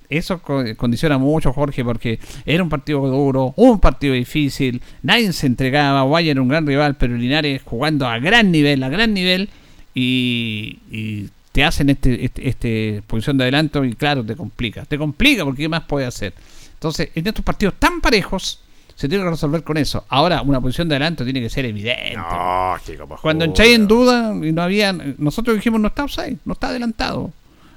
eso 0.09 0.41
co- 0.41 0.65
condiciona 0.77 1.19
mucho, 1.19 1.53
Jorge, 1.53 1.85
porque 1.85 2.19
era 2.45 2.63
un 2.63 2.69
partido 2.69 3.07
duro, 3.07 3.53
un 3.57 3.79
partido 3.81 4.15
difícil, 4.15 4.81
nadie 5.03 5.33
se 5.33 5.47
entregaba, 5.47 6.05
Valle 6.05 6.31
era 6.31 6.43
un 6.43 6.49
gran 6.49 6.67
rival, 6.67 6.97
pero 6.97 7.17
Linares 7.17 7.63
jugando 7.65 8.07
a 8.07 8.19
gran 8.19 8.51
nivel, 8.51 8.83
a 8.83 8.89
gran 8.89 9.15
nivel, 9.15 9.49
y, 9.95 10.79
y 10.91 11.29
te 11.53 11.65
hacen 11.65 11.89
este, 11.91 12.25
este, 12.25 12.49
este 12.49 13.03
posición 13.07 13.39
de 13.39 13.45
adelanto 13.45 13.85
y 13.85 13.95
claro, 13.95 14.25
te 14.25 14.37
complica, 14.37 14.85
te 14.85 14.99
complica 14.99 15.45
porque 15.45 15.63
¿qué 15.63 15.69
más 15.69 15.85
puede 15.85 16.07
hacer? 16.07 16.35
Entonces, 16.75 17.09
en 17.15 17.27
estos 17.27 17.45
partidos 17.45 17.75
tan 17.79 18.01
parejos, 18.03 18.61
se 18.95 19.09
tiene 19.09 19.25
que 19.25 19.31
resolver 19.31 19.63
con 19.63 19.77
eso. 19.77 20.05
Ahora, 20.09 20.43
una 20.43 20.61
posición 20.61 20.89
de 20.89 20.97
adelanto 20.97 21.25
tiene 21.25 21.41
que 21.41 21.51
ser 21.51 21.65
evidente. 21.67 22.15
No, 22.17 22.77
chico, 22.85 23.07
Cuando 23.21 23.45
entráis 23.45 23.75
en 23.75 23.87
duda 23.87 24.35
y 24.43 24.53
no 24.53 24.63
había, 24.63 24.93
nosotros 25.19 25.57
dijimos 25.57 25.81
no 25.81 25.89
está 25.89 26.05
offside, 26.05 26.37
no 26.45 26.53
está 26.55 26.69
adelantado. 26.69 27.31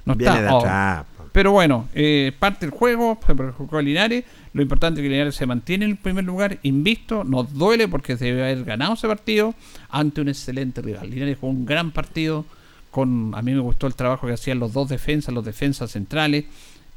No 0.04 0.14
Viene 0.14 0.34
está. 0.34 0.42
de 0.42 0.48
oh. 0.50 0.58
atrás. 0.58 1.04
Pero 1.32 1.52
bueno, 1.52 1.88
eh, 1.94 2.32
parte 2.38 2.66
del 2.66 2.70
juego, 2.70 3.18
se 3.24 3.34
perjudicó 3.34 3.78
a 3.78 3.82
Linares. 3.82 4.24
Lo 4.52 4.62
importante 4.62 5.00
es 5.00 5.04
que 5.04 5.10
Linares 5.10 5.36
se 5.36 5.46
mantiene 5.46 5.84
en 5.84 5.92
el 5.92 5.96
primer 5.96 6.24
lugar, 6.24 6.58
invisto. 6.62 7.22
Nos 7.24 7.54
duele 7.54 7.86
porque 7.86 8.16
se 8.16 8.26
debe 8.26 8.42
haber 8.42 8.64
ganado 8.64 8.94
ese 8.94 9.06
partido 9.06 9.54
ante 9.88 10.20
un 10.20 10.28
excelente 10.28 10.82
rival. 10.82 11.08
Linares 11.08 11.38
jugó 11.40 11.52
un 11.52 11.66
gran 11.66 11.92
partido. 11.92 12.44
con 12.90 13.32
A 13.34 13.42
mí 13.42 13.52
me 13.52 13.60
gustó 13.60 13.86
el 13.86 13.94
trabajo 13.94 14.26
que 14.26 14.32
hacían 14.32 14.58
los 14.58 14.72
dos 14.72 14.88
defensas, 14.88 15.32
los 15.32 15.44
defensas 15.44 15.92
centrales, 15.92 16.46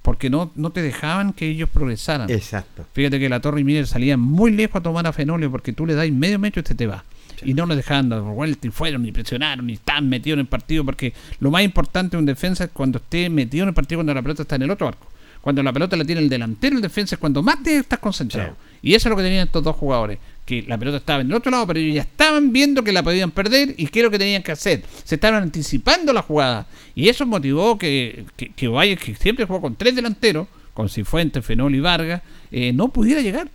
porque 0.01 0.30
no, 0.31 0.51
no 0.55 0.72
te 0.72 0.81
dejaban 0.81 1.34
que 1.34 1.47
ellos 1.47 1.69
progresaran. 1.69 2.30
Exacto. 2.31 2.85
Fíjate 2.93 3.19
que 3.19 3.30
la 3.30 3.39
Torre 3.39 3.61
y 3.61 3.64
Miller 3.64 3.85
salían 3.85 4.19
muy 4.19 4.51
lejos 4.51 4.77
a 4.77 4.84
tomar 4.84 5.05
a 5.05 5.14
Fenolio 5.14 5.51
porque 5.51 5.73
tú 5.73 5.85
le 5.85 5.93
das 5.93 6.10
medio 6.11 6.39
metro 6.39 6.60
y 6.60 6.64
este 6.64 6.76
te 6.76 6.88
va. 6.88 7.03
Y 7.43 7.53
no 7.53 7.65
lo 7.65 7.76
dejaban 7.76 8.10
dar 8.10 8.22
vuelta 8.22 8.68
y 8.68 8.72
fueron, 8.72 9.03
ni 9.03 9.11
presionaron, 9.11 9.68
ni 9.68 9.73
estaban 9.73 10.10
metidos 10.10 10.35
en 10.35 10.41
el 10.41 10.47
partido 10.47 10.85
porque 10.85 11.14
lo 11.39 11.51
más 11.51 11.64
importante 11.64 12.15
de 12.15 12.19
un 12.19 12.26
defensa 12.26 12.65
es 12.65 12.69
cuando 12.72 12.99
esté 12.99 13.30
metido 13.30 13.64
en 13.64 13.69
el 13.69 13.73
partido 13.73 13.99
cuando 13.99 14.14
la 14.14 14.22
pelota 14.22 14.43
está 14.43 14.55
en 14.55 14.64
el 14.64 14.72
otro 14.72 14.88
arco. 14.88 15.07
Cuando 15.43 15.61
la 15.61 15.73
pelota 15.73 15.97
la 15.97 16.05
tiene 16.05 16.22
el 16.22 16.30
delantero, 16.30 16.77
el 16.77 16.81
defensa 16.81 17.15
es 17.15 17.19
cuando 17.19 17.43
más 17.43 17.61
te 17.61 17.76
estás 17.76 17.99
concentrado. 17.99 18.55
Y 18.81 18.95
eso 18.95 19.10
es 19.10 19.11
lo 19.11 19.18
que 19.18 19.23
tenían 19.23 19.45
estos 19.45 19.61
dos 19.61 19.76
jugadores. 19.76 20.18
Que 20.45 20.61
la 20.61 20.77
pelota 20.77 20.97
estaba 20.97 21.19
en 21.19 21.27
el 21.27 21.34
otro 21.34 21.51
lado, 21.51 21.68
pero 21.68 21.80
ellos 21.80 21.95
ya 21.95 22.03
estaban 22.03 22.53
viendo 22.53 22.81
que 22.81 22.93
la 22.93 23.03
podían 23.03 23.30
perder 23.31 23.76
y 23.77 23.88
qué 23.88 23.99
es 23.99 24.05
lo 24.05 24.10
que 24.11 24.19
tenían 24.19 24.41
que 24.41 24.53
hacer. 24.53 24.84
Se 25.03 25.15
estaban 25.15 25.43
anticipando 25.43 26.14
la 26.14 26.22
jugada. 26.22 26.65
Y 26.95 27.10
eso 27.10 27.26
motivó 27.26 27.77
que, 27.77 28.23
que, 28.38 28.53
que 28.53 28.69
Valle, 28.69 28.95
que 28.95 29.15
siempre 29.15 29.45
jugó 29.45 29.60
con 29.60 29.76
tres 29.76 29.93
delanteros, 29.95 30.47
con 30.73 30.88
Cifuentes, 30.88 31.45
Fenol 31.45 31.76
y 31.76 31.81
Vargas, 31.81 32.22
eh, 32.49 32.72
no 32.72 32.88
pudiera 32.88 33.19
llegar. 33.19 33.49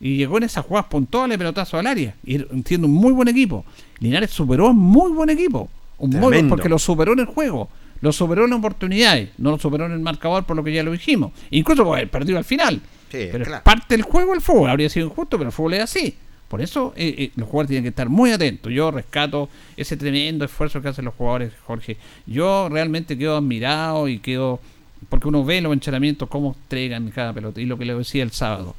Y 0.00 0.16
llegó 0.16 0.38
en 0.38 0.44
esas 0.44 0.64
jugadas 0.64 0.88
puntuales, 0.88 1.36
pelotazo 1.36 1.78
al 1.78 1.86
área. 1.86 2.14
Y 2.24 2.38
siendo 2.64 2.86
un 2.86 2.94
muy 2.94 3.12
buen 3.12 3.28
equipo. 3.28 3.64
Linares 3.98 4.30
superó 4.30 4.68
a 4.68 4.70
un 4.70 4.78
muy 4.78 5.12
buen 5.12 5.28
equipo. 5.28 5.68
Un 5.98 6.10
muy 6.10 6.20
buen, 6.20 6.30
Tremendo. 6.30 6.56
porque 6.56 6.68
lo 6.70 6.78
superó 6.78 7.12
en 7.12 7.18
el 7.20 7.26
juego. 7.26 7.68
Lo 8.00 8.12
superó 8.12 8.46
en 8.46 8.52
oportunidades. 8.54 9.30
No 9.36 9.50
lo 9.50 9.58
superó 9.58 9.84
en 9.84 9.92
el 9.92 10.00
marcador 10.00 10.44
por 10.44 10.56
lo 10.56 10.64
que 10.64 10.72
ya 10.72 10.82
lo 10.82 10.92
dijimos. 10.92 11.32
Incluso 11.50 11.84
por 11.84 11.98
haber 11.98 12.08
perdido 12.08 12.38
al 12.38 12.44
final. 12.44 12.80
Sí, 13.10 13.28
pero 13.30 13.44
claro. 13.44 13.56
es 13.58 13.62
parte 13.62 13.94
del 13.94 14.02
juego 14.02 14.32
el 14.32 14.40
fútbol. 14.40 14.70
Habría 14.70 14.88
sido 14.88 15.06
injusto, 15.06 15.36
pero 15.36 15.48
el 15.48 15.52
fútbol 15.52 15.74
es 15.74 15.82
así. 15.82 16.16
Por 16.48 16.62
eso 16.62 16.94
eh, 16.96 17.14
eh, 17.18 17.30
los 17.36 17.48
jugadores 17.48 17.68
tienen 17.68 17.84
que 17.84 17.90
estar 17.90 18.08
muy 18.08 18.32
atentos. 18.32 18.72
Yo 18.72 18.90
rescato 18.90 19.50
ese 19.76 19.96
tremendo 19.96 20.46
esfuerzo 20.46 20.80
que 20.80 20.88
hacen 20.88 21.04
los 21.04 21.14
jugadores, 21.14 21.52
Jorge. 21.66 21.98
Yo 22.26 22.68
realmente 22.70 23.18
quedo 23.18 23.36
admirado 23.36 24.08
y 24.08 24.18
quedo... 24.18 24.60
Porque 25.08 25.28
uno 25.28 25.44
ve 25.44 25.60
los 25.60 25.72
entrenamientos, 25.72 26.28
cómo 26.28 26.56
entregan 26.62 27.10
cada 27.10 27.32
pelota. 27.32 27.60
Y 27.60 27.66
lo 27.66 27.78
que 27.78 27.84
le 27.84 27.94
decía 27.94 28.22
el 28.22 28.32
sábado. 28.32 28.74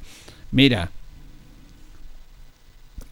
Mira, 0.50 0.90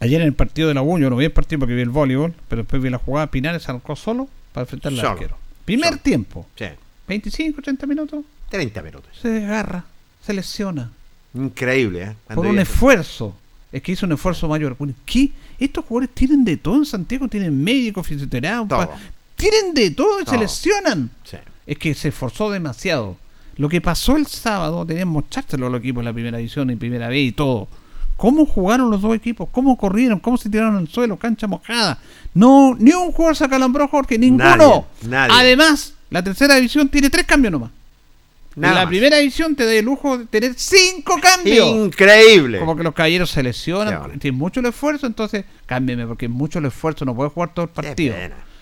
ayer 0.01 0.19
en 0.21 0.27
el 0.27 0.33
partido 0.33 0.67
de 0.67 0.73
la 0.73 0.81
U, 0.81 0.99
yo 0.99 1.09
no 1.09 1.15
vi 1.15 1.25
el 1.25 1.31
partido 1.31 1.59
porque 1.59 1.73
vi 1.75 1.81
el 1.81 1.89
voleibol, 1.89 2.33
pero 2.49 2.63
después 2.63 2.81
vi 2.81 2.89
la 2.89 2.97
jugada, 2.97 3.27
Pinares 3.27 3.67
arrancó 3.69 3.95
solo 3.95 4.27
para 4.51 4.63
enfrentar 4.63 4.91
al 4.91 4.97
Solo. 4.97 5.09
arquero. 5.11 5.37
Primer 5.65 5.89
Solo. 5.91 6.01
tiempo, 6.01 6.45
Sí. 6.57 6.65
25, 7.07 7.61
30 7.61 7.87
minutos, 7.87 8.25
30 8.49 8.81
minutos. 8.81 9.09
se 9.21 9.29
desgarra, 9.29 9.85
se 10.25 10.33
lesiona. 10.33 10.91
Increíble, 11.33 12.03
¿eh? 12.03 12.15
Cuando 12.25 12.41
por 12.43 12.51
un 12.51 12.59
esfuerzo. 12.59 13.35
Es 13.71 13.81
que 13.81 13.93
hizo 13.93 14.05
un 14.05 14.11
esfuerzo 14.11 14.49
mayor. 14.49 14.75
¿Qué? 15.05 15.31
Estos 15.57 15.85
jugadores 15.85 16.13
tienen 16.13 16.43
de 16.43 16.57
todo 16.57 16.75
en 16.75 16.85
Santiago, 16.85 17.27
tienen 17.29 17.63
médicos, 17.63 18.05
fisioterapeutas, 18.05 18.89
tienen 19.37 19.73
de 19.73 19.91
todo 19.91 20.19
y 20.21 20.25
se 20.25 20.37
lesionan. 20.37 21.09
Sí. 21.23 21.37
Es 21.65 21.77
que 21.77 21.93
se 21.93 22.09
esforzó 22.09 22.51
demasiado. 22.51 23.15
Lo 23.57 23.69
que 23.69 23.79
pasó 23.79 24.17
el 24.17 24.27
sábado, 24.27 24.85
tenían 24.85 25.07
que 25.07 25.13
mostrárselo 25.13 25.67
a 25.67 25.69
los 25.69 25.79
equipos 25.79 26.01
de 26.01 26.05
la 26.09 26.13
primera 26.13 26.37
división 26.37 26.69
y 26.69 26.75
primera 26.75 27.07
B 27.07 27.19
y 27.21 27.31
todo. 27.31 27.67
¿Cómo 28.21 28.45
jugaron 28.45 28.91
los 28.91 29.01
dos 29.01 29.15
equipos? 29.15 29.49
¿Cómo 29.51 29.75
corrieron? 29.75 30.19
¿Cómo 30.19 30.37
se 30.37 30.47
tiraron 30.47 30.77
al 30.77 30.87
suelo? 30.87 31.17
Cancha 31.17 31.47
mojada. 31.47 31.97
No, 32.35 32.75
ni 32.77 32.91
un 32.91 33.11
jugador 33.11 33.35
se 33.35 33.45
acalambró, 33.45 33.87
Jorge, 33.87 34.19
ninguno. 34.19 34.85
Nadie, 35.01 35.09
nadie. 35.09 35.33
Además, 35.35 35.95
la 36.11 36.23
tercera 36.23 36.53
división 36.53 36.87
tiene 36.87 37.09
tres 37.09 37.25
cambios 37.25 37.51
nomás. 37.51 37.71
Nada 38.55 38.73
en 38.73 38.75
la 38.75 38.81
más. 38.81 38.89
primera 38.89 39.17
división 39.17 39.55
te 39.55 39.65
da 39.65 39.73
el 39.73 39.85
lujo 39.85 40.19
de 40.19 40.25
tener 40.27 40.53
cinco 40.55 41.19
cambios. 41.19 41.67
Increíble. 41.67 42.59
Como 42.59 42.75
que 42.75 42.83
los 42.83 42.93
caballeros 42.93 43.31
se 43.31 43.41
lesionan, 43.41 44.01
bueno. 44.01 44.19
tiene 44.19 44.37
mucho 44.37 44.59
el 44.59 44.67
esfuerzo, 44.67 45.07
entonces 45.07 45.43
cámbiame, 45.65 46.05
porque 46.05 46.25
es 46.27 46.31
mucho 46.31 46.59
el 46.59 46.65
esfuerzo, 46.65 47.05
no 47.05 47.15
puede 47.15 47.31
jugar 47.31 47.55
todo 47.55 47.65
el 47.65 47.71
partido. 47.71 48.13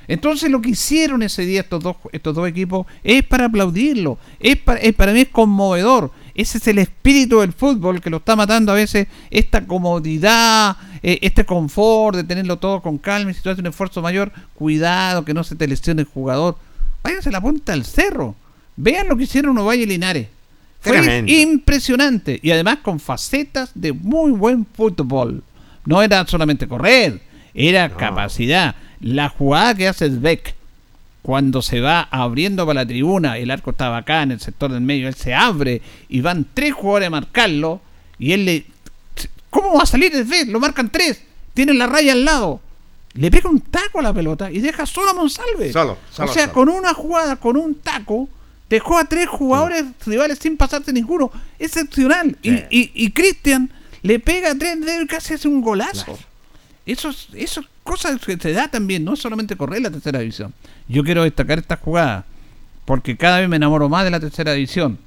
Entonces 0.07 0.49
lo 0.49 0.61
que 0.61 0.69
hicieron 0.69 1.21
ese 1.21 1.45
día 1.45 1.59
estos 1.59 1.83
dos, 1.83 1.97
estos 2.13 2.33
dos 2.33 2.47
equipos 2.47 2.87
es 3.03 3.23
para 3.23 3.47
aplaudirlo, 3.47 4.19
es 4.39 4.55
para, 4.55 4.79
es 4.79 4.93
para 4.95 5.11
mí 5.11 5.19
es 5.19 5.27
conmovedor. 5.27 6.11
Ese 6.39 6.57
es 6.57 6.67
el 6.69 6.77
espíritu 6.77 7.41
del 7.41 7.51
fútbol 7.51 7.99
que 7.99 8.09
lo 8.09 8.17
está 8.17 8.33
matando 8.33 8.71
a 8.71 8.75
veces, 8.75 9.07
esta 9.29 9.67
comodidad, 9.67 10.77
eh, 11.03 11.19
este 11.21 11.43
confort 11.43 12.15
de 12.15 12.23
tenerlo 12.23 12.57
todo 12.59 12.81
con 12.81 12.97
calma 12.97 13.31
y 13.31 13.33
si 13.33 13.41
tú 13.41 13.49
haces 13.49 13.59
un 13.59 13.67
esfuerzo 13.67 14.01
mayor, 14.01 14.31
cuidado 14.53 15.25
que 15.25 15.33
no 15.33 15.43
se 15.43 15.57
te 15.57 15.67
lesione 15.67 16.03
el 16.03 16.07
jugador. 16.07 16.57
Váyanse 17.03 17.27
a 17.27 17.33
la 17.33 17.41
punta 17.41 17.73
del 17.73 17.83
cerro. 17.83 18.35
Vean 18.77 19.09
lo 19.09 19.17
que 19.17 19.23
hicieron 19.23 19.57
Ovalle 19.57 19.83
y 19.83 19.87
Linares. 19.87 20.27
Fue 20.79 20.93
Tremendo. 20.93 21.29
impresionante 21.29 22.39
y 22.41 22.51
además 22.51 22.77
con 22.83 23.01
facetas 23.01 23.71
de 23.75 23.91
muy 23.91 24.31
buen 24.31 24.65
fútbol. 24.65 25.43
No 25.83 26.01
era 26.01 26.25
solamente 26.25 26.69
correr, 26.69 27.21
era 27.53 27.89
capacidad. 27.89 28.75
La 29.01 29.27
jugada 29.27 29.75
que 29.75 29.89
hace 29.89 30.07
Beck 30.07 30.55
cuando 31.21 31.61
se 31.61 31.81
va 31.81 32.07
abriendo 32.11 32.65
para 32.65 32.81
la 32.81 32.87
tribuna, 32.87 33.37
el 33.37 33.51
arco 33.51 33.71
estaba 33.71 33.97
acá 33.97 34.23
en 34.23 34.31
el 34.31 34.39
sector 34.39 34.71
del 34.71 34.81
medio, 34.81 35.07
él 35.07 35.15
se 35.15 35.33
abre 35.33 35.81
y 36.07 36.21
van 36.21 36.45
tres 36.53 36.73
jugadores 36.73 37.07
a 37.07 37.11
marcarlo 37.11 37.81
y 38.17 38.31
él 38.33 38.45
le... 38.45 38.65
¿Cómo 39.49 39.75
va 39.77 39.83
a 39.83 39.85
salir 39.85 40.13
el? 40.15 40.51
Lo 40.51 40.59
marcan 40.59 40.89
tres, 40.91 41.23
tienen 41.53 41.77
la 41.77 41.87
raya 41.87 42.13
al 42.13 42.23
lado. 42.23 42.61
Le 43.13 43.31
pega 43.31 43.49
un 43.49 43.59
taco 43.59 43.99
a 43.99 44.03
la 44.03 44.13
pelota 44.13 44.51
y 44.51 44.59
deja 44.59 44.85
solo 44.85 45.09
a 45.09 45.13
Monsalve. 45.13 45.73
Solo, 45.73 45.97
solo, 46.11 46.29
o 46.29 46.33
sea, 46.33 46.43
solo. 46.43 46.53
con 46.53 46.69
una 46.69 46.93
jugada, 46.93 47.35
con 47.37 47.57
un 47.57 47.75
taco, 47.75 48.29
dejó 48.69 48.97
a 48.99 49.05
tres 49.05 49.27
jugadores 49.27 49.85
rivales 50.05 50.37
sin 50.39 50.55
pasarse 50.55 50.93
ninguno. 50.93 51.31
Excepcional. 51.57 52.37
Y, 52.43 52.49
Sí. 52.51 52.63
y, 52.69 52.91
y 52.93 53.11
Cristian 53.11 53.71
le 54.03 54.19
pega 54.19 54.51
a 54.51 54.55
tres 54.55 54.79
dedos 54.85 55.03
y 55.03 55.07
casi 55.07 55.33
hace 55.33 55.47
un 55.47 55.61
golazo. 55.61 56.05
Claro. 56.05 56.19
Eso 56.85 57.09
es, 57.09 57.27
eso 57.33 57.61
es 57.61 57.67
cosas 57.89 58.23
que 58.23 58.37
se 58.37 58.53
da 58.53 58.67
también, 58.67 59.03
no 59.03 59.15
solamente 59.15 59.55
correr 59.55 59.81
la 59.81 59.89
tercera 59.89 60.19
división. 60.19 60.53
Yo 60.87 61.03
quiero 61.03 61.23
destacar 61.23 61.57
esta 61.57 61.75
jugada, 61.75 62.23
porque 62.85 63.17
cada 63.17 63.39
vez 63.39 63.49
me 63.49 63.55
enamoro 63.55 63.89
más 63.89 64.03
de 64.03 64.11
la 64.11 64.19
tercera 64.19 64.53
división, 64.53 64.99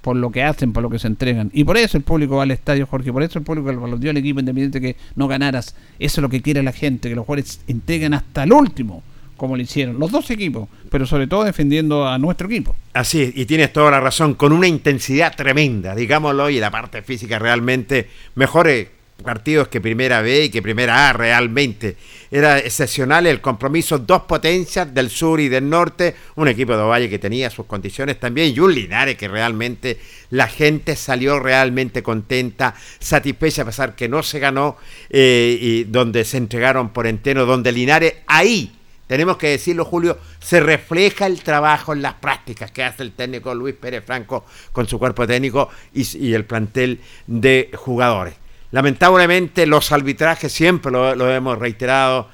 por 0.00 0.16
lo 0.16 0.32
que 0.32 0.42
hacen, 0.42 0.72
por 0.72 0.82
lo 0.82 0.88
que 0.88 0.98
se 0.98 1.08
entregan. 1.08 1.50
Y 1.52 1.64
por 1.64 1.76
eso 1.76 1.98
el 1.98 2.04
público 2.04 2.36
va 2.36 2.44
al 2.44 2.50
estadio, 2.50 2.86
Jorge, 2.86 3.12
por 3.12 3.22
eso 3.22 3.38
el 3.38 3.44
público 3.44 3.70
lo 3.70 3.98
dio 3.98 4.10
al 4.10 4.16
equipo 4.16 4.40
independiente 4.40 4.80
que 4.80 4.96
no 5.14 5.28
ganaras. 5.28 5.76
Eso 5.98 6.20
es 6.20 6.22
lo 6.22 6.30
que 6.30 6.40
quiere 6.40 6.62
la 6.62 6.72
gente, 6.72 7.10
que 7.10 7.14
los 7.14 7.26
jugadores 7.26 7.60
entreguen 7.66 8.14
hasta 8.14 8.44
el 8.44 8.52
último, 8.54 9.02
como 9.36 9.54
lo 9.54 9.62
hicieron, 9.62 9.98
los 9.98 10.10
dos 10.10 10.30
equipos, 10.30 10.70
pero 10.88 11.04
sobre 11.04 11.26
todo 11.26 11.44
defendiendo 11.44 12.08
a 12.08 12.16
nuestro 12.16 12.46
equipo. 12.46 12.74
Así 12.94 13.20
es, 13.20 13.36
y 13.36 13.44
tienes 13.44 13.74
toda 13.74 13.90
la 13.90 14.00
razón, 14.00 14.36
con 14.36 14.52
una 14.52 14.68
intensidad 14.68 15.36
tremenda, 15.36 15.94
digámoslo, 15.94 16.48
y 16.48 16.60
la 16.60 16.70
parte 16.70 17.02
física 17.02 17.38
realmente 17.38 18.08
mejores 18.36 18.88
partidos 19.22 19.68
que 19.68 19.80
Primera 19.80 20.20
B 20.20 20.44
y 20.44 20.50
que 20.50 20.62
Primera 20.62 21.08
A 21.08 21.12
realmente. 21.12 21.96
Era 22.30 22.58
excepcional 22.58 23.26
el 23.26 23.40
compromiso, 23.40 23.98
dos 23.98 24.22
potencias 24.22 24.92
del 24.92 25.10
sur 25.10 25.40
y 25.40 25.48
del 25.48 25.68
norte, 25.68 26.14
un 26.34 26.48
equipo 26.48 26.76
de 26.76 26.82
Ovalle 26.82 27.10
que 27.10 27.18
tenía 27.18 27.50
sus 27.50 27.66
condiciones 27.66 28.18
también, 28.18 28.54
y 28.54 28.60
un 28.60 28.74
Linares 28.74 29.16
que 29.16 29.28
realmente 29.28 29.98
la 30.30 30.48
gente 30.48 30.96
salió 30.96 31.38
realmente 31.38 32.02
contenta, 32.02 32.74
satisfecha 32.98 33.62
a 33.62 33.66
pesar 33.66 33.94
que 33.94 34.08
no 34.08 34.22
se 34.22 34.38
ganó, 34.38 34.76
eh, 35.10 35.58
y 35.60 35.84
donde 35.84 36.24
se 36.24 36.38
entregaron 36.38 36.90
por 36.90 37.06
entero, 37.06 37.46
donde 37.46 37.72
Linares 37.72 38.14
ahí 38.26 38.72
tenemos 39.06 39.36
que 39.36 39.48
decirlo, 39.48 39.84
Julio, 39.84 40.16
se 40.40 40.60
refleja 40.60 41.26
el 41.26 41.42
trabajo 41.42 41.92
en 41.92 42.00
las 42.00 42.14
prácticas 42.14 42.70
que 42.70 42.82
hace 42.82 43.02
el 43.02 43.12
técnico 43.12 43.54
Luis 43.54 43.74
Pérez 43.74 44.02
Franco 44.06 44.46
con 44.72 44.88
su 44.88 44.98
cuerpo 44.98 45.26
técnico 45.26 45.68
y, 45.92 46.16
y 46.16 46.32
el 46.32 46.46
plantel 46.46 46.98
de 47.26 47.70
jugadores. 47.74 48.41
Lamentablemente 48.72 49.66
los 49.66 49.92
arbitrajes, 49.92 50.50
siempre 50.50 50.90
lo, 50.90 51.30
hemos 51.30 51.58
reiterado, 51.58 52.28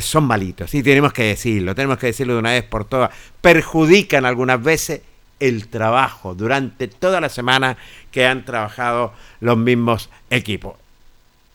son 0.00 0.24
malitos, 0.24 0.72
y 0.72 0.82
tenemos 0.84 1.12
que 1.12 1.24
decirlo, 1.24 1.74
tenemos 1.74 1.98
que 1.98 2.06
decirlo 2.06 2.34
de 2.34 2.38
una 2.38 2.52
vez 2.52 2.62
por 2.62 2.84
todas, 2.84 3.10
perjudican 3.40 4.24
algunas 4.24 4.62
veces 4.62 5.02
el 5.40 5.66
trabajo 5.68 6.36
durante 6.36 6.86
toda 6.86 7.20
la 7.20 7.28
semana 7.28 7.76
que 8.12 8.24
han 8.24 8.44
trabajado 8.44 9.12
los 9.40 9.58
mismos 9.58 10.10
equipos. 10.30 10.74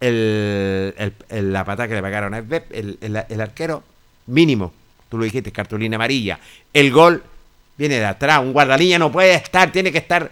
El, 0.02 0.94
la 1.30 1.64
patada 1.64 1.88
que 1.88 1.96
le 1.96 2.02
pegaron 2.02 2.34
a 2.34 2.40
el 2.40 3.42
arquero 3.42 3.84
mínimo, 4.28 4.74
tú 5.10 5.18
lo 5.18 5.24
dijiste, 5.24 5.52
cartulina 5.52 5.96
amarilla. 5.96 6.40
El 6.74 6.92
gol 6.92 7.24
viene 7.78 7.96
de 8.00 8.06
atrás, 8.06 8.42
un 8.42 8.52
guardalínea 8.52 9.00
no 9.00 9.12
puede 9.12 9.34
estar, 9.34 9.72
tiene 9.72 9.94
que 9.94 9.98
estar 10.00 10.30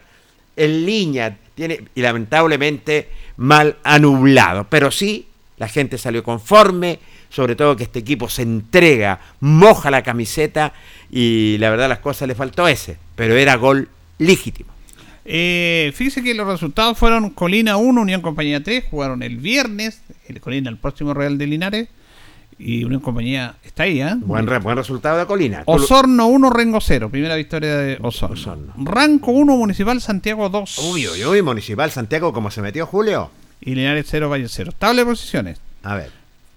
en 0.58 0.86
línea, 0.86 1.38
tiene, 1.58 1.82
y 1.96 2.02
lamentablemente 2.02 3.10
mal 3.36 3.78
anublado. 3.84 4.68
Pero 4.70 4.92
sí, 4.92 5.28
la 5.58 5.68
gente 5.68 5.98
salió 5.98 6.24
conforme, 6.24 7.00
sobre 7.30 7.56
todo 7.56 7.76
que 7.76 7.84
este 7.84 8.00
equipo 8.00 8.30
se 8.30 8.44
entrega, 8.44 9.20
moja 9.42 9.92
la 9.92 10.04
camiseta, 10.04 10.72
y 11.12 11.58
la 11.60 11.70
verdad 11.72 11.90
las 11.90 12.00
cosas 12.00 12.28
le 12.28 12.36
faltó 12.36 12.68
ese, 12.68 12.98
pero 13.16 13.36
era 13.36 13.56
gol 13.56 13.90
legítimo. 14.20 14.72
Eh, 15.26 15.92
fíjese 15.94 16.24
que 16.24 16.34
los 16.34 16.48
resultados 16.48 16.98
fueron 16.98 17.32
Colina 17.32 17.76
1, 17.76 18.02
Unión 18.02 18.22
Compañía 18.22 18.64
3, 18.64 18.86
jugaron 18.90 19.24
el 19.24 19.38
viernes, 19.38 20.02
el 20.28 20.40
Colina 20.40 20.70
el 20.70 20.78
próximo 20.78 21.14
Real 21.14 21.38
de 21.38 21.48
Linares, 21.48 21.90
y 22.60 22.84
Unión 22.84 23.02
Compañía 23.02 23.56
está 23.64 23.84
ahí, 23.84 24.02
¿ah? 24.02 24.18
Buen, 24.20 24.48
re- 24.48 24.60
buen 24.60 24.76
resultado 24.78 25.18
de 25.20 25.26
Colina. 25.26 25.64
Osorno 25.66 26.28
1, 26.28 26.50
Rengo 26.50 26.82
0, 26.82 27.10
primera 27.10 27.36
victoria 27.36 27.78
de 27.78 27.98
Osorno. 28.02 28.34
Osorno. 28.36 28.74
Ranco 28.78 29.32
1, 29.32 29.56
Municipal 29.58 30.02
Santiago 30.02 30.50
2. 30.50 30.78
Uy, 30.92 31.08
uy, 31.08 31.26
uy, 31.26 31.42
Municipal 31.42 31.92
Santiago, 31.92 32.34
como 32.34 32.50
se 32.52 32.62
metió 32.62 32.86
Julio. 32.88 33.30
Y 33.62 33.76
Linares 33.76 34.08
0, 34.10 34.30
Valle 34.30 34.48
0. 34.50 34.72
Tabla 34.78 35.02
de 35.02 35.06
posiciones. 35.06 35.60
A 35.84 35.96
ver. 35.96 36.12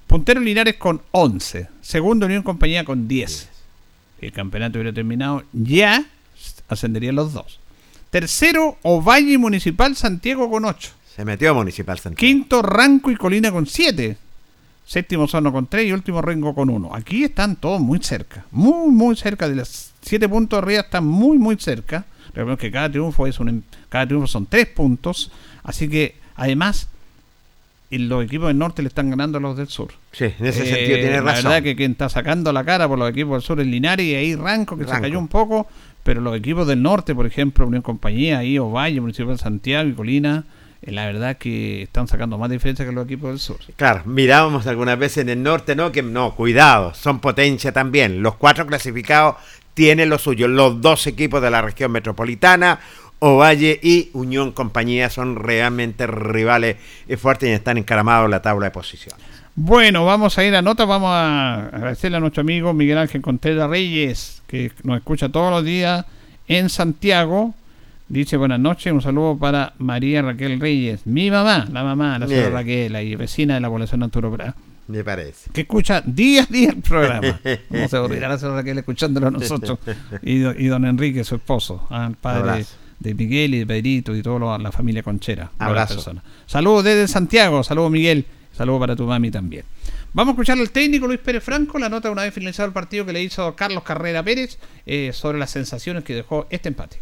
Puntero 0.07 0.41
Linares 0.41 0.77
con 0.77 1.03
11. 1.13 1.69
Segundo 1.81 2.27
Unión 2.27 2.43
Compañía 2.43 2.85
con 2.85 3.07
10. 3.07 3.49
Si 4.19 4.27
el 4.27 4.33
campeonato 4.33 4.79
hubiera 4.79 4.93
terminado, 4.95 5.45
ya 5.53 6.05
ascenderían 6.69 7.15
los 7.17 7.33
dos. 7.33 7.59
Tercero, 8.11 8.77
Ovalle 8.83 9.39
Municipal 9.39 9.95
Santiago 9.97 10.51
con 10.51 10.65
8. 10.65 10.91
Se 11.15 11.25
metió 11.25 11.55
Municipal 11.55 11.99
Santiago. 11.99 12.19
Quinto, 12.19 12.63
Ranco 12.63 13.11
y 13.11 13.17
Colina 13.17 13.53
con 13.53 13.67
7. 13.67 14.17
Séptimo, 14.87 15.25
Osorno 15.25 15.53
con 15.53 15.67
3 15.67 15.87
y 15.87 15.93
último, 15.93 16.21
Rengo 16.21 16.55
con 16.55 16.69
1. 16.69 16.95
Aquí 16.95 17.23
están 17.25 17.57
todos 17.57 17.81
muy 17.81 18.01
cerca. 18.03 18.45
Muy, 18.51 18.91
muy 18.91 19.15
cerca. 19.17 19.49
De 19.49 19.55
las 19.55 19.93
7 20.03 20.29
puntos 20.29 20.59
arriba 20.63 20.81
están 20.81 21.07
muy, 21.07 21.39
muy 21.39 21.57
cerca. 21.57 22.05
Recordemos 22.29 22.59
que 22.59 22.71
cada 22.73 22.91
triunfo, 22.91 23.27
es 23.27 23.39
un, 23.39 23.63
cada 23.89 24.07
triunfo 24.07 24.27
son 24.27 24.47
3 24.47 24.67
puntos. 24.67 25.31
Así 25.63 25.89
que, 25.89 26.17
además, 26.35 26.89
los 27.91 28.25
equipos 28.25 28.49
del 28.49 28.59
norte 28.59 28.83
le 28.83 28.89
están 28.89 29.11
ganando 29.11 29.39
a 29.39 29.41
los 29.41 29.57
del 29.57 29.69
sur. 29.69 29.91
Sí, 30.13 30.25
en 30.25 30.47
ese 30.47 30.63
Eh, 30.63 30.67
sentido 30.75 30.99
tiene 30.99 31.11
La 31.17 31.21
razón. 31.23 31.45
verdad 31.45 31.63
que 31.63 31.77
quien 31.77 31.93
está 31.93 32.09
sacando 32.09 32.53
la 32.53 32.65
cara 32.65 32.89
por 32.89 32.99
los 32.99 33.11
equipos 33.11 33.33
del 33.35 33.43
sur 33.43 33.61
es 33.61 33.67
Linares 33.69 34.07
y 34.07 34.15
ahí 34.17 34.35
Ranco, 34.35 34.77
que 34.77 34.85
se 34.85 34.91
cayó 35.01 35.19
un 35.21 35.29
poco, 35.29 35.69
pero 36.03 36.21
los 36.21 36.37
equipos 36.37 36.67
del 36.67 36.83
norte, 36.83 37.15
por 37.15 37.27
ejemplo, 37.27 37.67
Unión 37.67 37.83
Compañía, 37.83 38.39
ahí 38.39 38.59
Ovalle, 38.59 39.01
Municipal 39.01 39.33
de 39.37 39.39
Santiago 39.39 39.89
y 39.89 39.93
Colina, 39.93 40.45
la 40.83 41.07
verdad 41.07 41.37
que 41.37 41.83
están 41.83 42.09
sacando 42.09 42.39
más 42.39 42.51
diferencia 42.51 42.85
que 42.85 42.93
los 42.93 43.05
equipos 43.05 43.31
del 43.31 43.39
sur. 43.39 43.59
Claro, 43.77 44.03
mirábamos 44.07 44.67
algunas 44.67 44.99
veces 44.99 45.19
en 45.19 45.29
el 45.29 45.43
norte, 45.43 45.77
¿no? 45.77 45.93
Que 45.93 46.03
no, 46.03 46.35
cuidado, 46.35 46.95
son 46.95 47.21
potencia 47.21 47.73
también. 47.73 48.23
Los 48.23 48.37
cuatro 48.37 48.67
clasificados 48.67 49.37
tienen 49.75 50.09
lo 50.09 50.19
suyo. 50.19 50.49
Los 50.49 50.81
dos 50.81 51.07
equipos 51.07 51.43
de 51.43 51.51
la 51.51 51.63
región 51.63 51.93
metropolitana, 51.93 52.81
Ovalle 53.19 53.79
y 53.83 54.11
Unión 54.15 54.53
Compañía, 54.53 55.11
son 55.11 55.37
realmente 55.37 56.07
rivales 56.07 56.77
eh, 57.09 57.17
fuertes 57.17 57.51
y 57.51 57.53
están 57.53 57.77
encaramados 57.77 58.25
en 58.25 58.31
la 58.31 58.43
tabla 58.43 58.67
de 58.67 58.71
posiciones. 58.71 59.21
Bueno, 59.55 60.07
vamos 60.07 60.39
a 60.39 60.45
ir 60.45 60.55
a 60.55 60.63
nota, 60.63 60.87
vamos 60.87 61.11
a 61.13 61.67
agradecerle 61.67 62.17
a 62.17 62.21
nuestro 62.21 62.41
amigo 62.41 62.73
Miguel 62.73 62.97
Ángel 62.97 63.21
Contreras 63.21 63.69
Reyes, 63.69 64.43
que 64.47 64.73
nos 64.85 64.97
escucha 64.97 65.29
todos 65.29 65.51
los 65.51 65.65
días 65.65 66.07
en 66.49 66.71
Santiago. 66.71 67.55
Dice 68.11 68.37
buenas 68.37 68.59
noches, 68.59 68.93
un 68.93 69.01
saludo 69.01 69.39
para 69.39 69.75
María 69.79 70.21
Raquel 70.23 70.59
Reyes, 70.59 71.07
mi 71.07 71.31
mamá, 71.31 71.69
la 71.73 71.85
mamá, 71.85 72.19
la 72.19 72.27
señora 72.27 72.49
Bien. 72.49 72.59
Raquel, 72.59 72.97
ahí 72.97 73.15
vecina 73.15 73.55
de 73.55 73.61
la 73.61 73.69
población 73.69 74.03
Arturo 74.03 74.33
Prat, 74.33 74.57
Me 74.89 75.05
parece. 75.05 75.49
que 75.53 75.61
escucha 75.61 76.03
día 76.05 76.43
a 76.43 76.47
día 76.47 76.71
el 76.71 76.83
programa. 76.83 77.41
No 77.71 77.87
se 77.89 77.97
olvidará 77.99 78.31
la 78.31 78.39
señora 78.39 78.57
Raquel 78.59 78.79
escuchándolo 78.79 79.29
a 79.29 79.31
nosotros. 79.31 79.79
Y, 80.23 80.39
y 80.45 80.67
don 80.67 80.85
Enrique, 80.87 81.23
su 81.23 81.37
esposo, 81.37 81.87
el 81.89 82.17
padre 82.17 82.41
Abrazo. 82.51 82.75
de 82.99 83.15
Miguel 83.15 83.55
y 83.55 83.59
de 83.61 83.67
Pedrito 83.67 84.17
y 84.17 84.23
toda 84.23 84.59
la 84.59 84.73
familia 84.73 85.05
Conchera. 85.05 85.53
Abrazo. 85.61 86.13
Saludos 86.47 86.83
desde 86.83 87.07
Santiago, 87.07 87.63
saludos 87.63 87.93
Miguel, 87.93 88.25
saludos 88.53 88.81
para 88.81 88.97
tu 88.97 89.07
mami 89.07 89.31
también. 89.31 89.65
Vamos 90.15 90.33
a 90.33 90.35
escuchar 90.35 90.59
al 90.59 90.71
técnico 90.73 91.07
Luis 91.07 91.21
Pérez 91.21 91.45
Franco, 91.45 91.79
la 91.79 91.89
nota 91.89 92.11
una 92.11 92.23
vez 92.23 92.35
finalizado 92.35 92.67
el 92.67 92.73
partido 92.73 93.07
que 93.07 93.13
le 93.13 93.23
hizo 93.23 93.55
Carlos 93.55 93.85
Carrera 93.85 94.21
Pérez 94.25 94.59
eh, 94.85 95.13
sobre 95.15 95.39
las 95.39 95.51
sensaciones 95.53 96.03
que 96.03 96.13
dejó 96.17 96.49
este 96.51 96.71
empate. 96.71 96.99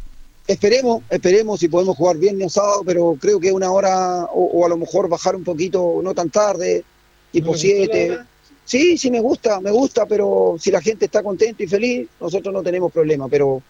Esperemos, 0.48 1.02
esperemos 1.10 1.60
si 1.60 1.68
podemos 1.68 1.94
jugar 1.94 2.16
viernes 2.16 2.46
o 2.46 2.50
sábado, 2.50 2.82
pero 2.84 3.18
creo 3.20 3.38
que 3.38 3.52
una 3.52 3.70
hora 3.70 4.24
o, 4.24 4.44
o 4.46 4.64
a 4.64 4.68
lo 4.70 4.78
mejor 4.78 5.06
bajar 5.06 5.36
un 5.36 5.44
poquito, 5.44 6.00
no 6.02 6.14
tan 6.14 6.30
tarde, 6.30 6.84
tipo 7.30 7.54
7. 7.54 8.18
Sí, 8.64 8.96
sí 8.96 9.10
me 9.10 9.20
gusta, 9.20 9.60
me 9.60 9.70
gusta, 9.70 10.06
pero 10.06 10.56
si 10.58 10.70
la 10.70 10.80
gente 10.80 11.04
está 11.04 11.22
contenta 11.22 11.62
y 11.62 11.66
feliz, 11.66 12.08
nosotros 12.18 12.52
no 12.52 12.62
tenemos 12.62 12.90
problema, 12.90 13.28
pero, 13.28 13.62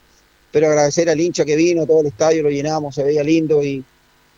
pero 0.53 0.69
agradecer 0.69 1.11
al 1.11 1.21
hincha 1.21 1.45
que 1.45 1.57
vino, 1.57 1.85
todo 1.85 2.01
el 2.01 2.07
estadio 2.07 2.45
lo 2.45 2.51
llenamos, 2.51 2.95
se 2.95 3.03
veía 3.03 3.25
lindo 3.25 3.63
y 3.63 3.85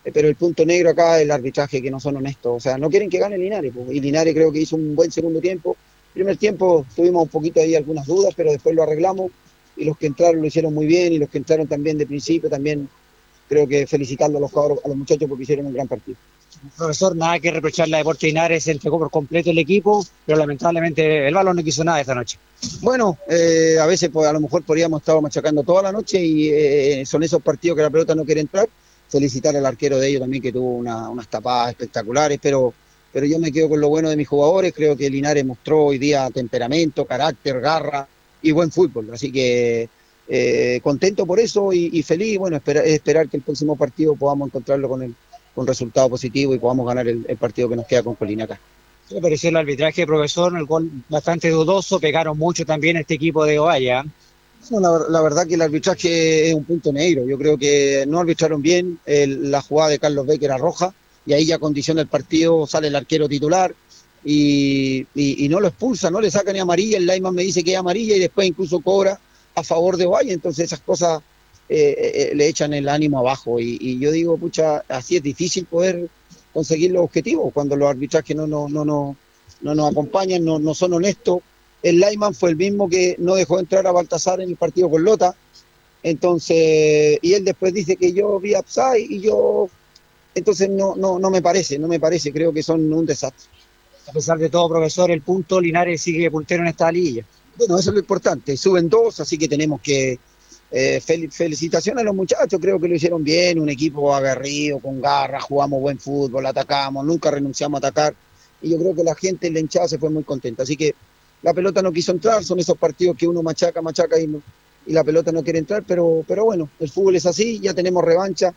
eh, 0.04 0.10
pero 0.12 0.28
el 0.28 0.36
punto 0.36 0.64
negro 0.64 0.90
acá 0.90 1.18
es 1.18 1.24
el 1.24 1.30
arbitraje 1.30 1.82
que 1.82 1.90
no 1.90 2.00
son 2.00 2.16
honestos, 2.16 2.56
o 2.56 2.60
sea, 2.60 2.78
no 2.78 2.88
quieren 2.88 3.10
que 3.10 3.18
gane 3.18 3.36
Linares, 3.36 3.72
pues, 3.74 3.90
y 3.90 4.00
Linares 4.00 4.34
creo 4.34 4.50
que 4.50 4.60
hizo 4.60 4.76
un 4.76 4.94
buen 4.94 5.12
segundo 5.12 5.40
tiempo. 5.40 5.76
Primer 6.14 6.36
tiempo 6.38 6.86
tuvimos 6.96 7.22
un 7.24 7.28
poquito 7.28 7.60
ahí 7.60 7.74
algunas 7.74 8.06
dudas, 8.06 8.32
pero 8.34 8.50
después 8.50 8.74
lo 8.74 8.82
arreglamos 8.82 9.30
y 9.80 9.84
los 9.86 9.96
que 9.98 10.06
entraron 10.06 10.40
lo 10.40 10.46
hicieron 10.46 10.72
muy 10.74 10.86
bien 10.86 11.12
y 11.12 11.18
los 11.18 11.28
que 11.28 11.38
entraron 11.38 11.66
también 11.66 11.98
de 11.98 12.06
principio 12.06 12.48
también 12.48 12.88
creo 13.48 13.66
que 13.66 13.86
felicitando 13.86 14.38
a 14.38 14.40
los 14.40 14.52
cabros, 14.52 14.78
a 14.84 14.88
los 14.88 14.96
muchachos 14.96 15.28
porque 15.28 15.42
hicieron 15.42 15.66
un 15.66 15.74
gran 15.74 15.88
partido. 15.88 16.16
Profesor, 16.76 17.16
nada 17.16 17.38
que 17.40 17.50
reprocharle 17.50 17.94
a 17.94 17.98
Deportes 17.98 18.24
Linares, 18.28 18.64
se 18.64 18.72
entregó 18.72 18.98
por 18.98 19.10
completo 19.10 19.50
el 19.50 19.58
equipo, 19.58 20.04
pero 20.26 20.38
lamentablemente 20.38 21.26
el 21.26 21.34
balón 21.34 21.56
no 21.56 21.64
quiso 21.64 21.82
nada 21.82 22.00
esta 22.00 22.14
noche. 22.14 22.38
Bueno, 22.82 23.18
eh, 23.28 23.76
a 23.80 23.86
veces 23.86 24.10
pues, 24.12 24.26
a 24.28 24.32
lo 24.32 24.40
mejor 24.40 24.62
podríamos 24.64 25.00
estar 25.00 25.20
machacando 25.20 25.62
toda 25.62 25.82
la 25.82 25.92
noche 25.92 26.22
y 26.22 26.48
eh, 26.50 27.02
son 27.06 27.22
esos 27.22 27.40
partidos 27.42 27.76
que 27.76 27.82
la 27.82 27.90
pelota 27.90 28.14
no 28.14 28.24
quiere 28.24 28.42
entrar. 28.42 28.68
Felicitar 29.08 29.56
al 29.56 29.64
arquero 29.66 29.98
de 29.98 30.08
ellos 30.08 30.20
también 30.20 30.42
que 30.42 30.52
tuvo 30.52 30.76
una- 30.76 31.08
unas 31.08 31.26
tapadas 31.28 31.70
espectaculares, 31.70 32.38
pero, 32.42 32.72
pero 33.12 33.26
yo 33.26 33.38
me 33.38 33.50
quedo 33.50 33.68
con 33.70 33.80
lo 33.80 33.88
bueno 33.88 34.10
de 34.10 34.16
mis 34.16 34.28
jugadores. 34.28 34.72
Creo 34.74 34.96
que 34.96 35.08
Linares 35.10 35.44
mostró 35.44 35.86
hoy 35.86 35.98
día 35.98 36.28
temperamento, 36.32 37.04
carácter, 37.06 37.60
garra 37.60 38.06
y 38.42 38.52
buen 38.52 38.70
fútbol. 38.70 39.08
Así 39.12 39.30
que 39.32 39.88
eh, 40.28 40.80
contento 40.82 41.26
por 41.26 41.40
eso 41.40 41.72
y, 41.72 41.90
y 41.92 42.02
feliz. 42.02 42.38
Bueno, 42.38 42.56
espera- 42.56 42.84
esperar 42.84 43.28
que 43.28 43.36
el 43.38 43.42
próximo 43.42 43.76
partido 43.76 44.14
podamos 44.16 44.48
encontrarlo 44.48 44.88
con 44.88 45.02
el 45.02 45.14
con 45.54 45.66
resultado 45.66 46.08
positivo 46.08 46.54
y 46.54 46.58
podamos 46.58 46.86
ganar 46.86 47.08
el, 47.08 47.26
el 47.28 47.36
partido 47.36 47.68
que 47.68 47.76
nos 47.76 47.86
queda 47.86 48.02
con 48.04 48.14
Colina 48.14 48.44
acá. 48.44 48.58
¿Qué 49.08 49.16
le 49.16 49.20
pareció 49.20 49.50
el 49.50 49.56
arbitraje, 49.56 50.06
profesor? 50.06 50.56
El 50.56 50.64
gol 50.64 50.88
bastante 51.08 51.50
dudoso, 51.50 51.98
pegaron 51.98 52.38
mucho 52.38 52.64
también 52.64 52.96
este 52.96 53.14
equipo 53.14 53.44
de. 53.44 53.56
¿eh? 53.56 54.02
No, 54.70 54.78
la, 54.80 55.06
la 55.08 55.20
verdad 55.22 55.46
que 55.48 55.54
el 55.54 55.62
arbitraje 55.62 56.48
es 56.48 56.54
un 56.54 56.62
punto 56.64 56.92
negro. 56.92 57.26
Yo 57.26 57.36
creo 57.36 57.58
que 57.58 58.04
no 58.06 58.20
arbitraron 58.20 58.62
bien. 58.62 59.00
El- 59.04 59.50
la 59.50 59.60
jugada 59.60 59.90
de 59.90 59.98
Carlos 59.98 60.26
Becker 60.26 60.50
era 60.50 60.58
roja 60.58 60.94
y 61.26 61.32
ahí 61.32 61.44
ya 61.44 61.58
condiciona 61.58 62.00
el 62.00 62.06
partido, 62.06 62.66
sale 62.68 62.86
el 62.88 62.96
arquero 62.96 63.28
titular 63.28 63.74
y, 64.24 65.06
no 65.48 65.60
lo 65.60 65.68
expulsa, 65.68 66.10
no 66.10 66.20
le 66.20 66.30
saca 66.30 66.52
ni 66.52 66.58
amarilla. 66.58 66.98
El 66.98 67.06
Lyman 67.06 67.34
me 67.34 67.42
dice 67.42 67.62
que 67.62 67.72
es 67.72 67.78
amarilla 67.78 68.16
y 68.16 68.20
después 68.20 68.46
incluso 68.46 68.80
cobra 68.80 69.18
a 69.54 69.62
favor 69.62 69.96
de 69.96 70.06
Valle. 70.06 70.32
Entonces 70.32 70.66
esas 70.66 70.80
cosas 70.80 71.22
eh, 71.68 72.30
eh, 72.30 72.34
le 72.34 72.48
echan 72.48 72.74
el 72.74 72.88
ánimo 72.88 73.18
abajo. 73.18 73.58
Y, 73.60 73.98
yo 73.98 74.10
digo, 74.10 74.36
pucha, 74.36 74.84
así 74.88 75.16
es 75.16 75.22
difícil 75.22 75.66
poder 75.66 76.08
conseguir 76.52 76.90
los 76.90 77.04
objetivos 77.04 77.52
cuando 77.52 77.76
los 77.76 77.88
arbitrajes 77.88 78.36
no, 78.36 78.46
no, 78.46 78.68
no, 78.68 78.84
no, 78.84 79.16
no 79.60 79.74
nos 79.74 79.90
acompañan, 79.90 80.44
no, 80.44 80.58
no 80.58 80.74
son 80.74 80.94
honestos. 80.94 81.40
El 81.82 81.98
Lyman 82.00 82.34
fue 82.34 82.50
el 82.50 82.56
mismo 82.56 82.88
que 82.88 83.16
no 83.18 83.34
dejó 83.34 83.58
entrar 83.58 83.86
a 83.86 83.92
Baltasar 83.92 84.40
en 84.40 84.50
el 84.50 84.56
partido 84.56 84.90
con 84.90 85.04
Lota. 85.04 85.34
Entonces, 86.02 87.18
y 87.22 87.34
él 87.34 87.44
después 87.44 87.72
dice 87.74 87.96
que 87.96 88.12
yo 88.12 88.40
vi 88.40 88.56
upside 88.56 89.06
y 89.08 89.20
yo, 89.20 89.68
entonces 90.34 90.68
no, 90.70 90.96
no, 90.96 91.18
no 91.18 91.30
me 91.30 91.42
parece, 91.42 91.78
no 91.78 91.88
me 91.88 92.00
parece, 92.00 92.32
creo 92.32 92.52
que 92.52 92.62
son 92.62 92.92
un 92.92 93.06
desastre. 93.06 93.48
A 94.10 94.12
pesar 94.12 94.38
de 94.38 94.48
todo, 94.50 94.68
profesor, 94.68 95.08
el 95.12 95.22
punto 95.22 95.60
Linares 95.60 96.02
sigue 96.02 96.32
puntero 96.32 96.62
en 96.64 96.68
esta 96.68 96.90
liga. 96.90 97.24
Bueno, 97.56 97.78
eso 97.78 97.90
es 97.90 97.94
lo 97.94 98.00
importante, 98.00 98.56
suben 98.56 98.88
dos, 98.88 99.20
así 99.20 99.38
que 99.38 99.46
tenemos 99.46 99.80
que, 99.80 100.18
eh, 100.72 101.00
fel- 101.00 101.30
felicitaciones 101.30 102.02
a 102.02 102.04
los 102.04 102.16
muchachos, 102.16 102.58
creo 102.60 102.80
que 102.80 102.88
lo 102.88 102.96
hicieron 102.96 103.22
bien, 103.22 103.60
un 103.60 103.68
equipo 103.68 104.12
aguerrido, 104.12 104.80
con 104.80 105.00
garra, 105.00 105.40
jugamos 105.40 105.80
buen 105.80 106.00
fútbol, 106.00 106.44
atacamos, 106.44 107.06
nunca 107.06 107.30
renunciamos 107.30 107.76
a 107.76 107.86
atacar, 107.86 108.14
y 108.60 108.70
yo 108.70 108.78
creo 108.78 108.96
que 108.96 109.04
la 109.04 109.14
gente, 109.14 109.48
la 109.48 109.60
hinchada 109.60 109.86
se 109.86 109.98
fue 109.98 110.10
muy 110.10 110.24
contenta, 110.24 110.64
así 110.64 110.76
que 110.76 110.92
la 111.42 111.54
pelota 111.54 111.80
no 111.80 111.92
quiso 111.92 112.10
entrar, 112.10 112.42
son 112.42 112.58
esos 112.58 112.76
partidos 112.76 113.16
que 113.16 113.28
uno 113.28 113.44
machaca, 113.44 113.80
machaca 113.80 114.18
y, 114.18 114.24
y 114.86 114.92
la 114.92 115.04
pelota 115.04 115.30
no 115.30 115.44
quiere 115.44 115.60
entrar, 115.60 115.84
pero, 115.86 116.24
pero 116.26 116.46
bueno, 116.46 116.68
el 116.80 116.90
fútbol 116.90 117.14
es 117.14 117.26
así, 117.26 117.60
ya 117.60 117.74
tenemos 117.74 118.02
revancha, 118.02 118.52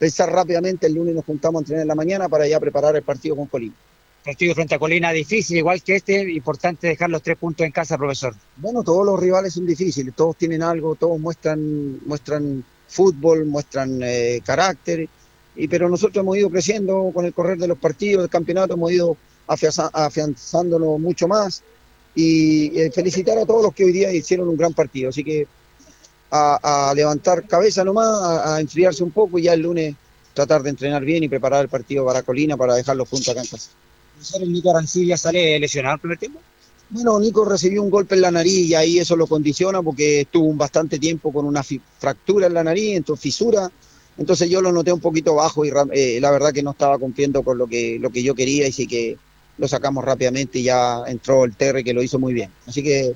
pensar 0.00 0.32
rápidamente, 0.32 0.88
el 0.88 0.94
lunes 0.94 1.14
nos 1.14 1.24
juntamos 1.24 1.60
a 1.60 1.62
entrenar 1.62 1.82
en 1.82 1.88
la 1.88 1.94
mañana 1.94 2.28
para 2.28 2.48
ya 2.48 2.58
preparar 2.58 2.96
el 2.96 3.02
partido 3.02 3.36
con 3.36 3.46
Colima. 3.46 3.74
Partido 4.26 4.56
frente 4.56 4.74
a 4.74 4.78
Colina 4.80 5.12
difícil, 5.12 5.56
igual 5.58 5.80
que 5.84 5.94
este, 5.96 6.28
importante 6.32 6.88
dejar 6.88 7.08
los 7.10 7.22
tres 7.22 7.36
puntos 7.38 7.64
en 7.64 7.70
casa, 7.70 7.96
profesor. 7.96 8.34
Bueno, 8.56 8.82
todos 8.82 9.06
los 9.06 9.20
rivales 9.20 9.54
son 9.54 9.64
difíciles, 9.64 10.12
todos 10.16 10.34
tienen 10.34 10.64
algo, 10.64 10.96
todos 10.96 11.20
muestran, 11.20 12.04
muestran 12.04 12.64
fútbol, 12.88 13.46
muestran 13.46 14.00
eh, 14.02 14.40
carácter, 14.44 15.08
y, 15.54 15.68
pero 15.68 15.88
nosotros 15.88 16.22
hemos 16.24 16.36
ido 16.36 16.50
creciendo 16.50 17.12
con 17.14 17.24
el 17.24 17.32
correr 17.32 17.56
de 17.56 17.68
los 17.68 17.78
partidos, 17.78 18.24
del 18.24 18.28
campeonato, 18.28 18.74
hemos 18.74 18.90
ido 18.90 19.16
afianza- 19.46 19.90
afianzándolo 19.92 20.98
mucho 20.98 21.28
más, 21.28 21.62
y 22.16 22.72
felicitar 22.92 23.38
a 23.38 23.46
todos 23.46 23.62
los 23.62 23.74
que 23.74 23.84
hoy 23.84 23.92
día 23.92 24.12
hicieron 24.12 24.48
un 24.48 24.56
gran 24.56 24.74
partido, 24.74 25.10
así 25.10 25.22
que 25.22 25.46
a, 26.32 26.92
levantar 26.96 27.46
cabeza 27.46 27.84
nomás, 27.84 28.08
a, 28.22 28.56
a 28.56 28.60
enfriarse 28.60 29.04
un 29.04 29.12
poco 29.12 29.38
y 29.38 29.42
ya 29.42 29.52
el 29.54 29.60
lunes 29.60 29.94
tratar 30.34 30.64
de 30.64 30.70
entrenar 30.70 31.04
bien 31.04 31.22
y 31.22 31.28
preparar 31.28 31.62
el 31.62 31.68
partido 31.68 32.04
para 32.04 32.22
Colina 32.24 32.56
para 32.56 32.74
dejar 32.74 32.96
los 32.96 33.08
puntos 33.08 33.28
acá 33.28 33.42
en 33.42 33.46
casa. 33.46 33.70
Profesor, 34.16 34.48
Nico 34.48 34.70
Arancibia 34.70 35.16
sale 35.16 35.58
lesionado 35.58 35.96
el 35.96 36.00
primer 36.00 36.18
tiempo. 36.18 36.40
Bueno, 36.88 37.20
Nico 37.20 37.44
recibió 37.44 37.82
un 37.82 37.90
golpe 37.90 38.14
en 38.14 38.22
la 38.22 38.30
nariz 38.30 38.68
y 38.68 38.74
ahí 38.74 38.98
eso 38.98 39.14
lo 39.14 39.26
condiciona 39.26 39.82
porque 39.82 40.22
estuvo 40.22 40.46
un 40.46 40.56
bastante 40.56 40.98
tiempo 40.98 41.32
con 41.32 41.44
una 41.44 41.62
fractura 41.62 42.46
en 42.46 42.54
la 42.54 42.64
nariz, 42.64 42.96
entonces 42.96 43.22
fisura. 43.22 43.70
Entonces 44.16 44.48
yo 44.48 44.62
lo 44.62 44.72
noté 44.72 44.92
un 44.92 45.00
poquito 45.00 45.34
bajo 45.34 45.64
y 45.64 45.72
eh, 45.92 46.18
la 46.20 46.30
verdad 46.30 46.52
que 46.52 46.62
no 46.62 46.70
estaba 46.70 46.98
cumpliendo 46.98 47.42
con 47.42 47.58
lo 47.58 47.66
que, 47.66 47.98
lo 48.00 48.10
que 48.10 48.22
yo 48.22 48.34
quería 48.34 48.66
y 48.66 48.72
sí 48.72 48.86
que 48.86 49.18
lo 49.58 49.68
sacamos 49.68 50.04
rápidamente 50.04 50.60
y 50.60 50.64
ya 50.64 51.02
entró 51.06 51.44
el 51.44 51.54
Terry 51.54 51.84
que 51.84 51.92
lo 51.92 52.02
hizo 52.02 52.18
muy 52.18 52.32
bien. 52.32 52.50
Así 52.66 52.82
que 52.82 53.14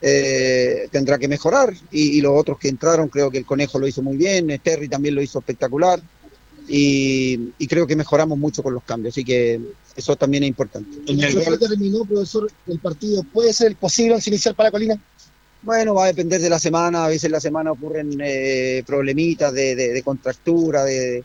eh, 0.00 0.88
tendrá 0.90 1.18
que 1.18 1.28
mejorar 1.28 1.74
y, 1.90 2.20
los 2.22 2.32
otros 2.34 2.58
que 2.58 2.68
entraron, 2.68 3.08
creo 3.08 3.30
que 3.30 3.38
el 3.38 3.44
Conejo 3.44 3.78
lo 3.78 3.86
hizo 3.86 4.00
muy 4.00 4.16
bien, 4.16 4.58
Terry 4.62 4.88
también 4.88 5.14
lo 5.14 5.22
hizo 5.22 5.40
espectacular 5.40 6.00
y, 6.68 7.52
y 7.58 7.66
creo 7.66 7.86
que 7.86 7.96
mejoramos 7.96 8.38
mucho 8.38 8.62
con 8.62 8.74
los 8.74 8.84
cambios, 8.84 9.14
así 9.14 9.24
que 9.24 9.60
eso 9.96 10.16
también 10.16 10.44
es 10.44 10.48
importante. 10.48 10.98
¿Cómo 11.06 11.58
terminó, 11.58 12.04
profesor, 12.04 12.50
el 12.66 12.78
partido? 12.78 13.22
¿Puede 13.24 13.52
ser 13.52 13.68
el 13.68 13.76
posible 13.76 14.14
once 14.14 14.30
inicial 14.30 14.54
para 14.54 14.70
Colina? 14.70 14.98
Bueno, 15.62 15.94
va 15.94 16.04
a 16.04 16.08
depender 16.08 16.40
de 16.40 16.50
la 16.50 16.58
semana. 16.58 17.04
A 17.04 17.08
veces 17.08 17.24
en 17.24 17.32
la 17.32 17.40
semana 17.40 17.72
ocurren 17.72 18.18
eh, 18.20 18.82
problemitas 18.86 19.52
de, 19.52 19.76
de- 19.76 19.92
de 19.92 20.02
contractura, 20.02 20.84
de, 20.84 21.22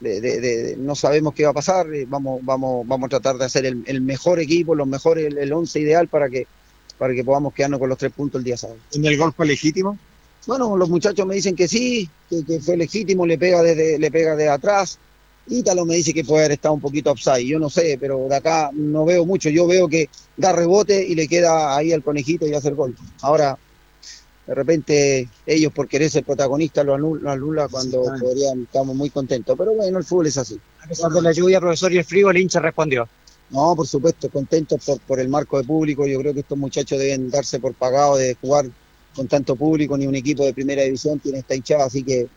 de- 0.00 0.20
de- 0.20 0.40
de- 0.40 0.76
no 0.76 0.94
sabemos 0.94 1.34
qué 1.34 1.44
va 1.44 1.50
a 1.50 1.54
pasar. 1.54 1.92
eh, 1.92 2.06
Vamos, 2.08 2.40
vamos, 2.44 2.86
vamos 2.86 3.06
a 3.06 3.10
tratar 3.10 3.36
de 3.36 3.46
hacer 3.46 3.66
el, 3.66 3.82
el 3.86 4.00
mejor 4.00 4.38
equipo, 4.38 4.74
los 4.74 4.86
mejores, 4.86 5.26
el, 5.26 5.38
el 5.38 5.52
once 5.52 5.80
ideal 5.80 6.06
para 6.08 6.28
que, 6.28 6.46
para 6.98 7.14
que 7.14 7.24
podamos 7.24 7.52
quedarnos 7.52 7.80
con 7.80 7.88
los 7.88 7.98
tres 7.98 8.12
puntos 8.12 8.38
el 8.38 8.44
día 8.44 8.56
sábado. 8.56 8.78
¿En 8.92 9.04
el 9.04 9.16
gol 9.16 9.32
fue 9.32 9.46
legítimo? 9.46 9.98
Bueno, 10.46 10.76
los 10.76 10.88
muchachos 10.88 11.26
me 11.26 11.34
dicen 11.34 11.54
que 11.54 11.68
sí, 11.68 12.08
que, 12.28 12.44
que 12.44 12.60
fue 12.60 12.76
legítimo, 12.76 13.26
le 13.26 13.38
pega 13.38 13.62
desde, 13.62 13.98
le 13.98 14.10
pega 14.10 14.34
de 14.36 14.48
atrás. 14.48 14.98
Ítalo 15.46 15.84
me 15.84 15.96
dice 15.96 16.12
que 16.14 16.24
puede 16.24 16.42
haber 16.44 16.52
estado 16.52 16.74
un 16.74 16.80
poquito 16.80 17.10
upside, 17.12 17.44
yo 17.46 17.58
no 17.58 17.68
sé, 17.70 17.96
pero 18.00 18.26
de 18.28 18.36
acá 18.36 18.70
no 18.72 19.04
veo 19.04 19.24
mucho. 19.24 19.48
Yo 19.50 19.66
veo 19.66 19.88
que 19.88 20.08
da 20.36 20.52
rebote 20.52 21.04
y 21.06 21.14
le 21.14 21.26
queda 21.28 21.76
ahí 21.76 21.92
al 21.92 22.02
conejito 22.02 22.46
y 22.46 22.54
hace 22.54 22.68
el 22.68 22.74
gol. 22.74 22.94
Ahora, 23.22 23.58
de 24.46 24.54
repente, 24.54 25.28
ellos 25.46 25.72
por 25.72 25.88
querer 25.88 26.10
ser 26.10 26.24
protagonistas 26.24 26.84
lo 26.84 26.96
anul- 26.96 27.20
lo 27.20 27.30
anula, 27.30 27.68
cuando 27.68 28.02
podrían, 28.20 28.62
estamos 28.62 28.96
muy 28.96 29.10
contentos. 29.10 29.56
Pero 29.58 29.74
bueno, 29.74 29.98
el 29.98 30.04
fútbol 30.04 30.26
es 30.26 30.38
así. 30.38 30.58
A 30.84 30.88
pesar 30.88 31.10
de 31.10 31.22
la 31.22 31.32
lluvia, 31.32 31.60
profesor, 31.60 31.92
y 31.92 31.98
el 31.98 32.04
frío, 32.04 32.30
el 32.30 32.36
hincha 32.38 32.60
respondió. 32.60 33.08
No, 33.50 33.74
por 33.74 33.86
supuesto, 33.86 34.28
contentos 34.30 34.84
por, 34.84 35.00
por 35.00 35.20
el 35.20 35.28
marco 35.28 35.58
de 35.58 35.64
público. 35.64 36.06
Yo 36.06 36.18
creo 36.20 36.32
que 36.34 36.40
estos 36.40 36.58
muchachos 36.58 36.98
deben 36.98 37.30
darse 37.30 37.58
por 37.58 37.74
pagado 37.74 38.16
de 38.16 38.36
jugar 38.40 38.66
con 39.14 39.26
tanto 39.28 39.56
público, 39.56 39.96
ni 39.98 40.06
un 40.06 40.14
equipo 40.14 40.44
de 40.44 40.54
primera 40.54 40.82
división 40.82 41.18
tiene 41.18 41.38
esta 41.38 41.54
hinchada, 41.54 41.84
así 41.86 42.02
que 42.02 42.28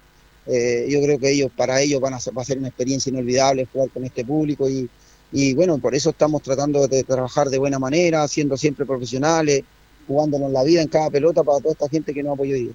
eh, 0.47 0.87
yo 0.89 1.01
creo 1.01 1.19
que 1.19 1.31
ellos, 1.31 1.51
para 1.55 1.79
ellos 1.81 2.01
van 2.01 2.13
a 2.15 2.19
ser, 2.19 2.37
va 2.37 2.41
a 2.41 2.45
ser 2.45 2.57
una 2.57 2.67
experiencia 2.67 3.09
inolvidable 3.09 3.67
jugar 3.71 3.89
con 3.91 4.03
este 4.03 4.25
público 4.25 4.69
y, 4.69 4.89
y 5.31 5.53
bueno, 5.53 5.77
por 5.77 5.95
eso 5.95 6.09
estamos 6.09 6.41
tratando 6.41 6.87
de 6.87 7.03
trabajar 7.03 7.49
de 7.49 7.57
buena 7.59 7.79
manera, 7.79 8.27
siendo 8.27 8.57
siempre 8.57 8.85
profesionales, 8.85 9.63
jugándonos 10.07 10.51
la 10.51 10.63
vida 10.63 10.81
en 10.81 10.87
cada 10.89 11.09
pelota 11.09 11.43
para 11.43 11.59
toda 11.59 11.71
esta 11.73 11.87
gente 11.89 12.13
que 12.13 12.21
nos 12.23 12.33
apoyó 12.33 12.55
hoy 12.55 12.63
día. 12.63 12.73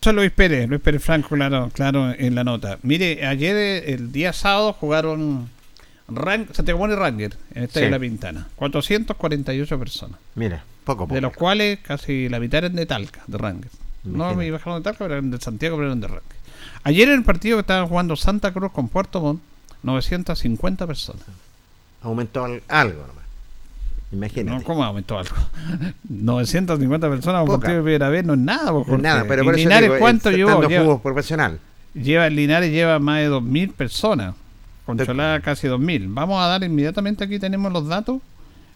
Eso 0.00 0.10
es 0.10 0.16
Luis 0.16 0.30
Pérez, 0.32 0.68
Luis 0.68 0.82
Pérez 0.82 1.02
Franco, 1.02 1.28
claro, 1.30 1.70
claro, 1.72 2.12
en 2.12 2.34
la 2.34 2.44
nota. 2.44 2.78
Mire, 2.82 3.26
ayer, 3.26 3.56
el 3.88 4.12
día 4.12 4.34
sábado, 4.34 4.74
jugaron 4.74 5.48
Ran- 6.08 6.48
Santiago 6.52 6.78
Moni 6.80 6.94
Ranger 6.94 7.34
en 7.52 7.58
el 7.58 7.64
Estadio 7.64 7.86
Sí. 7.86 7.90
de 7.90 7.90
La 7.90 7.98
Pintana. 7.98 8.48
448 8.56 9.78
personas. 9.78 10.20
Mira, 10.34 10.62
poco, 10.84 11.04
poco. 11.04 11.14
De 11.14 11.20
los 11.20 11.32
cuales 11.32 11.78
casi 11.80 12.28
la 12.28 12.38
mitad 12.40 12.58
eran 12.58 12.74
de 12.76 12.86
Talca, 12.86 13.22
de 13.26 13.38
Ranger. 13.38 13.70
No 14.04 14.34
me 14.34 14.50
bajaron 14.50 14.78
de 14.80 14.84
Talca, 14.84 14.98
pero 14.98 15.14
eran 15.14 15.30
de 15.30 15.40
Santiago, 15.40 15.76
pero 15.76 15.86
eran 15.88 16.00
de 16.00 16.08
Ranger. 16.08 16.22
Ayer 16.84 17.08
en 17.08 17.14
el 17.14 17.24
partido 17.24 17.56
que 17.56 17.62
estaban 17.62 17.88
jugando 17.88 18.16
Santa 18.16 18.52
Cruz 18.52 18.70
con 18.72 18.88
Puerto 18.88 19.20
Montt, 19.20 19.40
950 19.82 20.86
personas. 20.86 21.22
Aumentó 22.02 22.44
al- 22.44 22.62
algo 22.68 23.00
nomás. 23.06 23.24
Imagínate. 24.12 24.58
No, 24.58 24.62
¿Cómo 24.62 24.84
aumentó 24.84 25.18
algo? 25.18 25.34
950 26.08 27.08
personas 27.10 27.42
un 27.48 27.48
partido 27.60 27.76
de 27.78 27.82
primera 27.82 28.08
vez 28.08 28.24
no 28.24 28.34
es 28.34 28.38
nada. 28.40 28.70
po, 28.70 28.84
No 28.86 28.96
es 28.96 29.02
nada, 29.02 29.24
pero 29.26 29.42
¿Y 29.42 29.44
por 29.46 29.54
eso 29.54 29.64
Linares 29.64 29.88
digo, 29.90 29.98
cuánto 29.98 30.30
llevó? 30.30 30.68
Lleva, 30.68 30.98
profesional. 31.02 31.58
lleva- 31.94 32.28
Linares 32.30 32.70
lleva 32.70 32.98
más 32.98 33.20
de 33.20 33.30
2.000 33.30 33.72
personas. 33.72 34.34
Concholada 34.86 35.40
casi 35.40 35.66
2.000. 35.66 36.06
Vamos 36.12 36.42
a 36.42 36.46
dar 36.46 36.62
inmediatamente, 36.62 37.24
aquí 37.24 37.38
tenemos 37.38 37.72
los 37.72 37.88
datos 37.88 38.20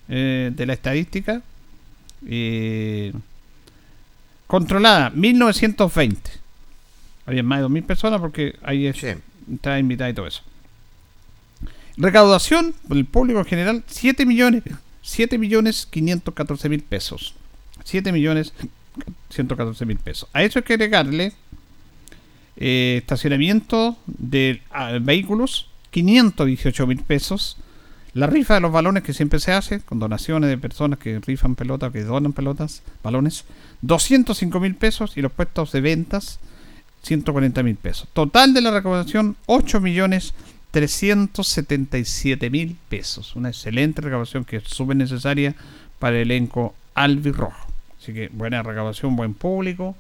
eh, 0.09 0.51
de 0.55 0.67
la 0.67 0.73
estadística. 0.73 1.43
Eh, 2.27 3.13
controlada, 4.47 5.11
1920. 5.11 6.31
Había 7.27 7.43
más 7.43 7.61
de 7.61 7.67
2.000 7.67 7.85
personas 7.85 8.21
porque 8.21 8.57
ahí 8.63 8.87
es, 8.87 9.03
está 9.53 9.79
invitada 9.79 10.11
y 10.11 10.15
todo 10.15 10.27
eso. 10.27 10.43
Recaudación 11.97 12.75
por 12.87 12.97
el 12.97 13.05
público 13.05 13.41
en 13.41 13.45
general, 13.45 13.85
7 13.87 14.25
millones, 14.25 14.63
7 15.03 15.37
millones 15.37 15.87
514 15.91 16.69
mil 16.69 16.83
pesos. 16.83 17.35
7 17.85 18.13
millones 18.13 18.53
114 19.31 19.85
mil 19.85 19.99
pesos. 19.99 20.29
A 20.33 20.43
eso 20.43 20.59
hay 20.59 20.63
que 20.65 20.75
agregarle 20.75 21.33
eh, 22.57 22.97
estacionamiento 22.99 23.97
de 24.07 24.63
ah, 24.71 24.99
vehículos, 25.01 25.69
518 25.91 26.87
mil 26.87 26.99
pesos. 26.99 27.57
La 28.15 28.27
rifa 28.27 28.55
de 28.55 28.61
los 28.61 28.73
balones 28.73 29.03
que 29.03 29.13
siempre 29.13 29.39
se 29.39 29.53
hace, 29.53 29.81
con 29.81 29.99
donaciones 29.99 30.49
de 30.51 30.59
personas 30.59 30.99
que 30.99 31.21
rifan 31.21 31.55
pelotas, 31.55 31.93
que 31.93 32.03
donan 32.03 32.33
pelotas, 32.33 32.83
balones, 33.03 33.45
205 33.83 34.61
mil 34.61 34.75
pesos. 34.75 35.17
Y 35.17 35.23
los 35.23 35.33
puestos 35.33 35.73
de 35.73 35.81
ventas, 35.81 36.41
140 37.03 37.63
mil 37.63 37.77
pesos. 37.77 38.09
Total 38.13 38.55
de 38.55 38.61
la 38.61 38.71
recaudación, 38.71 39.37
8 39.47 39.81
millones 39.81 40.35
377 40.71 42.51
mil 42.51 42.77
pesos. 42.89 43.37
Una 43.37 43.49
excelente 43.49 44.01
recaudación 44.01 44.45
que 44.45 44.57
es 44.57 44.65
súper 44.65 44.97
necesaria 44.97 45.55
para 45.99 46.17
el 46.17 46.31
elenco 46.31 46.75
albirrojo. 46.95 47.67
Así 48.01 48.13
que 48.13 48.29
buena 48.33 48.63
recaudación, 48.63 49.17
buen 49.17 49.35
público. 49.35 49.97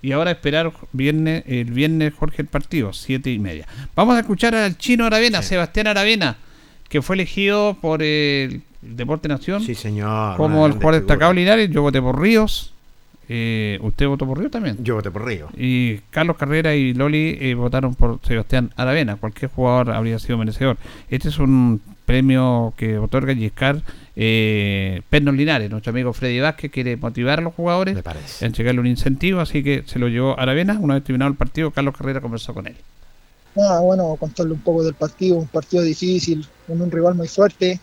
Y 0.00 0.12
ahora 0.12 0.32
esperar 0.32 0.72
viernes, 0.92 1.44
el 1.46 1.70
viernes 1.70 2.12
Jorge 2.14 2.42
el 2.42 2.48
partido, 2.48 2.92
siete 2.92 3.30
y 3.30 3.38
media. 3.38 3.66
Vamos 3.94 4.16
a 4.16 4.20
escuchar 4.20 4.54
al 4.54 4.76
chino 4.76 5.06
Aravena, 5.06 5.42
Sebastián 5.42 5.86
Aravena, 5.86 6.36
que 6.92 7.00
fue 7.00 7.16
elegido 7.16 7.74
por 7.80 8.02
el 8.02 8.60
Deporte 8.82 9.26
Nación 9.26 9.62
Sí, 9.62 9.74
señor. 9.74 10.36
como 10.36 10.66
el 10.66 10.72
jugador 10.72 10.96
destacado 10.96 11.32
Linares. 11.32 11.70
Yo 11.70 11.80
voté 11.80 12.02
por 12.02 12.20
Ríos. 12.20 12.74
Eh, 13.30 13.78
¿Usted 13.80 14.06
votó 14.08 14.26
por 14.26 14.38
Ríos 14.38 14.50
también? 14.50 14.76
Yo 14.84 14.96
voté 14.96 15.10
por 15.10 15.24
Río. 15.24 15.48
Y 15.56 16.00
Carlos 16.10 16.36
Carrera 16.36 16.74
y 16.74 16.92
Loli 16.92 17.38
eh, 17.40 17.54
votaron 17.54 17.94
por 17.94 18.20
Sebastián 18.24 18.72
Aravena. 18.76 19.16
Cualquier 19.16 19.50
jugador 19.50 19.92
habría 19.92 20.18
sido 20.18 20.36
merecedor. 20.36 20.76
Este 21.08 21.30
es 21.30 21.38
un 21.38 21.80
premio 22.04 22.74
que 22.76 22.98
otorga 22.98 23.34
Giscar 23.34 23.80
eh, 24.14 25.00
Pernos 25.08 25.34
Linares. 25.34 25.70
Nuestro 25.70 25.92
amigo 25.92 26.12
Freddy 26.12 26.40
Vázquez 26.40 26.70
quiere 26.70 26.98
motivar 26.98 27.38
a 27.38 27.42
los 27.42 27.54
jugadores 27.54 27.96
a 28.06 28.44
entregarle 28.44 28.82
un 28.82 28.86
incentivo, 28.86 29.40
así 29.40 29.62
que 29.62 29.82
se 29.86 29.98
lo 29.98 30.08
llevó 30.08 30.38
Aravena. 30.38 30.76
Una 30.78 30.92
vez 30.94 31.04
terminado 31.04 31.30
el 31.30 31.38
partido, 31.38 31.70
Carlos 31.70 31.96
Carrera 31.96 32.20
conversó 32.20 32.52
con 32.52 32.66
él. 32.66 32.76
Nada, 33.54 33.80
bueno, 33.80 34.16
contarle 34.16 34.54
un 34.54 34.62
poco 34.62 34.82
del 34.82 34.94
partido, 34.94 35.36
un 35.36 35.46
partido 35.46 35.82
difícil, 35.82 36.46
con 36.66 36.80
un 36.80 36.90
rival 36.90 37.14
muy 37.14 37.28
fuerte, 37.28 37.78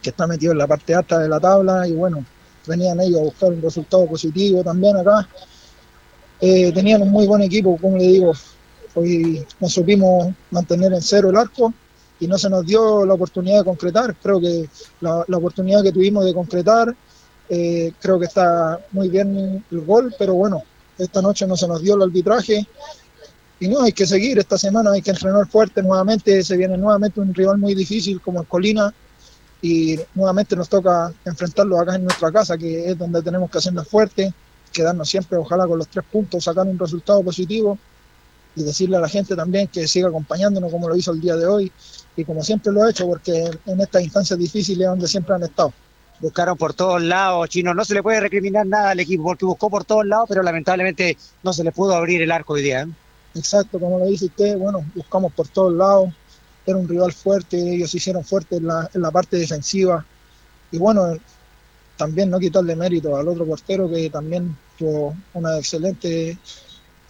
que 0.00 0.10
está 0.10 0.26
metido 0.26 0.52
en 0.52 0.58
la 0.58 0.68
parte 0.68 0.94
alta 0.94 1.18
de 1.18 1.28
la 1.28 1.40
tabla 1.40 1.88
y 1.88 1.92
bueno, 1.92 2.24
venían 2.66 3.00
ellos 3.00 3.20
a 3.20 3.24
buscar 3.24 3.48
un 3.50 3.62
resultado 3.62 4.06
positivo 4.06 4.62
también 4.62 4.96
acá. 4.96 5.28
Eh, 6.40 6.70
tenían 6.72 7.02
un 7.02 7.10
muy 7.10 7.26
buen 7.26 7.42
equipo, 7.42 7.76
como 7.76 7.96
le 7.96 8.04
digo, 8.04 8.32
hoy 8.94 9.44
nos 9.58 9.72
supimos 9.72 10.32
mantener 10.50 10.92
en 10.92 11.02
cero 11.02 11.30
el 11.30 11.36
arco 11.36 11.72
y 12.20 12.28
no 12.28 12.38
se 12.38 12.48
nos 12.48 12.64
dio 12.64 13.04
la 13.04 13.14
oportunidad 13.14 13.58
de 13.58 13.64
concretar. 13.64 14.14
Creo 14.22 14.40
que 14.40 14.68
la, 15.00 15.24
la 15.26 15.36
oportunidad 15.38 15.82
que 15.82 15.92
tuvimos 15.92 16.24
de 16.24 16.34
concretar, 16.34 16.94
eh, 17.48 17.92
creo 18.00 18.18
que 18.20 18.26
está 18.26 18.78
muy 18.92 19.08
bien 19.08 19.64
el 19.70 19.80
gol, 19.80 20.14
pero 20.16 20.34
bueno, 20.34 20.62
esta 20.98 21.20
noche 21.20 21.46
no 21.48 21.56
se 21.56 21.66
nos 21.66 21.82
dio 21.82 21.96
el 21.96 22.02
arbitraje 22.02 22.64
y 23.64 23.68
no, 23.68 23.80
hay 23.82 23.92
que 23.92 24.06
seguir 24.06 24.38
esta 24.38 24.58
semana, 24.58 24.90
hay 24.92 25.00
que 25.00 25.10
entrenar 25.10 25.48
fuerte 25.48 25.82
nuevamente, 25.82 26.42
se 26.42 26.56
viene 26.56 26.76
nuevamente 26.76 27.18
un 27.18 27.32
rival 27.32 27.56
muy 27.56 27.74
difícil 27.74 28.20
como 28.20 28.42
el 28.42 28.46
Colina 28.46 28.92
y 29.62 29.98
nuevamente 30.14 30.54
nos 30.54 30.68
toca 30.68 31.10
enfrentarlo 31.24 31.80
acá 31.80 31.94
en 31.94 32.04
nuestra 32.04 32.30
casa, 32.30 32.58
que 32.58 32.90
es 32.90 32.98
donde 32.98 33.22
tenemos 33.22 33.50
que 33.50 33.56
hacernos 33.56 33.88
fuerte, 33.88 34.34
quedarnos 34.70 35.08
siempre 35.08 35.38
ojalá 35.38 35.66
con 35.66 35.78
los 35.78 35.88
tres 35.88 36.04
puntos, 36.12 36.44
sacar 36.44 36.66
un 36.66 36.78
resultado 36.78 37.22
positivo 37.22 37.78
y 38.54 38.62
decirle 38.64 38.98
a 38.98 39.00
la 39.00 39.08
gente 39.08 39.34
también 39.34 39.68
que 39.68 39.88
siga 39.88 40.08
acompañándonos 40.08 40.70
como 40.70 40.86
lo 40.86 40.94
hizo 40.94 41.12
el 41.12 41.22
día 41.22 41.36
de 41.36 41.46
hoy 41.46 41.72
y 42.16 42.24
como 42.24 42.42
siempre 42.42 42.70
lo 42.70 42.84
ha 42.84 42.90
hecho, 42.90 43.06
porque 43.06 43.50
en 43.64 43.80
estas 43.80 44.02
instancias 44.02 44.38
difíciles 44.38 44.82
es 44.82 44.90
donde 44.90 45.08
siempre 45.08 45.34
han 45.34 45.42
estado. 45.42 45.72
Buscaron 46.20 46.58
por 46.58 46.74
todos 46.74 47.02
lados, 47.02 47.48
Chino. 47.48 47.72
No 47.72 47.84
se 47.84 47.94
le 47.94 48.02
puede 48.02 48.20
recriminar 48.20 48.66
nada 48.66 48.90
al 48.90 49.00
equipo 49.00 49.24
porque 49.24 49.46
buscó 49.46 49.70
por 49.70 49.84
todos 49.84 50.06
lados, 50.06 50.26
pero 50.28 50.42
lamentablemente 50.42 51.16
no 51.42 51.52
se 51.54 51.64
le 51.64 51.72
pudo 51.72 51.94
abrir 51.94 52.20
el 52.20 52.30
arco 52.30 52.52
hoy 52.52 52.62
día. 52.62 52.82
¿eh? 52.82 52.86
Exacto, 53.34 53.80
como 53.80 53.98
lo 53.98 54.06
dice 54.06 54.26
usted, 54.26 54.56
bueno, 54.56 54.84
buscamos 54.94 55.32
por 55.32 55.48
todos 55.48 55.72
lados, 55.72 56.10
era 56.66 56.78
un 56.78 56.88
rival 56.88 57.12
fuerte, 57.12 57.56
ellos 57.58 57.90
se 57.90 57.96
hicieron 57.96 58.24
fuertes 58.24 58.58
en 58.58 58.66
la, 58.66 58.88
en 58.94 59.02
la 59.02 59.10
parte 59.10 59.36
defensiva 59.36 60.04
y 60.70 60.78
bueno, 60.78 61.16
también 61.96 62.30
no 62.30 62.38
quitarle 62.38 62.74
mérito 62.76 63.16
al 63.16 63.28
otro 63.28 63.46
portero 63.46 63.88
que 63.88 64.10
también 64.10 64.56
tuvo 64.78 65.16
una 65.34 65.58
excelente 65.58 66.38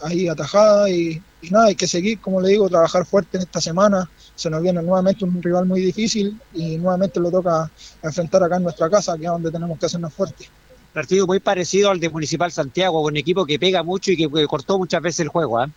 ahí 0.02 0.28
atajada 0.28 0.90
y, 0.90 1.22
nada, 1.50 1.66
hay 1.66 1.74
que 1.74 1.86
seguir, 1.86 2.20
como 2.20 2.40
le 2.40 2.50
digo, 2.50 2.68
trabajar 2.68 3.06
fuerte 3.06 3.36
en 3.36 3.44
esta 3.44 3.60
semana, 3.60 4.08
se 4.34 4.50
nos 4.50 4.62
viene 4.62 4.82
nuevamente 4.82 5.24
un 5.24 5.42
rival 5.42 5.66
muy 5.66 5.80
difícil 5.80 6.38
y 6.52 6.76
nuevamente 6.76 7.20
lo 7.20 7.30
toca 7.30 7.70
enfrentar 8.02 8.42
acá 8.42 8.56
en 8.56 8.64
nuestra 8.64 8.90
casa, 8.90 9.16
que 9.16 9.24
es 9.24 9.30
donde 9.30 9.50
tenemos 9.50 9.78
que 9.78 9.86
hacernos 9.86 10.12
fuertes. 10.12 10.48
Partido 10.92 11.26
muy 11.26 11.40
parecido 11.40 11.90
al 11.90 12.00
de 12.00 12.08
Municipal 12.08 12.52
Santiago, 12.52 13.02
un 13.02 13.16
equipo 13.16 13.44
que 13.44 13.58
pega 13.58 13.82
mucho 13.82 14.12
y 14.12 14.16
que 14.16 14.46
cortó 14.46 14.78
muchas 14.78 15.02
veces 15.02 15.20
el 15.20 15.28
juego. 15.28 15.62
¿eh? 15.62 15.68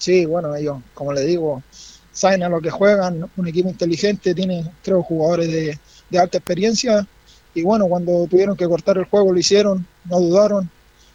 Sí, 0.00 0.24
bueno, 0.24 0.56
ellos, 0.56 0.78
como 0.94 1.12
le 1.12 1.20
digo, 1.26 1.62
saben 2.10 2.42
a 2.42 2.48
lo 2.48 2.60
que 2.62 2.70
juegan, 2.70 3.30
un 3.36 3.46
equipo 3.48 3.68
inteligente, 3.68 4.34
tiene, 4.34 4.64
creo, 4.82 5.02
jugadores 5.02 5.52
de, 5.52 5.78
de 6.08 6.18
alta 6.18 6.38
experiencia. 6.38 7.06
Y 7.54 7.62
bueno, 7.62 7.86
cuando 7.86 8.26
tuvieron 8.26 8.56
que 8.56 8.66
cortar 8.66 8.96
el 8.96 9.04
juego 9.04 9.30
lo 9.32 9.38
hicieron, 9.38 9.86
no 10.06 10.20
dudaron. 10.20 10.70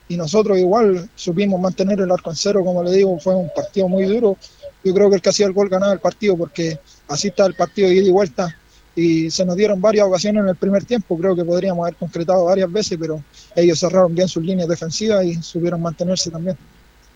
Y 0.08 0.18
nosotros 0.18 0.60
igual 0.60 1.10
supimos 1.16 1.60
mantener 1.60 2.00
el 2.00 2.12
arco 2.12 2.30
en 2.30 2.36
cero, 2.36 2.62
como 2.64 2.84
le 2.84 2.92
digo, 2.92 3.18
fue 3.20 3.36
un 3.36 3.50
partido 3.56 3.88
muy 3.88 4.04
duro. 4.06 4.38
Yo 4.84 4.94
creo 4.94 5.10
que 5.10 5.16
el 5.16 5.22
que 5.24 5.30
hacía 5.30 5.48
el 5.48 5.54
gol 5.54 5.68
ganaba 5.68 5.94
el 5.94 6.00
partido 6.00 6.38
porque 6.38 6.80
así 7.08 7.30
está 7.30 7.48
el 7.48 7.56
partido 7.56 7.90
de 7.90 7.96
ida 7.96 8.08
y 8.08 8.12
vuelta. 8.12 8.56
Y 8.96 9.32
se 9.32 9.46
nos 9.46 9.56
dieron 9.56 9.82
varias 9.82 10.06
ocasiones 10.06 10.44
en 10.44 10.50
el 10.50 10.56
primer 10.58 10.86
tiempo, 10.86 11.18
creo 11.18 11.36
que 11.36 11.44
podríamos 11.44 11.84
haber 11.84 11.98
concretado 11.98 12.46
varias 12.46 12.72
veces, 12.72 12.98
pero 13.02 13.24
ellos 13.56 13.80
cerraron 13.80 14.14
bien 14.14 14.28
sus 14.28 14.44
líneas 14.46 14.70
defensivas 14.70 15.26
y 15.26 15.42
supieron 15.42 15.82
mantenerse 15.82 16.30
también. 16.30 16.56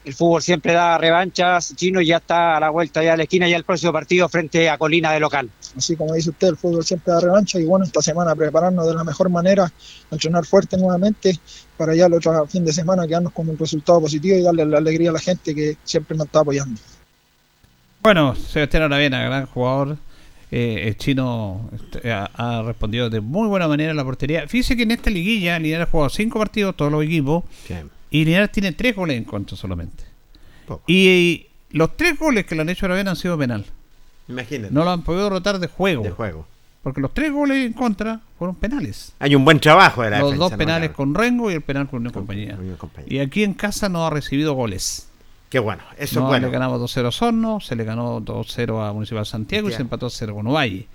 El 0.06 0.14
fútbol 0.14 0.42
siempre 0.42 0.74
da 0.74 0.98
revanchas. 0.98 1.76
Chino 1.76 2.02
ya 2.02 2.18
está 2.18 2.58
a 2.58 2.60
la 2.60 2.70
vuelta 2.70 3.04
ya 3.04 3.14
a 3.14 3.18
la 3.18 3.24
esquina, 3.24 3.48
ya 3.48 3.58
el 3.58 3.64
próximo 3.64 3.92
partido 3.92 4.30
frente 4.30 4.70
a 4.70 4.78
Colina 4.78 5.12
de 5.12 5.20
local. 5.20 5.50
Así 5.78 5.96
como 5.96 6.14
dice 6.14 6.30
usted, 6.30 6.48
el 6.48 6.58
fútbol 6.58 6.84
siempre 6.84 7.14
da 7.14 7.20
revancha 7.20 7.60
y 7.60 7.66
bueno, 7.66 7.86
esta 7.86 8.02
semana 8.02 8.36
prepararnos 8.36 8.88
de 8.88 8.96
la 8.96 9.04
mejor 9.04 9.30
manera, 9.30 9.72
entrenar 10.10 10.46
fuerte 10.46 10.78
nuevamente 10.78 11.38
para 11.78 11.96
ya 11.96 12.08
el 12.08 12.14
otro 12.14 12.48
fin 12.48 12.66
de 12.66 12.74
semana 12.74 13.08
quedarnos 13.08 13.34
con 13.34 13.50
un 13.50 13.58
resultado 13.58 14.02
positivo 14.02 14.38
y 14.38 14.42
darle 14.42 14.66
la 14.66 14.78
alegría 14.78 15.10
a 15.10 15.14
la 15.14 15.20
gente 15.20 15.54
que 15.54 15.78
siempre 15.84 16.18
nos 16.18 16.28
está 16.28 16.40
apoyando. 16.40 16.80
Bueno, 18.02 18.36
Sebastián 18.36 18.84
Aravena, 18.84 19.22
gran 19.24 19.46
jugador. 19.46 19.98
Eh, 20.52 20.86
el 20.88 20.98
chino 20.98 21.70
este, 21.76 22.12
ha, 22.12 22.32
ha 22.34 22.64
respondido 22.64 23.10
de 23.12 23.22
muy 23.22 23.48
buena 23.48 23.68
manera 23.68 23.92
a 23.92 23.94
la 23.94 24.04
portería. 24.04 24.48
Fíjese 24.48 24.76
que 24.76 24.84
en 24.84 24.92
esta 24.92 25.12
liguilla 25.12 25.60
Linares 25.60 25.88
ha 25.88 25.92
jugado 25.92 26.10
cinco 26.10 26.40
partidos, 26.40 26.76
todos 26.76 26.92
los 26.92 27.04
equipos, 27.04 27.44
y 28.12 28.26
Linares 28.26 28.52
tiene 28.52 28.72
tres 28.72 28.96
goles 28.96 29.18
en 29.18 29.24
contra 29.24 29.56
solamente. 29.58 30.04
Y, 30.88 31.46
los 31.72 31.96
tres 31.96 32.18
goles 32.18 32.46
que 32.46 32.56
le 32.56 32.62
han 32.62 32.70
hecho 32.70 32.86
a 32.86 32.88
Aravena 32.88 33.12
han 33.12 33.16
sido 33.16 33.38
penal. 33.38 33.64
Imagínate. 34.28 34.74
No 34.74 34.84
lo 34.84 34.90
han 34.92 35.04
podido 35.04 35.30
rotar 35.30 35.60
de 35.60 35.68
juego. 35.68 36.04
De 36.04 36.10
juego. 36.10 36.48
Porque 36.82 37.00
los 37.00 37.14
tres 37.14 37.32
goles 37.32 37.64
en 37.64 37.74
contra 37.74 38.22
fueron 38.40 38.56
penales. 38.56 39.14
Hay 39.20 39.36
un 39.36 39.46
buen 39.46 39.60
trabajo 39.60 40.02
de 40.02 40.10
la 40.10 40.20
Los 40.20 40.32
defensa, 40.32 40.50
dos 40.50 40.58
penales 40.58 40.92
con 40.92 41.14
Rengo 41.14 41.52
y 41.52 41.54
el 41.54 41.62
penal 41.62 41.88
con 41.88 41.98
Unión 42.00 42.14
Compañía. 42.14 42.58
Y 43.06 43.20
aquí 43.20 43.44
en 43.44 43.54
casa 43.54 43.88
no 43.88 44.06
ha 44.06 44.10
recibido 44.10 44.54
goles. 44.54 45.10
Qué 45.50 45.60
bueno, 45.60 45.84
eso 45.98 46.20
no, 46.20 46.28
es 46.28 46.30
bueno. 46.30 46.48
Le 46.48 46.54
ganamos 46.54 46.80
2-0 46.80 47.06
a 47.06 47.08
Osorno, 47.10 47.60
se 47.60 47.76
le 47.76 47.84
ganó 47.84 48.22
2-0 48.22 48.88
a 48.88 48.94
Municipal 48.94 49.26
Santiago 49.26 49.70
y 49.70 49.74
se 49.74 49.82
empató 49.82 50.10
0 50.10 50.36
con 50.36 50.48
Ovalle. 50.48 50.88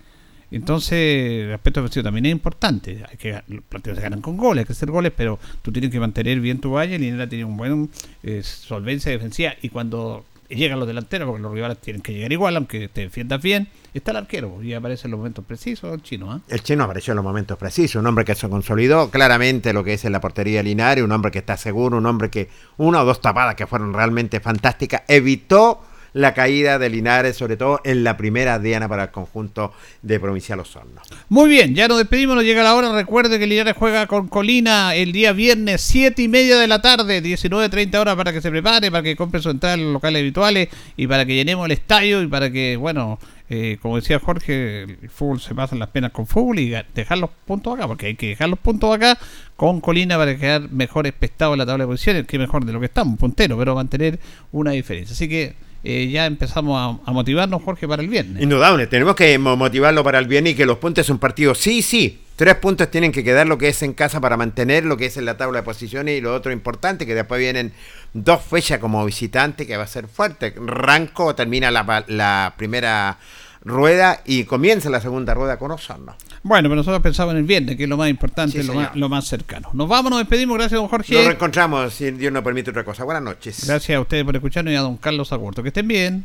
Entonces, 0.50 1.46
el 1.46 1.52
aspecto 1.52 1.80
defensivo 1.80 2.04
también 2.04 2.26
es 2.26 2.32
importante. 2.32 3.04
Hay 3.10 3.16
que, 3.16 3.42
los 3.48 3.64
partidos 3.64 3.98
se 3.98 4.02
ganan 4.02 4.20
con 4.20 4.36
goles, 4.36 4.62
hay 4.62 4.66
que 4.66 4.72
hacer 4.72 4.90
goles, 4.90 5.12
pero 5.16 5.38
tú 5.62 5.72
tienes 5.72 5.90
que 5.90 6.00
mantener 6.00 6.40
bien 6.40 6.60
tu 6.60 6.72
valle. 6.72 6.98
Linera 6.98 7.28
tiene 7.28 7.44
un 7.44 7.56
buen 7.56 7.90
eh, 8.22 8.42
solvencia 8.42 9.10
defensiva 9.10 9.54
y 9.62 9.68
cuando 9.68 10.24
llegan 10.48 10.78
los 10.78 10.88
delanteros, 10.88 11.26
porque 11.26 11.42
los 11.42 11.52
rivales 11.52 11.78
tienen 11.78 12.02
que 12.02 12.12
llegar 12.12 12.32
igual, 12.32 12.56
aunque 12.56 12.88
te 12.88 13.02
defiendas 13.02 13.42
bien, 13.42 13.68
está 13.92 14.10
el 14.10 14.18
arquero 14.18 14.62
y 14.62 14.74
aparece 14.74 15.06
en 15.06 15.12
los 15.12 15.18
momentos 15.18 15.44
precisos 15.44 15.92
el 15.92 16.02
chino. 16.02 16.30
¿ah? 16.30 16.40
El 16.48 16.62
chino 16.62 16.84
apareció 16.84 17.12
en 17.12 17.16
los 17.16 17.24
momentos 17.24 17.56
precisos, 17.58 18.00
un 18.00 18.06
hombre 18.06 18.24
que 18.24 18.34
se 18.34 18.48
consolidó 18.48 19.10
claramente 19.10 19.72
lo 19.72 19.84
que 19.84 19.94
es 19.94 20.04
en 20.04 20.12
la 20.12 20.20
portería 20.20 20.58
de 20.58 20.64
Linares, 20.64 21.04
un 21.04 21.12
hombre 21.12 21.30
que 21.30 21.38
está 21.38 21.56
seguro, 21.56 21.98
un 21.98 22.06
hombre 22.06 22.30
que 22.30 22.48
una 22.76 23.02
o 23.02 23.04
dos 23.04 23.20
tapadas 23.20 23.54
que 23.54 23.66
fueron 23.66 23.92
realmente 23.92 24.40
fantásticas, 24.40 25.02
evitó 25.08 25.82
la 26.14 26.32
caída 26.32 26.78
de 26.78 26.88
Linares, 26.88 27.36
sobre 27.36 27.56
todo 27.56 27.80
en 27.84 28.04
la 28.04 28.16
primera 28.16 28.58
diana 28.58 28.88
para 28.88 29.04
el 29.04 29.10
conjunto 29.10 29.72
de 30.00 30.18
Provincial 30.18 30.60
Osorno. 30.60 31.02
Muy 31.28 31.50
bien, 31.50 31.74
ya 31.74 31.88
nos 31.88 31.98
despedimos, 31.98 32.36
nos 32.36 32.44
llega 32.44 32.62
la 32.62 32.74
hora. 32.74 32.92
Recuerde 32.92 33.38
que 33.38 33.46
Linares 33.46 33.74
juega 33.76 34.06
con 34.06 34.28
Colina 34.28 34.94
el 34.94 35.12
día 35.12 35.32
viernes, 35.32 35.82
7 35.82 36.22
y 36.22 36.28
media 36.28 36.56
de 36.56 36.68
la 36.68 36.80
tarde, 36.80 37.22
19.30 37.22 37.96
horas 37.96 38.16
para 38.16 38.32
que 38.32 38.40
se 38.40 38.50
prepare, 38.50 38.90
para 38.90 39.02
que 39.02 39.16
compre 39.16 39.42
su 39.42 39.50
entrada 39.50 39.74
en 39.74 39.84
los 39.84 39.92
locales 39.92 40.20
habituales 40.20 40.68
y 40.96 41.06
para 41.06 41.26
que 41.26 41.34
llenemos 41.34 41.66
el 41.66 41.72
estadio 41.72 42.22
y 42.22 42.28
para 42.28 42.50
que, 42.50 42.76
bueno, 42.76 43.18
eh, 43.50 43.78
como 43.82 43.96
decía 43.96 44.20
Jorge, 44.20 44.84
el 44.84 45.10
fútbol 45.10 45.40
se 45.40 45.54
pasa 45.54 45.76
las 45.76 45.88
penas 45.88 46.12
con 46.12 46.26
fútbol 46.26 46.60
y 46.60 46.74
dejar 46.94 47.18
los 47.18 47.30
puntos 47.44 47.74
acá, 47.74 47.88
porque 47.88 48.06
hay 48.06 48.14
que 48.14 48.28
dejar 48.28 48.48
los 48.48 48.58
puntos 48.58 48.94
acá 48.94 49.18
con 49.56 49.80
Colina 49.80 50.16
para 50.16 50.36
quedar 50.36 50.70
mejor 50.70 51.06
espestado 51.06 51.52
en 51.52 51.58
la 51.58 51.66
tabla 51.66 51.84
de 51.84 51.88
posiciones, 51.88 52.26
que 52.26 52.38
mejor 52.38 52.64
de 52.64 52.72
lo 52.72 52.80
que 52.80 52.86
estamos, 52.86 53.18
puntero, 53.18 53.58
pero 53.58 53.74
mantener 53.74 54.18
una 54.52 54.70
diferencia. 54.70 55.12
Así 55.12 55.28
que 55.28 55.54
eh, 55.86 56.08
ya 56.08 56.24
empezamos 56.24 57.00
a, 57.04 57.12
motivarnos, 57.12 57.62
Jorge, 57.62 57.86
para 57.86 58.02
el 58.02 58.08
viernes. 58.08 58.42
Indudable, 58.42 58.86
tenemos 58.86 59.14
que 59.14 59.38
motivarlo 59.38 60.02
para 60.02 60.18
el 60.18 60.26
viernes 60.26 60.54
y 60.54 60.56
que 60.56 60.64
los 60.64 60.78
puntos 60.78 61.06
son 61.06 61.18
partidos. 61.18 61.58
Sí, 61.58 61.82
sí, 61.82 62.22
tres 62.36 62.54
puntos 62.54 62.90
tienen 62.90 63.12
que 63.12 63.22
quedar 63.22 63.46
lo 63.46 63.58
que 63.58 63.68
es 63.68 63.82
en 63.82 63.92
casa 63.92 64.18
para 64.18 64.38
mantener 64.38 64.86
lo 64.86 64.96
que 64.96 65.06
es 65.06 65.18
en 65.18 65.26
la 65.26 65.36
tabla 65.36 65.58
de 65.58 65.62
posiciones 65.64 66.16
y 66.16 66.22
lo 66.22 66.34
otro 66.34 66.52
importante, 66.52 67.04
que 67.04 67.14
después 67.14 67.38
vienen 67.38 67.72
dos 68.14 68.42
fechas 68.42 68.78
como 68.78 69.04
visitante 69.04 69.66
que 69.66 69.76
va 69.76 69.84
a 69.84 69.86
ser 69.86 70.08
fuerte. 70.08 70.54
Ranco 70.56 71.34
termina 71.34 71.70
la, 71.70 72.04
la 72.08 72.54
primera 72.56 73.18
rueda 73.64 74.20
y 74.24 74.44
comienza 74.44 74.90
la 74.90 75.00
segunda 75.00 75.34
rueda 75.34 75.58
con 75.58 75.70
Osorno. 75.70 76.16
Bueno, 76.42 76.68
pero 76.68 76.76
nosotros 76.76 77.02
pensamos 77.02 77.32
en 77.32 77.38
el 77.38 77.44
viernes, 77.44 77.76
que 77.76 77.84
es 77.84 77.88
lo 77.88 77.96
más 77.96 78.10
importante, 78.10 78.62
lo, 78.62 78.74
más, 78.74 78.94
lo, 78.94 79.08
más, 79.08 79.26
cercano. 79.26 79.70
Nos 79.72 79.88
vamos, 79.88 80.10
nos 80.10 80.20
despedimos, 80.20 80.58
gracias 80.58 80.78
don 80.78 80.88
Jorge. 80.88 81.14
Nos 81.14 81.24
reencontramos, 81.24 81.94
si 81.94 82.10
Dios 82.10 82.32
nos 82.32 82.42
permite 82.42 82.70
otra 82.70 82.84
cosa. 82.84 83.04
Buenas 83.04 83.22
noches. 83.22 83.66
Gracias 83.66 83.96
a 83.96 84.00
ustedes 84.00 84.24
por 84.24 84.36
escucharnos 84.36 84.72
y 84.72 84.76
a 84.76 84.82
don 84.82 84.96
Carlos 84.98 85.32
Agurto. 85.32 85.62
Que 85.62 85.68
estén 85.68 85.88
bien. 85.88 86.24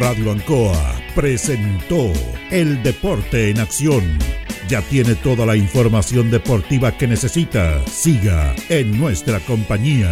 Radio 0.00 0.32
Ancoa 0.32 0.94
presentó 1.14 2.10
El 2.50 2.82
Deporte 2.82 3.50
en 3.50 3.60
Acción. 3.60 4.18
Ya 4.68 4.80
tiene 4.80 5.14
toda 5.14 5.44
la 5.44 5.56
información 5.56 6.30
deportiva 6.30 6.96
que 6.96 7.06
necesita. 7.06 7.84
Siga 7.86 8.54
en 8.70 8.98
nuestra 8.98 9.38
compañía. 9.40 10.10